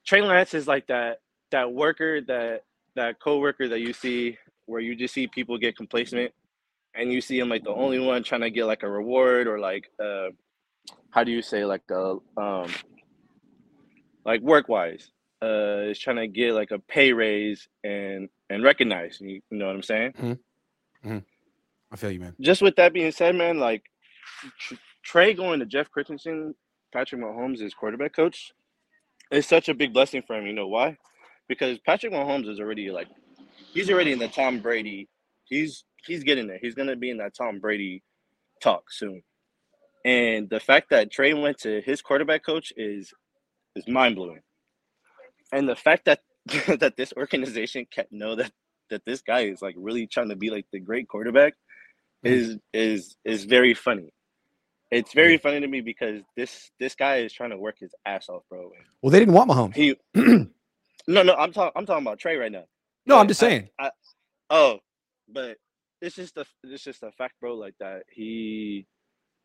Trey 0.06 0.22
Lance 0.22 0.54
is 0.54 0.66
like 0.66 0.86
that 0.86 1.20
that 1.50 1.72
worker 1.72 2.20
that 2.22 2.64
that 2.94 3.20
coworker 3.20 3.68
that 3.68 3.80
you 3.80 3.92
see 3.92 4.38
where 4.66 4.80
you 4.80 4.94
just 4.94 5.14
see 5.14 5.26
people 5.26 5.58
get 5.58 5.76
complacent 5.76 6.32
and 6.94 7.12
you 7.12 7.20
see 7.20 7.38
him 7.38 7.48
like 7.48 7.64
the 7.64 7.70
only 7.70 7.98
one 7.98 8.22
trying 8.22 8.40
to 8.40 8.50
get 8.50 8.66
like 8.66 8.82
a 8.82 8.88
reward 8.88 9.46
or 9.46 9.58
like 9.58 9.90
uh 10.02 10.28
how 11.10 11.24
do 11.24 11.32
you 11.32 11.42
say 11.42 11.64
like 11.64 11.82
a 11.90 12.16
um 12.36 12.70
like 14.24 14.40
work 14.40 14.68
wise 14.68 15.10
uh 15.42 15.90
is 15.90 15.98
trying 15.98 16.16
to 16.16 16.26
get 16.26 16.54
like 16.54 16.70
a 16.70 16.78
pay 16.78 17.12
raise 17.12 17.68
and 17.82 18.28
and 18.50 18.62
recognize 18.62 19.20
you, 19.20 19.40
you 19.50 19.58
know 19.58 19.66
what 19.66 19.74
i'm 19.74 19.82
saying 19.82 20.12
mm-hmm. 20.12 21.08
Mm-hmm. 21.08 21.18
i 21.92 21.96
feel 21.96 22.10
you 22.10 22.20
man 22.20 22.34
just 22.40 22.62
with 22.62 22.76
that 22.76 22.92
being 22.92 23.12
said 23.12 23.34
man 23.34 23.58
like 23.58 23.84
Trey 25.04 25.34
going 25.34 25.60
to 25.60 25.66
Jeff 25.66 25.90
Christensen, 25.90 26.54
Patrick 26.92 27.20
Mahomes 27.20 27.60
is 27.60 27.74
quarterback 27.74 28.14
coach, 28.14 28.52
It's 29.30 29.48
such 29.48 29.68
a 29.68 29.74
big 29.74 29.92
blessing 29.92 30.22
for 30.26 30.36
him. 30.36 30.46
You 30.46 30.52
know 30.52 30.68
why? 30.68 30.96
Because 31.48 31.78
Patrick 31.80 32.12
Mahomes 32.12 32.48
is 32.48 32.60
already 32.60 32.90
like, 32.90 33.08
he's 33.72 33.90
already 33.90 34.12
in 34.12 34.18
the 34.18 34.28
Tom 34.28 34.60
Brady. 34.60 35.08
He's 35.44 35.84
he's 36.06 36.24
getting 36.24 36.46
there. 36.46 36.58
He's 36.60 36.74
gonna 36.74 36.96
be 36.96 37.10
in 37.10 37.18
that 37.18 37.34
Tom 37.36 37.58
Brady 37.60 38.02
talk 38.62 38.90
soon. 38.90 39.22
And 40.04 40.48
the 40.48 40.60
fact 40.60 40.90
that 40.90 41.10
Trey 41.10 41.34
went 41.34 41.58
to 41.58 41.80
his 41.82 42.02
quarterback 42.02 42.44
coach 42.44 42.72
is 42.76 43.12
is 43.76 43.88
mind 43.88 44.16
blowing. 44.16 44.40
And 45.52 45.68
the 45.68 45.76
fact 45.76 46.06
that 46.06 46.20
that 46.78 46.94
this 46.96 47.12
organization 47.16 47.86
can't 47.90 48.10
know 48.10 48.36
that 48.36 48.52
that 48.90 49.04
this 49.06 49.22
guy 49.22 49.40
is 49.40 49.62
like 49.62 49.74
really 49.78 50.06
trying 50.06 50.28
to 50.28 50.36
be 50.36 50.50
like 50.50 50.66
the 50.72 50.80
great 50.80 51.08
quarterback. 51.08 51.54
Is 52.24 52.58
is 52.72 53.16
is 53.24 53.44
very 53.44 53.74
funny. 53.74 54.12
It's 54.90 55.12
very 55.12 55.38
funny 55.38 55.60
to 55.60 55.66
me 55.66 55.80
because 55.80 56.22
this 56.36 56.70
this 56.78 56.94
guy 56.94 57.16
is 57.16 57.32
trying 57.32 57.50
to 57.50 57.58
work 57.58 57.78
his 57.78 57.94
ass 58.06 58.28
off, 58.28 58.42
bro. 58.48 58.70
Well, 59.02 59.10
they 59.10 59.18
didn't 59.18 59.34
want 59.34 59.50
Mahomes. 59.50 59.74
He, 59.74 59.96
no, 60.14 61.22
no, 61.22 61.34
I'm 61.34 61.52
talking. 61.52 61.72
I'm 61.74 61.86
talking 61.86 62.06
about 62.06 62.18
Trey 62.18 62.36
right 62.36 62.52
now. 62.52 62.64
No, 63.06 63.16
but 63.16 63.20
I'm 63.20 63.28
just 63.28 63.40
saying. 63.40 63.68
I, 63.78 63.86
I, 63.86 63.90
oh, 64.50 64.78
but 65.28 65.56
it's 66.00 66.16
just 66.16 66.36
a 66.36 66.44
it's 66.62 66.84
just 66.84 67.02
a 67.02 67.10
fact, 67.12 67.34
bro. 67.40 67.54
Like 67.54 67.74
that, 67.80 68.04
he 68.10 68.86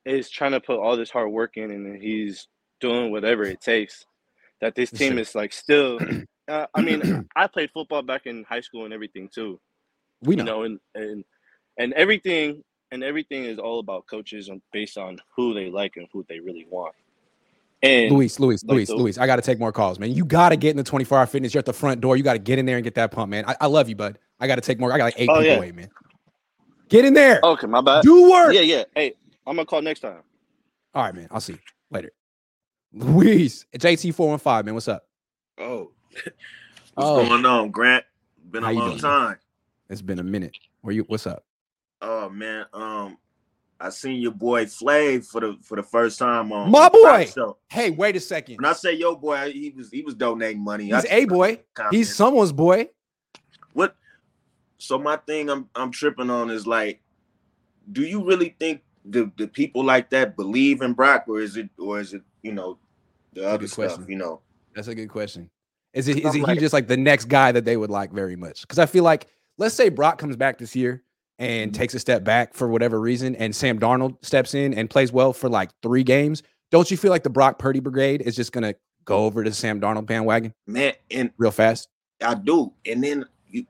is 0.05 0.29
trying 0.29 0.51
to 0.51 0.59
put 0.59 0.79
all 0.79 0.95
this 0.95 1.09
hard 1.09 1.31
work 1.31 1.57
in, 1.57 1.71
and 1.71 2.01
he's 2.01 2.47
doing 2.79 3.11
whatever 3.11 3.43
it 3.43 3.61
takes. 3.61 4.05
That 4.61 4.75
this 4.75 4.91
team 4.91 5.17
is 5.17 5.35
like 5.35 5.53
still. 5.53 5.99
Uh, 6.49 6.65
I 6.73 6.81
mean, 6.81 7.29
I 7.35 7.45
played 7.45 7.69
football 7.69 8.01
back 8.01 8.25
in 8.25 8.43
high 8.43 8.61
school 8.61 8.85
and 8.85 8.91
everything 8.91 9.29
too. 9.31 9.59
We 10.23 10.35
know, 10.35 10.41
you 10.41 10.45
know 10.45 10.63
and 10.63 10.79
and 10.95 11.23
and 11.77 11.93
everything 11.93 12.63
and 12.91 13.03
everything 13.03 13.45
is 13.45 13.59
all 13.59 13.79
about 13.79 14.05
coaches 14.07 14.49
on 14.49 14.61
based 14.71 14.97
on 14.97 15.17
who 15.35 15.53
they 15.53 15.69
like 15.69 15.97
and 15.97 16.07
who 16.11 16.25
they 16.27 16.39
really 16.39 16.65
want. 16.69 16.95
And 17.81 18.11
Luis, 18.13 18.39
Luis, 18.39 18.63
like 18.63 18.75
Luis, 18.75 18.87
the, 18.89 18.95
Luis, 18.95 19.17
I 19.17 19.25
got 19.25 19.37
to 19.37 19.41
take 19.41 19.57
more 19.57 19.71
calls, 19.71 19.99
man. 19.99 20.11
You 20.11 20.25
got 20.25 20.49
to 20.49 20.57
get 20.57 20.71
in 20.71 20.77
the 20.77 20.83
24 20.83 21.17
hour 21.17 21.25
fitness. 21.25 21.53
You're 21.53 21.59
at 21.59 21.65
the 21.65 21.73
front 21.73 22.01
door. 22.01 22.17
You 22.17 22.23
got 22.23 22.33
to 22.33 22.39
get 22.39 22.59
in 22.59 22.65
there 22.65 22.75
and 22.75 22.83
get 22.83 22.95
that 22.95 23.11
pump, 23.11 23.29
man. 23.29 23.45
I, 23.47 23.55
I 23.61 23.67
love 23.67 23.87
you, 23.87 23.95
bud. 23.95 24.19
I 24.39 24.47
got 24.47 24.55
to 24.55 24.61
take 24.61 24.79
more. 24.79 24.91
I 24.91 24.97
got 24.97 25.05
like 25.05 25.13
eight 25.17 25.29
oh, 25.29 25.35
people 25.35 25.45
yeah. 25.45 25.57
away, 25.57 25.71
man. 25.71 25.89
Get 26.89 27.05
in 27.05 27.13
there. 27.13 27.39
Okay, 27.43 27.67
my 27.67 27.81
bad. 27.81 28.03
Do 28.03 28.29
work. 28.31 28.53
Yeah, 28.53 28.61
yeah. 28.61 28.83
Hey, 28.95 29.13
I'm 29.45 29.55
gonna 29.55 29.65
call 29.65 29.81
next 29.81 29.99
time. 29.99 30.21
All 30.95 31.03
right, 31.03 31.13
man. 31.13 31.27
I'll 31.29 31.39
see 31.39 31.53
you 31.53 31.59
later. 31.91 32.11
Luis, 32.91 33.65
it's 33.71 33.85
JT415, 33.85 34.65
man. 34.65 34.73
What's 34.73 34.87
up? 34.87 35.05
Oh, 35.59 35.63
oh. 35.63 35.91
what's 36.15 36.31
oh. 36.97 37.27
going 37.27 37.45
on, 37.45 37.69
Grant? 37.69 38.03
Been 38.49 38.63
a 38.63 38.71
long 38.71 38.97
time. 38.97 39.37
It's 39.89 40.01
been 40.01 40.17
a 40.17 40.23
minute. 40.23 40.57
Where 40.81 40.93
you? 40.93 41.03
What's 41.03 41.27
up? 41.27 41.45
Oh 42.01 42.29
man, 42.29 42.65
um, 42.73 43.17
I 43.79 43.89
seen 43.89 44.21
your 44.21 44.31
boy 44.31 44.65
Flav 44.65 45.25
for 45.25 45.41
the 45.41 45.57
for 45.61 45.75
the 45.75 45.83
first 45.83 46.19
time 46.19 46.51
on 46.51 46.69
My 46.71 46.85
on 46.85 46.91
the 46.91 46.99
Pop 46.99 47.17
boy. 47.19 47.25
Show. 47.25 47.57
Hey, 47.69 47.89
wait 47.89 48.15
a 48.15 48.19
second. 48.19 48.55
When 48.57 48.65
I 48.65 48.73
say 48.73 48.93
yo 48.93 49.15
boy, 49.15 49.51
he 49.51 49.73
was 49.75 49.89
he 49.89 50.01
was 50.01 50.15
donating 50.15 50.63
money. 50.63 50.85
He's 50.85 51.05
I- 51.05 51.15
a 51.15 51.25
boy. 51.25 51.59
He's 51.91 52.13
someone's 52.15 52.51
boy. 52.51 52.89
What? 53.73 53.95
So 54.77 54.97
my 54.97 55.17
thing 55.17 55.49
I'm 55.49 55.69
I'm 55.75 55.91
tripping 55.91 56.29
on 56.29 56.49
is 56.49 56.65
like, 56.65 57.01
do 57.91 58.01
you 58.03 58.23
really 58.23 58.55
think 58.59 58.81
the 59.05 59.31
the 59.37 59.47
people 59.47 59.83
like 59.83 60.09
that 60.11 60.35
believe 60.35 60.81
in 60.81 60.93
Brock, 60.93 61.25
or 61.27 61.39
is 61.39 61.57
it 61.57 61.69
or 61.77 61.99
is 61.99 62.13
it 62.13 62.21
you 62.43 62.53
know 62.53 62.77
the 63.33 63.47
other 63.47 63.67
stuff? 63.67 63.95
question. 63.95 64.05
You 64.09 64.17
know, 64.17 64.41
That's 64.73 64.87
a 64.87 64.95
good 64.95 65.09
question. 65.09 65.49
Is 65.93 66.07
it 66.07 66.19
is 66.19 66.35
it 66.35 66.47
he 66.47 66.55
just 66.57 66.73
like 66.73 66.87
the 66.87 66.97
next 66.97 67.25
guy 67.25 67.51
that 67.51 67.65
they 67.65 67.75
would 67.75 67.89
like 67.89 68.11
very 68.11 68.35
much? 68.35 68.61
Because 68.61 68.79
I 68.79 68.85
feel 68.85 69.03
like 69.03 69.27
let's 69.57 69.75
say 69.75 69.89
Brock 69.89 70.17
comes 70.17 70.35
back 70.35 70.57
this 70.57 70.75
year 70.75 71.03
and 71.39 71.71
Mhm. 71.71 71.75
takes 71.75 71.93
a 71.95 71.99
step 71.99 72.23
back 72.23 72.53
for 72.53 72.67
whatever 72.67 72.99
reason, 72.99 73.35
and 73.37 73.55
Sam 73.55 73.79
Darnold 73.79 74.17
steps 74.23 74.53
in 74.53 74.73
and 74.73 74.89
plays 74.89 75.11
well 75.11 75.33
for 75.33 75.49
like 75.49 75.71
three 75.81 76.03
games. 76.03 76.43
Don't 76.69 76.91
you 76.91 76.97
feel 76.97 77.09
like 77.09 77.23
the 77.23 77.29
Brock 77.29 77.57
Purdy 77.57 77.79
brigade 77.79 78.21
is 78.21 78.35
just 78.35 78.51
gonna 78.51 78.75
go 79.05 79.25
over 79.25 79.43
to 79.43 79.51
Sam 79.51 79.81
Darnold 79.81 80.05
bandwagon 80.05 80.53
man, 80.67 80.93
and 81.09 81.31
real 81.37 81.51
fast? 81.51 81.87
I 82.21 82.35
do. 82.35 82.73
And 82.85 83.03
then 83.03 83.25
you, 83.47 83.65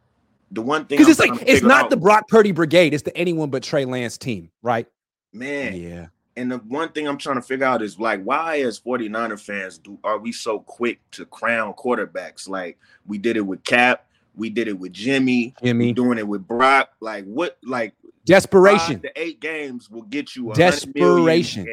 the 0.51 0.61
one 0.61 0.86
thing 0.86 0.97
Because 0.97 1.07
it's 1.17 1.20
like 1.20 1.41
it's 1.47 1.61
not 1.61 1.86
out- 1.86 1.89
the 1.91 1.97
Brock 1.97 2.28
Purdy 2.28 2.51
brigade; 2.51 2.93
it's 2.93 3.03
the 3.03 3.15
anyone 3.15 3.49
but 3.49 3.63
Trey 3.63 3.86
Lance 3.86 4.17
team, 4.17 4.49
right? 4.61 4.88
man. 5.32 5.76
Yeah. 5.76 6.07
And 6.36 6.49
the 6.51 6.57
one 6.57 6.89
thing 6.89 7.07
I'm 7.07 7.17
trying 7.17 7.36
to 7.36 7.41
figure 7.41 7.65
out 7.65 7.82
is 7.84 7.99
like, 7.99 8.24
why 8.24 8.61
as 8.61 8.80
49er 8.80 9.38
fans 9.39 9.78
do 9.78 9.99
are 10.03 10.17
we 10.17 10.32
so 10.32 10.59
quick 10.61 10.99
to 11.11 11.26
crown 11.26 11.74
quarterbacks? 11.74 12.47
Like 12.49 12.80
we 13.05 13.17
did 13.20 13.38
it 13.38 13.41
with 13.41 13.63
Cap, 13.63 14.07
we 14.36 14.49
did 14.49 14.67
it 14.67 14.77
with 14.80 14.93
Jimmy, 14.93 15.53
Jimmy. 15.63 15.93
doing 15.93 16.17
it 16.17 16.27
with 16.27 16.47
Brock. 16.47 16.89
Like 17.01 17.25
what? 17.25 17.57
Like 17.63 17.93
Desperation. 18.25 19.01
The 19.01 19.11
eight 19.19 19.39
games 19.39 19.89
will 19.89 20.03
get 20.03 20.36
you 20.36 20.51
a 20.51 20.53
hundred 20.53 20.95
million 20.95 21.25
Desperation. 21.25 21.67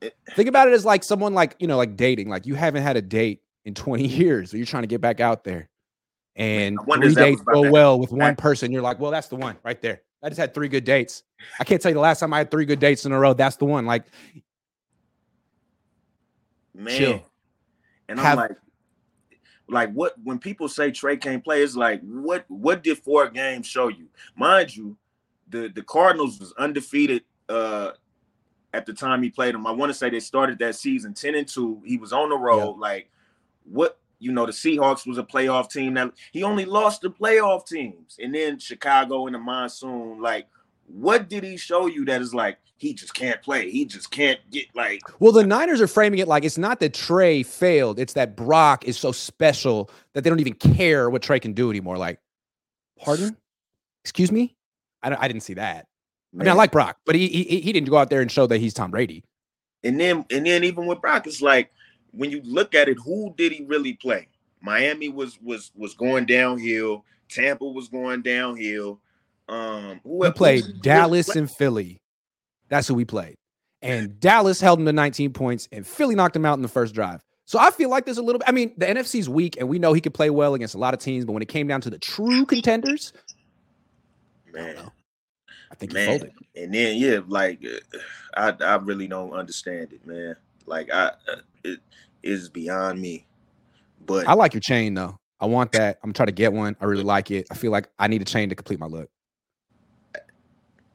And 0.00 0.12
Think 0.34 0.48
about 0.48 0.68
it 0.68 0.74
as 0.74 0.84
like 0.84 1.04
someone 1.04 1.34
like 1.34 1.56
you 1.58 1.66
know, 1.66 1.76
like 1.76 1.96
dating. 1.96 2.28
Like 2.28 2.46
you 2.46 2.54
haven't 2.54 2.82
had 2.82 2.96
a 2.96 3.02
date 3.02 3.42
in 3.64 3.74
20 3.74 4.06
years, 4.08 4.50
so 4.50 4.56
you're 4.56 4.66
trying 4.66 4.82
to 4.82 4.88
get 4.88 5.00
back 5.00 5.20
out 5.20 5.44
there, 5.44 5.68
and 6.36 6.78
three 6.84 6.94
if 6.94 7.00
that 7.00 7.02
was 7.02 7.14
dates 7.14 7.42
go 7.42 7.70
well 7.70 7.98
with 8.00 8.10
one 8.12 8.34
person. 8.36 8.72
You're 8.72 8.82
like, 8.82 8.98
well, 8.98 9.10
that's 9.10 9.28
the 9.28 9.36
one 9.36 9.56
right 9.64 9.80
there. 9.80 10.02
I 10.22 10.28
just 10.28 10.38
had 10.40 10.54
three 10.54 10.68
good 10.68 10.84
dates. 10.84 11.24
I 11.58 11.64
can't 11.64 11.82
tell 11.82 11.90
you 11.90 11.94
the 11.94 12.00
last 12.00 12.20
time 12.20 12.32
I 12.32 12.38
had 12.38 12.50
three 12.50 12.64
good 12.64 12.78
dates 12.78 13.04
in 13.06 13.12
a 13.12 13.18
row. 13.18 13.32
That's 13.34 13.56
the 13.56 13.64
one. 13.64 13.86
Like, 13.86 14.04
man, 16.74 16.96
Chill. 16.98 17.26
and 18.08 18.18
Have- 18.20 18.38
I'm 18.38 18.48
like, 18.48 18.58
like 19.72 19.92
what? 19.92 20.14
When 20.22 20.38
people 20.38 20.68
say 20.68 20.90
Trey 20.90 21.16
can't 21.16 21.42
play, 21.42 21.62
it's 21.62 21.76
like 21.76 22.00
what? 22.02 22.44
What 22.48 22.82
did 22.82 22.98
four 22.98 23.28
games 23.28 23.66
show 23.66 23.88
you? 23.88 24.08
Mind 24.36 24.74
you, 24.76 24.96
the 25.48 25.68
the 25.68 25.82
Cardinals 25.82 26.38
was 26.38 26.52
undefeated 26.58 27.24
uh 27.48 27.92
at 28.74 28.86
the 28.86 28.92
time 28.92 29.22
he 29.22 29.30
played 29.30 29.54
them. 29.54 29.66
I 29.66 29.70
want 29.70 29.90
to 29.90 29.94
say 29.94 30.08
they 30.08 30.20
started 30.20 30.58
that 30.60 30.76
season 30.76 31.12
10 31.12 31.34
and 31.34 31.46
2. 31.46 31.82
He 31.84 31.98
was 31.98 32.12
on 32.12 32.30
the 32.30 32.36
road. 32.36 32.78
Like 32.78 33.10
what 33.64 33.98
you 34.22 34.30
know, 34.30 34.46
the 34.46 34.52
Seahawks 34.52 35.04
was 35.04 35.18
a 35.18 35.22
playoff 35.24 35.68
team 35.68 35.94
that 35.94 36.12
he 36.30 36.44
only 36.44 36.64
lost 36.64 37.02
the 37.02 37.10
playoff 37.10 37.66
teams. 37.66 38.18
And 38.22 38.32
then 38.32 38.56
Chicago 38.56 39.26
in 39.26 39.32
the 39.32 39.38
monsoon. 39.40 40.22
Like, 40.22 40.46
what 40.86 41.28
did 41.28 41.44
he 41.44 41.56
show 41.56 41.86
you 41.86 42.04
that 42.06 42.20
is 42.20 42.34
like 42.34 42.58
he 42.76 42.94
just 42.94 43.14
can't 43.14 43.40
play? 43.42 43.70
He 43.70 43.84
just 43.84 44.10
can't 44.10 44.40
get 44.50 44.66
like 44.74 45.02
well, 45.20 45.32
the 45.32 45.46
Niners 45.46 45.80
are 45.80 45.86
framing 45.86 46.18
it 46.18 46.28
like 46.28 46.44
it's 46.44 46.58
not 46.58 46.80
that 46.80 46.94
Trey 46.94 47.42
failed; 47.42 47.98
it's 47.98 48.12
that 48.14 48.36
Brock 48.36 48.84
is 48.84 48.98
so 48.98 49.12
special 49.12 49.90
that 50.14 50.24
they 50.24 50.30
don't 50.30 50.40
even 50.40 50.54
care 50.54 51.08
what 51.10 51.22
Trey 51.22 51.40
can 51.40 51.52
do 51.52 51.70
anymore. 51.70 51.98
Like, 51.98 52.18
pardon? 52.98 53.36
Excuse 54.04 54.32
me? 54.32 54.56
I, 55.02 55.10
don't, 55.10 55.22
I 55.22 55.28
didn't 55.28 55.42
see 55.42 55.54
that. 55.54 55.86
I 56.34 56.38
mean, 56.38 56.48
I 56.48 56.52
like 56.52 56.72
Brock, 56.72 56.98
but 57.04 57.14
he, 57.14 57.28
he 57.28 57.60
he 57.60 57.72
didn't 57.72 57.88
go 57.88 57.98
out 57.98 58.10
there 58.10 58.20
and 58.20 58.30
show 58.30 58.46
that 58.46 58.58
he's 58.58 58.74
Tom 58.74 58.90
Brady. 58.90 59.22
And 59.84 60.00
then 60.00 60.24
and 60.30 60.46
then 60.46 60.64
even 60.64 60.86
with 60.86 61.00
Brock, 61.00 61.26
it's 61.26 61.42
like 61.42 61.70
when 62.12 62.30
you 62.30 62.40
look 62.44 62.74
at 62.74 62.88
it, 62.88 62.98
who 63.04 63.34
did 63.36 63.52
he 63.52 63.64
really 63.64 63.94
play? 63.94 64.28
Miami 64.60 65.08
was 65.08 65.38
was 65.42 65.72
was 65.74 65.94
going 65.94 66.24
downhill. 66.26 67.04
Tampa 67.28 67.64
was 67.64 67.88
going 67.88 68.22
downhill. 68.22 69.00
Um, 69.52 70.00
who 70.02 70.18
We 70.18 70.30
played 70.30 70.64
who- 70.64 70.72
who- 70.72 70.78
Dallas 70.80 71.28
what- 71.28 71.36
and 71.36 71.50
Philly. 71.50 71.98
That's 72.68 72.88
who 72.88 72.94
we 72.94 73.04
played. 73.04 73.34
And 73.82 74.18
Dallas 74.20 74.60
held 74.60 74.78
him 74.80 74.86
to 74.86 74.92
19 74.92 75.32
points, 75.32 75.68
and 75.72 75.86
Philly 75.86 76.14
knocked 76.14 76.36
him 76.36 76.46
out 76.46 76.54
in 76.58 76.62
the 76.62 76.68
first 76.68 76.94
drive. 76.94 77.20
So 77.44 77.58
I 77.58 77.70
feel 77.70 77.90
like 77.90 78.04
there's 78.06 78.18
a 78.18 78.22
little 78.22 78.38
bit. 78.38 78.48
I 78.48 78.52
mean, 78.52 78.72
the 78.78 78.86
NFC's 78.86 79.28
weak, 79.28 79.56
and 79.58 79.68
we 79.68 79.78
know 79.78 79.92
he 79.92 80.00
could 80.00 80.14
play 80.14 80.30
well 80.30 80.54
against 80.54 80.74
a 80.74 80.78
lot 80.78 80.94
of 80.94 81.00
teams. 81.00 81.24
But 81.24 81.32
when 81.32 81.42
it 81.42 81.48
came 81.48 81.66
down 81.66 81.80
to 81.82 81.90
the 81.90 81.98
true 81.98 82.46
contenders, 82.46 83.12
man, 84.52 84.76
I 85.70 85.74
think 85.74 85.92
he 85.92 85.94
man. 85.94 86.06
folded. 86.06 86.32
And 86.56 86.72
then 86.72 86.96
yeah, 86.96 87.20
like 87.26 87.62
uh, 87.64 87.98
I 88.60 88.64
I 88.64 88.76
really 88.76 89.08
don't 89.08 89.32
understand 89.32 89.92
it, 89.92 90.06
man. 90.06 90.36
Like 90.66 90.90
I 90.92 91.06
uh, 91.30 91.36
it 91.64 91.80
is 92.22 92.48
beyond 92.48 93.00
me. 93.00 93.26
But 94.06 94.26
I 94.28 94.34
like 94.34 94.54
your 94.54 94.60
chain 94.60 94.94
though. 94.94 95.16
I 95.40 95.46
want 95.46 95.72
that. 95.72 95.98
I'm 96.04 96.12
trying 96.12 96.28
to 96.28 96.32
get 96.32 96.52
one. 96.52 96.76
I 96.80 96.84
really 96.84 97.02
like 97.02 97.30
it. 97.32 97.48
I 97.50 97.54
feel 97.54 97.72
like 97.72 97.88
I 97.98 98.06
need 98.06 98.22
a 98.22 98.24
chain 98.24 98.48
to 98.48 98.54
complete 98.54 98.78
my 98.78 98.86
look. 98.86 99.10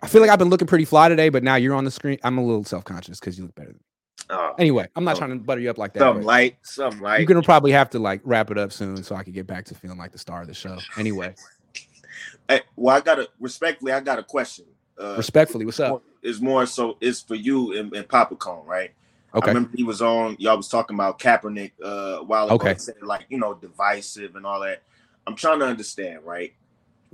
I 0.02 0.08
feel 0.08 0.22
like 0.22 0.30
I've 0.30 0.40
been 0.40 0.50
looking 0.50 0.68
pretty 0.68 0.86
fly 0.86 1.10
today, 1.10 1.30
but 1.30 1.44
now 1.44 1.56
you're 1.56 1.74
on 1.76 1.84
the 1.84 1.92
screen. 1.92 2.20
I'm 2.24 2.38
a 2.38 2.44
little 2.46 2.64
self 2.64 2.84
conscious 2.86 3.20
because 3.20 3.38
you 3.38 3.46
look 3.46 3.56
better. 3.56 3.70
Than 3.70 3.78
me. 3.78 3.82
oh, 4.30 4.54
Anyway, 4.60 4.88
I'm 4.96 5.04
not 5.04 5.16
Oh. 5.16 5.20
trying 5.20 5.32
to 5.32 5.36
butter 5.38 5.62
you 5.62 5.70
up 5.70 5.78
like 5.78 5.94
that. 5.94 6.00
something 6.00 6.22
but- 6.24 6.28
light, 6.28 6.58
something 6.64 7.02
light. 7.02 7.20
You're 7.20 7.28
gonna 7.28 7.42
probably 7.42 7.72
have 7.72 7.90
to 7.92 8.00
like 8.00 8.22
wrap 8.24 8.52
it 8.52 8.58
up 8.58 8.72
soon 8.72 9.04
so 9.04 9.16
I 9.16 9.24
can 9.24 9.34
get 9.34 9.48
back 9.48 9.66
to 9.66 9.76
feeling 9.76 9.98
like 9.98 10.12
the 10.12 10.20
star 10.20 10.42
of 10.42 10.48
the 10.48 10.54
show. 10.54 10.78
Anyway, 10.98 11.34
Hey, 12.50 12.62
well, 12.76 12.96
I 12.96 13.02
got 13.02 13.20
a 13.20 13.28
respectfully, 13.40 13.92
I 13.92 14.00
got 14.00 14.20
a 14.20 14.24
question. 14.24 14.66
Uh, 15.00 15.16
respectfully, 15.18 15.66
what's 15.66 15.80
up? 15.80 16.02
It's 16.24 16.40
more 16.40 16.66
so 16.66 16.98
it's 17.02 17.22
for 17.22 17.36
you 17.36 17.78
and, 17.78 17.94
and 17.94 18.08
Papa 18.08 18.36
Cohn, 18.36 18.66
right? 18.66 18.92
I 19.34 19.38
Okay. 19.40 19.48
remember 19.50 19.72
he 19.76 19.84
was 19.84 20.02
on. 20.02 20.36
Y'all 20.40 20.58
was 20.58 20.68
talking 20.70 20.96
about 20.96 21.20
Kaepernick 21.20 21.74
uh, 21.84 22.20
a 22.20 22.24
while 22.24 22.46
ago. 22.46 22.56
Okay. 22.56 22.76
Said 22.78 22.96
like 23.02 23.26
you 23.30 23.38
know 23.38 23.54
divisive 23.54 24.36
and 24.36 24.46
all 24.46 24.62
that. 24.62 24.82
I'm 25.28 25.36
trying 25.36 25.60
to 25.60 25.66
understand, 25.66 26.22
right? 26.24 26.54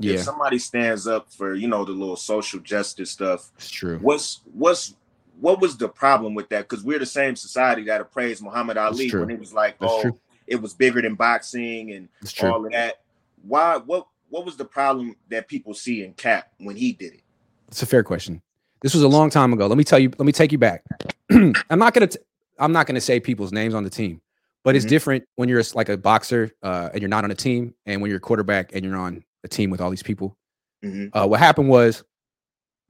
If 0.03 0.17
Yeah, 0.17 0.21
somebody 0.21 0.59
stands 0.59 1.07
up 1.07 1.31
for 1.31 1.53
you 1.55 1.67
know 1.67 1.85
the 1.85 1.91
little 1.91 2.15
social 2.15 2.59
justice 2.59 3.11
stuff, 3.11 3.51
it's 3.57 3.69
true. 3.69 3.97
what's 3.99 4.41
what's 4.53 4.95
what 5.39 5.59
was 5.61 5.77
the 5.77 5.89
problem 5.89 6.35
with 6.35 6.49
that? 6.49 6.67
Because 6.69 6.83
we're 6.83 6.99
the 6.99 7.05
same 7.05 7.35
society 7.35 7.83
that 7.85 7.99
appraised 8.01 8.43
Muhammad 8.43 8.77
Ali 8.77 9.09
when 9.11 9.29
it 9.31 9.39
was 9.39 9.53
like, 9.53 9.77
That's 9.79 9.91
oh, 9.93 10.01
true. 10.01 10.19
it 10.47 10.61
was 10.61 10.73
bigger 10.73 11.01
than 11.01 11.15
boxing 11.15 11.91
and 11.91 12.07
all 12.41 12.65
of 12.65 12.71
that. 12.71 13.01
Why? 13.43 13.77
What? 13.77 14.07
What 14.29 14.45
was 14.45 14.57
the 14.57 14.65
problem 14.65 15.15
that 15.29 15.47
people 15.47 15.73
see 15.75 16.03
in 16.03 16.13
Cap 16.13 16.51
when 16.57 16.75
he 16.75 16.91
did 16.93 17.13
it? 17.13 17.21
It's 17.67 17.83
a 17.83 17.85
fair 17.85 18.03
question. 18.03 18.41
This 18.81 18.93
was 18.95 19.03
a 19.03 19.07
long 19.07 19.29
time 19.29 19.53
ago. 19.53 19.67
Let 19.67 19.77
me 19.77 19.83
tell 19.83 19.99
you. 19.99 20.09
Let 20.17 20.25
me 20.25 20.31
take 20.31 20.51
you 20.51 20.57
back. 20.57 20.83
I'm 21.31 21.53
not 21.79 21.93
gonna. 21.93 22.07
T- 22.07 22.19
I'm 22.59 22.71
not 22.71 22.87
gonna 22.87 23.01
say 23.01 23.19
people's 23.19 23.51
names 23.51 23.73
on 23.73 23.83
the 23.83 23.89
team, 23.89 24.21
but 24.63 24.75
it's 24.75 24.85
Mhm. 24.85 24.89
different 24.89 25.23
when 25.35 25.49
you're 25.49 25.63
like 25.73 25.89
a 25.89 25.97
boxer 25.97 26.51
uh, 26.61 26.89
and 26.93 27.01
you're 27.01 27.09
not 27.09 27.23
on 27.23 27.31
a 27.31 27.35
team, 27.35 27.73
and 27.85 28.01
when 28.01 28.09
you're 28.09 28.17
a 28.17 28.21
quarterback 28.21 28.71
and 28.75 28.83
you're 28.85 28.95
on 28.97 29.23
a 29.43 29.47
team 29.47 29.69
with 29.69 29.81
all 29.81 29.89
these 29.89 30.03
people. 30.03 30.37
Mhm. 30.83 31.09
Uh, 31.13 31.27
what 31.27 31.39
happened 31.39 31.69
was 31.69 32.03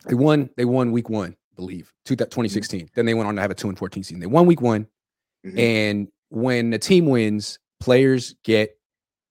they 0.06 0.16
won. 0.16 0.49
They 0.58 0.66
won 0.66 0.91
week 0.91 1.10
one, 1.10 1.32
I 1.32 1.56
believe, 1.56 1.91
two, 2.06 2.16
2016. 2.16 2.89
Then 2.95 3.06
they 3.06 3.14
went 3.14 3.28
on 3.28 3.36
to 3.36 3.41
have 3.41 3.51
a 3.51 3.56
two 3.56 3.70
and 3.70 3.78
14 3.78 4.04
season. 4.04 4.20
They 4.20 4.26
won 4.28 4.45
week 4.45 4.62
one, 4.62 4.88
Mhm. 5.45 5.60
and 5.60 6.08
when 6.30 6.70
the 6.72 6.80
team 6.80 7.06
wins, 7.06 7.60
players 7.80 8.36
get 8.43 8.78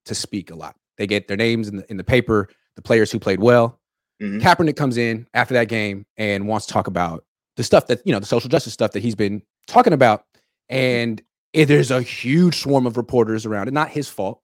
to 0.07 0.15
speak 0.15 0.51
a 0.51 0.55
lot. 0.55 0.77
They 0.99 1.07
get 1.07 1.29
their 1.29 1.37
names 1.37 1.69
in 1.69 1.77
the 1.77 1.91
in 1.91 1.97
the 1.97 2.05
paper. 2.05 2.49
The 2.77 2.83
players 2.83 3.11
who 3.13 3.19
played 3.19 3.41
well. 3.41 3.79
Mhm. 4.21 4.41
Kaepernick 4.41 4.77
comes 4.77 4.97
in 4.97 5.27
after 5.35 5.55
that 5.55 5.69
game 5.69 6.07
and 6.17 6.47
wants 6.47 6.67
to 6.67 6.73
talk 6.73 6.87
about 6.87 7.25
the 7.57 7.65
stuff 7.65 7.87
that 7.89 8.01
you 8.07 8.13
know 8.13 8.19
the 8.21 8.27
social 8.27 8.49
justice 8.49 8.73
stuff 8.73 8.93
that 8.93 9.01
he's 9.03 9.15
been 9.15 9.43
talking 9.67 9.93
about, 9.93 10.25
and 10.69 11.21
it, 11.53 11.67
there's 11.67 11.91
a 11.91 12.01
huge 12.01 12.61
swarm 12.61 12.87
of 12.87 12.97
reporters 12.97 13.45
around 13.45 13.69
it. 13.69 13.75
Not 13.75 13.91
his 13.91 14.09
fault, 14.09 14.41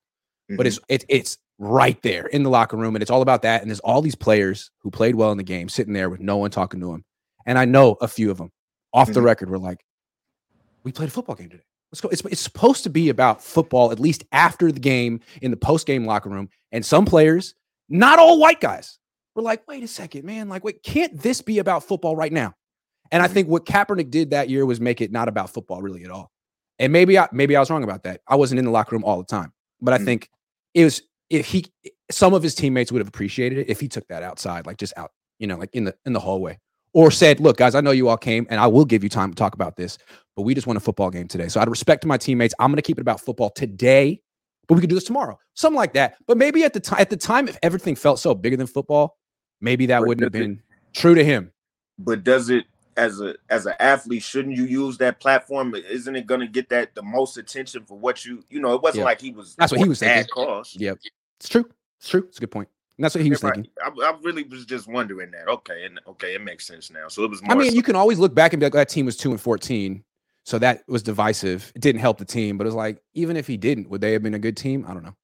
but 0.51 0.65
Mhm. 0.65 0.67
it's 0.67 0.81
it, 0.89 1.05
it's 1.09 1.39
right 1.59 2.01
there 2.03 2.27
in 2.27 2.43
the 2.45 2.51
locker 2.51 2.77
room, 2.77 2.95
and 2.95 3.03
it's 3.03 3.11
all 3.11 3.23
about 3.23 3.43
that. 3.43 3.63
And 3.63 3.71
there's 3.71 3.81
all 3.81 4.01
these 4.01 4.15
players 4.15 4.71
who 4.81 4.91
played 4.91 5.15
well 5.17 5.33
in 5.33 5.39
the 5.39 5.45
game 5.45 5.69
sitting 5.69 5.93
there 5.93 6.09
with 6.09 6.21
no 6.21 6.37
one 6.37 6.51
talking 6.51 6.81
to 6.81 6.93
them. 6.93 7.05
And 7.47 7.59
I 7.59 7.65
know 7.65 7.97
a 8.01 8.09
few 8.09 8.31
of 8.31 8.39
them 8.39 8.51
off 8.93 9.13
the 9.13 9.21
Mhm. 9.21 9.25
record 9.25 9.51
were 9.51 9.59
like, 9.59 9.85
"We 10.85 10.93
played 10.93 11.09
a 11.09 11.13
football 11.13 11.35
game 11.35 11.49
today. 11.49 11.65
Let's 11.91 12.01
go." 12.01 12.09
It's 12.11 12.23
it's 12.27 12.41
supposed 12.41 12.85
to 12.85 12.91
be 12.91 13.09
about 13.09 13.43
football 13.43 13.91
at 13.91 13.99
least 13.99 14.25
after 14.33 14.71
the 14.71 14.81
game 14.81 15.21
in 15.43 15.51
the 15.51 15.57
post 15.57 15.87
game 15.87 16.05
locker 16.05 16.29
room. 16.29 16.49
And 16.73 16.85
some 16.85 17.05
players, 17.05 17.55
not 17.89 18.19
all 18.19 18.39
white 18.39 18.61
guys, 18.61 18.99
were 19.35 19.43
like, 19.43 19.67
"Wait 19.67 19.83
a 19.83 19.89
second, 19.89 20.25
man! 20.25 20.49
Like, 20.49 20.65
wait, 20.65 20.83
can't 20.83 21.21
this 21.21 21.43
be 21.43 21.59
about 21.59 21.83
football 21.83 22.15
right 22.15 22.33
now?" 22.33 22.55
And 23.11 23.23
I 23.23 23.29
Mhm. 23.29 23.33
think 23.33 23.49
what 23.49 23.65
Kaepernick 23.65 24.11
did 24.11 24.31
that 24.31 24.49
year 24.51 24.67
was 24.67 24.81
make 24.81 25.01
it 25.01 25.11
not 25.11 25.29
about 25.29 25.51
football 25.51 25.81
really 25.83 26.05
at 26.05 26.11
all. 26.11 26.31
And 26.79 26.93
maybe 26.93 27.19
I 27.19 27.29
maybe 27.33 27.57
I 27.57 27.61
was 27.61 27.71
wrong 27.71 27.83
about 27.83 28.05
that. 28.05 28.21
I 28.29 28.37
wasn't 28.37 28.59
in 28.59 28.65
the 28.67 28.71
locker 28.71 28.95
room 28.95 29.05
all 29.05 29.19
the 29.19 29.25
time, 29.25 29.53
but 29.81 29.95
I 29.95 29.99
Mhm. 29.99 30.05
think 30.05 30.31
it 30.75 30.85
was 30.85 31.03
if 31.31 31.47
he 31.47 31.67
some 32.11 32.33
of 32.35 32.43
his 32.43 32.55
teammates 32.55 32.91
would 32.91 33.01
have 33.01 33.09
appreciated 33.09 33.59
it 33.59 33.69
if 33.71 33.81
he 33.81 33.89
took 33.89 34.07
that 34.09 34.23
outside, 34.23 34.67
like 34.67 34.79
just 34.79 34.93
out, 34.97 35.13
you 35.39 35.47
know, 35.47 35.57
like 35.57 35.71
in 35.75 35.85
the 35.85 35.95
in 36.07 36.13
the 36.13 36.21
hallway, 36.21 36.59
or 36.95 37.11
said, 37.11 37.41
"Look, 37.41 37.57
guys, 37.59 37.75
I 37.75 37.81
know 37.81 37.91
you 37.91 38.09
all 38.09 38.17
came, 38.17 38.47
and 38.51 38.59
I 38.61 38.67
will 38.67 38.85
give 38.85 39.03
you 39.03 39.09
time 39.11 39.31
to 39.31 39.37
talk 39.37 39.55
about 39.55 39.77
this, 39.77 39.99
but 40.37 40.43
we 40.43 40.55
just 40.55 40.67
won 40.67 40.77
a 40.77 40.81
football 40.81 41.11
game 41.11 41.29
today. 41.29 41.49
So 41.49 41.61
out 41.61 41.69
of 41.69 41.73
respect 41.73 42.03
to 42.03 42.09
my 42.09 42.17
teammates, 42.17 42.55
I'm 42.59 42.71
going 42.71 42.77
to 42.77 42.83
keep 42.83 42.99
it 42.99 43.03
about 43.03 43.21
football 43.21 43.51
today, 43.51 44.21
but 44.67 44.75
we 44.75 44.81
could 44.81 44.89
do 44.91 44.97
this 44.97 45.05
tomorrow, 45.05 45.39
something 45.55 45.77
like 45.77 45.93
that. 45.95 46.17
But 46.27 46.39
maybe 46.39 46.65
at 46.65 46.73
the 46.73 46.81
time, 46.81 47.01
at 47.01 47.11
the 47.11 47.17
time, 47.17 47.47
if 47.49 47.59
everything 47.63 47.95
felt 47.95 48.19
so 48.21 48.35
bigger 48.35 48.57
than 48.57 48.67
football, 48.67 49.19
maybe 49.61 49.87
that 49.87 50.01
But 50.01 50.09
wouldn't 50.09 50.25
have 50.25 50.33
does 50.33 50.41
it- 50.41 50.45
been 50.45 50.63
true 50.95 51.15
to 51.15 51.25
him. 51.25 51.53
But 51.99 52.25
does 52.25 52.49
it 52.49 52.65
as 52.97 53.21
a 53.21 53.35
as 53.51 53.67
an 53.67 53.75
athlete, 53.81 54.23
shouldn't 54.23 54.57
you 54.57 54.65
use 54.65 54.99
that 54.99 55.21
platform? 55.21 55.75
Isn't 55.75 56.17
it 56.17 56.27
gonna 56.27 56.47
get 56.49 56.69
that 56.71 56.95
the 56.95 57.03
most 57.03 57.37
attention 57.37 57.85
for 57.85 57.99
what 57.99 58.25
you 58.25 58.43
you 58.51 58.61
know, 58.61 58.75
it 58.75 58.83
wasn't 58.83 59.05
like 59.05 59.21
he 59.21 59.31
was 59.31 59.55
That's 59.57 59.71
what 59.73 59.81
he 59.81 59.89
was 59.89 59.99
saying. 59.99 60.27
cause. 60.33 60.75
Yep, 60.79 60.99
it's 61.41 61.49
true. 61.49 61.69
It's 62.01 62.09
true. 62.09 62.25
It's 62.29 62.39
a 62.39 62.41
good 62.41 62.51
point. 62.51 62.69
And 62.97 63.05
that's 63.05 63.15
what 63.15 63.23
he 63.23 63.31
was 63.31 63.43
Right. 63.43 63.55
thinking. 63.55 63.73
I, 63.85 63.91
I 64.07 64.17
really 64.23 64.43
was 64.45 64.65
just 64.67 64.89
wondering 64.89 65.31
that. 65.31 65.47
Okay, 65.49 65.85
and 65.85 66.01
okay, 66.09 66.35
it 66.35 66.43
makes 66.43 66.67
sense 66.67 66.91
now. 66.91 67.07
So 67.09 67.23
it 67.25 67.31
was 67.31 67.41
more 67.43 67.53
I 67.53 67.55
mean, 67.59 67.71
so- 67.71 67.77
you 67.77 67.83
can 67.83 67.95
always 67.97 68.19
look 68.19 68.35
back 68.35 68.53
and 68.53 68.61
be 68.61 68.67
like, 68.67 68.75
oh, 68.75 68.79
that 68.79 68.89
team 68.89 69.07
was 69.07 69.17
two 69.17 69.31
and 69.31 69.41
fourteen, 69.41 70.03
so 70.45 70.59
that 70.59 70.83
was 70.89 71.03
divisive. 71.03 71.71
It 71.77 71.83
didn't 71.83 72.01
help 72.01 72.19
the 72.19 72.25
team, 72.25 72.59
but 72.59 72.65
it 72.65 72.69
was 72.69 72.75
like, 72.75 73.01
even 73.15 73.37
if 73.37 73.47
he 73.47 73.57
didn't, 73.57 73.89
would 73.91 74.01
they 74.01 74.13
have 74.13 74.23
been 74.23 74.35
a 74.35 74.39
good 74.39 74.57
team? 74.57 74.85
I 74.89 74.95
don't 74.95 75.05
know. 75.05 75.15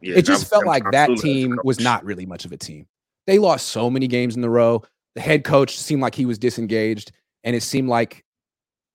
yeah, 0.00 0.16
it 0.16 0.22
just 0.22 0.44
I'm- 0.44 0.48
felt 0.50 0.62
I'm- 0.62 0.68
like 0.68 0.84
I'm 0.86 0.90
that 0.92 1.08
clueless 1.10 1.14
as 1.14 1.20
a 1.20 1.22
team 1.22 1.60
was 1.62 1.78
not 1.80 2.04
really 2.04 2.26
much 2.26 2.44
of 2.44 2.52
a 2.52 2.56
team. 2.56 2.86
They 3.26 3.38
lost 3.38 3.68
so 3.68 3.90
many 3.90 4.08
games 4.08 4.36
in 4.36 4.42
a 4.42 4.50
row. 4.50 4.82
The 5.14 5.20
head 5.20 5.44
coach 5.44 5.76
seemed 5.78 6.02
like 6.02 6.14
he 6.16 6.24
was 6.26 6.38
disengaged, 6.38 7.12
and 7.44 7.54
it 7.54 7.62
seemed 7.62 7.88
like 7.88 8.24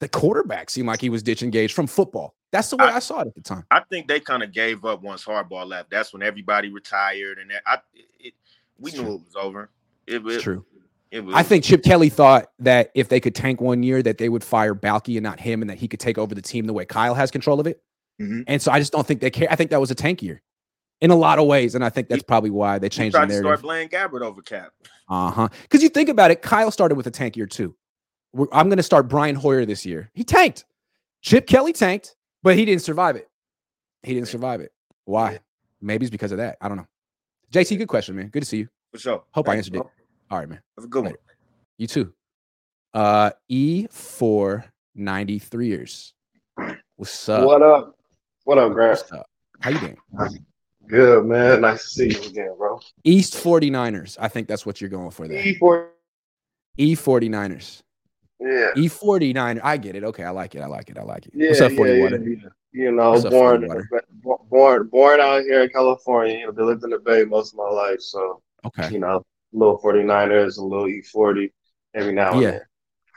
the 0.01 0.09
quarterback 0.09 0.69
seemed 0.69 0.87
like 0.87 0.99
he 0.99 1.09
was 1.09 1.23
disengaged 1.23 1.73
from 1.73 1.87
football. 1.87 2.35
That's 2.55 2.69
the 2.69 2.77
way 2.77 2.85
I, 2.85 2.95
I- 2.95 2.99
saw 2.99 3.19
it 3.21 3.27
at 3.27 3.35
the 3.35 3.41
time. 3.41 3.65
I 3.71 3.81
think 3.81 4.07
they 4.07 4.19
kind 4.19 4.43
of 4.43 4.51
gave 4.51 4.85
up 4.85 5.01
once 5.01 5.23
Harbaugh 5.25 5.67
left. 5.67 5.89
That's 5.89 6.13
when 6.13 6.23
everybody 6.23 6.69
retired, 6.69 7.37
and 7.39 7.49
that, 7.51 7.61
I 7.65 7.77
it, 8.19 8.33
we 8.79 8.89
It's 8.91 8.97
knew 8.99 9.05
true. 9.05 9.15
it 9.15 9.21
was 9.25 9.35
over. 9.35 9.69
It, 10.07 10.25
It's 10.25 10.35
it- 10.35 10.41
true. 10.41 10.65
It 11.11 11.23
was, 11.23 11.35
I 11.35 11.43
think 11.43 11.63
Chip 11.63 11.83
Kelly 11.83 12.09
thought 12.09 12.51
that 12.59 12.91
if 12.95 13.07
they 13.09 13.19
could 13.21 13.35
tank 13.35 13.61
one 13.61 13.83
year, 13.83 14.01
that 14.03 14.17
they 14.17 14.27
would 14.27 14.43
fire 14.43 14.73
Baalke 14.75 15.15
and 15.15 15.23
not 15.23 15.39
him, 15.39 15.61
and 15.61 15.69
that 15.69 15.77
he 15.77 15.87
could 15.87 15.99
take 15.99 16.17
over 16.17 16.33
the 16.35 16.41
team 16.41 16.65
the 16.65 16.73
way 16.73 16.83
Kyle 16.83 17.13
has 17.13 17.31
control 17.31 17.59
of 17.59 17.67
it. 17.67 17.81
Mhm. 18.19 18.43
And 18.47 18.61
so 18.61 18.71
I 18.71 18.79
just 18.79 18.91
don't 18.91 19.05
think 19.05 19.21
they 19.21 19.29
care. 19.29 19.47
I 19.49 19.55
think 19.55 19.69
that 19.69 19.79
was 19.79 19.91
a 19.91 19.95
tank 19.95 20.21
year 20.23 20.41
in 21.01 21.11
a 21.11 21.15
lot 21.15 21.37
of 21.39 21.45
ways, 21.45 21.75
and 21.75 21.85
I 21.85 21.89
think 21.89 22.09
that's 22.09 22.23
probably 22.23 22.49
why 22.49 22.79
they 22.79 22.87
he 22.87 22.89
changed 22.89 23.13
the 23.13 23.19
tried 23.19 23.25
to 23.27 23.33
narrative. 23.33 23.59
start 23.59 23.61
Blaine 23.61 23.87
Gabbert 23.89 24.21
over 24.23 24.41
Cap. 24.41 24.71
Uh 25.07 25.31
huh. 25.31 25.47
Because 25.61 25.83
you 25.83 25.89
think 25.89 26.09
about 26.09 26.31
it, 26.31 26.41
Kyle 26.41 26.71
started 26.71 26.95
with 26.95 27.07
a 27.07 27.11
tank 27.11 27.37
year 27.37 27.45
too. 27.45 27.75
We're, 28.33 28.47
I'm 28.51 28.67
going 28.67 28.77
to 28.77 28.83
start 28.83 29.07
Brian 29.07 29.35
Hoyer 29.35 29.65
this 29.65 29.85
year. 29.85 30.09
He 30.15 30.23
tanked. 30.25 30.65
Chip 31.21 31.47
Kelly 31.47 31.71
tanked, 31.71 32.15
but 32.45 32.55
he 32.55 32.63
didn't 32.63 32.83
survive 32.83 33.15
it. 33.15 33.27
He 34.03 34.13
didn't 34.13 34.27
survive 34.27 34.61
it. 34.61 34.71
Why? 35.05 35.39
Maybe 35.81 36.05
it's 36.05 36.11
because 36.11 36.31
of 36.31 36.37
that. 36.37 36.57
I 36.61 36.67
don't 36.67 36.77
know. 36.77 36.85
JT, 37.51 37.75
good 37.79 37.87
question, 37.87 38.15
man. 38.15 38.27
Good 38.27 38.43
to 38.43 38.45
see 38.45 38.57
you. 38.59 38.69
For 38.91 38.99
sure. 38.99 39.23
Hope 39.31 39.49
I 39.49 39.53
Thanks, 39.53 39.67
answered 39.67 39.81
it. 39.81 39.87
All 40.29 40.37
right, 40.37 40.47
man. 40.47 40.61
That's 40.77 40.85
a 40.85 40.89
good 40.89 41.05
one. 41.05 41.15
You 41.79 41.87
too. 41.87 42.13
Uh, 42.93 43.31
E 43.49 43.87
for 43.89 44.63
93ers. 44.95 46.13
What's 46.95 47.27
up? 47.27 47.47
What 47.47 47.63
up? 47.63 47.97
What 48.43 48.59
up, 48.59 48.73
Grant? 48.73 48.99
What's 48.99 49.11
up? 49.11 49.25
How 49.59 49.71
you 49.71 49.79
doing? 49.79 49.97
Good, 50.87 51.25
man. 51.25 51.61
Nice 51.61 51.81
to 51.81 51.89
see 51.89 52.09
you 52.09 52.29
again, 52.29 52.53
bro. 52.59 52.79
East 53.03 53.33
49ers. 53.33 54.17
I 54.19 54.27
think 54.27 54.47
that's 54.47 54.67
what 54.67 54.79
you're 54.79 54.89
going 54.91 55.09
for 55.09 55.27
there. 55.27 55.43
E4. 55.43 55.87
E 56.77 56.95
49ers. 56.95 57.81
Yeah. 58.39 58.69
E 58.75 58.87
49. 58.87 59.59
I 59.63 59.77
get 59.77 59.95
it. 59.95 60.03
Okay, 60.03 60.23
I 60.23 60.29
like 60.31 60.55
it. 60.55 60.61
I 60.61 60.65
like 60.67 60.89
it. 60.89 60.97
I 60.97 61.03
like 61.03 61.25
it. 61.25 61.33
Yeah, 61.35 61.49
What's 61.49 61.61
up, 61.61 61.71
yeah, 61.71 61.77
40 61.77 61.91
yeah, 61.93 62.07
yeah. 62.43 62.49
You 62.73 62.91
know, 62.91 63.13
up, 63.13 63.29
born, 63.31 63.87
born, 64.49 64.87
born 64.87 65.19
out 65.21 65.43
here 65.43 65.63
in 65.63 65.69
California. 65.69 66.39
You 66.39 66.45
know, 66.47 66.51
they 66.51 66.63
lived 66.63 66.83
in 66.83 66.89
the 66.89 66.99
Bay 66.99 67.23
most 67.23 67.53
of 67.53 67.57
my 67.57 67.69
life, 67.69 68.01
so 68.01 68.41
Okay. 68.65 68.89
you 68.91 68.99
know, 68.99 69.23
little 69.53 69.79
49ers, 69.79 70.57
a 70.57 70.61
little 70.61 70.85
E40 70.87 71.51
every 71.93 72.11
now 72.13 72.33
and 72.33 72.43
then. 72.43 72.53
Yeah. 72.55 72.59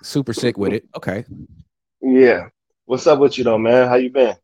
Super 0.03 0.33
sick 0.33 0.57
with 0.57 0.73
it. 0.73 0.89
Okay. 0.97 1.25
Yeah. 2.01 2.49
What's 2.85 3.07
up 3.09 3.19
with 3.19 3.37
you 3.37 3.43
though, 3.45 3.59
man? 3.59 3.89
How 3.89 3.97
you 3.97 4.11
been? 4.11 4.37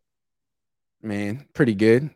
Man, 1.01 1.47
pretty 1.55 1.75
good. 1.75 2.11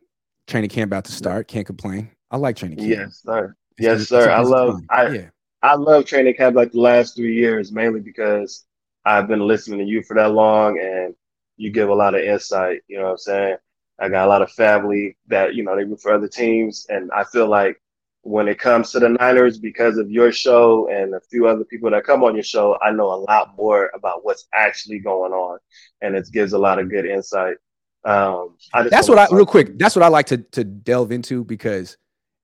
Training 0.49 0.71
camp 0.71 0.89
about 0.89 1.05
to 1.05 1.13
start. 1.13 1.47
Can't 1.47 1.67
complain. 1.67 2.11
I 2.31 2.37
like 2.39 2.57
training 2.57 2.79
camp. 2.79 2.91
Yes, 2.91 3.23
sir. 3.25 3.55
It's 3.77 3.85
Yes, 3.87 4.01
a- 4.01 4.05
sir. 4.07 4.31
I 4.31 4.41
love. 4.41 4.81
I 4.91 5.09
yeah. 5.09 5.29
I 5.63 5.75
love 5.75 6.05
training 6.05 6.35
camp 6.35 6.57
like 6.57 6.73
the 6.73 6.81
last 6.81 7.17
three 7.17 7.35
years, 7.35 7.73
mainly 7.73 8.01
because 8.01 8.65
I've 9.05 9.29
been 9.29 9.47
listening 9.47 9.81
to 9.81 9.85
you 9.85 10.03
for 10.03 10.15
that 10.15 10.33
long 10.33 10.79
and 10.79 11.15
you 11.57 11.71
give 11.71 11.89
a 11.89 11.95
lot 11.95 12.15
of 12.15 12.23
insight. 12.23 12.83
You 12.87 12.99
know 12.99 13.05
what 13.05 13.11
I'm 13.13 13.19
saying? 13.19 13.57
I 13.99 14.09
got 14.09 14.27
a 14.27 14.29
lot 14.29 14.43
of 14.43 14.53
family 14.53 15.17
that, 15.27 15.55
you 15.55 15.65
know, 15.65 15.75
they 15.75 15.85
root 15.85 16.01
for 16.01 16.13
other 16.13 16.29
teams. 16.29 16.87
And 16.89 17.11
I 17.11 17.25
feel 17.25 17.49
like 17.49 17.83
when 18.23 18.47
it 18.47 18.59
comes 18.59 18.93
to 18.93 19.01
the 19.01 19.09
Niners, 19.09 19.59
because 19.59 19.99
of 19.99 20.11
your 20.11 20.31
show 20.31 20.89
and 20.89 21.15
a 21.15 21.21
few 21.21 21.49
other 21.49 21.65
people 21.65 21.91
that 21.91 22.05
come 22.05 22.23
on 22.23 22.35
your 22.35 22.45
show, 22.45 22.79
I 22.81 22.93
know 22.93 23.13
a 23.13 23.25
lot 23.29 23.57
more 23.57 23.91
about 23.95 24.25
what's 24.25 24.47
actually 24.55 25.01
going 25.01 25.33
on. 25.33 25.59
And 26.01 26.15
it 26.15 26.29
gives 26.33 26.53
a 26.53 26.59
lot 26.59 26.79
of 26.79 26.91
good 26.91 27.07
insight. 27.07 27.57
Um, 28.05 28.57
I 28.73 28.83
just 28.83 28.91
That's 28.93 29.09
what 29.09 29.19
I 29.19 29.27
real 29.35 29.45
quick. 29.45 29.77
That's 29.77 29.97
what 29.97 30.05
I 30.05 30.09
like 30.09 30.27
to 30.27 30.39
to 30.39 30.63
delve 30.63 31.11
into 31.11 31.45
because 31.45 31.97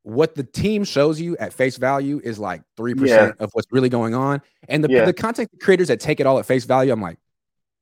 what 0.05 0.35
the 0.35 0.45
team 0.45 0.85
shows 0.85 1.21
you 1.21 1.37
at 1.39 1.53
face 1.53 1.77
value 1.77 2.21
is 2.23 2.39
like 2.39 2.63
three 2.77 2.95
percent 2.95 3.37
of 3.41 3.51
what's 3.53 3.67
really 3.73 3.89
going 3.89 4.15
on, 4.15 4.41
and 4.69 4.85
the 4.85 4.91
Yeah. 4.91 5.05
the 5.05 5.13
content 5.13 5.51
creators 5.61 5.89
that 5.89 5.99
take 5.99 6.21
it 6.21 6.27
all 6.27 6.39
at 6.39 6.47
face 6.47 6.65
value, 6.65 6.93
I'm 6.93 7.01
like, 7.03 7.19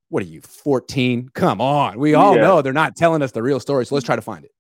what 0.09 0.23
are 0.23 0.27
you, 0.27 0.41
14? 0.41 1.29
Come 1.35 1.61
on, 1.61 1.99
we 1.99 2.15
all 2.15 2.35
Yeah. 2.37 2.43
know 2.43 2.63
they're 2.63 2.73
not 2.73 2.97
telling 2.97 3.23
us 3.23 3.33
the 3.33 3.43
real 3.43 3.61
story, 3.61 3.85
so 3.85 3.95
let's 3.95 4.07
try 4.07 4.17
to 4.17 4.23
find 4.23 4.45
it. 4.45 4.53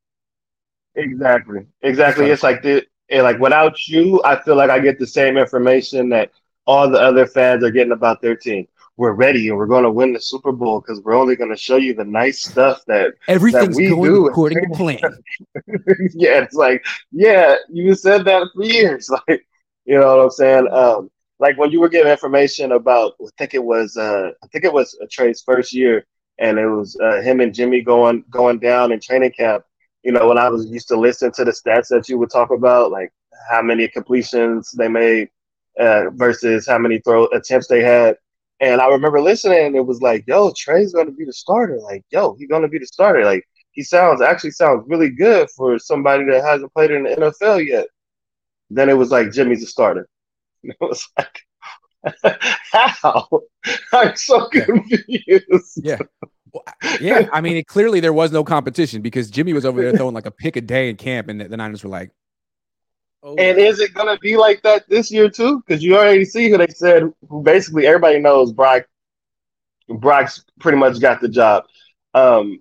Exactly. 0.94 1.66
Exactly. 1.82 2.30
It's 2.30 2.42
like 2.42 2.62
the 2.62 2.84
like 3.10 3.38
without 3.38 3.86
you, 3.88 4.22
I 4.24 4.42
feel 4.42 4.56
like 4.56 4.70
I 4.70 4.78
get 4.78 4.98
the 4.98 5.06
same 5.06 5.36
information 5.36 6.08
that 6.10 6.30
all 6.66 6.88
the 6.88 6.98
other 7.00 7.26
fans 7.26 7.62
are 7.64 7.70
getting 7.70 7.92
about 7.92 8.22
their 8.22 8.36
team. 8.36 8.66
We're 8.96 9.12
ready 9.12 9.48
and 9.48 9.56
we're 9.56 9.66
going 9.66 9.84
to 9.84 9.90
win 9.90 10.12
the 10.12 10.20
Super 10.20 10.52
Bowl 10.52 10.80
because 10.80 11.00
we're 11.00 11.16
only 11.16 11.34
going 11.34 11.50
to 11.50 11.56
show 11.56 11.76
you 11.76 11.94
the 11.94 12.04
nice 12.04 12.44
stuff 12.44 12.82
that 12.86 13.14
Everything's 13.26 13.76
we 13.76 13.88
going 13.88 14.02
do. 14.12 14.26
according 14.26 14.62
to 14.62 14.68
plan. 14.76 15.00
yeah, 16.14 16.42
it's 16.42 16.54
like, 16.54 16.84
yeah, 17.10 17.56
you 17.70 17.94
said 17.94 18.24
that 18.26 18.48
for 18.54 18.64
years. 18.64 19.08
Like, 19.28 19.46
you 19.84 19.98
know 19.98 20.16
what 20.16 20.24
I'm 20.24 20.30
saying? 20.30 20.68
Um, 20.70 21.10
like 21.40 21.58
when 21.58 21.72
you 21.72 21.80
were 21.80 21.88
giving 21.88 22.12
information 22.12 22.72
about, 22.72 23.14
I 23.20 23.28
think 23.36 23.54
it 23.54 23.64
was, 23.64 23.96
uh, 23.96 24.30
I 24.42 24.46
think 24.48 24.64
it 24.64 24.72
was 24.72 24.96
Trey's 25.10 25.42
first 25.42 25.72
year, 25.72 26.06
and 26.38 26.58
it 26.58 26.68
was 26.68 26.96
uh, 27.02 27.20
him 27.20 27.40
and 27.40 27.52
Jimmy 27.52 27.80
going 27.82 28.24
going 28.30 28.58
down 28.60 28.92
in 28.92 29.00
training 29.00 29.32
camp. 29.32 29.64
You 30.04 30.12
know, 30.12 30.28
when 30.28 30.38
I 30.38 30.48
was 30.48 30.66
used 30.66 30.88
to 30.88 30.96
listen 30.96 31.32
to 31.32 31.44
the 31.44 31.50
stats 31.50 31.88
that 31.88 32.08
you 32.08 32.16
would 32.18 32.30
talk 32.30 32.50
about, 32.50 32.92
like 32.92 33.12
how 33.50 33.60
many 33.62 33.88
completions 33.88 34.70
they 34.70 34.88
made 34.88 35.30
uh, 35.78 36.10
versus 36.10 36.66
how 36.66 36.78
many 36.78 37.00
throw 37.00 37.26
attempts 37.26 37.66
they 37.66 37.82
had. 37.82 38.16
And 38.62 38.80
I 38.80 38.86
remember 38.86 39.20
listening, 39.20 39.66
and 39.66 39.76
it 39.76 39.84
was 39.84 40.00
like, 40.00 40.24
"Yo, 40.28 40.52
Trey's 40.56 40.92
to 40.92 41.10
be 41.10 41.24
the 41.24 41.32
starter. 41.32 41.80
Like, 41.80 42.04
yo, 42.10 42.36
he's 42.38 42.48
to 42.48 42.68
be 42.68 42.78
the 42.78 42.86
starter. 42.86 43.24
Like, 43.24 43.44
he 43.72 43.82
sounds 43.82 44.22
actually 44.22 44.52
sounds 44.52 44.84
really 44.86 45.10
good 45.10 45.50
for 45.50 45.80
somebody 45.80 46.24
that 46.26 46.44
hasn't 46.44 46.72
played 46.72 46.92
in 46.92 47.02
the 47.02 47.10
NFL 47.10 47.66
yet." 47.66 47.88
Then 48.70 48.88
it 48.88 48.94
was 48.94 49.10
like 49.10 49.32
Jimmy's 49.32 49.60
the 49.60 49.66
starter. 49.66 50.08
And 50.62 50.72
It 50.80 50.80
was 50.80 51.08
like, 51.18 51.40
how? 52.72 53.28
I'm 53.92 54.14
so 54.14 54.48
confused. 54.48 55.80
Yeah. 55.82 55.98
Well, 56.52 56.64
yeah, 57.00 57.28
I 57.32 57.40
mean, 57.40 57.56
it, 57.56 57.66
clearly 57.66 58.00
there 58.00 58.12
was 58.12 58.30
no 58.30 58.44
competition 58.44 59.02
because 59.02 59.30
Jimmy 59.30 59.54
was 59.54 59.64
over 59.64 59.82
there 59.82 59.92
throwing 59.96 60.14
like 60.14 60.26
a 60.26 60.30
pick 60.30 60.56
a 60.56 60.60
day 60.60 60.88
in 60.88 60.96
camp, 60.96 61.28
and 61.28 61.40
the, 61.40 61.48
the 61.48 61.56
Niners 61.56 61.82
were 61.82 61.90
like, 61.90 62.10
"Oh, 63.22 63.36
And 63.36 63.58
is 63.58 63.80
it 63.80 63.94
going 63.94 64.14
to 64.14 64.18
be 64.20 64.36
like 64.36 64.62
that 64.62 64.88
this 64.88 65.10
year 65.10 65.28
too? 65.28 65.62
Because 65.66 65.82
you 65.82 65.96
already 65.96 66.24
see 66.24 66.50
who 66.50 66.58
they 66.58 66.68
said, 66.68 67.12
who 67.28 67.42
basically 67.42 67.86
everybody 67.86 68.18
knows 68.18 68.52
Brock. 68.52 68.86
Brock's 69.88 70.44
pretty 70.60 70.78
much 70.78 71.00
got 71.00 71.20
the 71.20 71.28
job. 71.28 71.64
Um, 72.14 72.60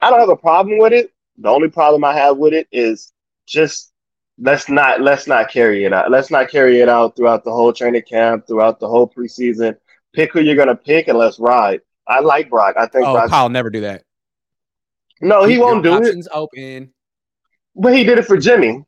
I 0.00 0.10
don't 0.10 0.20
have 0.20 0.28
a 0.28 0.36
problem 0.36 0.78
with 0.78 0.92
it. 0.92 1.12
The 1.38 1.48
only 1.48 1.68
problem 1.68 2.04
I 2.04 2.14
have 2.14 2.36
with 2.38 2.52
it 2.52 2.68
is 2.72 3.12
just 3.46 3.92
let's 4.38 4.68
not 4.68 5.00
let's 5.00 5.26
not 5.26 5.50
carry 5.50 5.84
it 5.84 5.92
out. 5.92 6.10
Let's 6.10 6.30
not 6.30 6.50
carry 6.50 6.80
it 6.80 6.88
out 6.88 7.16
throughout 7.16 7.44
the 7.44 7.52
whole 7.52 7.72
training 7.72 8.02
camp, 8.02 8.46
throughout 8.46 8.80
the 8.80 8.88
whole 8.88 9.08
preseason. 9.08 9.76
Pick 10.12 10.32
who 10.32 10.40
you're 10.40 10.56
going 10.56 10.68
to 10.68 10.76
pick 10.76 11.08
and 11.08 11.18
let's 11.18 11.38
ride. 11.38 11.80
I 12.06 12.20
like 12.20 12.50
Brock. 12.50 12.76
I 12.76 12.86
think 12.86 13.06
oh, 13.06 13.12
Brock. 13.12 13.30
Kyle 13.30 13.48
never 13.48 13.70
do 13.70 13.82
that. 13.82 14.02
No, 15.20 15.44
he 15.44 15.54
Keep 15.54 15.62
won't 15.62 15.84
do 15.84 15.94
it. 15.94 15.98
options 15.98 16.28
open. 16.32 16.92
But 17.76 17.94
he 17.94 18.04
did 18.04 18.18
it 18.18 18.24
for 18.26 18.36
Jimmy. 18.36 18.84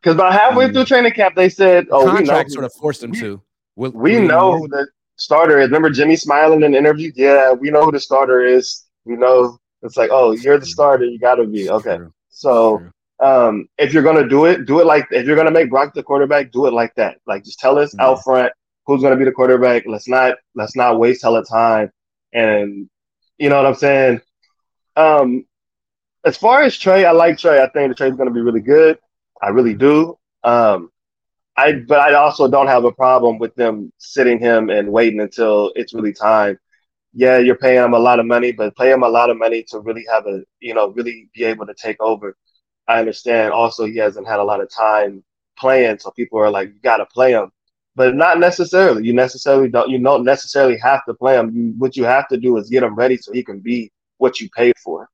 Because 0.00 0.14
about 0.14 0.32
halfway 0.32 0.66
Mm. 0.68 0.72
through 0.72 0.84
training 0.86 1.12
camp, 1.12 1.34
they 1.36 1.48
said, 1.48 1.86
"Oh, 1.90 2.04
we 2.14 2.22
know, 2.24 2.42
who- 2.42 2.48
sort 2.48 2.64
of 2.64 2.72
forced 2.74 3.02
him 3.02 3.10
we- 3.10 3.20
to. 3.20 3.42
Will, 3.76 3.90
we 3.92 4.12
will 4.16 4.22
you 4.22 4.28
know 4.28 4.56
who 4.58 4.68
the 4.68 4.86
starter 5.16 5.58
is." 5.60 5.68
Remember 5.68 5.90
Jimmy 5.90 6.16
smiling 6.16 6.62
in 6.62 6.72
the 6.72 6.78
interview? 6.78 7.12
Yeah, 7.14 7.52
we 7.52 7.70
know 7.70 7.84
who 7.84 7.92
the 7.92 8.00
starter 8.00 8.40
is. 8.40 8.84
We 9.04 9.16
know 9.16 9.58
it's 9.82 9.96
like, 9.96 10.10
"Oh, 10.12 10.32
you're 10.32 10.58
the 10.58 10.66
starter. 10.66 11.04
You 11.04 11.18
got 11.18 11.34
to 11.36 11.44
be 11.46 11.70
okay." 11.70 11.96
True, 11.98 12.12
So, 12.30 12.78
true. 12.78 12.90
um, 13.28 13.68
if 13.78 13.92
you're 13.92 14.02
gonna 14.02 14.26
do 14.28 14.46
it, 14.46 14.64
do 14.66 14.80
it 14.80 14.86
like 14.86 15.06
if 15.10 15.26
you're 15.26 15.36
gonna 15.36 15.50
make 15.50 15.68
Brock 15.70 15.92
the 15.94 16.02
quarterback, 16.02 16.50
do 16.50 16.66
it 16.66 16.72
like 16.72 16.94
that. 16.96 17.18
Like 17.26 17.44
just 17.44 17.58
tell 17.58 17.78
us 17.78 17.94
Yeah. 17.98 18.06
out 18.06 18.22
front 18.24 18.52
who's 18.86 19.02
gonna 19.02 19.16
be 19.16 19.24
the 19.24 19.32
quarterback. 19.32 19.84
Let's 19.86 20.08
not 20.08 20.36
let's 20.54 20.74
not 20.76 20.98
waste 20.98 21.22
hella 21.22 21.44
time. 21.44 21.90
And 22.32 22.88
you 23.38 23.48
know 23.50 23.56
what 23.56 23.66
I'm 23.66 23.74
saying? 23.74 24.20
Um, 24.96 25.44
as 26.24 26.36
far 26.36 26.62
as 26.62 26.76
Trey, 26.76 27.04
I 27.04 27.12
like 27.12 27.38
Trey. 27.38 27.62
I 27.62 27.68
think 27.68 27.90
the 27.90 27.94
Trey's 27.94 28.14
gonna 28.16 28.30
be 28.30 28.40
really 28.40 28.60
good. 28.60 28.98
I 29.42 29.48
really 29.48 29.74
do. 29.74 30.18
Um, 30.44 30.90
I 31.56 31.72
but 31.72 32.00
I 32.00 32.14
also 32.14 32.48
don't 32.48 32.66
have 32.68 32.84
a 32.84 32.92
problem 32.92 33.38
with 33.38 33.54
them 33.54 33.92
sitting 33.98 34.38
him 34.38 34.70
and 34.70 34.92
waiting 34.92 35.20
until 35.20 35.72
it's 35.76 35.94
really 35.94 36.12
time. 36.12 36.58
Yeah, 37.12 37.38
you're 37.38 37.56
paying 37.56 37.84
him 37.84 37.94
a 37.94 37.98
lot 37.98 38.20
of 38.20 38.26
money, 38.26 38.52
but 38.52 38.76
pay 38.76 38.90
him 38.92 39.02
a 39.02 39.08
lot 39.08 39.30
of 39.30 39.36
money 39.38 39.64
to 39.70 39.80
really 39.80 40.04
have 40.10 40.26
a 40.26 40.42
you 40.60 40.74
know 40.74 40.88
really 40.90 41.28
be 41.34 41.44
able 41.44 41.66
to 41.66 41.74
take 41.74 42.00
over. 42.00 42.36
I 42.88 42.98
understand. 42.98 43.52
Also, 43.52 43.84
he 43.84 43.96
hasn't 43.96 44.26
had 44.26 44.40
a 44.40 44.44
lot 44.44 44.60
of 44.60 44.70
time 44.70 45.22
playing, 45.58 45.98
so 45.98 46.10
people 46.12 46.38
are 46.38 46.50
like, 46.50 46.68
you 46.68 46.80
got 46.82 46.98
to 46.98 47.06
play 47.06 47.32
him. 47.32 47.52
But 47.96 48.14
not 48.14 48.38
necessarily. 48.38 49.04
You 49.04 49.12
necessarily 49.12 49.68
don't. 49.68 49.90
You 49.90 49.98
don't 49.98 50.24
necessarily 50.24 50.78
have 50.78 51.04
to 51.06 51.14
play 51.14 51.36
him. 51.36 51.54
You, 51.54 51.74
what 51.78 51.96
you 51.96 52.04
have 52.04 52.28
to 52.28 52.36
do 52.36 52.56
is 52.56 52.70
get 52.70 52.82
him 52.82 52.94
ready 52.94 53.16
so 53.16 53.32
he 53.32 53.42
can 53.42 53.60
be 53.60 53.90
what 54.18 54.40
you 54.40 54.48
paid 54.50 54.78
for. 54.78 55.08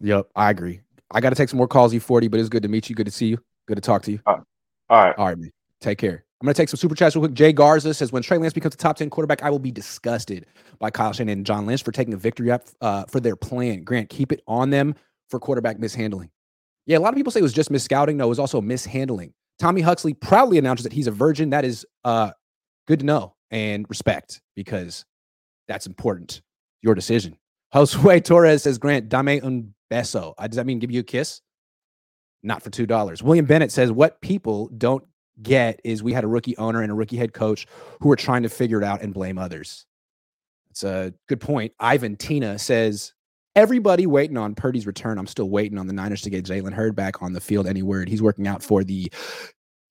Yep, 0.00 0.28
I 0.36 0.50
agree. 0.50 0.80
I 1.10 1.20
got 1.20 1.30
to 1.30 1.36
take 1.36 1.48
some 1.48 1.58
more 1.58 1.68
calls, 1.68 1.92
E40, 1.92 2.30
but 2.30 2.40
it's 2.40 2.48
good 2.48 2.62
to 2.62 2.68
meet 2.68 2.88
you. 2.88 2.96
Good 2.96 3.06
to 3.06 3.12
see 3.12 3.26
you. 3.26 3.38
Good 3.66 3.76
to 3.76 3.80
talk 3.80 4.02
to 4.02 4.12
you. 4.12 4.20
All 4.26 4.34
right. 4.34 4.44
All 4.88 5.04
right. 5.04 5.18
All 5.18 5.26
right, 5.26 5.38
man. 5.38 5.50
Take 5.80 5.98
care. 5.98 6.24
I'm 6.40 6.44
going 6.44 6.54
to 6.54 6.60
take 6.60 6.68
some 6.68 6.76
super 6.76 6.94
chats 6.94 7.16
real 7.16 7.24
quick. 7.24 7.34
Jay 7.34 7.52
Garza 7.52 7.94
says, 7.94 8.12
when 8.12 8.22
Trey 8.22 8.36
Lance 8.36 8.52
becomes 8.52 8.74
a 8.74 8.78
top 8.78 8.96
10 8.96 9.08
quarterback, 9.08 9.42
I 9.42 9.50
will 9.50 9.58
be 9.58 9.70
disgusted 9.70 10.46
by 10.78 10.90
Kyle 10.90 11.12
Shanahan 11.12 11.38
and 11.38 11.46
John 11.46 11.66
Lynch 11.66 11.82
for 11.82 11.92
taking 11.92 12.12
a 12.12 12.18
victory 12.18 12.50
up 12.50 12.64
uh, 12.82 13.04
for 13.06 13.20
their 13.20 13.36
plan. 13.36 13.84
Grant, 13.84 14.10
keep 14.10 14.32
it 14.32 14.42
on 14.46 14.70
them 14.70 14.94
for 15.30 15.40
quarterback 15.40 15.78
mishandling. 15.78 16.30
Yeah, 16.84 16.98
a 16.98 17.00
lot 17.00 17.08
of 17.08 17.16
people 17.16 17.32
say 17.32 17.40
it 17.40 17.42
was 17.42 17.54
just 17.54 17.70
misscouting. 17.70 18.16
No, 18.16 18.26
it 18.26 18.28
was 18.28 18.38
also 18.38 18.60
mishandling. 18.60 19.32
Tommy 19.58 19.80
Huxley 19.80 20.12
proudly 20.12 20.58
announces 20.58 20.84
that 20.84 20.92
he's 20.92 21.06
a 21.06 21.10
virgin. 21.10 21.50
That 21.50 21.64
is 21.64 21.86
uh, 22.04 22.32
good 22.86 23.00
to 23.00 23.06
know 23.06 23.34
and 23.50 23.86
respect 23.88 24.42
because 24.54 25.04
that's 25.68 25.86
important. 25.86 26.42
Your 26.82 26.94
decision. 26.94 27.38
Josue 27.74 28.22
Torres 28.24 28.62
says, 28.62 28.76
Grant, 28.76 29.08
dame 29.08 29.40
un 29.42 29.74
beso. 29.90 30.34
Does 30.36 30.56
that 30.56 30.66
mean 30.66 30.78
give 30.78 30.90
you 30.90 31.00
a 31.00 31.04
kiss? 31.04 31.40
Not 32.42 32.62
for 32.62 32.70
$2. 32.70 33.22
William 33.22 33.46
Bennett 33.46 33.72
says, 33.72 33.90
what 33.90 34.20
people 34.20 34.68
don't 34.76 35.04
get 35.42 35.80
is 35.84 36.02
we 36.02 36.12
had 36.12 36.24
a 36.24 36.28
rookie 36.28 36.56
owner 36.56 36.82
and 36.82 36.90
a 36.90 36.94
rookie 36.94 37.16
head 37.16 37.32
coach 37.32 37.66
who 38.00 38.08
were 38.08 38.16
trying 38.16 38.42
to 38.42 38.48
figure 38.48 38.78
it 38.80 38.84
out 38.84 39.02
and 39.02 39.12
blame 39.12 39.38
others. 39.38 39.86
It's 40.70 40.84
a 40.84 41.12
good 41.28 41.40
point. 41.40 41.72
Ivan 41.80 42.16
Tina 42.16 42.58
says, 42.58 43.14
everybody 43.54 44.06
waiting 44.06 44.36
on 44.36 44.54
Purdy's 44.54 44.86
return. 44.86 45.18
I'm 45.18 45.26
still 45.26 45.48
waiting 45.48 45.78
on 45.78 45.86
the 45.86 45.92
Niners 45.92 46.22
to 46.22 46.30
get 46.30 46.44
Jalen 46.44 46.74
Hurd 46.74 46.94
back 46.94 47.22
on 47.22 47.32
the 47.32 47.40
field. 47.40 47.66
Any 47.66 47.82
word? 47.82 48.08
He's 48.08 48.22
working 48.22 48.46
out 48.46 48.62
for 48.62 48.84
the 48.84 49.10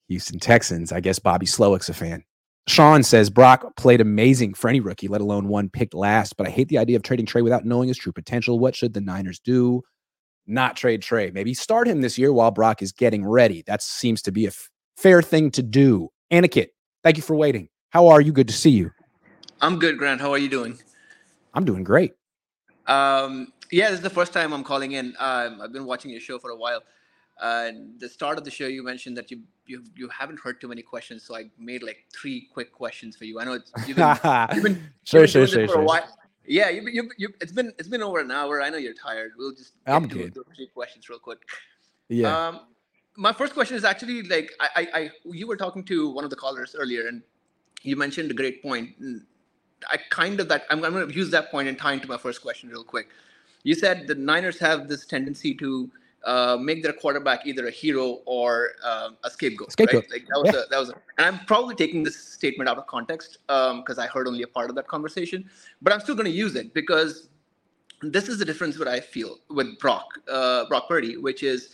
Houston 0.07 0.39
Texans. 0.39 0.91
I 0.91 0.99
guess 0.99 1.17
Bobby 1.17 1.47
Slowik's 1.47 1.89
a 1.89 1.93
fan. 1.93 2.23
Sean 2.67 3.03
says 3.03 3.29
Brock 3.29 3.75
played 3.75 4.01
amazing 4.01 4.55
for 4.55 4.69
any 4.69 4.79
rookie, 4.79 5.07
let 5.07 5.21
alone 5.21 5.47
one 5.47 5.69
picked 5.69 5.93
last. 5.93 6.35
But 6.35 6.47
I 6.47 6.49
hate 6.49 6.67
the 6.67 6.79
idea 6.79 6.95
of 6.95 7.03
trading 7.03 7.25
Trey 7.25 7.41
without 7.41 7.63
knowing 7.63 7.87
his 7.87 7.97
true 7.97 8.11
potential. 8.11 8.59
What 8.59 8.75
should 8.75 8.93
the 8.93 9.01
Niners 9.01 9.39
do? 9.39 9.83
Not 10.47 10.75
trade 10.75 11.01
Trey. 11.01 11.31
Maybe 11.31 11.53
start 11.53 11.87
him 11.87 12.01
this 12.01 12.17
year 12.17 12.33
while 12.33 12.51
Brock 12.51 12.81
is 12.81 12.91
getting 12.91 13.25
ready. 13.25 13.63
That 13.67 13.81
seems 13.81 14.21
to 14.23 14.31
be 14.31 14.45
a 14.45 14.49
f- 14.49 14.69
fair 14.97 15.21
thing 15.21 15.51
to 15.51 15.63
do. 15.63 16.09
Aniket, 16.31 16.69
thank 17.03 17.17
you 17.17 17.23
for 17.23 17.35
waiting. 17.35 17.69
How 17.89 18.07
are 18.07 18.21
you? 18.21 18.31
Good 18.31 18.47
to 18.47 18.53
see 18.53 18.71
you. 18.71 18.91
I'm 19.61 19.79
good, 19.79 19.97
Grant. 19.97 20.21
How 20.21 20.31
are 20.31 20.37
you 20.37 20.49
doing? 20.49 20.77
I'm 21.53 21.65
doing 21.65 21.83
great. 21.83 22.13
Um, 22.87 23.53
yeah, 23.71 23.89
this 23.89 23.99
is 23.99 24.03
the 24.03 24.09
first 24.09 24.33
time 24.33 24.53
I'm 24.53 24.63
calling 24.63 24.93
in. 24.93 25.15
Um, 25.19 25.61
I've 25.61 25.71
been 25.71 25.85
watching 25.85 26.11
your 26.11 26.19
show 26.19 26.37
for 26.39 26.51
a 26.51 26.55
while. 26.55 26.81
Uh, 27.39 27.71
the 27.97 28.07
start 28.07 28.37
of 28.37 28.45
the 28.45 28.51
show, 28.51 28.67
you 28.67 28.83
mentioned 28.83 29.17
that 29.17 29.29
you 29.29 29.41
you 29.65 29.83
you 29.95 30.07
haven't 30.09 30.39
heard 30.39 30.61
too 30.61 30.67
many 30.67 30.81
questions, 30.81 31.23
so 31.23 31.35
I 31.35 31.49
made 31.59 31.83
like 31.83 32.05
three 32.13 32.47
quick 32.53 32.71
questions 32.71 33.15
for 33.15 33.25
you. 33.25 33.39
I 33.39 33.43
know 33.43 33.53
it's 33.53 33.71
you've 33.87 33.97
been, 33.97 34.17
you've 34.53 34.63
been, 34.63 34.91
sure, 35.03 35.21
you've 35.21 35.33
been 35.33 35.47
sure, 35.47 35.47
sure, 35.47 35.67
for 35.67 35.81
a 35.81 35.83
while. 35.83 36.07
Yeah, 36.47 36.69
you, 36.69 36.87
you, 36.87 37.09
you, 37.17 37.29
it's 37.41 37.51
been 37.51 37.73
it's 37.77 37.89
been 37.89 38.03
over 38.03 38.19
an 38.19 38.31
hour. 38.31 38.61
I 38.61 38.69
know 38.69 38.77
you're 38.77 38.93
tired. 38.93 39.33
We'll 39.37 39.53
just 39.53 39.73
get 39.85 39.95
I'm 39.95 40.07
good. 40.07 40.37
three 40.55 40.67
questions 40.67 41.09
real 41.09 41.19
quick. 41.19 41.39
Yeah. 42.07 42.47
Um, 42.47 42.61
my 43.17 43.33
first 43.33 43.53
question 43.53 43.75
is 43.75 43.83
actually 43.83 44.23
like 44.23 44.51
I, 44.59 44.67
I, 44.75 44.99
I 44.99 45.11
you 45.25 45.47
were 45.47 45.57
talking 45.57 45.83
to 45.85 46.09
one 46.09 46.23
of 46.23 46.29
the 46.29 46.35
callers 46.35 46.75
earlier, 46.77 47.07
and 47.07 47.21
you 47.81 47.95
mentioned 47.95 48.31
a 48.31 48.33
great 48.33 48.61
point. 48.61 48.91
I 49.89 49.97
kind 50.09 50.39
of 50.39 50.47
that 50.49 50.65
I'm, 50.69 50.83
I'm 50.83 50.93
going 50.93 51.07
to 51.07 51.13
use 51.13 51.31
that 51.31 51.51
point 51.51 51.67
and 51.67 51.77
tie 51.77 51.93
into 51.93 52.07
my 52.07 52.17
first 52.17 52.41
question 52.41 52.69
real 52.69 52.83
quick. 52.83 53.09
You 53.63 53.75
said 53.75 54.07
the 54.07 54.15
Niners 54.15 54.59
have 54.59 54.87
this 54.87 55.05
tendency 55.05 55.53
to 55.55 55.89
uh, 56.25 56.57
make 56.59 56.81
their 56.83 56.93
quarterback 56.93 57.45
either 57.45 57.67
a 57.67 57.71
hero 57.71 58.19
or 58.25 58.71
um, 58.83 59.17
a 59.23 59.29
scapegoat. 59.29 59.71
Scapegoat. 59.71 60.03
Right? 60.03 60.11
Like 60.11 60.27
that 60.27 60.41
was 60.41 60.53
Yeah. 60.53 60.61
a, 60.61 60.69
that 60.69 60.79
was, 60.79 60.89
a, 60.89 60.93
and 61.17 61.25
I'm 61.27 61.45
probably 61.45 61.75
taking 61.75 62.03
this 62.03 62.17
statement 62.17 62.67
out 62.69 62.77
of 62.77 62.87
context 62.87 63.37
because 63.47 63.99
I 63.99 64.07
heard 64.07 64.27
only 64.27 64.43
a 64.43 64.47
part 64.47 64.69
of 64.69 64.75
that 64.75 64.87
conversation, 64.87 65.49
but 65.81 65.93
I'm 65.93 65.99
still 65.99 66.15
going 66.15 66.25
to 66.25 66.31
use 66.31 66.55
it 66.55 66.73
because 66.73 67.29
this 68.01 68.27
is 68.27 68.39
the 68.39 68.45
difference 68.45 68.77
what 68.77 68.87
I 68.87 68.99
feel 68.99 69.37
with 69.49 69.77
Brock, 69.79 70.19
uh, 70.29 70.65
Brock 70.65 70.87
Purdy, 70.87 71.17
which 71.17 71.43
is 71.43 71.69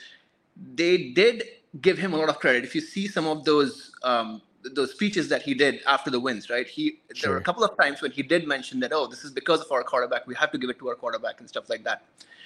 they 0.75 1.11
did 1.11 1.43
give 1.79 1.97
him 1.97 2.13
a 2.13 2.17
lot 2.17 2.29
of 2.29 2.39
credit. 2.39 2.63
If 2.63 2.75
you 2.75 2.81
see 2.81 3.07
some 3.07 3.25
of 3.27 3.45
those 3.45 3.91
um, 4.03 4.41
those 4.63 4.91
speeches 4.91 5.27
that 5.29 5.41
he 5.41 5.53
did 5.53 5.81
after 5.87 6.09
the 6.09 6.19
wins, 6.19 6.49
right? 6.49 6.67
He 6.67 6.99
there 7.21 7.31
were 7.31 7.37
a 7.37 7.43
couple 7.43 7.63
of 7.63 7.77
times 7.77 8.01
when 8.01 8.11
he 8.11 8.23
did 8.23 8.47
mention 8.47 8.79
that, 8.81 8.91
oh, 8.93 9.07
this 9.07 9.23
is 9.23 9.31
because 9.31 9.61
of 9.61 9.71
our 9.71 9.83
quarterback. 9.83 10.27
We 10.27 10.35
have 10.35 10.51
to 10.51 10.57
give 10.57 10.69
it 10.69 10.79
to 10.79 10.89
our 10.89 10.95
quarterback 10.95 11.39
and 11.39 11.49
stuff 11.49 11.69
like 11.69 11.83
that. 11.83 12.03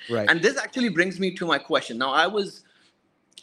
Right. 0.10 0.30
And 0.30 0.42
this 0.42 0.58
actually 0.58 0.90
brings 0.90 1.20
me 1.20 1.34
to 1.36 1.46
my 1.46 1.58
question. 1.58 1.98
Now, 1.98 2.12
I 2.12 2.28
was 2.28 2.64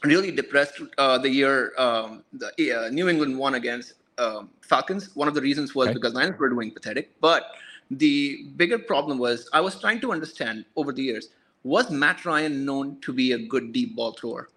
really 0.04 0.30
depressed 0.30 0.80
uh, 0.98 1.18
the 1.18 1.28
year 1.28 1.72
um, 1.78 2.24
the 2.32 2.72
uh, 2.72 2.88
New 2.88 3.08
England 3.08 3.38
won 3.38 3.54
against 3.54 3.94
um, 4.18 4.50
Falcons. 4.60 5.14
One 5.14 5.28
of 5.28 5.34
the 5.34 5.40
reasons 5.40 5.74
was 5.74 5.92
because 5.92 6.14
Niners 6.14 6.38
were 6.38 6.48
doing 6.48 6.70
pathetic. 6.70 7.10
But 7.20 7.52
the 7.90 8.46
bigger 8.56 8.78
problem 8.78 9.18
was 9.18 9.48
I 9.52 9.60
was 9.60 9.78
trying 9.78 10.00
to 10.00 10.12
understand 10.12 10.64
over 10.76 10.92
the 10.92 11.02
years 11.02 11.28
was 11.64 11.90
Matt 11.90 12.24
Ryan 12.24 12.64
known 12.64 12.98
to 13.02 13.12
be 13.12 13.32
a 13.32 13.38
good 13.38 13.72
deep 13.72 13.94
ball 13.94 14.12
thrower? 14.12 14.48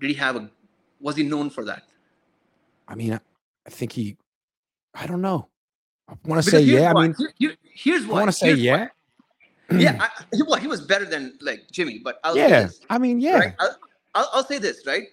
Did 0.00 0.10
he 0.10 0.16
have 0.16 0.36
a? 0.36 0.48
Was 1.00 1.16
he 1.16 1.22
known 1.22 1.50
for 1.50 1.64
that? 1.64 1.82
I 2.88 2.94
mean, 2.94 3.12
I, 3.14 3.20
I 3.66 3.70
think 3.70 3.92
he, 3.92 4.16
I 4.94 5.06
don't 5.06 5.20
know. 5.22 5.48
I 6.08 6.14
want 6.24 6.42
to 6.42 6.48
say 6.50 6.60
yeah. 6.60 6.92
I 6.94 7.02
mean, 7.02 7.14
Here- 7.18 7.32
here- 7.38 7.56
here's 7.62 8.06
what 8.06 8.16
I 8.16 8.20
want 8.20 8.28
to 8.28 8.32
say 8.32 8.54
yeah. 8.54 8.88
why. 9.70 9.76
Yeah, 9.78 9.98
I, 10.00 10.08
he, 10.34 10.42
well, 10.42 10.60
he 10.60 10.68
was 10.68 10.80
better 10.80 11.04
than 11.04 11.36
like 11.40 11.68
Jimmy, 11.72 11.98
but 11.98 12.20
I'll 12.22 12.34
say 12.34 12.48
Yeah. 12.48 12.62
this. 12.62 12.80
I 12.88 12.98
mean, 12.98 13.18
yeah. 13.20 13.38
Right? 13.38 13.54
I'll, 13.58 13.76
I'll, 14.14 14.30
I'll 14.34 14.44
say 14.44 14.58
this, 14.58 14.86
right? 14.86 15.08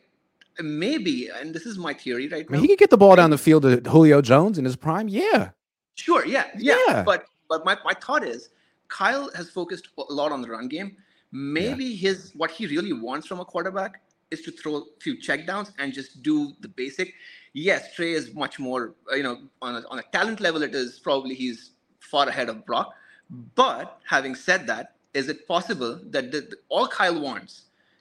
Maybe, 0.62 1.30
and 1.30 1.52
this 1.54 1.66
is 1.66 1.80
my 1.80 1.94
theory 1.96 2.28
right 2.28 2.46
I 2.48 2.52
mean, 2.52 2.60
now. 2.60 2.62
he 2.62 2.68
could 2.68 2.78
get 2.78 2.92
the 2.92 2.98
ball 2.98 3.16
down 3.16 3.32
the 3.32 3.40
field 3.40 3.64
to 3.64 3.78
Julio 3.90 4.22
Jones 4.22 4.60
in 4.60 4.66
his 4.66 4.76
prime. 4.76 5.08
Yeah. 5.08 5.50
Sure, 5.96 6.26
yeah, 6.26 6.46
yeah. 6.58 6.78
Yeah. 6.88 7.04
But 7.04 7.26
but 7.50 7.66
my, 7.66 7.76
my 7.84 7.94
thought 7.94 8.24
is 8.24 8.50
Kyle 8.88 9.32
has 9.36 9.50
focused 9.50 9.90
a 9.98 10.14
lot 10.14 10.32
on 10.32 10.42
the 10.44 10.50
run 10.50 10.68
game. 10.68 10.96
Maybe 11.32 11.96
his 11.96 12.32
what 12.36 12.52
he 12.52 12.68
really 12.68 12.94
wants 12.94 13.26
from 13.26 13.40
a 13.40 13.46
quarterback 13.46 14.00
is 14.34 14.42
to 14.42 14.52
throw 14.52 14.74
a 14.78 14.84
few 15.00 15.16
checkdowns 15.18 15.72
and 15.80 15.94
just 15.94 16.22
do 16.30 16.54
the 16.62 16.68
basic. 16.68 17.14
Yes, 17.54 17.94
Trey 17.96 18.12
is 18.14 18.34
much 18.34 18.60
more, 18.60 18.96
uh, 19.12 19.16
you 19.16 19.24
know, 19.24 19.38
on 19.62 19.76
a, 19.76 19.84
on 19.90 20.00
a 20.00 20.04
talent 20.12 20.40
level, 20.42 20.62
it 20.64 20.74
is 20.76 21.00
probably 21.00 21.36
he's 21.36 21.72
far 22.00 22.28
ahead 22.28 22.50
of 22.50 22.66
Brock. 22.66 22.94
But 23.56 24.00
having 24.10 24.36
said 24.36 24.68
that, 24.68 24.96
is 25.14 25.30
it 25.30 25.48
possible 25.48 26.00
that 26.10 26.32
the, 26.32 26.42
the- 26.42 26.58
all 26.70 26.88
Kyle 26.88 27.20
wants 27.22 27.54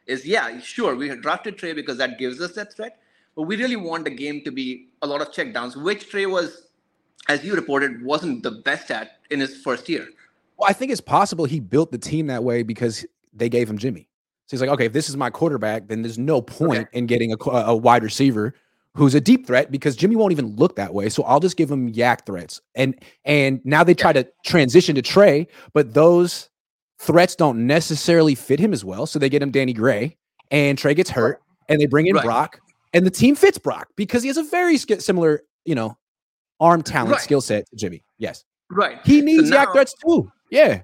is, 0.06 0.26
yeah, 0.26 0.58
sure, 0.60 0.96
we 0.96 1.08
drafted 1.26 1.58
Trey 1.58 1.72
because 1.74 1.98
that 1.98 2.18
gives 2.18 2.40
us 2.40 2.52
that 2.54 2.72
threat, 2.74 2.98
but 3.36 3.42
we 3.42 3.56
really 3.56 3.76
want 3.76 4.04
the 4.04 4.10
game 4.10 4.42
to 4.44 4.50
be 4.50 4.88
a 5.02 5.06
lot 5.06 5.20
of 5.20 5.28
checkdowns, 5.30 5.76
which 5.80 6.08
Trey 6.10 6.26
was, 6.26 6.68
as 7.28 7.44
you 7.44 7.54
reported, 7.54 8.02
wasn't 8.02 8.42
the 8.42 8.50
best 8.50 8.90
at 8.90 9.18
in 9.30 9.38
his 9.40 9.56
first 9.62 9.88
year. 9.88 10.08
Well, 10.56 10.68
I 10.68 10.72
think 10.72 10.90
it's 10.92 11.00
possible 11.00 11.44
he 11.44 11.60
built 11.60 11.92
the 11.92 11.98
team 11.98 12.26
that 12.28 12.42
way 12.42 12.62
because 12.62 13.06
they 13.34 13.48
gave 13.48 13.68
him 13.68 13.78
Jimmy. 13.78 14.08
So 14.46 14.56
he's 14.56 14.60
like, 14.60 14.70
okay, 14.70 14.86
if 14.86 14.92
this 14.92 15.08
is 15.08 15.16
my 15.16 15.30
quarterback, 15.30 15.88
then 15.88 16.02
there's 16.02 16.18
no 16.18 16.42
point 16.42 16.88
in 16.92 17.06
getting 17.06 17.32
a, 17.32 17.36
a 17.50 17.76
wide 17.76 18.02
receiver 18.02 18.54
who's 18.94 19.14
a 19.14 19.20
deep 19.20 19.46
threat 19.46 19.70
because 19.70 19.96
Jimmy 19.96 20.16
won't 20.16 20.32
even 20.32 20.54
look 20.56 20.76
that 20.76 20.92
way. 20.92 21.08
So 21.08 21.22
I'll 21.22 21.40
just 21.40 21.56
give 21.56 21.70
him 21.70 21.90
YAC 21.92 22.26
threats. 22.26 22.60
And 22.74 22.94
and 23.24 23.60
now 23.64 23.82
they 23.84 23.94
try 23.94 24.12
to 24.12 24.28
transition 24.44 24.94
to 24.96 25.02
Trey, 25.02 25.46
but 25.72 25.94
those 25.94 26.50
threats 27.00 27.34
don't 27.34 27.66
necessarily 27.66 28.34
fit 28.34 28.60
him 28.60 28.72
as 28.72 28.84
well. 28.84 29.06
So 29.06 29.18
they 29.18 29.28
get 29.30 29.42
him 29.42 29.50
Danny 29.50 29.72
Gray, 29.72 30.16
and 30.50 30.76
Trey 30.76 30.94
gets 30.94 31.08
hurt, 31.10 31.40
and 31.68 31.80
they 31.80 31.86
bring 31.86 32.06
in 32.06 32.14
Right. 32.16 32.24
Brock, 32.24 32.60
and 32.92 33.06
the 33.06 33.10
team 33.10 33.34
fits 33.34 33.56
Brock 33.58 33.88
because 33.96 34.22
he 34.22 34.28
has 34.28 34.36
a 34.36 34.42
very 34.44 34.76
similar, 34.76 35.42
you 35.64 35.74
know, 35.74 35.96
arm 36.60 36.82
talent 36.82 37.12
Right. 37.12 37.20
skill 37.22 37.40
set 37.40 37.64
to 37.70 37.76
Jimmy. 37.76 38.04
Yes, 38.18 38.44
Right. 38.70 38.98
he 39.04 39.20
So 39.20 39.24
needs 39.24 39.50
YAC 39.50 39.72
threats 39.72 39.94
too. 40.06 40.30
Yeah. 40.50 40.82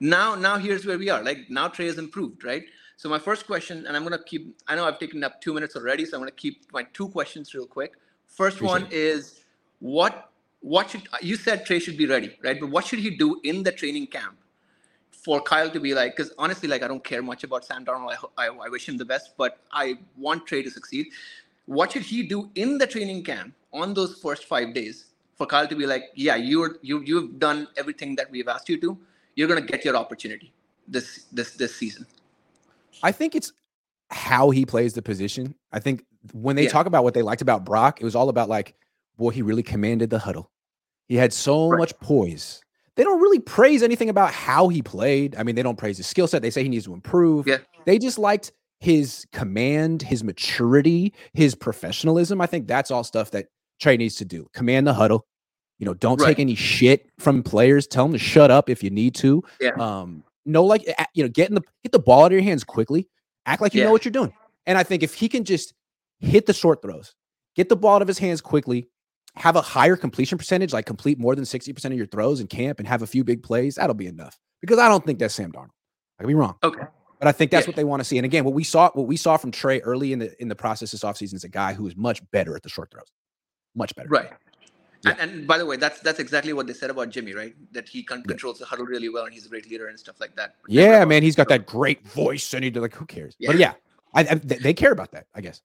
now 0.00 0.34
now 0.34 0.58
here's 0.58 0.84
where 0.84 0.98
we 0.98 1.08
are 1.08 1.22
like 1.22 1.38
now 1.48 1.68
trey 1.68 1.86
has 1.86 1.98
improved 1.98 2.44
right 2.44 2.62
so 3.00 3.08
my 3.08 3.18
first 3.18 3.46
question 3.46 3.86
and 3.86 3.96
i'm 3.96 4.04
going 4.06 4.18
to 4.18 4.24
keep 4.24 4.54
i 4.68 4.76
know 4.76 4.84
i've 4.86 4.98
taken 4.98 5.24
up 5.24 5.40
two 5.40 5.54
minutes 5.54 5.74
already 5.74 6.04
so 6.04 6.16
i'm 6.16 6.20
going 6.20 6.30
to 6.30 6.42
keep 6.44 6.70
my 6.72 6.82
two 6.98 7.08
questions 7.08 7.54
real 7.54 7.66
quick 7.66 7.94
first 8.26 8.60
one 8.60 8.86
is 8.90 9.40
what 9.78 10.30
what 10.60 10.90
should 10.90 11.08
you 11.22 11.36
said 11.36 11.64
trey 11.64 11.78
should 11.78 11.96
be 11.96 12.06
ready 12.06 12.36
right 12.44 12.60
but 12.60 12.68
what 12.68 12.84
should 12.84 12.98
he 12.98 13.10
do 13.24 13.40
in 13.44 13.62
the 13.62 13.72
training 13.72 14.06
camp 14.06 14.36
for 15.10 15.40
kyle 15.40 15.70
to 15.70 15.80
be 15.80 15.94
like 15.94 16.14
because 16.14 16.32
honestly 16.36 16.68
like 16.68 16.82
i 16.82 16.88
don't 16.88 17.02
care 17.02 17.22
much 17.22 17.42
about 17.42 17.64
sam 17.64 17.86
Darnold. 17.86 18.14
I, 18.36 18.44
I, 18.44 18.46
I 18.66 18.68
wish 18.68 18.86
him 18.86 18.98
the 18.98 19.06
best 19.06 19.32
but 19.38 19.58
i 19.72 19.96
want 20.18 20.46
trey 20.46 20.62
to 20.62 20.70
succeed 20.70 21.06
what 21.64 21.92
should 21.92 22.02
he 22.02 22.22
do 22.22 22.50
in 22.54 22.76
the 22.76 22.86
training 22.86 23.24
camp 23.24 23.54
on 23.72 23.94
those 23.94 24.18
first 24.18 24.44
five 24.44 24.74
days 24.74 25.06
for 25.36 25.46
Kyle 25.46 25.66
to 25.66 25.74
be 25.74 25.86
like, 25.86 26.10
yeah, 26.14 26.36
you're 26.36 26.76
you 26.82 27.00
you've 27.00 27.38
done 27.38 27.68
everything 27.76 28.14
that 28.16 28.30
we've 28.30 28.48
asked 28.48 28.68
you 28.68 28.78
to. 28.80 28.98
You're 29.36 29.48
gonna 29.48 29.68
get 29.74 29.84
your 29.86 29.96
opportunity 29.96 30.52
this 30.86 31.26
this 31.32 31.52
this 31.52 31.74
season. 31.74 32.06
I 33.02 33.12
think 33.12 33.34
it's 33.34 33.52
how 34.10 34.50
he 34.50 34.66
plays 34.66 34.94
the 34.94 35.02
position. 35.02 35.54
I 35.72 35.78
think 35.80 36.04
when 36.32 36.56
they 36.56 36.64
Yeah. 36.64 36.70
talk 36.70 36.86
about 36.86 37.04
what 37.04 37.14
they 37.14 37.22
liked 37.22 37.42
about 37.42 37.64
Brock, 37.64 38.00
it 38.00 38.04
was 38.04 38.14
all 38.16 38.28
about 38.28 38.48
like, 38.48 38.74
boy, 39.16 39.30
he 39.30 39.42
really 39.42 39.62
commanded 39.62 40.10
the 40.10 40.18
huddle. 40.18 40.50
He 41.08 41.16
had 41.16 41.32
so 41.32 41.68
Right. 41.68 41.78
much 41.78 41.98
poise. 42.00 42.60
They 42.96 43.04
don't 43.04 43.20
really 43.20 43.38
praise 43.38 43.82
anything 43.82 44.08
about 44.08 44.32
how 44.32 44.68
he 44.68 44.82
played. 44.82 45.34
I 45.36 45.42
mean, 45.44 45.54
they 45.54 45.62
don't 45.62 45.78
praise 45.78 45.96
his 45.96 46.06
skill 46.06 46.26
set. 46.26 46.42
They 46.42 46.50
say 46.50 46.62
he 46.62 46.68
needs 46.68 46.84
to 46.86 46.94
improve. 46.94 47.46
Yeah. 47.46 47.58
They 47.86 47.98
just 47.98 48.18
liked 48.18 48.52
his 48.80 49.26
command, 49.32 50.02
his 50.02 50.24
maturity, 50.24 51.14
his 51.32 51.54
professionalism. 51.54 52.40
I 52.40 52.46
think 52.46 52.66
that's 52.66 52.90
all 52.90 53.04
stuff 53.04 53.30
that 53.30 53.46
Trey 53.80 53.96
needs 53.96 54.16
to 54.16 54.24
do. 54.24 54.48
Command 54.52 54.86
the 54.86 54.94
huddle. 54.94 55.26
You 55.78 55.86
know, 55.86 55.94
don't 55.94 56.20
Right. 56.20 56.28
take 56.28 56.40
any 56.40 56.54
shit 56.54 57.08
from 57.18 57.42
players. 57.42 57.86
Tell 57.86 58.04
them 58.04 58.12
to 58.12 58.18
shut 58.18 58.50
up 58.50 58.68
if 58.68 58.82
you 58.82 58.90
need 58.90 59.14
to. 59.16 59.42
Yeah. 59.60 59.70
Um, 59.78 60.24
no, 60.46 60.64
like 60.64 60.86
you 61.14 61.22
know, 61.22 61.28
get 61.28 61.48
in 61.48 61.54
the 61.54 61.62
get 61.82 61.92
the 61.92 61.98
ball 61.98 62.24
out 62.24 62.26
of 62.26 62.32
your 62.32 62.42
hands 62.42 62.64
quickly. 62.64 63.08
Act 63.46 63.62
like 63.62 63.74
you 63.74 63.80
Yeah. 63.80 63.86
know 63.86 63.92
what 63.92 64.04
you're 64.04 64.12
doing. 64.12 64.32
And 64.66 64.76
I 64.78 64.82
think 64.82 65.02
if 65.02 65.14
he 65.14 65.28
can 65.28 65.44
just 65.44 65.72
hit 66.18 66.46
the 66.46 66.52
short 66.52 66.82
throws, 66.82 67.14
get 67.56 67.68
the 67.68 67.76
ball 67.76 67.96
out 67.96 68.02
of 68.02 68.08
his 68.08 68.18
hands 68.18 68.40
quickly, 68.40 68.88
have 69.36 69.56
a 69.56 69.62
higher 69.62 69.96
completion 69.96 70.36
percentage, 70.38 70.72
like 70.72 70.86
complete 70.86 71.18
more 71.18 71.34
than 71.34 71.44
60% 71.44 71.84
of 71.86 71.94
your 71.94 72.06
throws 72.06 72.40
in 72.40 72.46
camp 72.46 72.78
and 72.78 72.86
have 72.86 73.02
a 73.02 73.06
few 73.06 73.24
big 73.24 73.42
plays, 73.42 73.76
that'll 73.76 73.94
be 73.94 74.06
enough. 74.06 74.38
Because 74.60 74.78
I 74.78 74.88
don't 74.88 75.04
think 75.04 75.18
that's 75.18 75.34
Sam 75.34 75.50
Darnold. 75.52 75.70
I 76.18 76.24
could 76.24 76.28
be 76.28 76.34
wrong. 76.34 76.56
Okay. 76.62 76.82
But 77.18 77.28
I 77.28 77.32
think 77.32 77.50
that's 77.50 77.66
Yeah. 77.66 77.70
what 77.70 77.76
they 77.76 77.84
want 77.84 78.00
to 78.00 78.04
see. 78.04 78.18
And 78.18 78.24
again, 78.24 78.44
what 78.44 78.54
we 78.54 78.64
saw, 78.64 78.90
what 78.92 79.06
we 79.06 79.16
saw 79.16 79.36
from 79.36 79.50
Trey 79.50 79.80
early 79.80 80.12
in 80.12 80.18
the 80.18 80.40
in 80.40 80.48
the 80.48 80.54
process 80.56 80.90
this 80.92 81.02
offseason 81.02 81.34
is 81.34 81.44
a 81.44 81.48
guy 81.48 81.72
who 81.74 81.86
is 81.86 81.96
much 81.96 82.22
better 82.30 82.54
at 82.56 82.62
the 82.62 82.68
short 82.68 82.90
throws. 82.90 83.10
Much 83.74 83.94
better. 83.94 84.08
Right. 84.08 84.30
Yeah. 85.02 85.16
And, 85.18 85.30
and 85.30 85.46
by 85.46 85.56
the 85.56 85.64
way, 85.64 85.76
that's 85.76 86.00
that's 86.00 86.18
exactly 86.18 86.52
what 86.52 86.66
they 86.66 86.74
said 86.74 86.90
about 86.90 87.08
Jimmy, 87.08 87.32
right? 87.32 87.54
That 87.72 87.88
he 87.88 88.02
con- 88.02 88.22
controls 88.22 88.58
the 88.58 88.66
huddle 88.66 88.84
really 88.84 89.08
well 89.08 89.24
and 89.24 89.32
he's 89.32 89.46
a 89.46 89.48
great 89.48 89.68
leader 89.70 89.88
and 89.88 89.98
stuff 89.98 90.20
like 90.20 90.36
that. 90.36 90.56
Yeah, 90.68 91.04
man. 91.06 91.22
He's 91.22 91.36
got 91.36 91.48
that 91.48 91.66
great 91.66 92.06
voice, 92.06 92.52
and 92.52 92.62
he 92.64 92.70
like, 92.70 92.94
who 92.94 93.06
cares? 93.06 93.34
But 93.40 93.56
Yeah. 93.56 93.74
yeah, 94.14 94.22
I, 94.30 94.32
I, 94.32 94.34
they 94.34 94.74
care 94.74 94.92
about 94.92 95.10
that, 95.12 95.26
I 95.34 95.40
guess. 95.40 95.62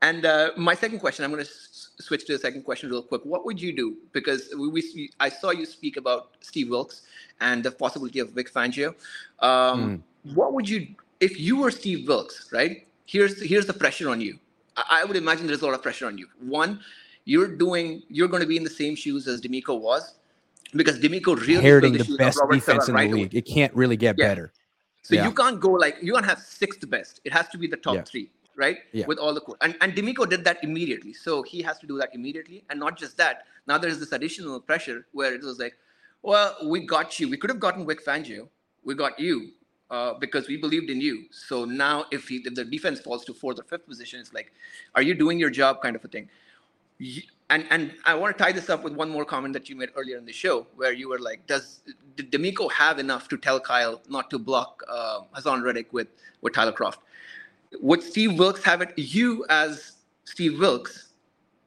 And 0.00 0.24
uh, 0.24 0.52
my 0.56 0.74
second 0.74 1.00
question, 1.00 1.24
I'm 1.24 1.32
going 1.32 1.44
to 1.44 1.50
s- 1.50 1.90
switch 2.00 2.24
to 2.26 2.32
the 2.32 2.38
second 2.38 2.62
question 2.62 2.88
real 2.88 3.02
quick. 3.02 3.22
What 3.24 3.44
would 3.44 3.60
you 3.60 3.72
do? 3.74 3.96
Because 4.12 4.48
we, 4.56 4.68
we 4.68 5.10
I 5.18 5.28
saw 5.28 5.50
you 5.50 5.66
speak 5.66 5.96
about 5.96 6.30
Steve 6.40 6.70
Wilks 6.70 7.02
and 7.40 7.62
the 7.64 7.72
possibility 7.72 8.20
of 8.20 8.30
Vic 8.30 8.52
Fangio. 8.52 8.94
Um, 9.40 10.02
What 10.34 10.52
would 10.54 10.68
you, 10.68 10.88
if 11.20 11.38
you 11.40 11.56
were 11.56 11.70
Steve 11.70 12.06
Wilks, 12.08 12.48
right? 12.52 12.86
Here's 13.06 13.42
here's 13.42 13.66
the 13.66 13.72
pressure 13.72 14.08
on 14.08 14.20
you. 14.20 14.38
I, 14.76 15.00
I 15.02 15.04
would 15.04 15.16
imagine 15.16 15.46
there's 15.46 15.62
a 15.62 15.66
lot 15.66 15.74
of 15.74 15.82
pressure 15.82 16.06
on 16.06 16.16
you. 16.16 16.28
One, 16.40 16.80
you're 17.28 17.54
doing, 17.64 18.02
you're 18.08 18.28
going 18.34 18.40
to 18.40 18.48
be 18.48 18.56
in 18.56 18.64
the 18.64 18.76
same 18.82 18.94
shoes 18.96 19.28
as 19.28 19.40
DeMeco 19.42 19.78
was, 19.78 20.14
because 20.72 20.98
DeMeco 20.98 21.38
really 21.38 21.56
Inheriting 21.56 21.92
the 21.92 22.00
of 22.12 22.16
best 22.16 22.40
defense 22.50 22.88
in 22.88 22.94
right 22.94 23.10
the 23.10 23.12
away. 23.12 23.22
league. 23.24 23.34
It 23.34 23.42
can't 23.56 23.74
really 23.74 23.98
get 23.98 24.14
Yeah. 24.18 24.28
better. 24.28 24.52
So 25.02 25.14
Yeah. 25.14 25.26
you 25.26 25.32
can't 25.40 25.60
go 25.60 25.70
like 25.84 25.96
you 26.06 26.12
can't 26.14 26.24
have 26.32 26.40
sixth 26.40 26.82
best. 26.88 27.20
It 27.26 27.32
has 27.38 27.46
to 27.52 27.58
be 27.62 27.66
the 27.74 27.76
top 27.76 27.96
Yeah. 27.96 28.02
three, 28.10 28.26
right? 28.56 28.78
Yeah. 28.92 29.06
With 29.10 29.18
all 29.18 29.34
the 29.38 29.42
co- 29.46 29.58
and 29.60 29.76
and 29.82 29.94
DeMeco 29.98 30.28
did 30.34 30.42
that 30.48 30.58
immediately. 30.68 31.12
So 31.24 31.42
he 31.42 31.58
has 31.68 31.76
to 31.82 31.86
do 31.92 31.96
that 31.98 32.10
immediately, 32.18 32.58
and 32.70 32.80
not 32.80 32.98
just 33.02 33.16
that. 33.22 33.44
Now 33.66 33.76
there's 33.82 33.98
this 34.02 34.12
additional 34.18 34.58
pressure 34.70 34.98
where 35.12 35.32
it 35.38 35.42
was 35.50 35.58
like, 35.64 35.74
well, 36.22 36.56
we 36.72 36.78
got 36.96 37.20
you. 37.20 37.28
We 37.28 37.36
could 37.40 37.50
have 37.54 37.60
gotten 37.66 37.86
Vic 37.86 38.00
Fangio. 38.08 38.48
We 38.88 38.94
got 39.04 39.20
you 39.26 39.36
uh, 39.90 40.12
because 40.24 40.48
we 40.48 40.56
believed 40.66 40.88
in 40.94 41.00
you. 41.08 41.14
So 41.30 41.64
now 41.64 41.96
if, 42.10 42.28
he, 42.28 42.36
if 42.48 42.54
the 42.54 42.64
defense 42.64 42.98
falls 43.00 43.24
to 43.26 43.32
fourth 43.42 43.58
or 43.60 43.64
fifth 43.72 43.86
position, 43.86 44.20
it's 44.20 44.32
like, 44.38 44.52
are 44.94 45.02
you 45.08 45.14
doing 45.14 45.38
your 45.38 45.50
job, 45.60 45.80
kind 45.82 45.96
of 45.96 46.04
a 46.04 46.08
thing. 46.08 46.28
And 47.50 47.64
and 47.70 47.94
I 48.04 48.14
want 48.14 48.36
to 48.36 48.44
tie 48.44 48.52
this 48.52 48.68
up 48.68 48.82
with 48.82 48.92
one 48.92 49.08
more 49.08 49.24
comment 49.24 49.54
that 49.54 49.68
you 49.68 49.76
made 49.76 49.90
earlier 49.96 50.18
in 50.18 50.26
the 50.26 50.32
show, 50.32 50.66
where 50.76 50.92
you 50.92 51.08
were 51.08 51.18
like, 51.18 51.46
"Does 51.46 51.80
did 52.16 52.30
DeMeco 52.30 52.70
have 52.72 52.98
enough 52.98 53.28
to 53.28 53.38
tell 53.38 53.58
Kyle 53.60 54.02
not 54.08 54.28
to 54.30 54.38
block 54.38 54.82
uh, 54.88 55.20
Haason 55.34 55.62
Reddick 55.62 55.92
with 55.92 56.08
with 56.42 56.52
Tyler 56.54 56.72
Kroft? 56.72 56.98
Would 57.80 58.02
Steve 58.02 58.38
Wilks 58.38 58.62
have 58.64 58.82
it? 58.82 58.92
You 58.96 59.46
as 59.48 59.92
Steve 60.24 60.58
Wilks, 60.58 61.14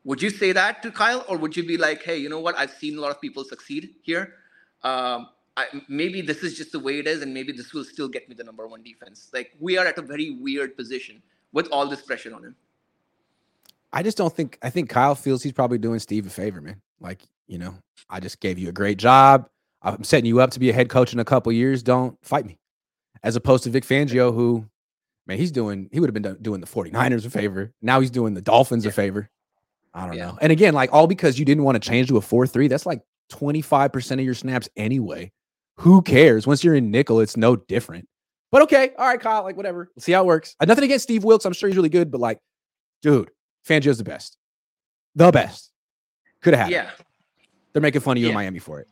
would 0.04 0.22
you 0.22 0.30
say 0.30 0.52
that 0.52 0.84
to 0.84 0.92
Kyle, 0.92 1.26
or 1.28 1.38
would 1.38 1.56
you 1.58 1.66
be 1.66 1.78
like, 1.78 2.04
"Hey, 2.04 2.18
you 2.18 2.30
know 2.30 2.40
what? 2.40 2.56
I've 2.58 2.72
seen 2.72 2.98
a 2.98 3.02
lot 3.02 3.12
of 3.12 3.20
people 3.20 3.44
succeed 3.44 3.96
here. 4.04 4.36
Um, 4.84 5.30
I, 5.58 5.66
maybe 5.88 6.22
this 6.22 6.44
is 6.44 6.58
just 6.58 6.72
the 6.72 6.80
way 6.80 7.00
it 7.00 7.08
is, 7.08 7.22
and 7.22 7.34
maybe 7.34 7.52
this 7.52 7.74
will 7.74 7.84
still 7.84 8.08
get 8.08 8.30
me 8.30 8.36
the 8.36 8.44
number 8.44 8.68
one 8.68 8.84
defense. 8.84 9.30
Like 9.34 9.56
we 9.60 9.78
are 9.78 9.86
at 9.86 9.98
a 9.98 10.02
very 10.02 10.32
weird 10.32 10.78
position 10.78 11.22
with 11.54 11.68
all 11.72 11.88
this 11.88 12.02
pressure 12.02 12.34
on 12.36 12.44
him. 12.44 12.56
I 13.94 14.04
just 14.04 14.18
don't 14.18 14.34
think 14.34 14.58
I 14.62 14.70
think 14.70 14.90
Kyle 14.90 15.16
feels 15.16 15.44
he's 15.44 15.52
probably 15.54 15.78
doing 15.78 16.00
Steve 16.00 16.26
a 16.26 16.30
favor, 16.30 16.62
man. 16.62 16.82
Like, 17.00 17.22
you 17.48 17.58
know, 17.58 17.76
I 18.10 18.20
just 18.20 18.40
gave 18.40 18.58
you 18.58 18.70
a 18.70 18.74
great 18.74 18.98
job. 18.98 19.48
I'm 19.82 20.04
setting 20.04 20.26
you 20.26 20.40
up 20.42 20.52
to 20.52 20.60
be 20.60 20.70
a 20.70 20.74
head 20.74 20.90
coach 20.90 21.12
in 21.14 21.20
a 21.20 21.26
couple 21.26 21.52
years. 21.52 21.82
Don't 21.84 22.18
fight 22.24 22.46
me. 22.46 22.58
As 23.24 23.36
opposed 23.36 23.64
to 23.66 23.70
Vic 23.72 23.84
Fangio, 23.84 24.34
who, 24.34 24.66
man, 25.28 25.38
he's 25.38 25.52
doing, 25.52 25.90
he 25.92 26.00
would 26.00 26.08
have 26.14 26.14
been 26.22 26.38
doing 26.42 26.62
the 26.62 26.68
49ers 26.68 27.26
a 27.26 27.30
favor. 27.30 27.72
Now 27.82 28.00
he's 28.00 28.12
doing 28.12 28.34
the 28.36 28.42
Dolphins 28.42 28.86
a 28.86 28.92
favor. 28.92 29.30
I 29.94 30.06
don't 30.08 30.16
Yeah. 30.18 30.28
know. 30.28 30.38
And 30.42 30.52
again, 30.52 30.74
like 30.76 30.94
all 30.94 31.08
because 31.08 31.38
you 31.40 31.46
didn't 31.46 31.64
want 31.64 31.82
to 31.82 31.88
change 31.90 32.08
to 32.10 32.18
a 32.18 32.22
4 32.22 32.46
3, 32.48 32.68
that's 32.68 32.86
like 32.86 33.02
25% 33.32 34.12
of 34.20 34.26
your 34.26 34.34
snaps 34.36 34.70
anyway. 34.78 35.32
Who 35.80 36.02
cares? 36.02 36.46
Once 36.46 36.64
you're 36.64 36.76
in 36.76 36.92
nickel, 36.92 37.20
it's 37.20 37.36
no 37.36 37.56
different. 37.56 38.08
But 38.52 38.62
okay. 38.64 38.92
All 38.98 39.08
right, 39.08 39.20
Kyle, 39.20 39.44
like 39.44 39.58
whatever. 39.58 39.90
We'll 39.96 40.02
see 40.04 40.12
how 40.12 40.22
it 40.22 40.28
works. 40.28 40.56
Uh, 40.60 40.66
nothing 40.66 40.84
against 40.84 41.04
Steve 41.04 41.24
Wilks. 41.24 41.46
I'm 41.46 41.54
sure 41.54 41.70
he's 41.70 41.76
really 41.78 41.90
good, 41.90 42.12
but 42.12 42.22
like, 42.22 42.38
dude, 43.02 43.32
Fangio's 43.68 43.98
the 43.98 44.04
best. 44.04 44.38
The 45.16 45.32
best. 45.32 45.72
Could 46.42 46.54
have 46.54 46.64
had 46.68 46.72
it. 46.72 46.76
Yeah. 46.76 46.90
They're 47.74 47.82
making 47.82 48.02
fun 48.02 48.18
of 48.18 48.24
you 48.24 48.30
in 48.30 48.34
Miami 48.34 48.60
for 48.60 48.80
it. 48.80 48.88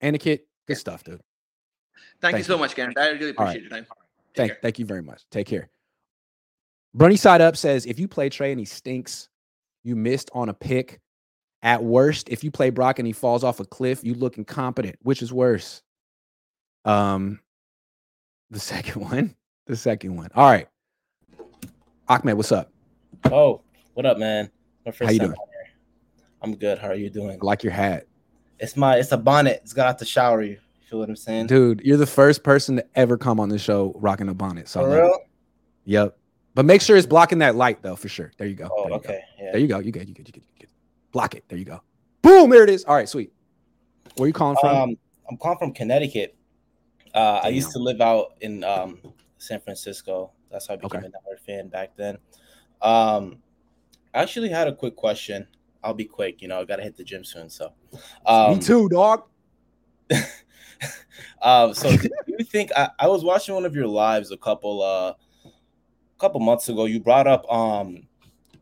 And 0.00 0.14
the 0.14 0.18
kid, 0.18 0.40
good 0.66 0.76
stuff, 0.76 1.04
dude. 1.04 1.20
Thank, 2.20 2.34
Thank 2.34 2.38
you 2.38 2.44
so 2.44 2.58
much, 2.58 2.74
Karen. 2.74 2.94
I 2.96 3.08
really 3.08 3.34
All 3.36 3.44
right. 3.44 3.56
appreciate 3.56 3.62
your 3.62 3.70
time. 3.70 3.86
Thank, 4.36 4.52
care. 4.52 4.58
thank 4.62 4.78
you 4.78 4.84
very 4.84 5.02
much. 5.02 5.22
Take 5.30 5.46
care. 5.46 5.68
Brunny 6.96 7.18
Side 7.18 7.40
Up 7.40 7.56
says 7.56 7.86
if 7.86 7.98
you 7.98 8.08
play 8.08 8.28
Trey 8.28 8.52
and 8.52 8.58
he 8.58 8.66
stinks, 8.66 9.28
you 9.84 9.96
missed 9.96 10.30
on 10.32 10.48
a 10.48 10.54
pick. 10.54 11.00
At 11.62 11.84
worst, 11.84 12.30
if 12.30 12.42
you 12.42 12.50
play 12.50 12.70
Brock 12.70 12.98
and 12.98 13.06
he 13.06 13.12
falls 13.12 13.44
off 13.44 13.60
a 13.60 13.66
cliff, 13.66 14.02
you 14.02 14.14
look 14.14 14.38
incompetent. 14.38 14.96
Which 15.02 15.20
is 15.20 15.30
worse? 15.30 15.82
Um, 16.86 17.40
the 18.50 18.60
second 18.60 19.02
one. 19.02 19.34
The 19.66 19.76
second 19.76 20.16
one. 20.16 20.30
All 20.34 20.50
right. 20.50 20.68
Ahmed, 22.08 22.36
what's 22.36 22.50
up? 22.50 22.72
Oh, 23.26 23.60
what 23.94 24.06
up, 24.06 24.18
man? 24.18 24.50
My 24.84 24.92
first 24.92 25.08
How 25.08 25.12
you 25.12 25.18
time 25.20 25.28
doing? 25.28 25.38
I'm 26.42 26.56
good. 26.56 26.78
How 26.78 26.88
are 26.88 26.94
you 26.94 27.10
doing? 27.10 27.38
I 27.40 27.44
like 27.44 27.62
your 27.62 27.72
hat. 27.72 28.06
It's 28.58 28.76
my 28.76 28.96
it's 28.96 29.12
a 29.12 29.16
bonnet. 29.18 29.60
It's 29.62 29.72
got 29.72 29.88
out 29.88 29.98
the 29.98 30.04
shower. 30.04 30.42
You 30.42 30.52
You 30.52 30.58
feel 30.88 30.98
what 31.00 31.08
I'm 31.08 31.16
saying? 31.16 31.46
Dude, 31.48 31.80
you're 31.84 31.96
the 31.96 32.06
first 32.06 32.42
person 32.42 32.76
to 32.76 32.86
ever 32.94 33.16
come 33.18 33.40
on 33.40 33.48
the 33.48 33.58
show 33.58 33.92
rocking 33.96 34.28
a 34.28 34.34
bonnet. 34.34 34.68
So 34.68 34.82
For 34.82 34.90
real? 34.90 35.18
Yep. 35.84 36.16
But 36.54 36.64
make 36.64 36.82
sure 36.82 36.96
it's 36.96 37.06
blocking 37.06 37.38
that 37.38 37.56
light 37.56 37.82
though, 37.82 37.96
for 37.96 38.08
sure. 38.08 38.32
There 38.36 38.46
you 38.46 38.54
go. 38.54 38.68
Oh, 38.72 38.82
there 38.82 38.90
you 38.90 38.96
okay. 38.96 39.08
Go. 39.38 39.44
Yeah. 39.44 39.52
There 39.52 39.60
you 39.60 39.66
go. 39.68 39.78
You 39.78 39.92
good. 39.92 40.08
You 40.08 40.14
good. 40.14 40.28
You 40.28 40.32
good. 40.32 40.42
You 40.54 40.60
good. 40.60 40.68
Block 41.12 41.34
it. 41.34 41.44
There 41.48 41.58
you 41.58 41.64
go. 41.64 41.82
Boom. 42.22 42.50
There 42.50 42.64
it 42.64 42.70
is. 42.70 42.84
All 42.84 42.94
right. 42.94 43.08
Sweet. 43.08 43.32
Where 44.16 44.26
you 44.26 44.32
calling 44.32 44.56
from? 44.60 44.76
Um, 44.76 44.96
I'm 45.30 45.36
calling 45.36 45.58
from 45.58 45.72
Connecticut. 45.72 46.36
Uh, 47.14 47.40
I 47.42 47.48
used 47.48 47.70
to 47.72 47.78
live 47.78 48.00
out 48.00 48.34
in 48.40 48.62
um, 48.64 48.98
San 49.38 49.60
Francisco. 49.60 50.32
That's 50.50 50.66
how 50.68 50.74
I 50.74 50.76
became 50.76 50.98
Okay. 50.98 51.06
a 51.06 51.10
Niner 51.10 51.38
fan 51.46 51.68
back 51.68 51.96
then. 51.96 52.18
Um, 52.82 53.38
I 54.14 54.22
actually 54.22 54.48
had 54.48 54.66
a 54.68 54.74
quick 54.74 54.96
question. 54.96 55.46
I'll 55.82 55.94
be 55.94 56.04
quick. 56.04 56.42
You 56.42 56.48
know, 56.48 56.60
I 56.60 56.64
gotta 56.64 56.82
hit 56.82 56.96
the 56.96 57.04
gym 57.04 57.24
soon. 57.24 57.48
So, 57.48 57.72
um, 58.26 58.56
Me 58.56 58.62
too, 58.62 58.88
dog. 58.88 59.24
Um, 61.42 61.72
so 61.80 61.90
do 61.96 62.08
you 62.26 62.44
think 62.44 62.70
I, 62.76 62.90
I 62.98 63.08
was 63.08 63.24
watching 63.24 63.54
one 63.54 63.64
of 63.64 63.74
your 63.74 63.86
lives 63.86 64.30
a 64.30 64.36
couple 64.36 64.82
uh 64.82 65.14
couple 66.18 66.40
months 66.40 66.68
ago? 66.68 66.84
You 66.86 67.00
brought 67.00 67.26
up 67.26 67.50
um 67.50 68.06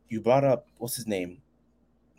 you 0.08 0.20
brought 0.20 0.44
up 0.44 0.66
what's 0.78 0.96
his 0.96 1.06
name? 1.06 1.40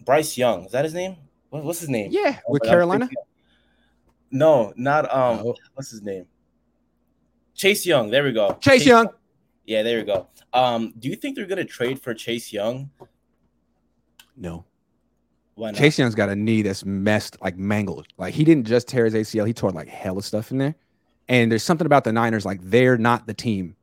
Bryce 0.06 0.38
Young. 0.38 0.65
Is 0.65 0.72
that 0.72 0.84
his 0.85 0.93
name? 0.93 1.18
What, 1.49 1.64
what's 1.64 1.80
his 1.80 1.89
name? 1.89 2.10
Yeah, 2.11 2.39
Oh, 2.47 2.53
with 2.53 2.61
but 2.64 2.69
Carolina. 2.69 3.06
thinking- 3.07 3.23
No, 4.31 4.73
not 4.76 5.06
um 5.14 5.39
Oh. 5.45 5.56
what's 5.76 5.91
his 5.91 6.01
name? 6.01 6.26
Chase 7.56 7.85
Young. 7.85 8.10
There 8.10 8.23
we 8.23 8.31
go. 8.31 8.57
Chase 8.61 8.85
Young. 8.85 9.07
Yeah, 9.65 9.84
there 9.84 9.97
we 9.99 10.03
go. 10.03 10.27
Um, 10.53 10.93
do 10.97 11.10
you 11.10 11.15
think 11.15 11.35
they're 11.35 11.45
gonna 11.45 11.64
trade 11.65 12.01
for 12.01 12.14
Chase 12.14 12.51
Young? 12.51 12.89
No. 14.40 14.66
Why 15.56 15.72
not? 15.72 15.78
Chase 15.78 15.99
Young's 15.99 16.16
got 16.16 16.30
a 16.30 16.36
knee 16.36 16.61
that's 16.61 16.86
messed, 16.86 17.40
like 17.41 17.57
mangled. 17.57 18.07
Like 18.18 18.34
he 18.34 18.44
didn't 18.44 18.66
just 18.66 18.88
tear 18.88 19.06
his 19.06 19.14
ACL, 19.14 19.45
he 19.45 19.53
tore 19.53 19.72
like 19.72 19.90
hell 19.90 20.18
of 20.18 20.26
stuff 20.26 20.52
in 20.52 20.57
there. 20.57 20.76
And 21.28 21.52
there's 21.52 21.64
something 21.64 21.86
about 21.86 22.06
the 22.06 22.14
Niners, 22.14 22.45
like 22.45 22.60
they're 22.64 22.98
not 22.98 23.28
the 23.28 23.34
team 23.34 23.76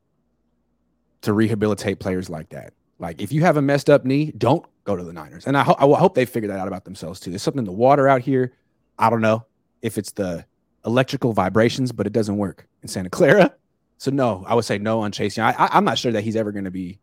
to 1.23 1.33
rehabilitate 1.33 2.01
players 2.01 2.29
like 2.29 2.49
that. 2.49 2.73
Like 2.99 3.21
if 3.21 3.31
you 3.31 3.43
have 3.43 3.57
a 3.57 3.63
messed 3.63 3.91
up 3.91 4.05
knee, 4.05 4.33
don't 4.37 4.65
go 4.85 4.97
to 4.97 5.05
the 5.05 5.13
Niners. 5.13 5.47
And 5.47 5.57
I, 5.57 5.63
ho- 5.63 5.77
I 5.79 5.99
hope 5.99 6.15
they 6.15 6.25
figure 6.25 6.49
that 6.49 6.59
out 6.59 6.67
about 6.69 6.85
themselves 6.85 7.21
too. 7.21 7.31
There's 7.31 7.43
something 7.43 7.59
in 7.59 7.65
the 7.67 7.73
water 7.73 8.09
out 8.09 8.23
here. 8.23 8.55
I 8.99 9.11
don't 9.11 9.21
know 9.21 9.45
if 9.83 9.99
it's 9.99 10.13
the 10.13 10.47
electrical 10.87 11.33
vibrations, 11.33 11.93
but 11.93 12.07
it 12.07 12.13
doesn't 12.13 12.39
work 12.39 12.67
in 12.83 12.89
Santa 12.89 13.11
Clara. 13.11 13.55
So 13.99 14.11
no, 14.11 14.45
I 14.47 14.55
would 14.55 14.65
say 14.65 14.79
no 14.79 15.01
on 15.01 15.13
Chase 15.13 15.37
Young. 15.37 15.53
I, 15.53 15.65
I, 15.67 15.69
I'm 15.73 15.85
not 15.85 15.99
sure 15.99 16.13
that 16.13 16.23
he's 16.23 16.37
ever 16.37 16.53
going 16.53 16.65
to 16.65 16.71
be 16.71 16.99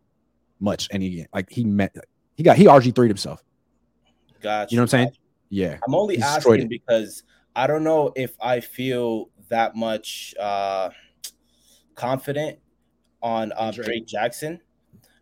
much 0.60 0.88
any 0.90 1.26
like 1.32 1.50
he 1.50 1.64
met. 1.64 1.94
He 2.36 2.42
got 2.42 2.56
he 2.56 2.64
RG 2.64 2.94
3 2.94 3.08
himself. 3.08 3.42
Gotcha. 4.40 4.72
You 4.72 4.76
know 4.76 4.82
what 4.82 4.94
I'm 4.94 5.06
saying? 5.06 5.12
Yeah. 5.48 5.78
I'm 5.86 5.94
only 5.94 6.20
asking 6.20 6.62
it. 6.62 6.68
because 6.68 7.22
I 7.56 7.66
don't 7.66 7.84
know 7.84 8.12
if 8.16 8.36
I 8.40 8.60
feel 8.60 9.30
that 9.48 9.76
much 9.76 10.34
uh 10.40 10.90
confident 11.94 12.58
on 13.22 13.52
uh, 13.56 13.70
Drake. 13.70 13.86
Drake 13.86 14.06
Jackson. 14.06 14.60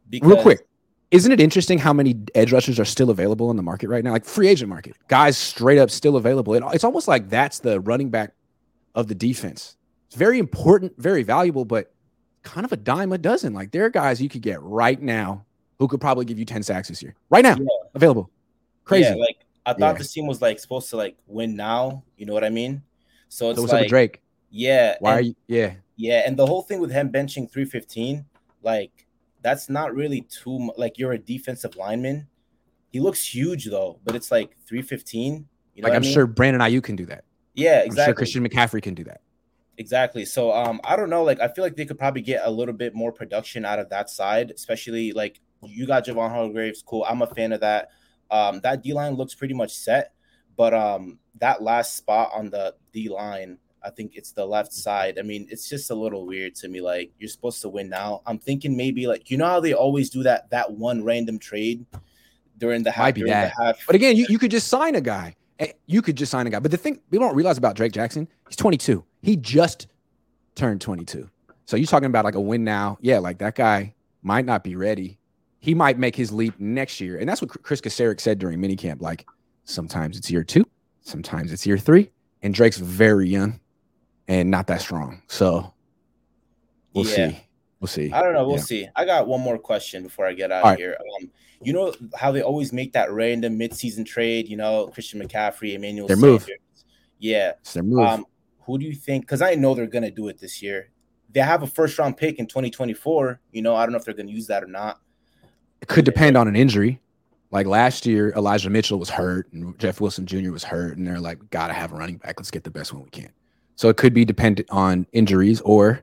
Because 0.08 0.28
Real 0.28 0.42
quick, 0.42 0.66
isn't 1.10 1.30
it 1.30 1.40
interesting 1.40 1.78
how 1.78 1.92
many 1.92 2.16
edge 2.34 2.52
rushers 2.52 2.80
are 2.80 2.84
still 2.84 3.10
available 3.10 3.50
in 3.50 3.56
the 3.56 3.62
market 3.62 3.88
right 3.88 4.02
now? 4.02 4.12
Like 4.12 4.24
free 4.24 4.48
agent 4.48 4.68
market, 4.68 4.96
guys 5.08 5.36
straight 5.38 5.78
up 5.78 5.90
still 5.90 6.16
available. 6.16 6.54
It, 6.54 6.64
it's 6.72 6.84
almost 6.84 7.06
like 7.08 7.28
that's 7.28 7.60
the 7.60 7.80
running 7.80 8.10
back 8.10 8.32
of 8.94 9.08
the 9.08 9.14
defense. 9.14 9.76
It's 10.06 10.16
very 10.16 10.38
important, 10.38 10.92
very 10.98 11.22
valuable, 11.22 11.64
but 11.64 11.94
kind 12.42 12.64
of 12.64 12.72
a 12.72 12.76
dime 12.76 13.12
a 13.12 13.18
dozen. 13.18 13.54
Like 13.54 13.70
there 13.70 13.84
are 13.84 13.90
guys 13.90 14.20
you 14.20 14.28
could 14.28 14.42
get 14.42 14.60
right 14.62 15.00
now 15.00 15.44
who 15.82 15.88
could 15.88 16.00
probably 16.00 16.24
give 16.24 16.38
you 16.38 16.44
10 16.44 16.62
sacks 16.62 16.86
this 16.88 17.02
year. 17.02 17.16
Right 17.28 17.42
now, 17.42 17.56
Yeah. 17.58 17.66
available. 17.94 18.30
Crazy. 18.84 19.08
Yeah, 19.08 19.16
like 19.16 19.38
I 19.66 19.72
thought 19.72 19.94
Yeah. 19.94 19.98
this 19.98 20.12
team 20.12 20.28
was 20.28 20.40
like 20.40 20.60
supposed 20.60 20.88
to 20.90 20.96
like 20.96 21.16
win 21.26 21.56
now. 21.56 22.04
You 22.16 22.24
know 22.26 22.32
what 22.32 22.44
I 22.44 22.50
mean? 22.50 22.82
So 23.28 23.50
it's 23.50 23.58
so 23.58 23.62
what's 23.62 23.72
up 23.72 23.78
like 23.78 23.82
with 23.86 23.90
Drake? 23.90 24.22
yeah, 24.50 24.96
Why 25.00 25.14
are 25.14 25.20
you? 25.20 25.34
Yeah. 25.48 25.74
Yeah, 25.96 26.22
and 26.24 26.36
the 26.36 26.46
whole 26.46 26.62
thing 26.62 26.78
with 26.78 26.92
him 26.92 27.10
benching 27.10 27.50
315, 27.50 28.24
like 28.62 29.06
that's 29.40 29.68
not 29.68 29.92
really 29.92 30.20
too 30.22 30.56
much. 30.60 30.76
Like 30.78 30.98
you're 30.98 31.12
a 31.12 31.18
defensive 31.18 31.74
lineman. 31.74 32.28
He 32.92 33.00
looks 33.00 33.26
huge 33.34 33.64
though, 33.64 33.98
but 34.04 34.14
it's 34.14 34.30
like 34.30 34.56
315. 34.66 35.48
You 35.74 35.82
know 35.82 35.88
like 35.88 35.96
I'm 35.96 36.02
mean? 36.02 36.12
sure 36.12 36.28
Brandon 36.28 36.60
Aiyuk 36.60 36.84
can 36.84 36.94
do 36.94 37.06
that. 37.06 37.24
Yeah, 37.54 37.80
I'm 37.80 37.86
exactly. 37.86 38.04
sure 38.04 38.14
Christian 38.14 38.48
McCaffrey 38.48 38.82
can 38.82 38.94
do 38.94 39.02
that. 39.04 39.20
Exactly. 39.78 40.24
So 40.26 40.52
um 40.52 40.80
I 40.84 40.94
don't 40.94 41.10
know. 41.10 41.24
Like 41.24 41.40
I 41.40 41.48
feel 41.48 41.64
like 41.64 41.74
they 41.74 41.86
could 41.86 41.98
probably 41.98 42.22
get 42.22 42.42
a 42.44 42.50
little 42.50 42.74
bit 42.74 42.94
more 42.94 43.10
production 43.10 43.64
out 43.64 43.78
of 43.80 43.88
that 43.90 44.10
side, 44.10 44.52
especially 44.54 45.12
like 45.12 45.40
you 45.64 45.86
got 45.86 46.04
Javon 46.06 46.30
Hargraves, 46.30 46.82
cool. 46.82 47.04
I'm 47.08 47.22
a 47.22 47.26
fan 47.26 47.52
of 47.52 47.60
that. 47.60 47.90
Um 48.30 48.60
that 48.62 48.82
D 48.82 48.92
line 48.92 49.14
looks 49.14 49.34
pretty 49.34 49.54
much 49.54 49.72
set, 49.72 50.12
but 50.56 50.72
um 50.74 51.18
that 51.38 51.62
last 51.62 51.96
spot 51.96 52.30
on 52.34 52.50
the 52.50 52.74
D 52.92 53.08
line, 53.08 53.58
I 53.82 53.90
think 53.90 54.12
it's 54.14 54.32
the 54.32 54.46
left 54.46 54.72
side. 54.72 55.18
I 55.18 55.22
mean, 55.22 55.46
it's 55.50 55.68
just 55.68 55.90
a 55.90 55.94
little 55.94 56.26
weird 56.26 56.54
to 56.56 56.68
me. 56.68 56.80
Like 56.80 57.10
you're 57.18 57.28
supposed 57.28 57.60
to 57.62 57.68
win 57.68 57.88
now. 57.88 58.22
I'm 58.26 58.38
thinking 58.38 58.76
maybe 58.76 59.06
like 59.06 59.30
you 59.30 59.36
know 59.36 59.46
how 59.46 59.60
they 59.60 59.72
always 59.74 60.08
do 60.10 60.22
that 60.22 60.50
that 60.50 60.70
one 60.72 61.02
random 61.04 61.38
trade 61.38 61.84
during 62.58 62.82
the 62.82 62.90
half 62.90 63.04
Might 63.06 63.14
be 63.16 63.22
that. 63.24 63.52
half. 63.60 63.84
But 63.86 63.96
again, 63.96 64.16
you, 64.16 64.26
you 64.28 64.38
could 64.38 64.50
just 64.50 64.68
sign 64.68 64.94
a 64.94 65.00
guy. 65.00 65.34
Eh, 65.58 65.72
You 65.86 66.00
could 66.00 66.16
just 66.16 66.30
sign 66.30 66.46
a 66.46 66.50
guy. 66.50 66.60
But 66.60 66.70
the 66.70 66.76
thing 66.76 66.96
people 67.10 67.26
don't 67.26 67.34
realize 67.36 67.58
about 67.58 67.74
Drake 67.76 67.92
Jackson, 67.92 68.28
he's 68.48 68.56
22. 68.56 69.04
He 69.22 69.36
just 69.36 69.88
turned 70.54 70.80
22. 70.80 71.28
So 71.64 71.76
you're 71.76 71.86
talking 71.86 72.06
about 72.06 72.24
like 72.24 72.34
a 72.36 72.40
win 72.40 72.62
now. 72.64 72.98
Yeah, 73.00 73.18
like 73.18 73.38
that 73.38 73.54
guy 73.56 73.94
might 74.22 74.44
not 74.44 74.62
be 74.62 74.76
ready. 74.76 75.18
He 75.62 75.74
might 75.74 75.96
make 75.96 76.16
his 76.16 76.32
leap 76.32 76.58
next 76.58 77.00
year. 77.00 77.18
And 77.18 77.28
that's 77.28 77.40
what 77.40 77.50
Kris 77.62 77.80
Kocurek 77.80 78.20
said 78.20 78.40
during 78.40 78.58
minicamp. 78.58 79.00
Like 79.00 79.24
sometimes 79.64 80.18
it's 80.18 80.28
year 80.28 80.42
two, 80.42 80.64
sometimes 81.02 81.52
it's 81.52 81.64
year 81.64 81.78
three. 81.78 82.10
And 82.42 82.52
Drake's 82.52 82.78
very 82.78 83.28
young 83.28 83.60
and 84.26 84.50
not 84.50 84.66
that 84.66 84.80
strong. 84.80 85.22
So 85.28 85.72
we'll 86.92 87.06
Yeah. 87.06 87.28
see. 87.30 87.40
We'll 87.78 87.86
see. 87.86 88.10
I 88.12 88.22
don't 88.22 88.32
know. 88.32 88.44
We'll 88.44 88.56
Yeah. 88.56 88.62
see. 88.64 88.88
I 88.96 89.04
got 89.04 89.28
one 89.28 89.40
more 89.40 89.56
question 89.56 90.02
before 90.02 90.26
I 90.26 90.32
get 90.32 90.50
out 90.50 90.64
All 90.64 90.70
of 90.70 90.72
right. 90.72 90.78
here. 90.80 90.96
Um, 91.20 91.30
you 91.62 91.72
know 91.72 91.94
how 92.16 92.32
they 92.32 92.42
always 92.42 92.72
make 92.72 92.92
that 92.94 93.12
random 93.12 93.56
midseason 93.56 94.04
trade? 94.04 94.48
You 94.48 94.56
know, 94.56 94.88
Christian 94.88 95.20
McCaffrey, 95.22 95.74
Emmanuel 95.74 96.08
Their 96.08 96.16
move. 96.16 96.42
Sanders. 96.42 96.58
Yeah. 97.20 97.52
It's 97.60 97.72
their 97.74 97.84
move. 97.84 98.00
Um, 98.00 98.26
who 98.66 98.78
do 98.78 98.84
you 98.84 98.94
think? 98.96 99.22
Because 99.22 99.42
I 99.42 99.54
know 99.54 99.76
they're 99.76 99.86
gonna 99.86 100.10
do 100.10 100.26
it 100.26 100.38
this 100.40 100.60
year. 100.60 100.90
They 101.30 101.38
have 101.40 101.62
a 101.62 101.68
first 101.68 101.96
round 102.00 102.16
pick 102.16 102.40
in 102.40 102.46
2024. 102.48 103.40
You 103.52 103.62
know, 103.62 103.76
I 103.76 103.86
don't 103.86 103.92
know 103.92 103.98
if 103.98 104.04
they're 104.04 104.12
gonna 104.14 104.30
use 104.32 104.48
that 104.48 104.64
or 104.64 104.66
not. 104.66 105.00
It 105.82 105.88
could 105.88 106.04
depend 106.04 106.36
on 106.36 106.46
an 106.46 106.54
injury. 106.54 107.00
Like 107.50 107.66
last 107.66 108.06
year, 108.06 108.32
Elijah 108.34 108.70
Mitchell 108.70 108.98
was 108.98 109.10
hurt 109.10 109.52
and 109.52 109.78
Jeff 109.78 110.00
Wilson 110.00 110.24
Jr. 110.24 110.52
was 110.52 110.64
hurt, 110.64 110.96
and 110.96 111.06
they're 111.06 111.20
like, 111.20 111.50
gotta 111.50 111.74
have 111.74 111.92
a 111.92 111.96
running 111.96 112.16
back. 112.16 112.36
Let's 112.38 112.50
get 112.50 112.64
the 112.64 112.70
best 112.70 112.94
one 112.94 113.02
we 113.02 113.10
can. 113.10 113.28
So 113.74 113.88
it 113.88 113.96
could 113.96 114.14
be 114.14 114.24
dependent 114.24 114.70
on 114.70 115.06
injuries, 115.12 115.60
or 115.62 116.02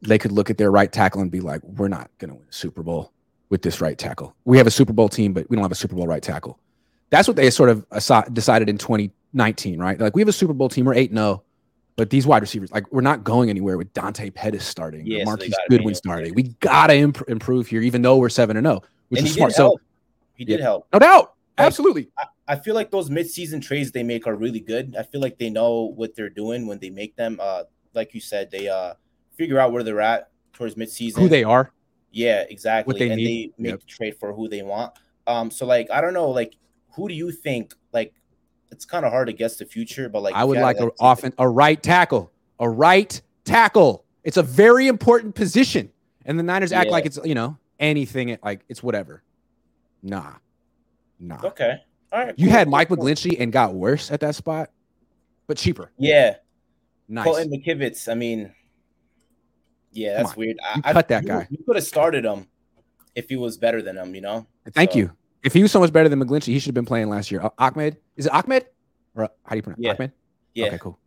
they 0.00 0.16
could 0.16 0.32
look 0.32 0.48
at 0.48 0.58
their 0.58 0.70
right 0.70 0.90
tackle 0.90 1.20
and 1.20 1.30
be 1.30 1.40
like, 1.40 1.60
we're 1.64 1.88
not 1.88 2.08
gonna 2.18 2.34
win 2.34 2.46
a 2.48 2.52
Super 2.52 2.82
Bowl 2.82 3.12
with 3.50 3.62
this 3.62 3.80
right 3.80 3.98
tackle. 3.98 4.34
We 4.44 4.56
have 4.58 4.66
a 4.66 4.70
Super 4.70 4.92
Bowl 4.92 5.08
team, 5.08 5.32
but 5.32 5.50
we 5.50 5.56
don't 5.56 5.64
have 5.64 5.72
a 5.72 5.76
Super 5.76 5.96
Bowl 5.96 6.06
right 6.06 6.22
tackle. 6.22 6.58
That's 7.10 7.28
what 7.28 7.36
they 7.36 7.50
sort 7.50 7.68
of 7.68 7.84
decided 8.32 8.68
in 8.68 8.78
2019, 8.78 9.78
right? 9.78 10.00
Like 10.00 10.14
we 10.14 10.22
have 10.22 10.28
a 10.28 10.32
Super 10.32 10.52
Bowl 10.52 10.68
team, 10.68 10.84
we're 10.86 10.94
8 10.94 11.12
0, 11.12 11.42
but 11.96 12.10
these 12.10 12.26
wide 12.26 12.42
receivers, 12.42 12.70
like 12.70 12.90
we're 12.92 13.00
not 13.00 13.24
going 13.24 13.50
anywhere 13.50 13.76
with 13.76 13.92
Dante 13.92 14.30
Pettis 14.30 14.64
starting, 14.64 15.04
Yeah, 15.06 15.18
or 15.18 15.20
so 15.20 15.24
Marquise 15.26 15.54
Goodwin 15.68 15.94
starting. 15.94 16.32
We 16.34 16.44
gotta 16.60 16.94
imp- 16.94 17.28
improve 17.28 17.66
here, 17.66 17.82
even 17.82 18.02
though 18.02 18.16
we're 18.16 18.28
7 18.28 18.56
and 18.56 18.66
0, 18.66 18.82
which 19.08 19.20
and 19.20 19.26
is 19.28 19.34
he 19.34 19.38
smart. 19.38 19.50
did 19.50 19.56
So. 19.56 19.80
He 20.34 20.44
did 20.44 20.58
Yeah. 20.58 20.64
help. 20.66 20.86
no 20.92 20.98
doubt. 20.98 21.32
Absolutely. 21.58 22.10
I, 22.18 22.24
I 22.48 22.56
feel 22.56 22.74
like 22.74 22.90
those 22.90 23.08
midseason 23.08 23.62
trades 23.62 23.90
they 23.90 24.02
make 24.02 24.26
are 24.26 24.34
really 24.34 24.60
good. 24.60 24.94
I 24.98 25.02
feel 25.02 25.20
like 25.22 25.38
they 25.38 25.48
know 25.48 25.92
what 25.96 26.14
they're 26.14 26.28
doing 26.28 26.66
when 26.66 26.78
they 26.78 26.90
make 26.90 27.16
them. 27.16 27.38
Uh, 27.40 27.62
like 27.94 28.12
you 28.14 28.20
said, 28.20 28.50
they 28.50 28.68
uh 28.68 28.94
figure 29.36 29.58
out 29.58 29.72
where 29.72 29.82
they're 29.82 30.00
at 30.02 30.30
towards 30.52 30.74
midseason. 30.74 31.18
Who 31.18 31.28
they 31.28 31.44
are. 31.44 31.72
Yeah, 32.12 32.44
exactly. 32.48 32.92
What 32.92 32.98
they 32.98 33.08
and 33.10 33.16
need. 33.16 33.52
they 33.58 33.62
make 33.62 33.70
Yep. 33.72 33.80
the 33.80 33.86
trade 33.86 34.16
for 34.18 34.32
who 34.34 34.48
they 34.48 34.62
want. 34.62 34.92
Um, 35.26 35.50
so 35.50 35.64
like 35.66 35.90
I 35.90 36.00
don't 36.02 36.12
know, 36.14 36.28
like 36.30 36.56
who 36.90 37.08
do 37.08 37.14
you 37.14 37.32
think? 37.32 37.74
Like 37.92 38.12
it's 38.70 38.84
kind 38.84 39.06
of 39.06 39.12
hard 39.12 39.28
to 39.28 39.32
guess 39.32 39.56
the 39.56 39.64
future, 39.64 40.08
but 40.10 40.22
like 40.22 40.34
I 40.34 40.44
would 40.44 40.58
like 40.58 40.76
often 41.00 41.32
a 41.38 41.48
right 41.48 41.82
tackle. 41.82 42.30
A 42.60 42.68
right 42.68 43.20
tackle. 43.44 44.04
It's 44.24 44.36
a 44.36 44.42
very 44.42 44.88
important 44.88 45.34
position. 45.34 45.90
And 46.24 46.38
the 46.38 46.42
Niners 46.42 46.72
act 46.72 46.90
like 46.90 47.06
it's, 47.06 47.18
you 47.24 47.34
know, 47.34 47.56
anything 47.78 48.38
like 48.42 48.64
it's 48.68 48.82
whatever. 48.82 49.22
Nah. 50.02 50.32
Nah. 51.18 51.40
Okay. 51.42 51.78
All 52.12 52.24
right. 52.24 52.34
You 52.38 52.46
cool, 52.46 52.52
had 52.56 52.68
Mike. 52.68 52.88
McGlinchey 52.88 53.36
and 53.40 53.52
got 53.52 53.74
worse 53.74 54.10
at 54.10 54.20
that 54.20 54.34
spot, 54.34 54.70
but 55.46 55.56
cheaper. 55.56 55.90
Yeah. 55.98 56.36
Nice. 57.08 57.24
Colton 57.24 57.50
McKivitz. 57.50 58.10
I 58.10 58.14
mean, 58.14 58.52
yeah, 59.92 60.22
that's 60.22 60.36
weird. 60.36 60.56
You 60.74 60.82
I, 60.84 60.92
cut 60.92 61.08
that 61.08 61.22
you, 61.22 61.28
guy. 61.28 61.46
You 61.50 61.58
could 61.64 61.76
have 61.76 61.84
started 61.84 62.24
him 62.24 62.46
if 63.14 63.28
he 63.28 63.36
was 63.36 63.56
better 63.56 63.80
than 63.82 63.96
him. 63.96 64.14
You 64.14 64.20
know. 64.20 64.46
Thank 64.72 64.92
So, 64.92 64.98
you. 64.98 65.12
If 65.44 65.52
he 65.52 65.62
was 65.62 65.70
so 65.70 65.78
much 65.78 65.92
better 65.92 66.08
than 66.08 66.20
McGlinchey, 66.20 66.46
he 66.48 66.58
should 66.58 66.68
have 66.68 66.74
been 66.74 66.86
playing 66.86 67.08
last 67.08 67.30
year. 67.30 67.40
Uh, 67.40 67.50
Ahmed? 67.58 67.96
Is 68.16 68.26
it 68.26 68.32
Ahmed? 68.32 68.66
Or 69.14 69.24
uh, 69.24 69.28
how 69.44 69.50
do 69.50 69.56
you 69.56 69.62
pronounce 69.62 69.80
Yeah. 69.80 69.92
Ahmed? 69.92 70.12
Yeah. 70.54 70.66
Okay, 70.66 70.78
cool. 70.78 70.98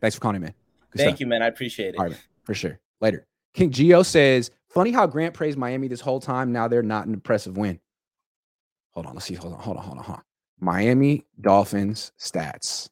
Thanks 0.00 0.14
for 0.14 0.20
calling 0.20 0.36
in, 0.36 0.42
man. 0.42 0.54
Good 0.90 0.98
Thank 0.98 1.10
stuff. 1.10 1.20
you, 1.20 1.26
man. 1.26 1.42
I 1.42 1.46
appreciate 1.48 1.94
it. 1.94 1.98
All 1.98 2.04
right, 2.04 2.12
man, 2.12 2.20
for 2.44 2.54
sure. 2.54 2.78
Later. 3.00 3.26
King 3.54 3.70
Geo 3.72 4.02
says, 4.04 4.52
funny 4.68 4.90
how 4.92 5.06
Grant 5.06 5.34
praised 5.34 5.58
Miami 5.58 5.88
this 5.88 6.00
whole 6.00 6.20
time. 6.20 6.52
Now 6.52 6.68
they're 6.68 6.82
not 6.82 7.06
an 7.06 7.14
impressive 7.14 7.56
win. 7.56 7.80
Hold 8.92 9.06
on. 9.06 9.14
Let's 9.14 9.26
see. 9.26 9.34
Hold 9.34 9.54
on. 9.54 9.60
Hold 9.60 9.76
on. 9.76 9.84
Hold 9.84 9.98
on. 9.98 10.04
Hold 10.04 10.18
on. 10.18 10.24
Miami 10.60 11.24
Dolphins 11.40 12.12
stats 12.18 12.88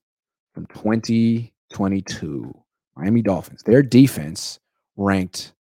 from 0.54 0.66
2022. 0.66 2.62
Miami 2.96 3.22
Dolphins. 3.22 3.62
Their 3.64 3.82
defense 3.82 4.60
ranked 4.96 5.52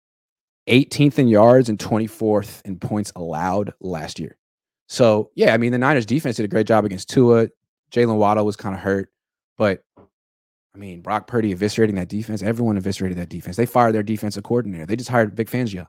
18th 0.69 1.19
in 1.19 1.28
yards 1.28 1.69
and 1.69 1.78
24th 1.78 2.62
in 2.65 2.78
points 2.78 3.12
allowed 3.16 3.73
last 3.81 4.19
year. 4.19 4.36
So, 4.86 5.31
yeah, 5.35 5.55
I 5.55 5.57
mean, 5.57 5.73
the 5.73 5.78
Niners 5.78 6.07
defense 6.07 6.36
did 6.36 6.45
a 6.45 6.49
great 6.49 6.66
job 6.66 6.85
against 6.85 7.09
Tua. 7.11 7.49
Jaylen 7.91 8.16
Waddle 8.16 8.45
was 8.45 8.57
kind 8.57 8.74
of 8.74 8.81
hurt, 8.81 9.11
but 9.57 9.82
I 10.74 10.78
mean, 10.78 11.01
Brock 11.01 11.27
Purdy 11.27 11.55
eviscerating 11.55 11.95
that 11.95 12.09
defense. 12.09 12.43
Everyone 12.43 12.77
eviscerated 12.77 13.16
that 13.19 13.28
defense. 13.28 13.57
They 13.57 13.66
fired 13.66 13.95
their 13.95 14.03
defensive 14.03 14.43
coordinator. 14.43 14.86
They 14.86 14.97
just 14.97 15.11
hired 15.11 15.36
Vic 15.36 15.49
Fangio. 15.49 15.86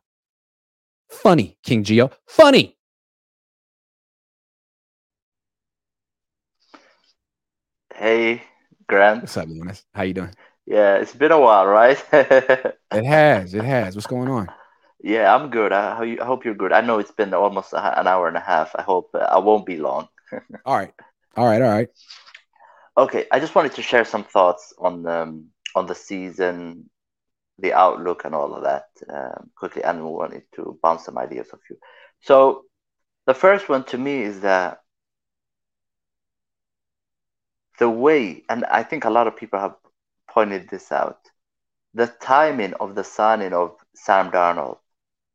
Funny, 1.10 1.57
King 1.64 1.84
Geo. 1.84 2.11
Funny. 2.27 2.77
Hey, 7.94 8.44
Grant. 8.88 9.22
What's 9.22 9.38
up, 9.38 9.48
Lunas? 9.48 9.86
How 9.94 10.03
you 10.03 10.14
doing? 10.14 10.36
Yeah, 10.65 10.95
it's 10.98 11.14
been 11.14 11.32
a 11.32 11.40
while, 11.40 11.65
right? 11.68 12.03
It 12.91 13.06
has. 13.06 13.53
It 13.53 13.64
has. 13.64 13.95
What's 13.95 14.07
going 14.07 14.30
on? 14.30 14.48
Yeah, 15.03 15.34
I'm 15.36 15.49
good. 15.49 15.73
I, 15.73 16.18
I 16.19 16.26
hope 16.26 16.45
you're 16.45 16.56
good. 16.56 16.72
I 16.72 16.82
know 16.82 16.99
it's 16.99 17.11
been 17.11 17.34
almost 17.34 17.73
an 17.73 18.07
hour 18.07 18.27
and 18.27 18.38
a 18.38 18.41
half. 18.41 18.76
I 18.76 18.82
hope 18.82 19.10
uh, 19.14 19.19
I 19.19 19.40
won't 19.40 19.65
be 19.65 19.77
long. 19.77 20.07
All 20.65 20.76
right. 20.77 20.94
All 21.36 21.45
right. 21.45 21.61
All 21.61 21.69
right. 21.69 21.90
Okay, 22.98 23.26
I 23.32 23.40
just 23.40 23.56
wanted 23.56 23.73
to 23.73 23.82
share 23.82 24.06
some 24.06 24.23
thoughts 24.23 24.73
on 24.80 25.06
um, 25.06 25.48
on 25.76 25.86
the 25.86 25.95
season, 25.95 26.90
the 27.60 27.73
outlook, 27.73 28.26
and 28.26 28.36
all 28.36 28.53
of 28.53 28.64
that 28.64 28.86
um, 29.10 29.49
quickly, 29.56 29.84
and 29.84 30.03
we 30.03 30.11
wanted 30.11 30.44
to 30.56 30.77
bounce 30.82 31.06
some 31.06 31.18
ideas 31.18 31.48
off 31.53 31.60
you. 31.69 31.77
So, 32.22 32.64
the 33.26 33.34
first 33.34 33.69
one 33.69 33.84
to 33.86 33.98
me 33.98 34.22
is 34.23 34.41
that 34.41 34.82
the 37.80 37.90
way, 37.90 38.44
and 38.49 38.65
I 38.65 38.84
think 38.84 39.06
a 39.06 39.10
lot 39.10 39.27
of 39.27 39.36
people 39.36 39.60
have 39.60 39.76
pointed 40.30 40.69
this 40.69 40.91
out, 40.91 41.19
the 41.94 42.07
timing 42.07 42.73
of 42.76 42.95
the 42.95 43.03
signing 43.03 43.53
of 43.53 43.77
Sam 43.95 44.32
Darnold 44.32 44.77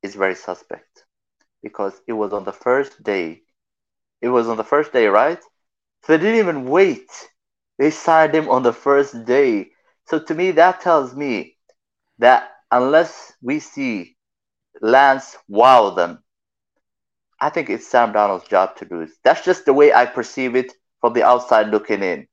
is 0.02 0.14
very 0.14 0.34
suspect 0.34 1.04
because 1.62 2.00
it 2.06 2.12
was 2.12 2.32
on 2.32 2.44
the 2.44 2.52
first 2.52 3.02
day. 3.02 3.42
It 4.20 4.28
was 4.28 4.48
on 4.48 4.56
the 4.56 4.64
first 4.64 4.92
day, 4.92 5.06
right? 5.06 5.40
So 6.04 6.16
they 6.16 6.18
didn't 6.18 6.40
even 6.40 6.64
wait. 6.66 7.10
They 7.78 7.90
signed 7.90 8.34
him 8.34 8.48
on 8.48 8.62
the 8.62 8.72
first 8.72 9.24
day. 9.24 9.70
So 10.06 10.18
to 10.18 10.34
me, 10.34 10.52
that 10.52 10.80
tells 10.80 11.14
me 11.14 11.56
that 12.20 12.50
unless 12.70 13.32
we 13.42 13.58
see 13.58 14.16
Lance 14.80 15.36
wow 15.48 15.90
them, 15.90 16.22
I 17.40 17.50
think 17.50 17.70
it's 17.70 17.86
Sam 17.86 18.12
Darnold's 18.12 18.48
job 18.48 18.76
to 18.76 18.84
do 18.84 19.00
it. 19.00 19.10
That's 19.24 19.44
just 19.44 19.64
the 19.64 19.72
way 19.72 19.92
I 19.92 20.06
perceive 20.06 20.54
it 20.54 20.72
from 21.00 21.14
the 21.14 21.22
outside 21.22 21.68
looking 21.68 22.02
in. 22.02 22.26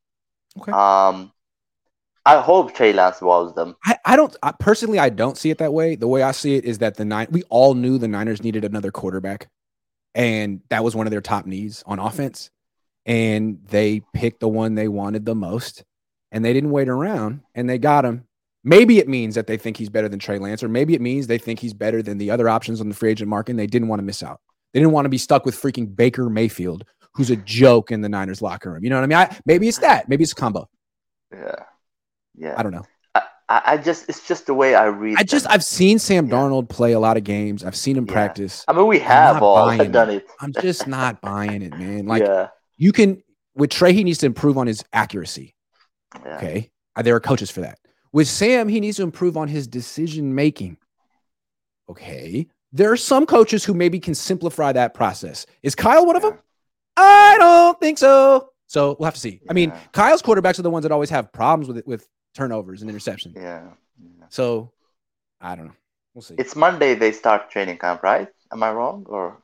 Okay. 0.60 0.72
Um, 0.72 1.32
I 2.26 2.42
hope 2.42 2.74
Trey 2.74 2.92
Lance 2.92 3.22
wows 3.22 3.56
them. 3.56 3.76
I, 3.86 3.98
I 4.04 4.16
don't 4.18 4.36
I, 4.44 4.52
personally 4.52 5.00
I 5.00 5.10
don't 5.10 5.38
see 5.38 5.50
it 5.50 5.60
that 5.60 5.74
way. 5.74 5.96
The 5.96 6.10
way 6.10 6.24
I 6.24 6.32
see 6.32 6.56
it 6.56 6.66
is 6.66 6.80
that 6.80 6.96
the 6.98 7.06
nine 7.06 7.28
we 7.32 7.44
all 7.44 7.74
knew 7.74 7.98
the 7.98 8.10
Niners 8.10 8.44
needed 8.44 8.66
another 8.66 8.92
quarterback, 8.92 9.50
and 10.14 10.62
that 10.70 10.84
was 10.84 10.94
one 10.94 11.08
of 11.08 11.12
their 11.12 11.22
top 11.22 11.46
needs 11.46 11.84
on 11.86 12.00
offense. 12.00 12.50
And 13.06 13.60
they 13.70 14.02
picked 14.14 14.42
the 14.42 14.50
one 14.50 14.76
they 14.76 14.90
wanted 14.90 15.26
the 15.26 15.36
most, 15.36 15.86
and 16.34 16.44
they 16.44 16.52
didn't 16.52 16.72
wait 16.72 16.90
around, 16.90 17.44
and 17.56 17.70
they 17.70 17.78
got 17.78 18.04
him. 18.04 18.28
Maybe 18.64 19.00
it 19.00 19.08
means 19.08 19.36
that 19.36 19.48
they 19.48 19.58
think 19.58 19.78
he's 19.78 19.90
better 19.90 20.10
than 20.10 20.20
Trey 20.20 20.40
Lance, 20.40 20.62
or 20.64 20.68
maybe 20.68 20.94
it 20.94 21.02
means 21.02 21.28
they 21.28 21.38
think 21.38 21.60
he's 21.60 21.74
better 21.74 22.02
than 22.02 22.18
the 22.18 22.32
other 22.32 22.50
options 22.50 22.82
on 22.82 22.90
the 22.90 22.96
free 22.96 23.12
agent 23.12 23.30
market 23.30 23.52
and 23.52 23.60
they 23.60 23.68
didn't 23.68 23.88
want 23.88 24.00
to 24.00 24.04
miss 24.06 24.24
out. 24.24 24.42
They 24.74 24.80
didn't 24.80 24.92
want 24.92 25.06
to 25.06 25.10
be 25.10 25.18
stuck 25.18 25.46
with 25.46 25.56
freaking 25.56 25.96
Baker 25.96 26.30
Mayfield, 26.30 26.84
who's 27.14 27.30
a 27.30 27.36
joke 27.38 27.92
in 27.92 28.02
the 28.02 28.10
Niners 28.10 28.42
locker 28.42 28.72
room. 28.74 28.84
You 28.84 28.90
know 28.90 28.98
what 28.98 29.04
I 29.04 29.08
mean? 29.08 29.18
I, 29.18 29.38
maybe 29.46 29.68
it's 29.68 29.80
that. 29.80 30.10
Maybe 30.10 30.24
it's 30.24 30.34
a 30.34 30.36
combo. 30.36 30.68
Yeah. 31.32 31.56
Yeah. 32.36 32.56
I 32.58 32.64
don't 32.64 32.74
know. 32.74 32.84
I, 33.50 33.62
I 33.66 33.78
just 33.78 34.10
it's 34.10 34.28
just 34.28 34.46
the 34.48 34.54
way 34.54 34.76
I 34.76 34.86
read. 34.86 35.16
I 35.18 35.24
just 35.24 35.46
them. 35.46 35.54
I've 35.54 35.64
seen 35.64 36.00
Sam 36.00 36.30
Darnold 36.30 36.68
play 36.68 36.92
a 36.92 37.00
lot 37.00 37.16
of 37.16 37.24
games. 37.24 37.64
I've 37.64 37.76
seen 37.78 37.96
him 37.96 38.06
Yeah. 38.06 38.14
practice. 38.14 38.66
I 38.68 38.74
mean, 38.74 38.88
we 38.88 39.00
have 39.00 39.42
all 39.42 39.76
done 39.78 40.10
it. 40.10 40.28
I'm 40.42 40.52
just 40.62 40.88
not 40.88 41.22
buying 41.22 41.62
it, 41.62 41.72
man. 41.78 42.06
Like 42.06 42.24
yeah. 42.24 42.50
you 42.76 42.92
can 42.92 43.24
with 43.56 43.70
Trey, 43.70 43.94
he 43.94 44.04
needs 44.04 44.20
to 44.20 44.26
improve 44.26 44.58
on 44.58 44.68
his 44.68 44.84
accuracy. 44.92 45.56
Yeah. 46.26 46.36
Okay. 46.38 46.72
Uh, 46.96 47.02
There 47.04 47.16
are 47.16 47.20
coaches 47.20 47.50
for 47.50 47.62
that. 47.62 47.80
With 48.18 48.28
Sam, 48.28 48.68
he 48.68 48.80
needs 48.80 48.98
to 48.98 49.04
improve 49.04 49.38
on 49.38 49.48
his 49.48 49.68
decision 49.68 50.34
making. 50.34 50.78
Okay. 51.88 52.48
There 52.74 52.92
are 52.92 52.98
some 52.98 53.28
coaches 53.28 53.64
who 53.64 53.76
maybe 53.76 54.00
can 54.00 54.16
simplify 54.16 54.72
that 54.72 54.96
process. 54.96 55.46
Is 55.62 55.76
Kyle 55.76 56.04
one 56.04 56.16
of 56.16 56.24
them? 56.24 56.40
I 56.98 57.36
don't 57.38 57.80
think 57.80 58.00
so. 58.00 58.50
So 58.66 58.96
we'll 58.98 59.06
have 59.06 59.14
to 59.14 59.20
see. 59.20 59.42
I 59.48 59.54
mean, 59.54 59.72
Kyle's 59.92 60.24
quarterbacks 60.24 60.58
are 60.58 60.64
the 60.64 60.72
ones 60.72 60.82
that 60.82 60.92
always 60.92 61.12
have 61.12 61.32
problems 61.32 61.68
with 61.68 61.78
it, 61.78 61.86
with 61.86 62.08
turnovers 62.34 62.82
and 62.82 62.90
interceptions. 62.90 63.36
Yeah. 63.36 63.68
So 64.30 64.72
I 65.40 65.56
don't 65.56 65.68
know. 65.68 65.76
We'll 66.16 66.24
see. 66.24 66.34
It's 66.40 66.56
Monday 66.56 66.96
they 66.96 67.12
start 67.12 67.52
training 67.52 67.78
camp, 67.78 68.02
right? 68.02 68.30
Am 68.52 68.64
I 68.64 68.72
wrong 68.72 69.06
or? 69.08 69.44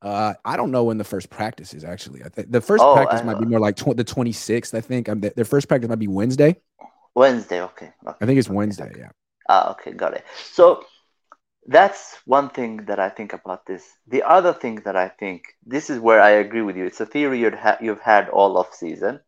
Uh, 0.00 0.34
I 0.44 0.56
don't 0.56 0.70
know 0.70 0.84
when 0.84 0.98
the 0.98 1.04
first 1.04 1.30
practice 1.30 1.74
is 1.74 1.82
actually. 1.82 2.22
I 2.22 2.28
think 2.28 2.52
the 2.52 2.60
first 2.60 2.84
Oh, 2.84 2.94
practice 2.94 3.24
might 3.24 3.40
be 3.40 3.46
more 3.46 3.58
like 3.58 3.74
tw- 3.74 3.96
the 3.96 4.04
26th. 4.04 4.72
I 4.72 4.80
think. 4.80 5.08
Um, 5.08 5.20
th- 5.20 5.34
their 5.34 5.44
first 5.44 5.66
practice 5.66 5.88
might 5.88 5.98
be 5.98 6.06
Wednesday. 6.06 6.58
Wednesday, 7.14 7.62
okay. 7.62 7.92
okay. 8.06 8.18
I 8.20 8.26
think 8.26 8.38
it's 8.38 8.48
Wednesday. 8.48 8.92
Yeah. 8.98 9.10
Ah, 9.48 9.72
okay, 9.72 9.92
got 9.92 10.14
it. 10.14 10.24
So 10.52 10.84
that's 11.66 12.16
one 12.26 12.50
thing 12.50 12.84
that 12.86 12.98
I 12.98 13.08
think 13.08 13.32
about 13.32 13.66
this. 13.66 13.84
The 14.06 14.22
other 14.22 14.52
thing 14.52 14.76
that 14.84 14.96
I 14.96 15.08
think 15.08 15.44
this 15.64 15.90
is 15.90 15.98
where 15.98 16.20
I 16.20 16.30
agree 16.30 16.62
with 16.62 16.76
you. 16.76 16.84
It's 16.84 17.00
a 17.00 17.06
theory 17.06 17.40
you'd 17.40 17.54
ha- 17.54 17.78
you've 17.80 18.00
had 18.00 18.28
all 18.28 18.58
off 18.58 18.74
season, 18.74 19.20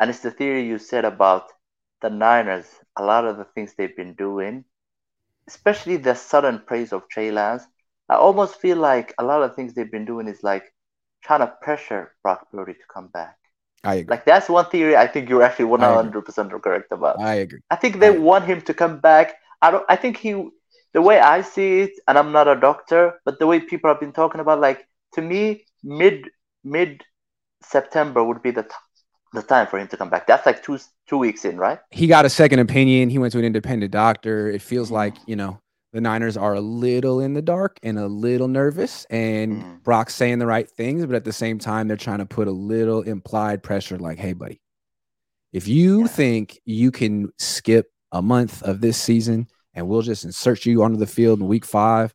and 0.00 0.10
it's 0.10 0.20
the 0.20 0.30
theory 0.30 0.66
you 0.66 0.78
said 0.78 1.04
about 1.04 1.52
the 2.00 2.10
Niners. 2.10 2.66
A 2.96 3.04
lot 3.04 3.26
of 3.26 3.36
the 3.36 3.44
things 3.44 3.74
they've 3.74 3.96
been 3.96 4.14
doing, 4.14 4.64
especially 5.48 5.96
the 5.96 6.14
sudden 6.14 6.62
praise 6.66 6.92
of 6.92 7.08
Trey 7.08 7.30
Lance. 7.30 7.64
I 8.08 8.14
almost 8.16 8.60
feel 8.60 8.78
like 8.78 9.14
a 9.18 9.24
lot 9.24 9.42
of 9.42 9.54
things 9.54 9.74
they've 9.74 9.90
been 9.90 10.04
doing 10.04 10.28
is 10.28 10.42
like 10.42 10.64
trying 11.22 11.40
to 11.40 11.52
pressure 11.60 12.14
Brock 12.22 12.48
Purdy 12.50 12.74
to 12.74 12.86
come 12.92 13.08
back. 13.08 13.36
I 13.84 13.96
agree. 13.96 14.10
Like 14.10 14.24
that's 14.24 14.48
one 14.48 14.66
theory 14.66 14.96
I 14.96 15.06
think 15.06 15.28
you're 15.28 15.42
actually 15.42 15.66
one 15.66 15.82
I 15.82 15.86
agree. 15.86 15.96
hundred 15.96 16.22
percent 16.22 16.50
correct 16.62 16.90
about. 16.90 17.20
I 17.20 17.34
agree. 17.34 17.60
I 17.70 17.76
think 17.76 18.00
they 18.00 18.08
I 18.08 18.10
want 18.10 18.44
him 18.44 18.60
to 18.62 18.74
come 18.74 18.98
back. 18.98 19.36
I 19.62 19.70
don't. 19.70 19.84
I 19.88 19.96
think 19.96 20.16
he, 20.16 20.48
the 20.92 21.02
way 21.02 21.20
I 21.20 21.42
see 21.42 21.80
it, 21.80 21.92
and 22.08 22.18
I'm 22.18 22.32
not 22.32 22.48
a 22.48 22.56
doctor, 22.56 23.20
but 23.24 23.38
the 23.38 23.46
way 23.46 23.60
people 23.60 23.88
have 23.88 24.00
been 24.00 24.12
talking 24.12 24.40
about, 24.40 24.60
like 24.60 24.86
to 25.14 25.22
me, 25.22 25.64
mid 25.82 26.28
mid 26.64 27.04
September 27.62 28.22
would 28.24 28.42
be 28.42 28.50
the 28.50 28.64
t- 28.64 28.68
the 29.32 29.42
time 29.42 29.66
for 29.66 29.78
him 29.78 29.88
to 29.88 29.96
come 29.96 30.10
back. 30.10 30.26
That's 30.26 30.46
like 30.46 30.62
two 30.62 30.78
two 31.06 31.18
weeks 31.18 31.44
in, 31.44 31.56
right? 31.56 31.78
He 31.90 32.06
got 32.06 32.24
a 32.24 32.30
second 32.30 32.58
opinion. 32.58 33.10
He 33.10 33.18
went 33.18 33.32
to 33.32 33.38
an 33.38 33.44
independent 33.44 33.92
doctor. 33.92 34.48
It 34.50 34.62
feels 34.62 34.88
mm-hmm. 34.88 34.94
like 34.94 35.14
you 35.26 35.36
know 35.36 35.60
the 35.92 36.00
Niners 36.00 36.36
are 36.36 36.54
a 36.54 36.60
little 36.60 37.20
in 37.20 37.34
the 37.34 37.42
dark 37.42 37.78
and 37.82 37.98
a 37.98 38.06
little 38.06 38.48
nervous, 38.48 39.06
and 39.08 39.62
Mhm. 39.62 39.82
Brock's 39.82 40.14
saying 40.14 40.38
the 40.38 40.46
right 40.46 40.68
things, 40.68 41.06
but 41.06 41.14
at 41.14 41.24
the 41.24 41.32
same 41.32 41.58
time, 41.58 41.88
they're 41.88 41.96
trying 41.96 42.18
to 42.18 42.26
put 42.26 42.48
a 42.48 42.52
little 42.52 43.02
implied 43.02 43.62
pressure, 43.62 43.98
like, 43.98 44.18
"Hey, 44.18 44.32
buddy, 44.32 44.60
if 45.52 45.66
you 45.68 46.00
Yeah. 46.00 46.06
think 46.08 46.60
you 46.64 46.90
can 46.90 47.32
skip 47.38 47.90
a 48.12 48.20
month 48.20 48.62
of 48.62 48.80
this 48.80 48.98
season 49.00 49.46
and 49.74 49.88
we'll 49.88 50.02
just 50.02 50.24
insert 50.24 50.66
you 50.66 50.82
onto 50.82 50.96
the 50.96 51.06
field 51.06 51.40
in 51.40 51.46
week 51.48 51.64
five, 51.64 52.14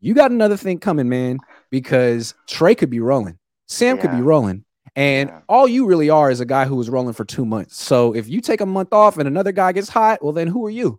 you 0.00 0.14
got 0.14 0.30
another 0.30 0.56
thing 0.56 0.78
coming, 0.78 1.08
man, 1.08 1.38
because 1.70 2.34
Trey 2.46 2.74
could 2.74 2.90
be 2.90 3.00
rolling, 3.00 3.38
Sam 3.66 3.98
could 3.98 4.10
be 4.10 4.22
rolling. 4.22 4.64
And 4.96 5.28
Yeah. 5.28 5.40
all 5.48 5.68
you 5.68 5.86
really 5.86 6.10
are 6.10 6.32
is 6.32 6.40
a 6.40 6.44
guy 6.44 6.64
who 6.64 6.74
was 6.74 6.90
rolling 6.90 7.12
for 7.14 7.24
two 7.24 7.44
months. 7.44 7.80
So 7.80 8.12
if 8.12 8.28
you 8.28 8.40
take 8.40 8.60
a 8.60 8.66
month 8.66 8.92
off 8.92 9.18
and 9.18 9.28
another 9.28 9.52
guy 9.52 9.70
gets 9.70 9.88
hot, 9.88 10.20
well, 10.22 10.32
then 10.32 10.48
who 10.48 10.66
are 10.66 10.70
you? 10.70 10.98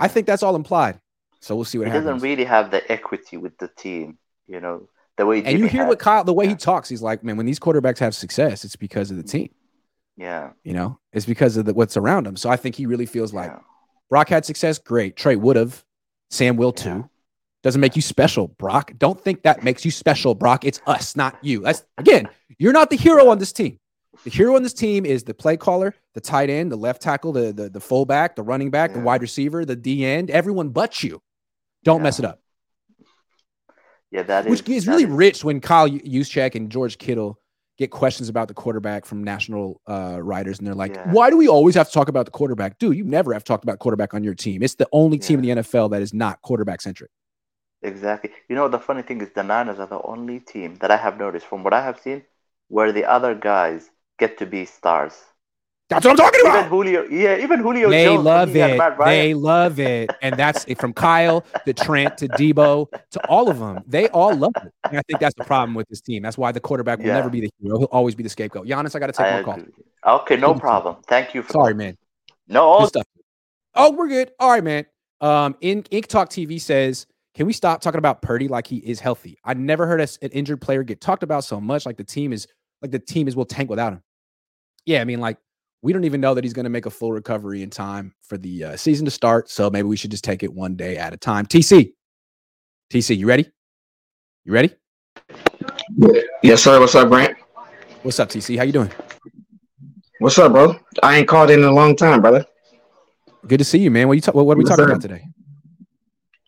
I 0.00 0.08
think 0.08 0.26
that's 0.26 0.42
all 0.42 0.56
implied. 0.56 0.98
So 1.44 1.54
we'll 1.54 1.66
see 1.66 1.76
what 1.76 1.88
he 1.88 1.90
happens. 1.90 2.06
doesn't 2.06 2.22
really 2.26 2.44
have 2.44 2.70
the 2.70 2.90
equity 2.90 3.36
with 3.36 3.58
the 3.58 3.68
team. 3.68 4.16
You 4.46 4.60
know 4.60 4.88
the 5.18 5.26
way. 5.26 5.42
and 5.44 5.58
you 5.58 5.66
hear 5.66 5.82
had. 5.82 5.88
what 5.88 5.98
Kyle, 5.98 6.24
the 6.24 6.32
way 6.32 6.48
he 6.48 6.54
talks, 6.54 6.88
he's 6.88 7.02
like, 7.02 7.22
man, 7.22 7.36
when 7.36 7.44
these 7.44 7.60
quarterbacks 7.60 7.98
have 7.98 8.14
success, 8.14 8.64
it's 8.64 8.76
because 8.76 9.10
of 9.10 9.18
the 9.18 9.22
team. 9.22 9.50
Yeah. 10.16 10.50
You 10.62 10.72
know, 10.72 10.98
it's 11.12 11.26
because 11.26 11.58
of 11.58 11.66
the, 11.66 11.74
what's 11.74 11.98
around 11.98 12.26
him. 12.26 12.36
So 12.36 12.48
I 12.48 12.56
think 12.56 12.76
he 12.76 12.86
really 12.86 13.06
feels 13.06 13.34
like. 13.34 13.52
Brock 14.08 14.28
had 14.28 14.44
success. 14.44 14.78
Great. 14.78 15.16
Trey 15.16 15.36
would 15.36 15.56
have. 15.56 15.84
Sam 16.30 16.56
will 16.56 16.72
too. 16.72 17.08
Doesn't 17.62 17.80
make 17.80 17.96
you 17.96 18.02
special, 18.02 18.48
Brock. 18.48 18.92
Don't 18.96 19.20
think 19.20 19.42
that 19.42 19.62
makes 19.62 19.84
you 19.84 19.90
special, 19.90 20.34
Brock. 20.34 20.64
It's 20.64 20.80
us, 20.86 21.14
not 21.14 21.36
you. 21.42 21.60
That's 21.60 21.84
again, 21.98 22.28
you're 22.58 22.72
not 22.72 22.90
the 22.90 22.96
hero 22.96 23.28
on 23.28 23.38
this 23.38 23.52
team. 23.52 23.78
The 24.24 24.30
hero 24.30 24.56
on 24.56 24.62
this 24.62 24.74
team 24.74 25.04
is 25.04 25.24
the 25.24 25.34
play 25.34 25.56
caller, 25.56 25.94
the 26.14 26.20
tight 26.20 26.48
end, 26.48 26.72
the 26.72 26.76
left 26.76 27.02
tackle, 27.02 27.32
the 27.32 27.52
the, 27.52 27.68
the 27.68 27.80
fullback, 27.80 28.36
the 28.36 28.42
running 28.42 28.70
back, 28.70 28.92
the 28.94 29.00
wide 29.00 29.22
receiver, 29.22 29.64
the 29.64 29.76
D 29.76 30.04
end, 30.04 30.30
everyone 30.30 30.70
but 30.70 31.02
you. 31.02 31.20
Don't 31.84 32.02
mess 32.02 32.18
it 32.18 32.24
up. 32.24 32.40
Yeah, 34.10 34.22
that 34.24 34.46
Which 34.46 34.68
is 34.68 34.76
is 34.76 34.84
that 34.84 34.92
really 34.92 35.04
is- 35.04 35.10
rich 35.10 35.44
when 35.44 35.60
Kyle 35.60 35.88
Juszczyk 35.88 36.54
and 36.54 36.70
George 36.70 36.98
Kittle 36.98 37.38
get 37.76 37.90
questions 37.90 38.28
about 38.28 38.46
the 38.46 38.54
quarterback 38.54 39.04
from 39.04 39.24
national 39.24 39.80
uh, 39.88 40.18
writers, 40.22 40.58
and 40.58 40.66
they're 40.66 40.74
like, 40.76 40.94
Yeah. 40.94 41.10
"Why 41.10 41.30
do 41.30 41.36
we 41.36 41.48
always 41.48 41.74
have 41.74 41.88
to 41.88 41.92
talk 41.92 42.08
about 42.08 42.24
the 42.24 42.30
quarterback, 42.30 42.78
dude? 42.78 42.96
You 42.96 43.04
never 43.04 43.32
have 43.32 43.42
talked 43.42 43.64
about 43.64 43.80
quarterback 43.80 44.14
on 44.14 44.22
your 44.22 44.34
team. 44.34 44.62
It's 44.62 44.76
the 44.76 44.88
only 44.92 45.18
team 45.18 45.40
in 45.40 45.42
the 45.42 45.50
NFL 45.62 45.88
that 45.90 46.00
is 46.00 46.14
not 46.14 46.40
quarterback 46.42 46.80
centric." 46.80 47.10
Exactly. 47.82 48.30
You 48.48 48.54
know, 48.54 48.68
the 48.68 48.78
funny 48.78 49.02
thing 49.02 49.20
is 49.20 49.30
the 49.34 49.42
Niners 49.42 49.78
are 49.80 49.86
the 49.88 50.00
only 50.02 50.40
team 50.40 50.76
that 50.76 50.90
I 50.90 50.96
have 50.96 51.18
noticed 51.18 51.46
from 51.46 51.64
what 51.64 51.74
I 51.74 51.82
have 51.84 51.98
seen 51.98 52.22
where 52.68 52.92
the 52.92 53.04
other 53.04 53.34
guys 53.34 53.90
get 54.18 54.38
to 54.38 54.46
be 54.46 54.64
stars. 54.64 55.12
That's 55.90 56.04
what 56.06 56.12
I'm 56.12 56.16
talking 56.16 56.40
about. 56.40 56.48
Even 56.50 56.60
about. 56.60 56.70
Julio, 56.70 57.04
yeah, 57.10 57.36
even 57.42 57.60
Julio 57.60 57.90
They 57.90 58.04
Jones. 58.04 58.16
when 58.16 58.24
love 58.24 58.56
it. 58.56 58.80
They 59.04 59.34
love 59.34 59.78
it, 59.78 60.10
and 60.22 60.34
that's 60.36 60.64
it 60.66 60.78
from 60.80 60.94
Kyle 60.94 61.44
to 61.66 61.72
Trent 61.74 62.16
to 62.18 62.28
Deebo 62.28 62.86
to 63.10 63.26
all 63.28 63.50
of 63.50 63.58
them. 63.58 63.82
They 63.86 64.08
all 64.08 64.34
love 64.34 64.52
it, 64.56 64.72
and 64.84 64.98
I 64.98 65.02
think 65.06 65.20
that's 65.20 65.34
the 65.36 65.44
problem 65.44 65.74
with 65.74 65.86
this 65.88 66.00
team. 66.00 66.22
That's 66.22 66.38
why 66.38 66.52
the 66.52 66.60
quarterback 66.60 67.00
will 67.00 67.06
Yeah. 67.08 67.14
never 67.14 67.28
be 67.28 67.40
the 67.42 67.50
hero. 67.60 67.78
He'll 67.78 67.88
always 67.92 68.14
be 68.14 68.22
the 68.22 68.30
scapegoat. 68.30 68.66
Giannis, 68.66 68.96
I 68.96 68.98
got 68.98 69.08
to 69.08 69.12
take 69.12 69.26
I 69.26 69.30
more 69.42 69.54
agree. 69.54 69.64
calls. 70.04 70.22
Okay, 70.22 70.36
no 70.36 70.48
Give 70.48 70.56
me 70.56 70.60
two. 70.60 70.60
problem. 70.60 70.96
Thank 71.06 71.34
you 71.34 71.42
for 71.42 71.52
Sorry, 71.52 71.62
calling. 71.74 71.76
man. 71.76 71.98
No, 72.48 72.62
all 72.64 72.86
stuff. 72.86 73.04
Oh, 73.74 73.92
we're 73.92 74.08
good. 74.08 74.30
All 74.40 74.50
right, 74.50 74.64
man. 74.64 74.86
Um, 75.20 75.54
in 75.60 75.84
Ink 75.90 76.06
Talk 76.06 76.30
TV 76.30 76.58
says, 76.60 77.06
can 77.34 77.46
we 77.46 77.52
stop 77.52 77.80
talking 77.82 77.98
about 77.98 78.22
Purdy 78.22 78.48
like 78.48 78.66
he 78.66 78.76
is 78.78 79.00
healthy? 79.00 79.36
I 79.44 79.52
never 79.54 79.86
heard 79.86 80.00
us- 80.00 80.18
an 80.22 80.30
injured 80.30 80.60
player 80.60 80.82
get 80.82 81.00
talked 81.00 81.22
about 81.22 81.44
so 81.44 81.60
much. 81.60 81.84
Like 81.84 81.96
the 81.98 82.04
team 82.04 82.32
is 82.32 82.46
like 82.80 82.90
the 82.90 82.98
team 82.98 83.28
is 83.28 83.36
will 83.36 83.44
tank 83.44 83.68
without 83.68 83.92
him. 83.94 84.02
Yeah, 84.86 85.00
I 85.00 85.04
mean, 85.04 85.20
like 85.20 85.38
we 85.84 85.92
don't 85.92 86.04
even 86.04 86.18
know 86.18 86.32
that 86.32 86.42
he's 86.42 86.54
going 86.54 86.64
to 86.64 86.70
make 86.70 86.86
a 86.86 86.90
full 86.90 87.12
recovery 87.12 87.62
in 87.62 87.68
time 87.68 88.14
for 88.22 88.38
the 88.38 88.64
uh, 88.64 88.76
season 88.76 89.04
to 89.04 89.10
start. 89.10 89.50
So 89.50 89.68
maybe 89.68 89.86
we 89.86 89.98
should 89.98 90.10
just 90.10 90.24
take 90.24 90.42
it 90.42 90.50
one 90.50 90.76
day 90.76 90.96
at 90.96 91.12
a 91.12 91.18
time. 91.18 91.44
TC, 91.44 91.92
TC, 92.90 93.18
you 93.18 93.26
ready? 93.26 93.50
You 94.46 94.52
ready? 94.54 94.70
Yes, 96.42 96.62
sir. 96.62 96.80
What's 96.80 96.94
up, 96.94 97.10
Grant? 97.10 97.36
What's 98.02 98.18
up, 98.18 98.30
TC? 98.30 98.56
How 98.56 98.62
you 98.64 98.72
doing? 98.72 98.90
What's 100.20 100.38
up, 100.38 100.52
bro? 100.52 100.74
I 101.02 101.18
ain't 101.18 101.28
called 101.28 101.50
in 101.50 101.58
in 101.58 101.66
a 101.66 101.72
long 101.72 101.96
time, 101.96 102.22
brother. 102.22 102.46
Good 103.46 103.58
to 103.58 103.64
see 103.64 103.78
you, 103.78 103.90
man. 103.90 104.08
What 104.08 104.14
you 104.14 104.22
ta- 104.22 104.32
what, 104.32 104.46
what 104.46 104.54
are 104.54 104.58
we 104.58 104.64
Yes, 104.64 104.70
talking 104.70 104.84
sir. 104.86 104.90
about 104.90 105.02
today? 105.02 105.22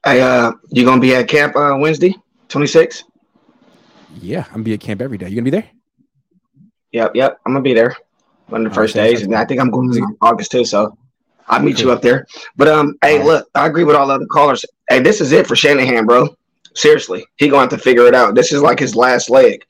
Hey, 0.03 0.23
uh, 0.23 0.53
you 0.71 0.87
gonna 0.87 1.01
be 1.01 1.15
at 1.15 1.29
camp 1.29 1.55
uh, 1.57 1.77
Wednesday, 1.79 2.15
26? 2.49 3.05
Yeah, 4.19 4.45
I'm 4.47 4.53
gonna 4.53 4.63
be 4.65 4.73
at 4.73 4.81
camp 4.81 5.03
every 5.03 5.19
day. 5.19 5.29
You 5.29 5.35
gonna 5.35 5.45
be 5.45 5.51
there? 5.51 5.69
Yep, 6.93 7.13
yep. 7.15 7.39
I'm 7.45 7.53
gonna 7.53 7.63
be 7.63 7.75
there 7.75 7.95
one 8.49 8.65
of 8.65 8.71
the 8.71 8.75
first 8.75 8.95
days, 8.95 9.23
and 9.23 9.35
I 9.35 9.45
think 9.45 9.61
I'm 9.61 9.71
going 9.71 9.95
in 9.95 10.17
August 10.21 10.51
too. 10.51 10.65
So 10.65 10.97
I'll 11.49 11.63
meet 11.63 11.81
you 11.81 11.91
up 11.91 12.03
there. 12.03 12.27
But 12.57 12.69
um, 12.69 12.97
hey, 13.03 13.19
right. 13.19 13.27
look, 13.27 13.49
I 13.55 13.67
agree 13.67 13.85
with 13.85 13.97
all 13.97 14.07
the 14.07 14.15
other 14.15 14.27
callers. 14.27 14.65
Hey, 14.89 15.01
this 15.01 15.21
is 15.21 15.33
it 15.33 15.47
for 15.47 15.57
Shanahan, 15.57 16.07
bro. 16.07 16.29
Seriously, 16.75 17.25
he 17.37 17.49
gonna 17.49 17.63
have 17.63 17.71
to 17.71 17.79
figure 17.79 18.07
it 18.07 18.15
out. 18.15 18.35
This 18.35 18.53
is 18.53 18.63
like 18.63 18.79
his 18.79 18.95
last 18.95 19.31
leg. 19.31 19.65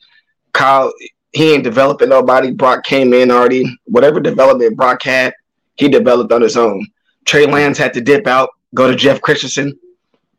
Kyle, 0.52 0.92
he 1.32 1.52
ain't 1.52 1.64
developing 1.64 2.08
nobody. 2.08 2.50
Brock 2.50 2.84
came 2.84 3.12
in 3.12 3.30
already. 3.30 3.64
Whatever 3.84 4.20
development 4.20 4.76
Brock 4.76 5.02
had, 5.02 5.34
he 5.76 5.88
developed 5.88 6.32
on 6.32 6.42
his 6.42 6.56
own. 6.56 6.86
Trey 7.24 7.46
Lance 7.46 7.78
had 7.78 7.92
to 7.94 8.00
dip 8.00 8.26
out, 8.26 8.50
go 8.74 8.90
to 8.90 8.96
Jeff 8.96 9.20
Christensen. 9.20 9.78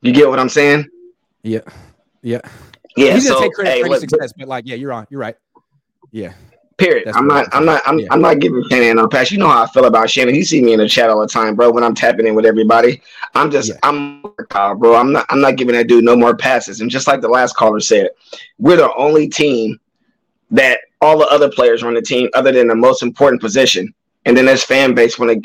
You 0.02 0.12
get 0.12 0.28
what 0.30 0.40
I'm 0.40 0.50
saying? 0.50 0.88
Yeah, 1.44 1.62
yeah. 2.22 2.42
Yeah. 2.96 3.14
He's 3.14 3.30
gonna 3.30 3.42
take 3.42 3.54
credit 3.54 3.74
hey, 3.74 3.82
for 3.82 3.90
look, 3.90 4.00
success, 4.02 4.34
but 4.36 4.48
like, 4.48 4.66
yeah, 4.66 4.76
you're 4.76 4.92
on. 4.92 5.06
You're 5.10 5.22
right. 5.22 5.36
Yeah. 6.12 6.34
Period. 6.78 7.08
That's 7.08 7.18
I'm 7.18 7.28
not. 7.28 7.48
I'm 7.54 7.66
not. 7.66 7.82
I'm, 7.88 8.00
Yeah. 8.00 8.08
I'm 8.12 8.22
not 8.22 8.40
giving 8.40 8.64
Shannon 8.70 8.98
no 8.98 9.08
pass. 9.08 9.32
You 9.32 9.40
know 9.40 9.48
how 9.48 9.64
I 9.64 9.68
feel 9.68 9.86
about 9.86 10.12
Shannon. 10.12 10.36
He 10.36 10.44
see 10.44 10.62
me 10.62 10.74
in 10.74 10.80
the 10.80 10.88
chat 10.88 11.10
all 11.10 11.20
the 11.20 11.28
time, 11.28 11.56
bro. 11.56 11.72
When 11.72 11.84
I'm 11.84 11.96
tapping 11.96 12.28
in 12.28 12.36
with 12.36 12.46
everybody, 12.46 13.02
I'm 13.34 13.50
just. 13.50 13.70
Yeah. 13.70 13.80
I'm 13.82 14.22
Kyle, 14.50 14.76
bro. 14.76 14.96
I'm 14.96 15.12
not. 15.12 15.26
I'm 15.30 15.42
not 15.42 15.56
giving 15.56 15.74
that 15.74 15.88
dude 15.88 16.04
no 16.04 16.16
more 16.16 16.38
passes. 16.38 16.82
And 16.82 16.92
just 16.92 17.08
like 17.08 17.22
the 17.22 17.30
last 17.30 17.56
caller 17.56 17.80
said, 17.80 18.10
we're 18.60 18.78
the 18.78 18.94
only 18.94 19.28
team 19.28 19.80
that 20.52 20.80
all 21.02 21.18
the 21.18 21.28
other 21.28 21.50
players 21.50 21.82
are 21.82 21.88
on 21.88 21.96
the 21.96 22.02
team, 22.02 22.30
other 22.36 22.52
than 22.52 22.68
the 22.68 22.76
most 22.76 23.02
important 23.02 23.42
position. 23.42 23.92
And 24.26 24.38
then 24.38 24.46
there's 24.46 24.64
fan 24.64 24.94
base 24.94 25.18
when 25.18 25.30
they 25.30 25.42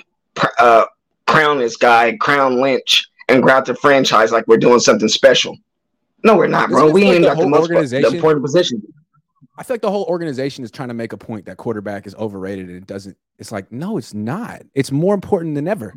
uh, 0.59 0.85
crown 1.27 1.59
this 1.59 1.77
guy, 1.77 2.15
crown 2.19 2.61
Lynch, 2.61 3.09
and 3.31 3.49
out 3.49 3.65
the 3.65 3.75
franchise 3.75 4.33
like 4.33 4.47
we're 4.47 4.59
doing 4.59 4.81
something 4.81 5.09
special. 5.09 5.57
No, 6.25 6.37
we're 6.37 6.47
not, 6.47 6.69
bro. 6.69 6.83
Doesn't 6.83 6.91
it 6.91 6.95
We 6.95 7.05
like 7.05 7.15
ain't 7.15 7.25
got 7.25 7.39
the 7.39 7.49
most 7.49 7.71
important 7.71 8.45
position. 8.45 8.83
I 9.59 9.63
feel 9.65 9.75
like 9.75 9.83
the 9.83 9.91
whole 9.91 10.05
organization 10.05 10.65
is 10.65 10.71
trying 10.71 10.89
to 10.89 10.95
make 10.95 11.13
a 11.13 11.19
point 11.19 11.45
that 11.47 11.59
quarterback 11.59 12.07
is 12.07 12.15
overrated 12.15 12.69
and 12.69 12.77
it 12.77 12.87
doesn't. 12.87 13.17
It's 13.39 13.53
like, 13.53 13.71
no, 13.71 13.99
it's 13.99 14.15
not. 14.15 14.63
It's 14.75 14.91
more 14.91 15.15
important 15.15 15.55
than 15.55 15.69
ever, 15.69 15.95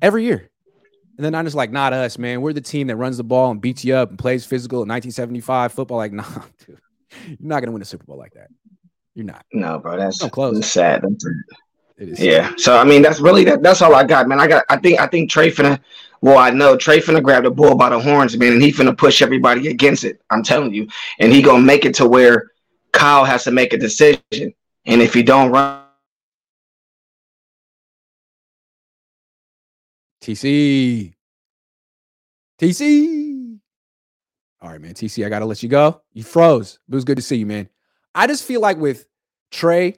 every 0.00 0.24
year. 0.24 0.50
And 1.16 1.24
then 1.24 1.34
I'm 1.34 1.44
just 1.44 1.56
like, 1.56 1.72
not 1.72 1.92
us, 1.92 2.18
man. 2.18 2.42
We're 2.42 2.52
the 2.52 2.60
team 2.60 2.86
that 2.88 2.96
runs 2.96 3.16
the 3.16 3.24
ball 3.24 3.50
and 3.50 3.60
beats 3.60 3.84
you 3.84 3.94
up 3.94 4.10
and 4.10 4.18
plays 4.18 4.44
physical 4.44 4.78
in 4.82 4.88
1975 4.88 5.72
football. 5.72 5.96
Like, 5.96 6.12
nah, 6.12 6.24
dude, 6.64 6.78
you're 7.26 7.36
not 7.40 7.60
gonna 7.60 7.72
win 7.72 7.82
a 7.82 7.86
Super 7.86 8.04
Bowl 8.04 8.18
like 8.18 8.34
that. 8.34 8.48
You're 9.14 9.24
not. 9.24 9.44
No, 9.52 9.78
bro, 9.78 9.96
that's, 9.96 10.22
No, 10.22 10.28
close. 10.28 10.54
that's 10.54 10.70
sad. 10.70 11.02
That's 11.02 11.24
it. 11.24 11.32
It 11.98 12.08
is. 12.10 12.20
Yeah. 12.20 12.52
So 12.58 12.76
I 12.76 12.84
mean, 12.84 13.00
that's 13.00 13.20
really 13.20 13.44
that. 13.44 13.62
That's 13.62 13.80
all 13.80 13.94
I 13.94 14.04
got, 14.04 14.28
man. 14.28 14.38
I 14.38 14.46
got. 14.46 14.64
I 14.68 14.76
think. 14.76 15.00
I 15.00 15.06
think 15.06 15.30
Trey 15.30 15.50
finna. 15.50 15.80
Well, 16.20 16.36
I 16.36 16.50
know 16.50 16.76
Trey 16.76 17.00
finna 17.00 17.22
grab 17.22 17.44
the 17.44 17.50
bull 17.50 17.74
by 17.74 17.88
the 17.88 17.98
horns, 17.98 18.36
man, 18.36 18.52
and 18.52 18.62
he 18.62 18.70
finna 18.70 18.96
push 18.96 19.22
everybody 19.22 19.68
against 19.68 20.04
it. 20.04 20.20
I'm 20.30 20.42
telling 20.42 20.74
you, 20.74 20.86
and 21.18 21.32
he 21.32 21.40
gonna 21.40 21.64
make 21.64 21.86
it 21.86 21.94
to 21.94 22.06
where 22.06 22.50
Kyle 22.96 23.24
has 23.24 23.44
to 23.44 23.50
make 23.50 23.72
a 23.72 23.78
decision, 23.78 24.22
and 24.32 25.02
if 25.02 25.14
he 25.14 25.22
don't 25.22 25.50
run, 25.50 25.82
TC. 30.22 31.12
TC. 32.58 33.58
All 34.60 34.70
right, 34.70 34.80
man. 34.80 34.94
TC, 34.94 35.24
I 35.24 35.28
got 35.28 35.40
to 35.40 35.44
let 35.44 35.62
you 35.62 35.68
go. 35.68 36.00
You 36.14 36.24
froze. 36.24 36.78
It 36.88 36.94
was 36.94 37.04
good 37.04 37.16
to 37.16 37.22
see 37.22 37.36
you, 37.36 37.46
man. 37.46 37.68
I 38.14 38.26
just 38.26 38.44
feel 38.44 38.60
like 38.60 38.78
with 38.78 39.06
Trey, 39.52 39.96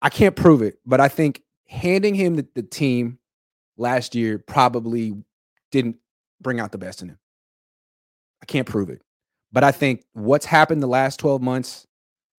I 0.00 0.08
can't 0.08 0.36
prove 0.36 0.62
it, 0.62 0.78
but 0.86 1.00
I 1.00 1.08
think 1.08 1.42
handing 1.66 2.14
him 2.14 2.36
the, 2.36 2.46
the 2.54 2.62
team 2.62 3.18
last 3.76 4.14
year 4.14 4.38
probably 4.38 5.16
didn't 5.70 5.96
bring 6.40 6.60
out 6.60 6.72
the 6.72 6.78
best 6.78 7.02
in 7.02 7.08
him. 7.10 7.18
I 8.42 8.46
can't 8.46 8.66
prove 8.66 8.90
it. 8.90 9.02
But 9.52 9.64
I 9.64 9.72
think 9.72 10.04
what's 10.14 10.46
happened 10.46 10.82
the 10.82 10.86
last 10.86 11.20
12 11.20 11.42
months, 11.42 11.86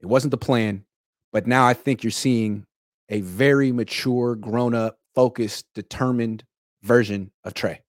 it 0.01 0.07
wasn't 0.07 0.31
the 0.31 0.37
plan. 0.37 0.85
But 1.31 1.47
now 1.47 1.65
I 1.65 1.73
think 1.73 2.03
you're 2.03 2.11
seeing 2.11 2.65
a 3.09 3.21
very 3.21 3.71
mature, 3.71 4.35
grown 4.35 4.73
up, 4.73 4.97
focused, 5.15 5.65
determined 5.75 6.43
version 6.81 7.31
of 7.43 7.53
Trey. 7.53 7.81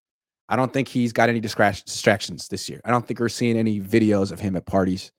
I 0.48 0.56
don't 0.56 0.72
think 0.72 0.88
he's 0.88 1.12
got 1.12 1.28
any 1.28 1.40
distractions 1.40 2.48
this 2.48 2.68
year. 2.68 2.80
I 2.84 2.90
don't 2.90 3.06
think 3.06 3.18
we're 3.18 3.30
seeing 3.30 3.56
any 3.56 3.80
videos 3.80 4.30
of 4.30 4.40
him 4.40 4.56
at 4.56 4.66
parties. 4.66 5.10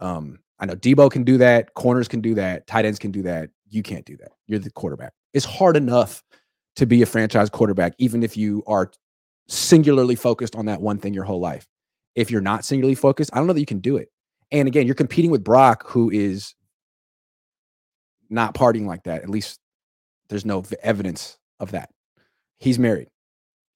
Um, 0.00 0.40
I 0.58 0.66
know 0.66 0.74
Deebo 0.74 1.10
can 1.10 1.24
do 1.24 1.38
that, 1.38 1.72
corners 1.74 2.08
can 2.08 2.20
do 2.20 2.34
that, 2.34 2.66
tight 2.66 2.84
ends 2.84 2.98
can 2.98 3.10
do 3.10 3.22
that. 3.22 3.50
You 3.70 3.82
can't 3.82 4.04
do 4.04 4.16
that. 4.18 4.32
You're 4.46 4.58
the 4.58 4.70
quarterback. 4.70 5.12
It's 5.32 5.44
hard 5.44 5.76
enough 5.76 6.22
to 6.76 6.86
be 6.86 7.02
a 7.02 7.06
franchise 7.06 7.48
quarterback, 7.48 7.94
even 7.98 8.22
if 8.22 8.36
you 8.36 8.62
are 8.66 8.90
singularly 9.48 10.16
focused 10.16 10.56
on 10.56 10.66
that 10.66 10.80
one 10.80 10.98
thing 10.98 11.14
your 11.14 11.24
whole 11.24 11.40
life. 11.40 11.66
If 12.14 12.30
you're 12.30 12.40
not 12.40 12.64
singularly 12.64 12.94
focused, 12.94 13.30
I 13.32 13.38
don't 13.38 13.46
know 13.46 13.52
that 13.52 13.60
you 13.60 13.66
can 13.66 13.80
do 13.80 13.96
it. 13.96 14.08
And 14.50 14.66
again, 14.66 14.86
you're 14.86 14.94
competing 14.94 15.30
with 15.30 15.44
Brock, 15.44 15.86
who 15.86 16.10
is 16.10 16.54
not 18.28 18.54
partying 18.54 18.86
like 18.86 19.04
that. 19.04 19.22
At 19.22 19.30
least 19.30 19.60
there's 20.28 20.44
no 20.44 20.64
evidence 20.82 21.38
of 21.58 21.72
that. 21.72 21.90
He's 22.58 22.78
married. 22.78 23.08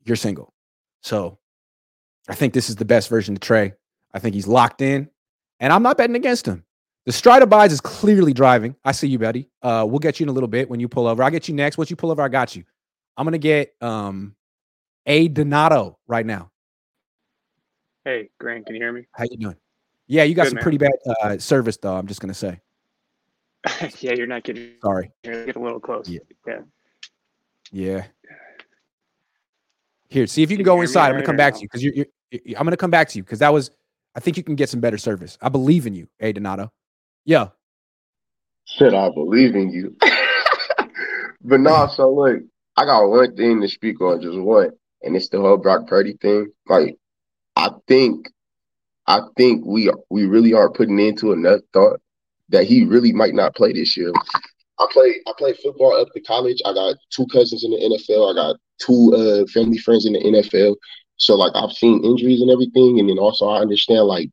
You're 0.05 0.17
single. 0.17 0.53
So 1.03 1.39
I 2.29 2.35
think 2.35 2.55
this 2.55 2.71
is 2.71 2.77
the 2.77 2.85
best 2.85 3.09
version 3.09 3.35
of 3.35 3.41
Trey. 3.41 3.75
I 4.13 4.19
think 4.19 4.35
he's 4.35 4.47
locked 4.47 4.81
in, 4.81 5.11
and 5.61 5.73
I'm 5.73 5.83
not 5.83 5.99
betting 5.99 6.17
against 6.17 6.47
him. 6.47 6.65
The 7.07 7.13
stride 7.13 7.43
abides 7.43 7.73
is 7.73 7.81
clearly 7.81 8.33
driving. 8.33 8.77
I 8.85 8.93
see 8.93 9.09
you, 9.09 9.19
buddy. 9.19 9.51
Uh, 9.61 9.85
we'll 9.89 9.99
get 9.99 10.19
you 10.19 10.25
in 10.25 10.31
a 10.31 10.33
little 10.33 10.49
bit 10.49 10.71
when 10.71 10.81
you 10.81 10.89
pull 10.89 11.07
over. 11.07 11.23
I'll 11.23 11.31
get 11.31 11.49
you 11.49 11.55
next. 11.55 11.77
Once 11.77 11.91
you 11.91 11.97
pull 11.97 12.11
over, 12.11 12.23
I 12.23 12.29
got 12.29 12.57
you. 12.57 12.65
I'm 13.17 13.25
gonna 13.25 13.39
get 13.39 13.75
um 13.81 14.35
a 15.07 15.29
Donato 15.29 15.99
right 16.07 16.25
now. 16.25 16.51
Hey, 18.05 18.29
Grant, 18.39 18.67
can 18.67 18.75
you 18.75 18.83
hear 18.83 18.93
me? 18.93 19.07
How 19.13 19.25
you 19.25 19.39
doing? 19.39 19.57
Yeah, 20.07 20.25
you 20.25 20.35
got 20.35 20.45
Good, 20.45 20.51
some 20.51 20.55
man. 20.57 20.63
pretty 20.63 20.79
bad 20.79 20.93
uh, 21.23 21.39
service 21.39 21.79
though. 21.79 21.97
I'm 21.97 22.07
just 22.07 22.21
gonna 22.21 22.35
say. 22.35 22.61
yeah, 24.01 24.13
you're 24.13 24.27
not 24.27 24.45
getting. 24.45 24.73
Sorry. 24.83 25.11
You're 25.23 25.47
get 25.47 25.57
a 25.57 25.61
little 25.61 25.81
close. 25.81 26.09
Yeah. 26.09 26.21
yeah. 26.47 26.59
Yeah. 27.73 28.05
Here, 30.09 30.27
see 30.27 30.43
if 30.43 30.51
you 30.51 30.59
can 30.59 30.65
Can 30.65 30.67
go 30.67 30.75
hear 30.75 30.83
me 30.83 30.85
inside. 30.85 31.07
I'm 31.07 31.13
gonna 31.13 31.25
come 31.25 31.37
back 31.37 31.55
no? 31.55 31.59
to 31.59 31.63
you 31.63 31.69
because 31.69 31.83
you're, 31.83 31.95
you're, 31.95 32.07
you 32.31 32.57
I'm 32.59 32.65
gonna 32.65 32.77
come 32.77 32.91
back 32.91 33.09
to 33.09 33.19
you 33.19 33.25
because 33.25 33.39
that 33.39 33.53
was. 33.53 33.71
I 34.15 34.21
think 34.21 34.37
you 34.37 34.43
can 34.43 34.55
get 34.55 34.69
some 34.69 34.81
better 34.81 34.99
service. 34.99 35.39
I 35.41 35.49
believe 35.49 35.87
in 35.87 35.95
you, 35.95 36.07
A 36.21 36.33
Donato. 36.33 36.71
Yeah. 37.25 37.49
Shit, 38.67 38.95
I 38.95 39.11
believe 39.11 39.57
in 39.57 39.71
you. 39.71 39.97
but 41.41 41.59
nah, 41.59 41.89
so 41.89 42.15
look, 42.15 42.43
I 42.77 42.85
got 42.85 43.09
one 43.09 43.35
thing 43.35 43.61
to 43.61 43.69
speak 43.69 44.01
on, 44.01 44.21
just 44.21 44.39
one, 44.39 44.71
and 45.03 45.17
it's 45.17 45.31
the 45.31 45.41
whole 45.41 45.57
Brock 45.57 45.89
Purdy 45.89 46.17
thing. 46.21 46.53
Like, 46.69 46.97
I 47.57 47.71
think, 47.87 48.29
I 49.07 49.21
think 49.37 49.65
we 49.65 49.91
we 50.11 50.27
really 50.27 50.55
aren't 50.55 50.75
putting 50.75 50.99
into 50.99 51.33
enough 51.33 51.61
thought 51.73 52.01
that 52.49 52.65
he 52.65 52.85
really 52.85 53.13
might 53.13 53.35
not 53.35 53.55
play 53.55 53.73
this 53.73 53.97
year. 53.97 54.13
I 54.79 54.87
play 54.91 55.21
I 55.27 55.33
play 55.39 55.53
football 55.55 56.01
up 56.01 56.09
to 56.13 56.21
college. 56.21 56.61
I 56.65 56.73
got 56.73 56.97
two 57.11 57.27
cousins 57.27 57.65
in 57.65 57.71
the 57.71 57.77
NFL. 57.79 58.33
I 58.33 58.35
got 58.35 58.57
two 58.79 59.15
uh, 59.15 59.47
family 59.53 59.79
friends 59.79 60.07
in 60.07 60.15
the 60.15 60.21
NFL. 60.21 60.77
So 61.17 61.35
like 61.37 61.53
I've 61.55 61.73
seen 61.73 62.05
injuries 62.05 62.41
and 62.41 62.51
everything, 62.51 62.99
and 62.99 63.09
then 63.09 63.19
also 63.19 63.49
I 63.49 63.61
understand 63.61 64.05
like 64.05 64.31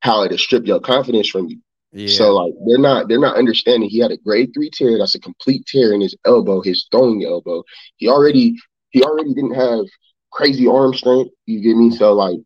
how 0.00 0.22
it'll 0.22 0.38
strip 0.38 0.66
your 0.66 0.80
confidence 0.80 1.28
from 1.28 1.48
you. 1.48 1.58
Yeah. 1.92 2.08
So 2.08 2.34
like 2.34 2.52
they're 2.66 2.78
not 2.78 3.08
they're 3.08 3.18
not 3.18 3.36
understanding 3.36 3.88
he 3.88 3.98
had 3.98 4.12
a 4.12 4.16
grade 4.16 4.50
three 4.54 4.70
tear. 4.70 4.98
That's 4.98 5.14
a 5.14 5.20
complete 5.20 5.66
tear 5.66 5.92
in 5.92 6.00
his 6.00 6.16
elbow, 6.24 6.60
his 6.60 6.86
throwing 6.90 7.24
elbow. 7.24 7.64
He 7.96 8.08
already 8.08 8.56
he 8.90 9.02
already 9.02 9.34
didn't 9.34 9.54
have 9.54 9.86
crazy 10.34 10.66
arm 10.66 10.92
strength. 10.94 11.30
You 11.46 11.60
get 11.60 11.76
me? 11.76 11.90
So 11.90 12.12
like 12.12 12.38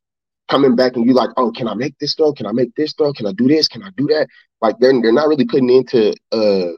coming 0.49 0.77
back 0.77 0.97
and 0.97 1.07
you 1.07 1.15
like, 1.15 1.31
oh, 1.37 1.51
can 1.51 1.67
I 1.69 1.75
make 1.75 1.99
this 1.99 2.15
throw? 2.15 2.33
Can 2.33 2.47
I 2.47 2.53
make 2.53 2.75
this 2.77 2.93
throw? 2.93 3.13
Can 3.13 3.27
I 3.27 3.33
do 3.33 3.49
this? 3.49 3.67
Can 3.69 3.83
I 3.83 3.91
do 3.97 4.07
that? 4.09 4.29
Like 4.61 4.77
they're 4.79 4.93
they're 5.03 5.13
not 5.13 5.29
really 5.29 5.47
putting 5.47 5.71
into 5.71 6.15
uh 6.33 6.73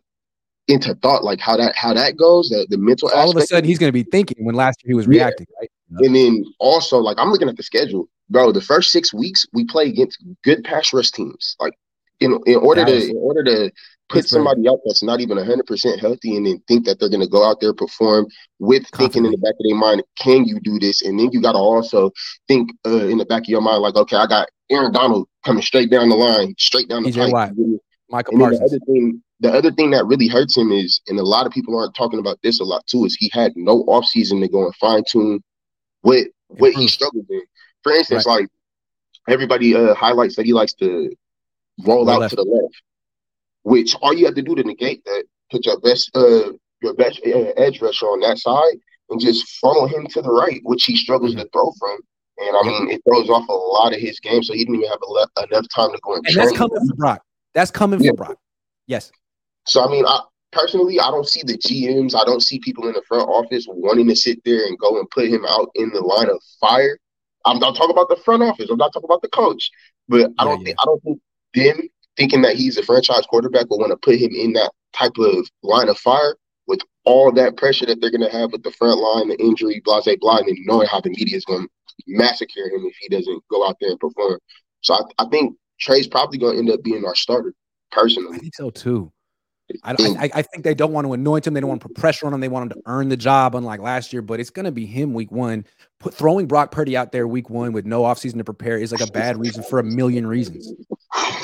into 0.68 0.94
thought 0.96 1.24
like 1.24 1.40
how 1.40 1.56
that 1.56 1.74
how 1.76 1.92
that 1.94 2.16
goes, 2.16 2.48
the, 2.48 2.66
the 2.70 2.78
mental 2.78 3.08
So 3.08 3.16
all 3.16 3.30
of 3.30 3.36
a 3.36 3.42
sudden 3.42 3.68
he's 3.68 3.78
gonna 3.78 3.92
be 3.92 4.04
thinking 4.04 4.44
when 4.44 4.54
last 4.54 4.82
year 4.84 4.90
he 4.90 4.94
was 4.94 5.06
Yeah. 5.06 5.24
reacting, 5.24 5.46
right? 5.60 5.70
And 6.02 6.14
then 6.14 6.44
also, 6.60 6.98
like, 6.98 7.18
I'm 7.18 7.30
looking 7.30 7.48
at 7.48 7.56
the 7.56 7.62
schedule, 7.62 8.08
bro. 8.30 8.52
The 8.52 8.60
first 8.60 8.92
six 8.92 9.12
weeks 9.12 9.44
we 9.52 9.64
play 9.64 9.88
against 9.88 10.22
good 10.44 10.62
pass 10.64 10.92
rush 10.92 11.10
teams. 11.10 11.56
Like, 11.58 11.74
in 12.20 12.38
in 12.46 12.56
order 12.56 12.84
to 12.84 13.06
in 13.10 13.16
order 13.16 13.42
to 13.44 13.70
put 14.10 14.28
somebody 14.28 14.68
out 14.68 14.80
that's 14.84 15.02
not 15.02 15.20
even 15.20 15.36
100 15.36 15.66
percent 15.66 16.00
healthy, 16.00 16.36
and 16.36 16.46
then 16.46 16.62
think 16.68 16.84
that 16.84 16.98
they're 16.98 17.08
gonna 17.08 17.28
go 17.28 17.48
out 17.48 17.60
there 17.60 17.72
perform 17.72 18.26
with 18.58 18.86
thinking 18.96 19.24
in 19.24 19.30
the 19.30 19.38
back 19.38 19.52
of 19.52 19.64
their 19.66 19.76
mind, 19.76 20.02
can 20.18 20.44
you 20.44 20.60
do 20.60 20.78
this? 20.78 21.02
And 21.02 21.18
then 21.18 21.30
you 21.32 21.40
gotta 21.40 21.58
also 21.58 22.10
think 22.48 22.70
uh, 22.86 23.06
in 23.06 23.18
the 23.18 23.24
back 23.24 23.42
of 23.42 23.48
your 23.48 23.62
mind, 23.62 23.82
like, 23.82 23.96
okay, 23.96 24.16
I 24.16 24.26
got 24.26 24.48
Aaron 24.70 24.92
Donald 24.92 25.28
coming 25.44 25.62
straight 25.62 25.90
down 25.90 26.08
the 26.08 26.16
line, 26.16 26.54
straight 26.58 26.88
down 26.88 27.02
the 27.02 27.10
TJ 27.10 27.16
pipe. 27.16 27.32
Watt, 27.32 27.48
you 27.50 27.54
get 27.56 27.66
me? 27.72 27.78
Michael 28.10 28.34
And 28.34 28.42
then 28.42 28.50
the 28.50 28.64
other 28.64 28.78
thing, 28.86 29.22
the 29.40 29.52
other 29.52 29.72
thing 29.72 29.90
that 29.90 30.04
really 30.06 30.26
hurts 30.26 30.56
him 30.56 30.72
is, 30.72 31.00
and 31.06 31.18
a 31.18 31.22
lot 31.22 31.46
of 31.46 31.52
people 31.52 31.78
aren't 31.78 31.94
talking 31.94 32.18
about 32.18 32.38
this 32.42 32.60
a 32.60 32.64
lot 32.64 32.86
too, 32.86 33.04
is 33.04 33.16
he 33.16 33.30
had 33.32 33.52
no 33.56 33.84
offseason 33.84 34.40
to 34.40 34.48
go 34.48 34.64
and 34.64 34.74
fine 34.76 35.04
tune 35.08 35.42
what 36.02 36.26
what 36.48 36.72
he 36.74 36.88
struggled 36.88 37.26
in. 37.30 37.42
For 37.82 37.92
instance, 37.92 38.26
like 38.26 38.48
everybody 39.28 39.74
uh, 39.74 39.94
highlights 39.94 40.36
that 40.36 40.46
he 40.46 40.52
likes 40.52 40.74
to 40.74 41.10
roll 41.84 42.04
Roll 42.04 42.10
out 42.10 42.20
left. 42.20 42.30
to 42.30 42.36
the 42.36 42.42
left, 42.42 42.82
which 43.62 43.94
all 44.02 44.12
you 44.14 44.26
have 44.26 44.34
to 44.34 44.42
do 44.42 44.54
to 44.54 44.62
negate 44.62 45.04
that, 45.04 45.24
put 45.50 45.66
your 45.66 45.78
best 45.80 46.10
uh 46.14 46.52
your 46.82 46.94
best 46.94 47.20
uh, 47.26 47.52
edge 47.56 47.80
rusher 47.82 48.06
on 48.06 48.20
that 48.20 48.38
side 48.38 48.74
and 49.10 49.20
just 49.20 49.46
funnel 49.60 49.86
him 49.86 50.06
to 50.06 50.22
the 50.22 50.30
right, 50.30 50.60
which 50.64 50.84
he 50.84 50.96
struggles 50.96 51.32
Mm-hmm. 51.32 51.42
to 51.42 51.48
throw 51.52 51.72
from. 51.78 51.98
And 52.38 52.56
I 52.56 52.62
mean, 52.66 52.90
it 52.90 53.02
throws 53.06 53.28
off 53.28 53.46
a 53.48 53.52
lot 53.52 53.92
of 53.92 54.00
his 54.00 54.18
game, 54.20 54.42
so 54.42 54.54
he 54.54 54.60
didn't 54.64 54.76
even 54.76 54.88
have 54.88 55.00
a 55.06 55.10
le- 55.10 55.46
enough 55.50 55.66
time 55.74 55.90
to 55.92 55.98
go 56.02 56.14
and 56.14 56.26
And 56.26 56.36
that's 56.36 56.56
coming 56.56 56.78
from 56.78 56.96
Brock. 56.96 57.22
That's 57.52 57.70
coming 57.70 58.00
Yeah. 58.00 58.10
from 58.10 58.16
Brock. 58.16 58.36
Yes. 58.86 59.12
So 59.66 59.84
I 59.84 59.90
mean, 59.90 60.06
I 60.06 60.20
personally 60.52 60.98
I 60.98 61.10
don't 61.10 61.28
see 61.28 61.42
the 61.44 61.58
GMs, 61.58 62.14
I 62.14 62.24
don't 62.24 62.42
see 62.42 62.58
people 62.60 62.86
in 62.88 62.94
the 62.94 63.02
front 63.06 63.28
office 63.28 63.66
wanting 63.68 64.08
to 64.08 64.16
sit 64.16 64.38
there 64.46 64.64
and 64.66 64.78
go 64.78 64.98
and 64.98 65.10
put 65.10 65.26
him 65.28 65.44
out 65.46 65.68
in 65.74 65.90
the 65.90 66.00
line 66.00 66.30
of 66.30 66.40
fire. 66.60 66.98
I'm 67.44 67.58
not 67.58 67.76
talking 67.76 67.90
about 67.90 68.08
the 68.08 68.16
front 68.24 68.42
office. 68.42 68.68
I'm 68.70 68.78
not 68.78 68.92
talking 68.94 69.06
about 69.08 69.20
the 69.22 69.28
coach. 69.28 69.70
But 70.08 70.30
I 70.38 70.44
don't 70.44 70.64
think 70.64 70.76
I 70.80 70.84
don't 70.86 71.02
think 71.02 71.20
them 71.54 71.88
thinking 72.20 72.42
that 72.42 72.54
he's 72.54 72.76
a 72.76 72.82
franchise 72.82 73.24
quarterback 73.26 73.70
will 73.70 73.78
want 73.78 73.90
to 73.90 73.96
put 73.96 74.16
him 74.16 74.30
in 74.34 74.52
that 74.52 74.70
type 74.92 75.16
of 75.16 75.48
line 75.62 75.88
of 75.88 75.96
fire 75.96 76.36
with 76.66 76.80
all 77.06 77.32
that 77.32 77.56
pressure 77.56 77.86
that 77.86 77.98
they're 77.98 78.10
gonna 78.10 78.30
have 78.30 78.52
with 78.52 78.62
the 78.62 78.70
front 78.72 79.00
line, 79.00 79.28
the 79.28 79.40
injury, 79.40 79.80
blase 79.86 80.06
blah, 80.20 80.36
and 80.36 80.48
then 80.48 80.56
knowing 80.66 80.86
how 80.86 81.00
the 81.00 81.08
media 81.08 81.38
is 81.38 81.46
gonna 81.46 81.66
massacre 82.06 82.66
him 82.66 82.84
if 82.84 82.94
he 83.00 83.08
doesn't 83.08 83.42
go 83.50 83.66
out 83.66 83.76
there 83.80 83.90
and 83.90 83.98
perform. 83.98 84.38
So 84.82 84.94
I, 84.94 85.24
I 85.24 85.28
think 85.30 85.56
Trey's 85.80 86.06
probably 86.06 86.36
gonna 86.36 86.58
end 86.58 86.70
up 86.70 86.82
being 86.82 87.06
our 87.06 87.14
starter, 87.14 87.54
personally. 87.90 88.36
I 88.36 88.38
think 88.38 88.54
so 88.54 88.68
too. 88.68 89.10
I, 89.82 89.94
mm. 89.94 90.16
I, 90.16 90.30
I 90.34 90.42
think 90.42 90.64
they 90.64 90.74
don't 90.74 90.92
want 90.92 91.06
to 91.06 91.12
anoint 91.12 91.46
him. 91.46 91.54
They 91.54 91.60
don't 91.60 91.68
want 91.68 91.80
to 91.82 91.88
put 91.88 91.96
pressure 91.96 92.26
on 92.26 92.34
him. 92.34 92.40
They 92.40 92.48
want 92.48 92.70
him 92.70 92.78
to 92.78 92.82
earn 92.86 93.08
the 93.08 93.16
job, 93.16 93.54
unlike 93.54 93.80
last 93.80 94.12
year. 94.12 94.22
But 94.22 94.40
it's 94.40 94.50
going 94.50 94.64
to 94.64 94.72
be 94.72 94.86
him 94.86 95.14
week 95.14 95.30
one. 95.30 95.64
Put 95.98 96.14
throwing 96.14 96.46
Brock 96.46 96.70
Purdy 96.70 96.96
out 96.96 97.12
there 97.12 97.26
week 97.26 97.50
one 97.50 97.72
with 97.72 97.86
no 97.86 98.02
offseason 98.02 98.38
to 98.38 98.44
prepare 98.44 98.78
is 98.78 98.92
like 98.92 99.00
a 99.00 99.10
bad 99.10 99.38
reason 99.38 99.62
for 99.62 99.78
a 99.78 99.84
million 99.84 100.26
reasons. 100.26 100.72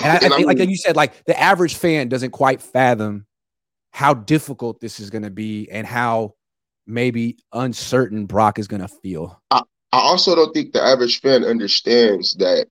And 0.02 0.12
I, 0.12 0.16
I 0.16 0.28
think, 0.28 0.46
like 0.46 0.58
you 0.58 0.76
said, 0.76 0.96
like 0.96 1.24
the 1.24 1.38
average 1.38 1.74
fan 1.74 2.08
doesn't 2.08 2.30
quite 2.30 2.62
fathom 2.62 3.26
how 3.90 4.12
difficult 4.12 4.80
this 4.80 5.00
is 5.00 5.08
going 5.08 5.22
to 5.22 5.30
be 5.30 5.70
and 5.70 5.86
how 5.86 6.34
maybe 6.86 7.38
uncertain 7.52 8.26
Brock 8.26 8.58
is 8.58 8.68
going 8.68 8.82
to 8.82 8.88
feel. 8.88 9.40
I, 9.50 9.62
I 9.92 10.00
also 10.00 10.34
don't 10.34 10.52
think 10.52 10.72
the 10.72 10.82
average 10.82 11.20
fan 11.20 11.44
understands 11.44 12.34
that 12.34 12.66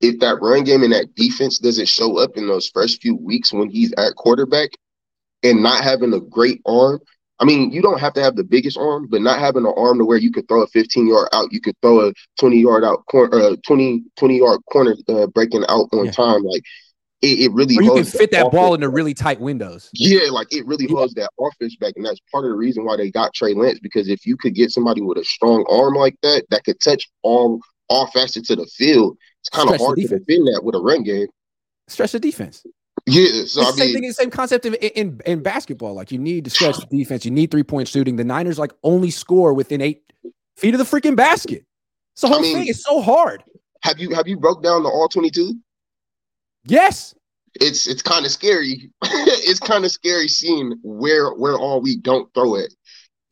if 0.00 0.18
that 0.20 0.40
run 0.42 0.64
game 0.64 0.82
and 0.82 0.92
that 0.92 1.14
defense 1.14 1.58
doesn't 1.58 1.88
show 1.88 2.18
up 2.18 2.36
in 2.36 2.46
those 2.46 2.68
first 2.68 3.00
few 3.00 3.16
weeks 3.16 3.52
when 3.52 3.70
he's 3.70 3.92
at 3.92 4.14
quarterback 4.16 4.70
and 5.50 5.62
not 5.62 5.82
having 5.84 6.12
a 6.14 6.20
great 6.20 6.60
arm. 6.66 7.00
I 7.38 7.44
mean, 7.44 7.70
you 7.70 7.82
don't 7.82 8.00
have 8.00 8.14
to 8.14 8.22
have 8.22 8.34
the 8.36 8.44
biggest 8.44 8.78
arm, 8.78 9.08
but 9.10 9.20
not 9.20 9.38
having 9.38 9.66
an 9.66 9.74
arm 9.76 9.98
to 9.98 10.04
where 10.04 10.16
you 10.16 10.32
could 10.32 10.48
throw 10.48 10.62
a 10.62 10.66
15 10.68 11.06
yard 11.06 11.28
out, 11.32 11.52
you 11.52 11.60
could 11.60 11.76
throw 11.82 12.08
a 12.08 12.12
20 12.40 12.58
yard 12.60 12.82
out 12.82 13.04
corner, 13.10 13.38
uh, 13.38 13.56
20, 13.66 14.04
20 14.16 14.38
yard 14.38 14.60
corner 14.72 14.94
uh, 15.08 15.26
breaking 15.26 15.64
out 15.68 15.88
on 15.92 16.06
Yeah. 16.06 16.10
time. 16.12 16.42
Like 16.42 16.62
it, 17.20 17.40
it 17.40 17.52
really 17.52 17.76
Or 17.76 17.82
you 17.82 17.90
can 17.92 18.04
fit 18.04 18.30
that 18.30 18.50
ball 18.50 18.74
offense 18.74 18.74
into 18.76 18.88
really 18.88 19.12
tight 19.14 19.40
windows. 19.40 19.90
yeah, 19.92 20.30
like 20.30 20.46
it 20.50 20.66
really 20.66 20.86
holds 20.86 21.14
that 21.14 21.30
offense 21.38 21.76
back, 21.76 21.94
and 21.96 22.04
that's 22.06 22.20
part 22.32 22.44
of 22.44 22.50
the 22.50 22.56
reason 22.56 22.84
why 22.84 22.96
they 22.96 23.10
got 23.10 23.34
Trey 23.34 23.52
Lance. 23.54 23.80
Because 23.80 24.08
if 24.08 24.24
you 24.26 24.36
could 24.36 24.54
get 24.54 24.70
somebody 24.70 25.02
with 25.02 25.18
a 25.18 25.24
strong 25.24 25.64
arm 25.68 25.94
like 25.94 26.16
that, 26.22 26.44
that 26.50 26.64
could 26.64 26.80
touch 26.80 27.06
all 27.22 27.60
all 27.88 28.06
facets 28.08 28.50
of 28.50 28.58
the 28.58 28.66
field, 28.66 29.16
it's 29.40 29.48
kind 29.50 29.68
of 29.70 29.76
hard 29.80 29.96
to 29.98 30.02
defend 30.08 30.48
that 30.48 30.60
with 30.62 30.74
a 30.74 30.80
run 30.80 31.02
game. 31.02 31.26
Stretch 31.88 32.12
the 32.12 32.20
defense. 32.20 32.64
Yeah, 33.08 33.44
so 33.46 33.60
it's 33.60 33.60
I 33.60 33.64
the 33.64 33.72
same 33.72 33.86
mean, 33.86 33.94
thing, 33.94 34.08
the 34.08 34.14
same 34.14 34.30
concept 34.30 34.66
in, 34.66 34.74
in 34.74 35.20
in 35.26 35.42
basketball. 35.42 35.94
Like 35.94 36.10
you 36.10 36.18
need 36.18 36.44
to 36.44 36.50
stretch 36.50 36.76
the 36.78 36.86
defense, 36.98 37.24
you 37.24 37.30
need 37.30 37.50
three 37.50 37.62
point 37.62 37.86
shooting. 37.88 38.16
The 38.16 38.24
Niners 38.24 38.58
like 38.58 38.72
only 38.82 39.10
score 39.10 39.54
within 39.54 39.80
eight 39.80 40.02
feet 40.56 40.74
of 40.74 40.78
the 40.78 40.84
freaking 40.84 41.14
basket. 41.16 41.64
It's 42.14 42.22
the 42.22 42.26
I 42.28 42.30
whole 42.30 42.40
mean- 42.40 42.56
thing. 42.56 42.66
It's 42.68 42.82
so 42.82 43.00
hard. 43.00 43.44
have 43.82 43.98
you 44.00 44.12
have 44.14 44.26
you 44.26 44.36
broke 44.36 44.62
down 44.62 44.82
the 44.82 44.88
all 44.88 45.08
twenty 45.08 45.30
two? 45.30 45.54
Yes. 46.64 47.14
It's 47.60 47.86
it's 47.86 48.02
kind 48.02 48.24
of 48.26 48.30
scary. 48.32 48.90
it's 49.02 49.60
kind 49.60 49.84
of 49.84 49.90
scary 49.92 50.28
seeing 50.28 50.74
where 50.82 51.30
where 51.30 51.56
all 51.56 51.80
we 51.80 51.96
don't 51.98 52.32
throw 52.34 52.56
it. 52.56 52.74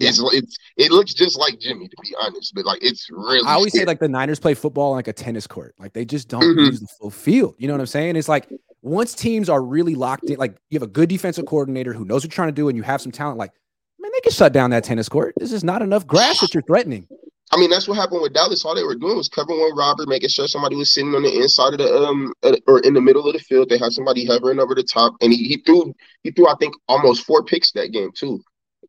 It's 0.01 0.21
it's 0.33 0.57
it 0.77 0.91
looks 0.93 1.15
just 1.15 1.39
like 1.39 1.59
Jimmy 1.61 1.89
to 1.89 1.97
be 2.03 2.15
honest, 2.21 2.55
but 2.55 2.65
like 2.65 2.83
it's 2.83 3.09
really. 3.11 3.47
I 3.47 3.53
always 3.55 3.73
say 3.73 3.85
like 3.85 3.99
the 4.01 4.09
Niners 4.09 4.39
play 4.41 4.55
football 4.55 4.93
like 4.93 5.09
a 5.09 5.13
tennis 5.13 5.47
court. 5.47 5.75
Like 5.79 5.93
they 5.93 6.05
just 6.05 6.29
don't 6.29 6.43
Mhm. 6.43 6.67
use 6.67 6.81
the 6.81 6.87
full 7.01 7.11
field. 7.11 7.55
You 7.59 7.69
know 7.69 7.75
what 7.75 7.81
I'm 7.81 7.87
saying? 7.87 8.17
It's 8.17 8.29
like 8.29 8.49
once 8.85 9.15
teams 9.15 9.49
are 9.49 9.63
really 9.63 9.95
locked 9.95 10.29
in, 10.29 10.37
like 10.39 10.57
you 10.71 10.77
have 10.77 10.83
a 10.83 10.91
good 10.91 11.09
defensive 11.09 11.47
coordinator 11.47 11.93
who 11.93 12.05
knows 12.05 12.23
what 12.23 12.25
you're 12.25 12.37
trying 12.37 12.49
to 12.49 12.53
do, 12.53 12.69
and 12.69 12.77
you 12.77 12.83
have 12.83 13.01
some 13.01 13.11
talent. 13.11 13.39
Like 13.39 13.51
man, 13.99 14.11
they 14.15 14.21
can 14.21 14.33
shut 14.33 14.53
down 14.53 14.71
that 14.71 14.85
tennis 14.85 15.09
court. 15.09 15.35
This 15.39 15.53
is 15.53 15.65
not 15.65 15.83
enough 15.83 16.07
grass 16.07 16.41
that 16.41 16.53
you're 16.53 16.63
threatening. 16.63 17.09
I 17.53 17.57
mean, 17.57 17.71
that's 17.71 17.87
what 17.87 17.97
happened 17.97 18.21
with 18.21 18.33
Dallas. 18.33 18.65
All 18.65 18.75
they 18.75 18.83
were 18.83 18.95
doing 18.95 19.17
was 19.17 19.29
covering 19.29 19.61
one 19.61 19.77
robber, 19.77 20.07
making 20.07 20.29
sure 20.29 20.49
somebody 20.49 20.77
was 20.77 20.93
sitting 20.93 21.15
on 21.15 21.23
the 21.23 21.35
inside 21.35 21.73
of 21.73 21.79
the 21.79 21.95
um 22.05 22.33
or 22.67 22.81
in 22.81 22.95
the 22.95 23.01
middle 23.01 23.27
of 23.27 23.33
the 23.33 23.39
field. 23.39 23.69
They 23.69 23.79
had 23.79 23.93
somebody 23.93 24.27
hovering 24.27 24.61
over 24.61 24.75
the 24.75 24.83
top, 24.83 25.15
and 25.21 25.33
he, 25.33 25.49
he 25.49 25.57
threw 25.59 25.95
he 26.23 26.31
threw 26.31 26.49
I 26.49 26.55
think 26.57 26.75
almost 26.89 27.25
four 27.25 27.43
picks 27.43 27.73
that 27.73 27.93
game 27.93 28.11
too, 28.15 28.43